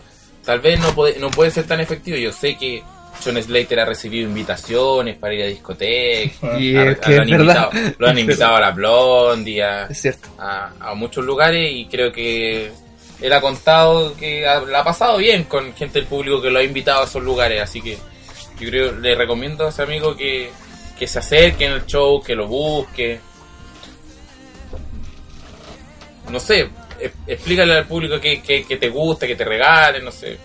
tal 0.46 0.60
vez 0.60 0.80
no 0.80 0.94
puede, 0.94 1.18
no 1.18 1.32
puede 1.32 1.50
ser 1.50 1.66
tan 1.66 1.80
efectivo. 1.80 2.18
Yo 2.18 2.32
sé 2.32 2.56
que 2.56 2.84
John 3.26 3.42
Slater 3.42 3.80
ha 3.80 3.86
recibido 3.86 4.30
invitaciones 4.30 5.18
para 5.18 5.34
ir 5.34 5.42
a 5.44 5.48
discotecas. 5.48 6.38
Y 6.60 6.76
a- 6.78 6.92
es 6.92 6.98
a- 7.00 7.02
que 7.02 7.16
lo, 7.16 7.22
han 7.24 7.30
invitado, 7.30 7.70
lo 7.98 8.08
han 8.08 8.20
invitado 8.26 8.56
a 8.58 8.60
la 8.62 8.72
Blondie, 8.72 9.64
a 9.64 10.94
muchos 10.96 11.26
lugares 11.26 11.72
y 11.74 11.88
creo 11.88 12.12
que 12.12 12.72
él 13.20 13.34
ha 13.34 13.42
contado 13.42 14.16
que 14.16 14.48
ha- 14.48 14.62
la 14.62 14.82
ha 14.82 14.84
pasado 14.84 15.18
bien 15.18 15.46
con 15.46 15.74
gente 15.74 16.00
del 16.00 16.08
público 16.08 16.42
que 16.42 16.52
lo 16.52 16.60
ha 16.60 16.64
invitado 16.64 17.02
a 17.02 17.06
esos 17.06 17.24
lugares, 17.24 17.60
así 17.62 17.82
que 17.82 17.98
yo 18.60 18.70
creo 18.70 18.92
le 18.92 19.16
recomiendo 19.16 19.66
a 19.66 19.70
ese 19.70 19.82
amigo 19.82 20.16
que, 20.16 20.52
que 20.98 21.08
se 21.08 21.20
acerque 21.20 21.66
en 21.66 21.72
el 21.74 21.86
show, 21.86 22.22
que 22.22 22.36
lo 22.36 22.48
busque. 22.48 23.20
No 26.32 26.40
sé, 26.40 26.70
e- 27.00 27.12
explícale 27.28 27.74
al 27.78 27.88
público 27.88 28.20
que, 28.20 28.42
que, 28.42 28.64
que 28.66 28.78
te 28.78 28.90
gusta, 28.90 29.28
que 29.28 29.36
te 29.36 29.46
regalen, 29.46 30.04
no 30.04 30.12
sé. 30.12 30.38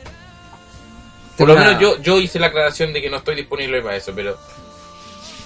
Por 1.37 1.49
lo 1.49 1.57
menos 1.57 1.81
yo, 1.81 2.01
yo 2.01 2.21
hice 2.21 2.39
la 2.39 2.47
aclaración 2.47 2.93
de 2.93 3.03
que 3.03 3.11
no 3.11 3.17
estoy 3.17 3.35
disponible 3.37 3.83
para 3.83 3.97
eso, 3.97 4.13
pero 4.15 4.37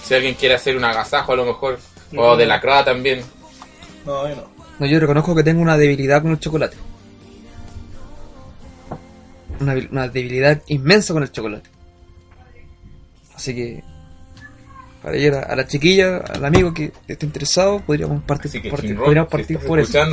si 0.03 0.13
alguien 0.13 0.35
quiere 0.35 0.55
hacer 0.55 0.77
un 0.77 0.83
agasajo 0.85 1.33
a 1.33 1.35
lo 1.35 1.45
mejor, 1.45 1.79
o 2.15 2.35
de 2.37 2.45
la 2.45 2.59
croa 2.61 2.83
también, 2.85 3.21
No, 4.05 4.27
yo 4.29 4.35
no. 4.35 4.49
No, 4.79 4.85
yo 4.85 4.99
reconozco 4.99 5.35
que 5.35 5.43
tengo 5.43 5.61
una 5.61 5.77
debilidad 5.77 6.21
con 6.21 6.31
el 6.31 6.39
chocolate. 6.39 6.77
Una, 9.59 9.73
una 9.91 10.07
debilidad 10.07 10.61
inmensa 10.67 11.13
con 11.13 11.23
el 11.23 11.31
chocolate. 11.31 11.69
Así 13.35 13.53
que, 13.53 13.83
para 15.01 15.17
ir 15.17 15.33
a, 15.33 15.41
a 15.41 15.55
la 15.55 15.65
chiquilla, 15.65 16.17
al 16.17 16.43
amigo 16.45 16.73
que 16.73 16.91
esté 17.07 17.25
interesado, 17.25 17.79
podríamos 17.79 18.23
partir, 18.23 18.61
que 18.61 18.69
podríamos 18.69 19.29
partir 19.29 19.59
por 19.59 19.79
eso. 19.79 19.99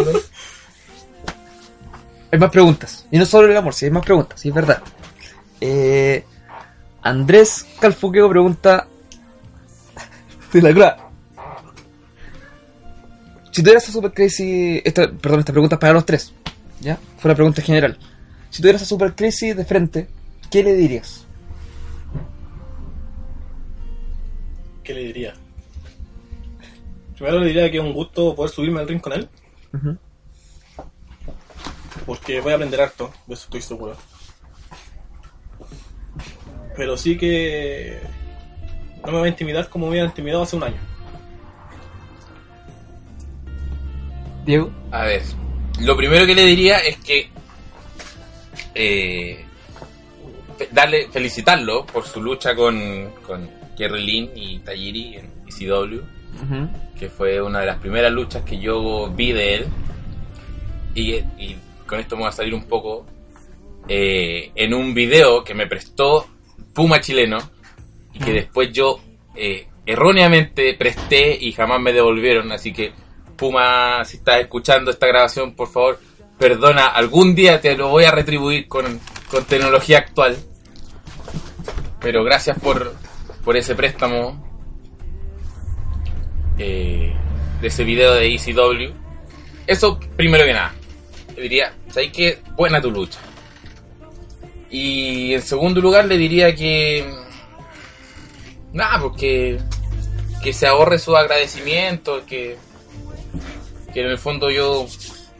Hay 2.33 2.39
más 2.39 2.51
preguntas. 2.51 3.07
Y 3.11 3.19
no 3.19 3.27
solo 3.27 3.51
el 3.51 3.57
amor, 3.57 3.73
si 3.73 3.85
hay 3.85 3.91
más 3.91 4.05
preguntas, 4.05 4.41
si 4.41 4.49
es 4.49 4.55
verdad. 4.55 4.83
Eh, 5.61 6.25
Andrés 7.03 7.67
Calfuqueo 7.81 8.29
pregunta. 8.29 8.89
De 10.53 10.63
la 10.63 10.75
cra. 10.75 10.97
Si 13.53 13.63
tuvieras 13.63 13.89
a 13.89 13.93
Super 13.93 14.13
Crazy. 14.13 14.83
Esta, 14.85 15.11
perdón, 15.11 15.41
esta 15.41 15.53
pregunta 15.53 15.77
es 15.77 15.81
para 15.81 15.93
los 15.93 16.05
tres. 16.05 16.33
¿Ya? 16.81 16.99
Fue 17.19 17.31
una 17.31 17.37
pregunta 17.37 17.63
general. 17.63 17.97
Si 18.51 18.61
tuvieras 18.61 18.83
a 18.83 18.85
Super 18.85 19.15
Crazy 19.15 19.53
de 19.53 19.65
frente, 19.65 20.09
¿qué 20.51 20.63
le 20.63 20.75
dirías? 20.75 21.26
¿Qué 24.87 24.95
le 24.95 25.01
diría? 25.03 25.35
Primero 27.17 27.41
le 27.41 27.47
diría 27.47 27.69
que 27.71 27.79
es 27.79 27.83
un 27.83 27.93
gusto 27.93 28.35
poder 28.37 28.53
subirme 28.53 28.79
al 28.81 28.87
ring 28.89 29.01
con 29.01 29.13
él. 29.15 29.29
Porque 32.07 32.41
voy 32.41 32.53
a 32.53 32.55
aprender 32.55 32.81
harto, 32.81 33.13
de 33.27 33.35
eso 33.35 33.45
estoy 33.45 33.63
seguro. 33.63 33.97
Pero 36.77 36.97
sí 36.97 37.17
que 37.19 37.99
no 39.05 39.13
me 39.13 39.19
va 39.19 39.25
a 39.25 39.29
intimidar 39.29 39.69
como 39.69 39.87
me 39.87 39.93
había 39.99 40.05
intimidado 40.05 40.43
hace 40.45 40.55
un 40.57 40.63
año. 40.63 40.79
Diego. 44.45 44.71
A 44.93 45.03
ver, 45.05 45.23
lo 45.81 45.97
primero 45.97 46.27
que 46.27 46.35
le 46.37 46.45
diría 46.45 46.79
es 46.79 46.97
que 46.99 47.29
eh, 48.75 49.45
fe- 50.59 50.69
darle, 50.71 51.09
felicitarlo 51.11 51.85
por 51.87 52.05
su 52.07 52.23
lucha 52.23 52.55
con, 52.55 53.11
con 53.27 53.51
Jerry 53.77 54.05
Lynn 54.05 54.31
y 54.35 54.59
Tajiri 54.61 55.17
en 55.17 55.31
ECW, 55.47 56.01
que 56.99 57.09
fue 57.09 57.41
una 57.43 57.61
de 57.61 57.67
las 57.67 57.79
primeras 57.79 58.13
luchas 58.13 58.43
que 58.45 58.59
yo 58.59 59.11
vi 59.11 59.33
de 59.33 59.55
él. 59.55 59.67
Y, 60.95 61.15
y 61.15 61.57
con 61.87 62.01
esto 62.01 62.17
me 62.17 62.23
voy 62.23 62.29
a 62.31 62.33
salir 62.33 62.55
un 62.55 62.65
poco. 62.65 63.07
eh, 63.89 64.51
en 64.55 64.75
un 64.75 64.93
video 64.95 65.45
que 65.45 65.55
me 65.55 65.67
prestó 65.69 66.27
Puma 66.75 67.01
chileno 67.01 67.39
y 68.13 68.19
que 68.19 68.33
después 68.33 68.73
yo 68.73 68.99
eh, 69.35 69.69
erróneamente 69.87 70.75
presté 70.75 71.37
y 71.41 71.53
jamás 71.53 71.81
me 71.81 71.93
devolvieron. 71.93 72.51
Así 72.53 72.73
que 72.73 72.93
Puma, 73.37 74.05
si 74.05 74.17
estás 74.17 74.41
escuchando 74.41 74.91
esta 74.91 75.07
grabación, 75.07 75.55
por 75.55 75.69
favor, 75.69 76.01
perdona, 76.39 76.87
algún 76.89 77.35
día 77.35 77.61
te 77.61 77.77
lo 77.77 77.89
voy 77.91 78.05
a 78.05 78.11
retribuir 78.11 78.67
con, 78.69 78.99
con 79.31 79.45
tecnología 79.45 79.99
actual. 79.99 80.37
Pero 82.01 82.25
gracias 82.25 82.59
por, 82.59 82.95
por 83.47 83.57
ese 83.57 83.77
préstamo 83.77 84.45
eh, 86.59 87.15
de 87.61 87.69
ese 87.69 87.85
video 87.85 88.15
de 88.15 88.35
ECW. 88.35 88.93
Eso 89.69 90.01
primero 90.17 90.45
que 90.45 90.53
nada. 90.53 90.75
Le 91.37 91.43
diría, 91.43 91.73
¿sabes 91.89 92.11
qué? 92.13 92.41
Buena 92.57 92.81
tu 92.81 92.91
lucha. 92.91 93.21
Y 94.69 95.33
en 95.33 95.43
segundo 95.43 95.81
lugar 95.81 96.07
le 96.07 96.19
diría 96.19 96.57
que... 96.57 97.09
Nada, 98.73 99.01
porque 99.01 99.59
que 100.43 100.53
se 100.53 100.67
ahorre 100.67 100.99
su 100.99 101.17
agradecimiento, 101.17 102.27
que, 102.27 102.57
que 103.95 104.01
en 104.01 104.09
el 104.09 104.19
fondo 104.19 104.51
yo 104.51 104.87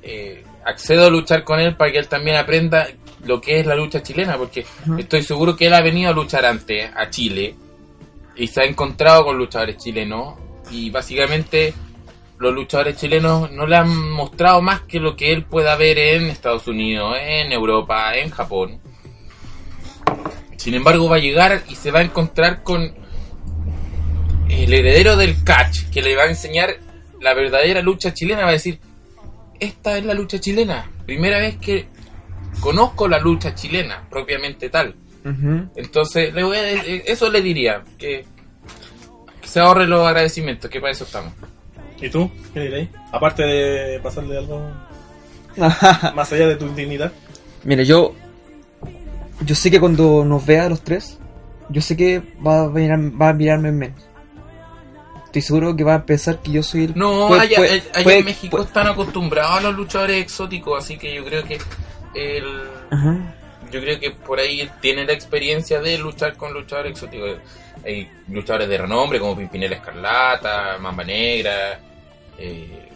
eh, 0.03 0.45
accedo 0.65 1.07
a 1.07 1.11
luchar 1.11 1.43
con 1.43 1.59
él 1.59 1.75
para 1.75 1.91
que 1.91 1.99
él 1.99 2.07
también 2.07 2.37
aprenda 2.37 2.87
lo 3.25 3.41
que 3.41 3.59
es 3.59 3.67
la 3.67 3.75
lucha 3.75 4.01
chilena, 4.01 4.39
porque 4.39 4.65
estoy 4.97 5.25
seguro 5.25 5.57
que 5.57 5.67
él 5.67 5.75
ha 5.75 5.81
venido 5.81 6.11
a 6.11 6.15
luchar 6.15 6.47
antes 6.47 6.89
a 6.95 7.11
Chile 7.11 7.57
y 8.37 8.47
se 8.47 8.61
ha 8.61 8.65
encontrado 8.65 9.25
con 9.25 9.39
luchadores 9.39 9.77
chilenos 9.79 10.35
y 10.71 10.91
básicamente 10.91 11.73
los 12.39 12.53
luchadores 12.53 12.97
chilenos 12.97 13.51
no 13.51 13.67
le 13.67 13.77
han 13.77 14.11
mostrado 14.11 14.61
más 14.61 14.83
que 14.83 15.01
lo 15.01 15.17
que 15.17 15.33
él 15.33 15.45
pueda 15.45 15.77
ver 15.77 15.99
en 15.99 16.25
Estados 16.25 16.69
Unidos, 16.69 17.17
en 17.21 17.53
Europa, 17.53 18.15
en 18.17 18.31
Japón. 18.31 18.81
Sin 20.57 20.75
embargo, 20.75 21.09
va 21.09 21.17
a 21.17 21.21
llegar 21.21 21.63
y 21.69 21.77
se 21.77 21.91
va 21.91 22.01
a 22.01 22.03
encontrar 22.03 22.63
con 22.63 22.95
el 24.49 24.73
heredero 24.73 25.17
del 25.17 25.43
catch, 25.45 25.91
que 25.91 26.03
le 26.03 26.17
va 26.17 26.25
a 26.25 26.29
enseñar 26.29 26.77
la 27.21 27.35
verdadera 27.35 27.81
lucha 27.81 28.13
chilena. 28.13 28.43
Va 28.43 28.49
a 28.49 28.53
decir, 28.53 28.81
esta 29.61 29.97
es 29.97 30.05
la 30.05 30.13
lucha 30.13 30.39
chilena. 30.39 30.91
Primera 31.07 31.39
vez 31.39 31.57
que 31.57 31.87
conozco 32.61 33.09
la 33.09 33.19
lucha 33.19 33.55
chilena, 33.55 34.07
propiamente 34.11 34.69
tal. 34.69 34.97
Entonces, 35.77 36.33
le 36.35 36.45
voy 36.45 36.57
a 36.57 36.63
de- 36.63 37.03
eso 37.07 37.29
le 37.31 37.43
diría, 37.43 37.83
que, 37.99 38.25
que 39.41 39.49
se 39.49 39.61
ahorre 39.61 39.87
los 39.87 40.07
agradecimientos, 40.07 40.71
que 40.71 40.81
para 40.81 40.93
eso 40.93 41.05
estamos. 41.05 41.33
¿Y 42.01 42.09
tú? 42.11 42.31
¿Qué 42.55 42.61
diréis? 42.61 42.89
Aparte 43.13 43.43
de 43.43 43.99
pasarle 44.01 44.37
algo 44.39 44.71
más 46.15 46.33
allá 46.33 46.49
de 46.49 46.57
tu 46.57 46.69
dignidad. 46.75 47.13
Mira, 47.65 47.83
yo. 47.83 48.15
Yo 49.45 49.55
sé 49.55 49.71
que 49.71 49.81
cuando 49.81 50.25
nos 50.25 50.47
vea 50.47 50.65
a 50.67 50.69
los 50.69 50.83
tres, 50.83 51.19
yo 51.69 51.83
sé 51.83 51.97
que 51.97 52.23
va 52.47 52.63
a, 52.65 52.69
mirar, 52.69 52.99
va 53.21 53.29
a 53.31 53.33
mirarme 53.35 53.69
en 53.69 53.79
menos. 53.79 54.03
Estoy 55.27 55.43
seguro 55.43 55.77
que 55.77 55.85
va 55.85 55.95
a 55.97 56.07
pensar 56.07 56.41
que 56.41 56.53
yo 56.53 56.63
soy 56.63 56.85
el. 56.85 56.93
No, 56.97 57.29
puede- 57.29 57.41
allá, 57.43 57.57
puede- 57.57 57.83
allá 57.93 58.03
puede- 58.05 58.19
en 58.21 58.25
México 58.25 58.51
puede- 58.53 58.65
están 58.65 58.87
acostumbrados 58.87 59.59
a 59.59 59.61
los 59.61 59.75
luchadores 59.75 60.23
exóticos, 60.23 60.83
así 60.83 60.97
que 60.97 61.15
yo 61.15 61.25
creo 61.25 61.45
que 61.45 61.59
el, 62.15 62.45
Ajá. 62.91 63.35
Yo 63.71 63.81
creo 63.81 63.99
que 63.99 64.11
por 64.11 64.39
ahí 64.39 64.69
tiene 64.81 65.05
la 65.05 65.13
experiencia 65.13 65.81
de 65.81 65.99
luchar 65.99 66.37
con 66.37 66.53
luchadores 66.53 66.93
exóticos. 66.93 67.39
Hay 67.85 68.09
luchadores 68.29 68.69
de 68.69 68.79
renombre 68.79 69.19
como 69.21 69.37
Pimpinela 69.37 69.77
Escarlata, 69.77 70.79
Mamba 70.79 71.05
Negra, 71.05 71.81
eh, 72.39 72.89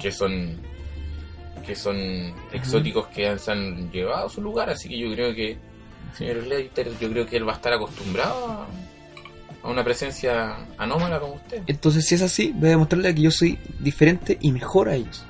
que 0.00 0.12
son 0.12 0.60
que 1.66 1.74
son 1.74 2.32
exóticos 2.52 3.08
que 3.08 3.26
han, 3.28 3.40
se 3.40 3.50
han 3.50 3.90
llevado 3.90 4.26
a 4.26 4.30
su 4.30 4.40
lugar, 4.40 4.70
así 4.70 4.88
que 4.88 4.98
yo 4.98 5.12
creo 5.12 5.34
que 5.34 5.58
señor 6.16 6.44
Slater, 6.44 6.96
yo 7.00 7.10
creo 7.10 7.26
que 7.26 7.36
él 7.36 7.48
va 7.48 7.54
a 7.54 7.56
estar 7.56 7.72
acostumbrado 7.72 8.46
a, 8.46 8.66
a 9.64 9.68
una 9.68 9.82
presencia 9.82 10.56
anómala 10.78 11.18
como 11.18 11.34
usted. 11.34 11.62
Entonces, 11.66 12.06
si 12.06 12.14
es 12.14 12.22
así, 12.22 12.52
voy 12.54 12.68
a 12.68 12.70
demostrarle 12.70 13.14
que 13.14 13.22
yo 13.22 13.30
soy 13.32 13.58
diferente 13.80 14.38
y 14.40 14.52
mejor 14.52 14.88
a 14.88 14.94
ellos. 14.94 15.24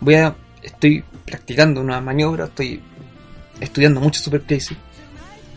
Voy 0.00 0.16
a. 0.16 0.36
Estoy 0.62 1.02
practicando 1.24 1.80
una 1.80 2.02
maniobra, 2.02 2.44
estoy 2.44 2.82
estudiando 3.60 4.00
mucho 4.00 4.20
Super 4.20 4.42
Crazy. 4.42 4.76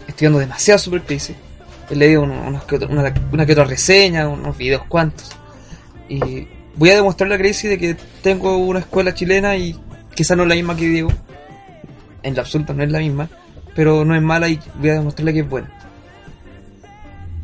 Estudiando 0.08 0.40
demasiado 0.40 0.78
Super 0.80 1.02
Crazy. 1.02 1.36
He 1.90 1.96
leído 1.96 2.22
uno- 2.24 2.44
unos 2.48 2.64
que 2.66 2.76
una, 2.76 3.14
una 3.32 3.46
que 3.46 3.52
otra 3.54 3.64
reseña, 3.66 4.28
unos 4.28 4.58
videos 4.58 4.84
cuantos. 4.88 5.32
Y 6.10 6.48
voy 6.76 6.90
a 6.92 6.96
demostrarle 6.96 7.36
a 7.36 7.38
Crazy 7.38 7.68
de 7.68 7.78
que 7.78 7.96
tengo 8.22 8.58
una 8.58 8.80
escuela 8.80 9.14
chilena 9.14 9.56
y 9.56 9.80
quizá 10.14 10.36
no 10.36 10.44
es 10.44 10.50
la 10.50 10.56
misma 10.56 10.76
que 10.76 10.88
Diego. 10.88 11.10
En 12.22 12.36
la 12.36 12.42
absoluta 12.42 12.74
no 12.74 12.84
es 12.84 12.92
la 12.92 13.00
misma. 13.00 13.30
Pero 13.76 14.06
no 14.06 14.16
es 14.16 14.22
mala 14.22 14.48
y 14.50 14.60
voy 14.76 14.90
a 14.90 14.94
demostrarle 14.94 15.34
que 15.34 15.40
es 15.40 15.50
buena. 15.50 15.72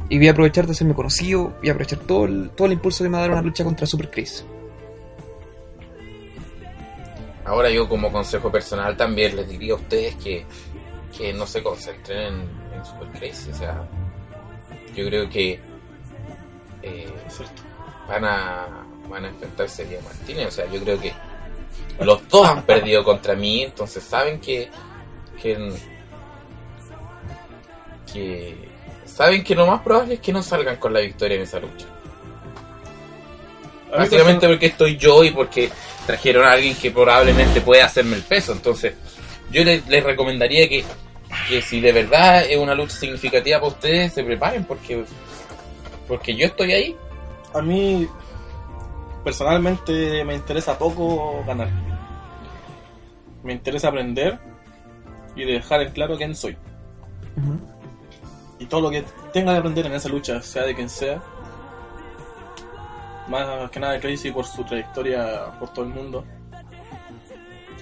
Y 0.10 0.18
voy 0.18 0.28
a 0.28 0.32
aprovechar 0.32 0.66
de 0.66 0.72
hacerme 0.72 0.94
conocido, 0.94 1.56
voy 1.60 1.70
a 1.70 1.72
aprovechar 1.72 2.00
todo 2.00 2.26
el, 2.26 2.50
todo 2.56 2.66
el 2.68 2.74
impulso 2.74 3.04
que 3.04 3.10
me 3.10 3.14
va 3.18 3.20
a 3.20 3.28
dar 3.28 3.32
una 3.32 3.42
lucha 3.42 3.64
contra 3.64 3.86
Super 3.86 4.10
Chris. 4.10 4.44
Ahora 7.50 7.72
yo 7.72 7.90
como 7.90 8.12
consejo 8.12 8.52
personal 8.52 8.96
también 8.96 9.36
les 9.36 9.50
diría 9.50 9.74
a 9.74 9.78
ustedes 9.78 10.16
que, 10.18 10.46
que 11.18 11.34
no 11.34 11.48
se 11.48 11.64
concentren 11.64 12.20
en, 12.20 12.50
en 12.76 12.86
Super 12.86 13.08
Crazy. 13.10 13.50
O 13.50 13.56
sea, 13.56 13.90
yo 14.96 15.08
creo 15.08 15.28
que 15.28 15.60
eh, 16.84 17.12
van 18.08 18.26
a 18.26 18.68
van 19.10 19.26
a 19.26 19.30
enfrentarse 19.30 19.82
a 19.82 20.04
Martínez. 20.04 20.48
O 20.48 20.52
sea, 20.52 20.72
yo 20.72 20.80
creo 20.84 21.02
que 21.02 21.12
los 22.02 22.28
dos 22.30 22.48
han 22.48 22.62
perdido 22.68 23.04
contra 23.04 23.34
mí, 23.34 23.64
entonces 23.64 24.04
saben 24.04 24.40
que 24.40 24.70
que, 25.42 25.74
que 28.14 28.70
saben 29.06 29.44
que 29.44 29.56
lo 29.56 29.66
más 29.66 29.82
probable 29.82 30.14
es 30.14 30.20
que 30.20 30.32
no 30.32 30.44
salgan 30.44 30.76
con 30.76 30.94
la 30.94 31.00
victoria 31.00 31.38
en 31.38 31.42
esa 31.42 31.60
lucha. 31.60 31.88
Básicamente 33.92 34.48
porque 34.48 34.68
estoy 34.68 34.98
yo 34.98 35.24
y 35.24 35.32
porque 35.32 35.70
trajeron 36.06 36.46
a 36.46 36.52
alguien 36.52 36.76
que 36.76 36.92
probablemente 36.92 37.62
pueda 37.62 37.86
hacerme 37.86 38.16
el 38.16 38.24
peso. 38.24 38.52
Entonces, 38.52 38.94
yo 39.52 39.64
les, 39.64 39.88
les 39.88 40.04
recomendaría 40.04 40.68
que, 40.70 40.84
que 41.48 41.62
si 41.62 41.82
de 41.82 41.92
verdad 41.92 42.46
es 42.46 42.58
una 42.58 42.76
lucha 42.76 42.96
significativa 42.96 43.60
para 43.60 43.72
ustedes, 43.74 44.14
se 44.14 44.24
preparen 44.24 44.64
porque, 44.64 45.04
porque 46.08 46.36
yo 46.36 46.46
estoy 46.46 46.72
ahí. 46.72 46.96
a 47.54 47.62
mí 47.62 48.08
personalmente 49.24 50.24
me 50.24 50.36
interesa 50.36 50.78
poco 50.78 51.44
ganar. 51.46 51.70
Me 53.44 53.54
interesa 53.54 53.88
aprender 53.90 54.40
y 55.36 55.46
dejar 55.46 55.82
en 55.82 55.92
claro 55.92 56.18
quién 56.18 56.36
soy. 56.36 56.58
Y 58.60 58.66
todo 58.66 58.82
lo 58.82 58.90
que 58.90 59.04
tenga 59.32 59.54
que 59.54 59.60
aprender 59.60 59.86
en 59.86 59.94
esa 59.94 60.10
lucha, 60.10 60.42
sea 60.42 60.64
de 60.64 60.76
quien 60.76 60.90
sea, 60.90 61.22
más 63.30 63.70
que 63.70 63.80
nada 63.80 63.94
de 63.94 64.00
Crazy 64.00 64.32
por 64.32 64.46
su 64.46 64.64
trayectoria 64.64 65.52
por 65.60 65.72
todo 65.74 65.86
el 65.86 65.92
mundo, 65.92 66.26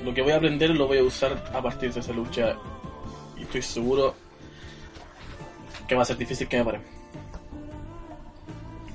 lo 0.03 0.13
que 0.13 0.21
voy 0.21 0.31
a 0.31 0.37
aprender 0.37 0.69
lo 0.71 0.87
voy 0.87 0.99
a 0.99 1.03
usar 1.03 1.43
a 1.53 1.61
partir 1.61 1.93
de 1.93 1.99
esa 1.99 2.13
lucha 2.13 2.55
y 3.37 3.43
estoy 3.43 3.61
seguro 3.61 4.13
que 5.87 5.95
va 5.95 6.01
a 6.01 6.05
ser 6.05 6.17
difícil 6.17 6.47
que 6.47 6.57
me 6.57 6.65
paren. 6.65 6.81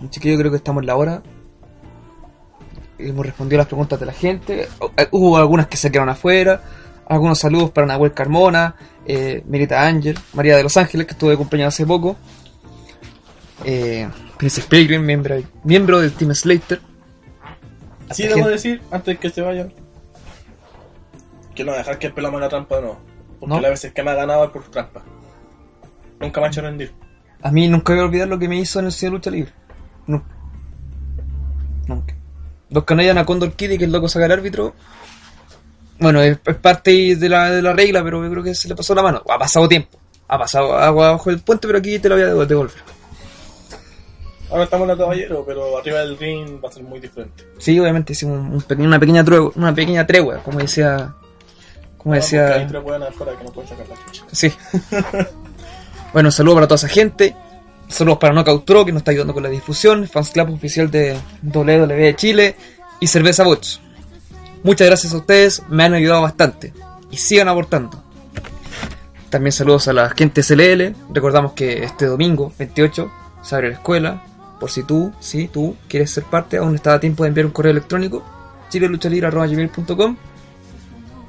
Así 0.08 0.20
yo 0.30 0.38
creo 0.38 0.50
que 0.50 0.56
estamos 0.56 0.82
en 0.82 0.86
la 0.86 0.96
hora. 0.96 1.22
Hemos 2.98 3.24
respondido 3.24 3.58
las 3.58 3.66
preguntas 3.66 3.98
de 3.98 4.06
la 4.06 4.12
gente. 4.12 4.68
Eh, 4.96 5.08
Hubo 5.10 5.36
algunas 5.36 5.68
que 5.68 5.76
se 5.76 5.90
quedaron 5.90 6.10
afuera. 6.10 6.62
Algunos 7.06 7.38
saludos 7.38 7.70
para 7.70 7.86
Nahuel 7.86 8.12
Carmona, 8.12 8.74
eh, 9.06 9.42
Merita 9.46 9.82
Ángel, 9.82 10.18
María 10.34 10.56
de 10.56 10.62
los 10.62 10.76
Ángeles, 10.76 11.06
que 11.06 11.12
estuvo 11.12 11.30
de 11.30 11.36
cumpleaños 11.36 11.74
hace 11.74 11.86
poco. 11.86 12.16
Eh, 13.64 14.08
Princess 14.42 14.66
Pilgrim, 14.66 15.02
miembro, 15.02 15.36
miembro 15.62 16.00
del 16.00 16.10
Team 16.14 16.34
Slater. 16.34 16.80
Así 18.08 18.26
debo 18.26 18.48
decir, 18.48 18.82
antes 18.90 19.16
que 19.20 19.30
se 19.30 19.40
vayan, 19.40 19.72
que 21.54 21.62
no 21.62 21.70
dejar 21.70 21.96
que 22.00 22.08
el 22.08 22.12
pelamo 22.12 22.40
la 22.40 22.48
trampa 22.48 22.80
nuevo. 22.80 22.98
Porque 23.38 23.54
¿No? 23.54 23.60
las 23.60 23.70
veces 23.70 23.92
que 23.92 24.02
me 24.02 24.10
ha 24.10 24.14
ganado 24.14 24.44
es 24.46 24.50
por 24.50 24.64
trampa. 24.64 25.04
Nunca 26.18 26.40
me 26.40 26.46
ha 26.46 26.50
hecho 26.50 26.60
rendir. 26.60 26.92
A 27.40 27.52
mí 27.52 27.68
nunca 27.68 27.92
voy 27.92 28.02
a 28.02 28.04
olvidar 28.06 28.26
lo 28.26 28.36
que 28.40 28.48
me 28.48 28.56
hizo 28.58 28.80
en 28.80 28.86
el 28.86 28.90
cine 28.92 29.10
de 29.10 29.16
lucha 29.16 29.30
libre. 29.30 29.52
Nunca. 30.08 30.26
Nunca. 31.86 32.16
Los 32.70 32.84
no 32.88 33.00
hayan 33.00 33.18
a 33.18 33.24
Condor 33.24 33.52
Kitty, 33.52 33.78
que 33.78 33.84
el 33.84 33.92
loco 33.92 34.08
saca 34.08 34.26
el 34.26 34.32
árbitro. 34.32 34.74
Bueno, 36.00 36.20
es, 36.20 36.40
es 36.44 36.56
parte 36.56 37.14
de 37.14 37.28
la, 37.28 37.48
de 37.48 37.62
la 37.62 37.74
regla, 37.74 38.02
pero 38.02 38.24
yo 38.24 38.28
creo 38.32 38.42
que 38.42 38.56
se 38.56 38.66
le 38.66 38.74
pasó 38.74 38.92
la 38.92 39.04
mano. 39.04 39.22
Ha 39.28 39.38
pasado 39.38 39.68
tiempo. 39.68 40.00
Ha 40.26 40.36
pasado 40.36 40.76
agua 40.76 41.12
bajo 41.12 41.30
el 41.30 41.38
puente, 41.38 41.68
pero 41.68 41.78
aquí 41.78 42.00
te 42.00 42.08
lo 42.08 42.16
voy 42.16 42.24
a 42.24 42.28
devol- 42.34 42.46
devolver. 42.48 43.01
Ahora 44.52 44.64
estamos 44.64 44.84
en 44.84 44.88
la 44.90 44.96
caballero, 44.96 45.44
pero 45.46 45.78
arriba 45.78 46.00
del 46.00 46.18
ring 46.18 46.62
va 46.62 46.68
a 46.68 46.72
ser 46.72 46.82
muy 46.84 47.00
diferente. 47.00 47.44
Sí, 47.58 47.78
obviamente 47.80 48.12
hicimos 48.12 48.38
un, 48.38 48.52
un 48.54 48.62
pequeño- 48.62 48.86
una 48.88 49.00
pequeña 49.00 49.24
tregua, 49.24 49.52
una 49.56 49.74
pequeña 49.74 50.06
tregua, 50.06 50.38
como 50.42 50.58
decía. 50.58 51.14
Como 51.96 52.14
porque 52.14 52.16
hay 52.16 52.20
decía. 52.20 52.66
tres 52.68 52.82
buenas 52.82 53.08
afuera 53.08 53.32
que 53.38 53.44
no 53.44 53.50
pueden 53.52 53.70
sacar 53.70 53.86
la 53.88 53.94
chucha. 54.12 54.24
Sí. 54.32 54.52
bueno, 56.12 56.28
un 56.28 56.32
saludo 56.32 56.54
para 56.56 56.66
toda 56.66 56.76
esa 56.76 56.88
gente. 56.88 57.34
Saludos 57.88 58.18
para 58.18 58.32
Knockout 58.34 58.64
Pro, 58.64 58.84
que 58.84 58.92
nos 58.92 59.00
está 59.00 59.10
ayudando 59.10 59.34
con 59.34 59.42
la 59.42 59.48
difusión. 59.48 60.06
Fans 60.08 60.30
Club 60.30 60.50
oficial 60.54 60.90
de 60.90 61.16
WWE 61.42 62.14
Chile. 62.16 62.56
Y 63.00 63.06
Cerveza 63.06 63.44
Bots. 63.44 63.80
Muchas 64.62 64.86
gracias 64.86 65.12
a 65.12 65.16
ustedes, 65.16 65.62
me 65.68 65.84
han 65.84 65.94
ayudado 65.94 66.22
bastante. 66.22 66.72
Y 67.10 67.16
sigan 67.16 67.48
aportando. 67.48 68.02
También 69.28 69.52
saludos 69.52 69.88
a 69.88 69.92
la 69.92 70.10
gente 70.10 70.42
SLL. 70.42 70.94
Recordamos 71.12 71.52
que 71.52 71.82
este 71.84 72.06
domingo, 72.06 72.52
28, 72.58 73.10
se 73.42 73.54
abre 73.54 73.68
la 73.70 73.74
escuela. 73.74 74.22
Por 74.62 74.70
si 74.70 74.84
tú, 74.84 75.12
si 75.18 75.48
tú 75.48 75.76
quieres 75.88 76.12
ser 76.12 76.22
parte, 76.22 76.56
aún 76.56 76.76
está 76.76 76.94
a 76.94 77.00
tiempo 77.00 77.24
de 77.24 77.30
enviar 77.30 77.46
un 77.46 77.50
correo 77.50 77.72
electrónico. 77.72 78.22
chileluchalibre.com 78.70 80.16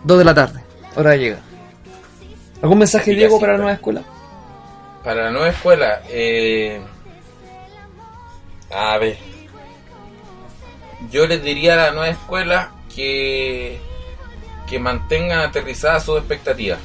2 0.04 0.18
de 0.20 0.24
la 0.24 0.36
tarde, 0.36 0.62
hora 0.96 1.10
de 1.10 1.18
llegar. 1.18 1.40
¿Algún 2.62 2.78
mensaje, 2.78 3.16
Diego, 3.16 3.40
para 3.40 3.54
la 3.54 3.58
nueva 3.58 3.74
escuela? 3.74 4.04
Para 5.04 5.24
la 5.24 5.32
nueva 5.32 5.50
escuela, 5.50 6.04
eh, 6.10 6.80
a 8.72 9.00
ver, 9.00 9.18
yo 11.10 11.26
les 11.26 11.44
diría 11.44 11.74
a 11.74 11.88
la 11.88 11.92
nueva 11.92 12.10
escuela 12.10 12.72
que, 12.94 13.80
que 14.70 14.78
mantengan 14.78 15.40
aterrizadas 15.40 16.06
sus 16.06 16.20
expectativas. 16.20 16.78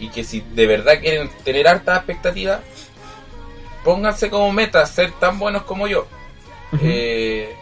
Y 0.00 0.08
que 0.08 0.24
si 0.24 0.40
de 0.40 0.66
verdad 0.66 0.98
quieren 1.00 1.30
tener 1.44 1.68
hartas 1.68 1.98
expectativas, 1.98 2.58
pónganse 3.84 4.30
como 4.30 4.52
meta 4.52 4.84
ser 4.86 5.12
tan 5.12 5.38
buenos 5.38 5.62
como 5.62 5.86
yo. 5.86 6.06
Eh, 6.82 7.54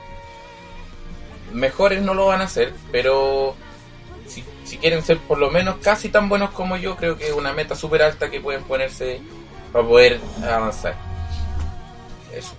mejores 1.53 2.03
no 2.03 2.15
lo 2.15 2.27
van 2.27 2.41
a 2.41 2.45
hacer, 2.45 2.73
pero 2.93 3.55
si, 4.27 4.45
si 4.65 4.77
quieren 4.79 5.03
ser 5.03 5.19
por 5.19 5.39
lo 5.39 5.51
menos 5.51 5.77
casi 5.83 6.09
tan 6.11 6.29
buenos 6.29 6.51
como 6.51 6.77
yo, 6.77 6.97
creo 6.97 7.17
que 7.17 7.29
es 7.29 7.33
una 7.33 7.53
meta 7.53 7.75
súper 7.75 8.03
alta 8.03 8.31
que 8.31 8.41
pueden 8.41 8.63
ponerse 8.65 9.21
para 9.73 9.87
poder 9.87 10.21
avanzar. 10.47 10.95
Eso. 12.35 12.53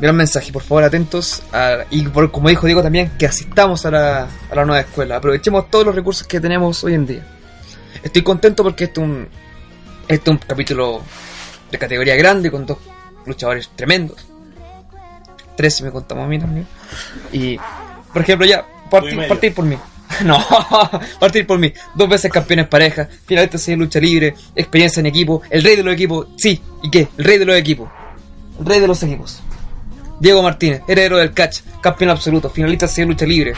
Gran 0.00 0.16
mensaje, 0.16 0.52
por 0.52 0.62
favor, 0.62 0.84
atentos. 0.84 1.42
a- 1.52 1.84
y 1.90 2.02
por, 2.08 2.30
como 2.30 2.48
dijo 2.48 2.66
Diego 2.66 2.82
también, 2.82 3.10
que 3.18 3.26
asistamos 3.26 3.84
a 3.84 3.90
la, 3.90 4.28
a 4.50 4.54
la 4.54 4.64
nueva 4.64 4.80
escuela. 4.80 5.16
Aprovechemos 5.16 5.68
todos 5.70 5.84
los 5.84 5.94
recursos 5.94 6.26
que 6.26 6.40
tenemos 6.40 6.82
hoy 6.84 6.94
en 6.94 7.06
día. 7.06 7.26
Estoy 8.02 8.22
contento 8.22 8.62
porque 8.62 8.84
este 8.84 9.00
es 9.00 9.06
un, 9.06 9.28
este 10.06 10.30
es 10.30 10.36
un 10.36 10.38
capítulo 10.38 11.02
de 11.70 11.78
categoría 11.78 12.16
grande 12.16 12.50
con 12.50 12.66
dos 12.66 12.78
luchadores 13.26 13.70
tremendos. 13.74 14.26
Tres 15.56 15.74
si 15.76 15.82
me 15.82 15.90
contamos 15.90 16.24
a 16.24 16.28
mí 16.28 16.38
también. 16.38 16.66
Y, 17.32 17.58
por 18.12 18.22
ejemplo, 18.22 18.46
ya, 18.46 18.64
partir, 18.90 19.26
partir 19.26 19.54
por 19.54 19.64
mí. 19.64 19.76
No, 20.24 20.42
partir 21.20 21.46
por 21.46 21.58
mí. 21.58 21.72
Dos 21.94 22.08
veces 22.08 22.32
campeones 22.32 22.66
pareja, 22.66 23.08
finalmente 23.26 23.58
de 23.58 23.76
lucha 23.76 24.00
libre, 24.00 24.34
experiencia 24.56 25.00
en 25.00 25.06
equipo, 25.06 25.42
el 25.50 25.62
rey 25.62 25.76
de 25.76 25.82
los 25.82 25.94
equipos. 25.94 26.28
Sí, 26.36 26.60
¿y 26.82 26.90
qué? 26.90 27.08
El 27.18 27.24
rey 27.24 27.38
de 27.38 27.44
los 27.44 27.56
equipos. 27.56 27.90
El 28.58 28.66
rey 28.66 28.80
de 28.80 28.88
los 28.88 29.02
equipos. 29.02 29.42
Diego 30.18 30.42
Martínez, 30.42 30.82
heredero 30.88 31.18
del 31.18 31.32
catch, 31.32 31.60
campeón 31.80 32.10
absoluto, 32.10 32.50
finalista 32.50 32.86
de 32.86 33.06
lucha 33.06 33.26
libre. 33.26 33.52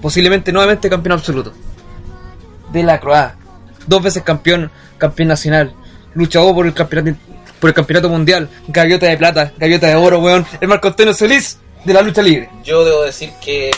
Posiblemente 0.00 0.52
nuevamente 0.52 0.88
campeón 0.88 1.14
absoluto. 1.14 1.52
De 2.72 2.82
la 2.82 3.00
Croix. 3.00 3.32
Dos 3.86 4.02
veces 4.02 4.22
campeón, 4.22 4.70
campeón 4.96 5.28
nacional. 5.28 5.74
Luchador 6.14 6.54
por 6.54 6.66
el 6.66 6.74
campeonato, 6.74 7.18
por 7.60 7.70
el 7.70 7.74
campeonato 7.74 8.08
mundial. 8.08 8.48
Gaviota 8.68 9.06
de 9.06 9.16
plata, 9.16 9.52
gaviota 9.56 9.86
de 9.88 9.94
oro, 9.94 10.18
weón. 10.20 10.46
El 10.60 10.68
Marco 10.68 10.88
Antonio 10.88 11.14
Solís 11.14 11.58
de 11.84 11.94
la 11.94 12.02
lucha 12.02 12.22
libre. 12.22 12.50
Yo 12.64 12.84
debo 12.84 13.02
decir 13.02 13.30
que 13.42 13.70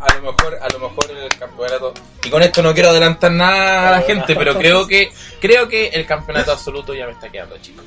a 0.00 0.14
lo 0.14 0.32
mejor, 0.32 0.58
a 0.60 0.68
lo 0.72 0.78
mejor 0.88 1.10
el 1.10 1.38
campeonato, 1.38 1.94
y 2.24 2.30
con 2.30 2.42
esto 2.42 2.62
no 2.62 2.72
quiero 2.72 2.90
adelantar 2.90 3.32
nada 3.32 3.88
a 3.88 3.92
la 3.92 4.02
gente, 4.02 4.36
pero 4.36 4.54
creo 4.58 4.86
que, 4.86 5.10
creo 5.40 5.68
que 5.68 5.88
el 5.88 6.06
campeonato 6.06 6.52
absoluto 6.52 6.94
ya 6.94 7.06
me 7.06 7.12
está 7.12 7.28
quedando 7.28 7.58
chico. 7.58 7.82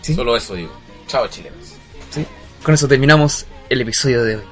¿Sí? 0.00 0.14
Solo 0.14 0.36
eso 0.36 0.54
digo. 0.54 0.72
Chao 1.06 1.26
chilenos. 1.28 1.74
¿Sí? 2.10 2.24
Con 2.62 2.74
eso 2.74 2.86
terminamos 2.86 3.46
el 3.68 3.80
episodio 3.80 4.22
de 4.24 4.36
hoy. 4.36 4.51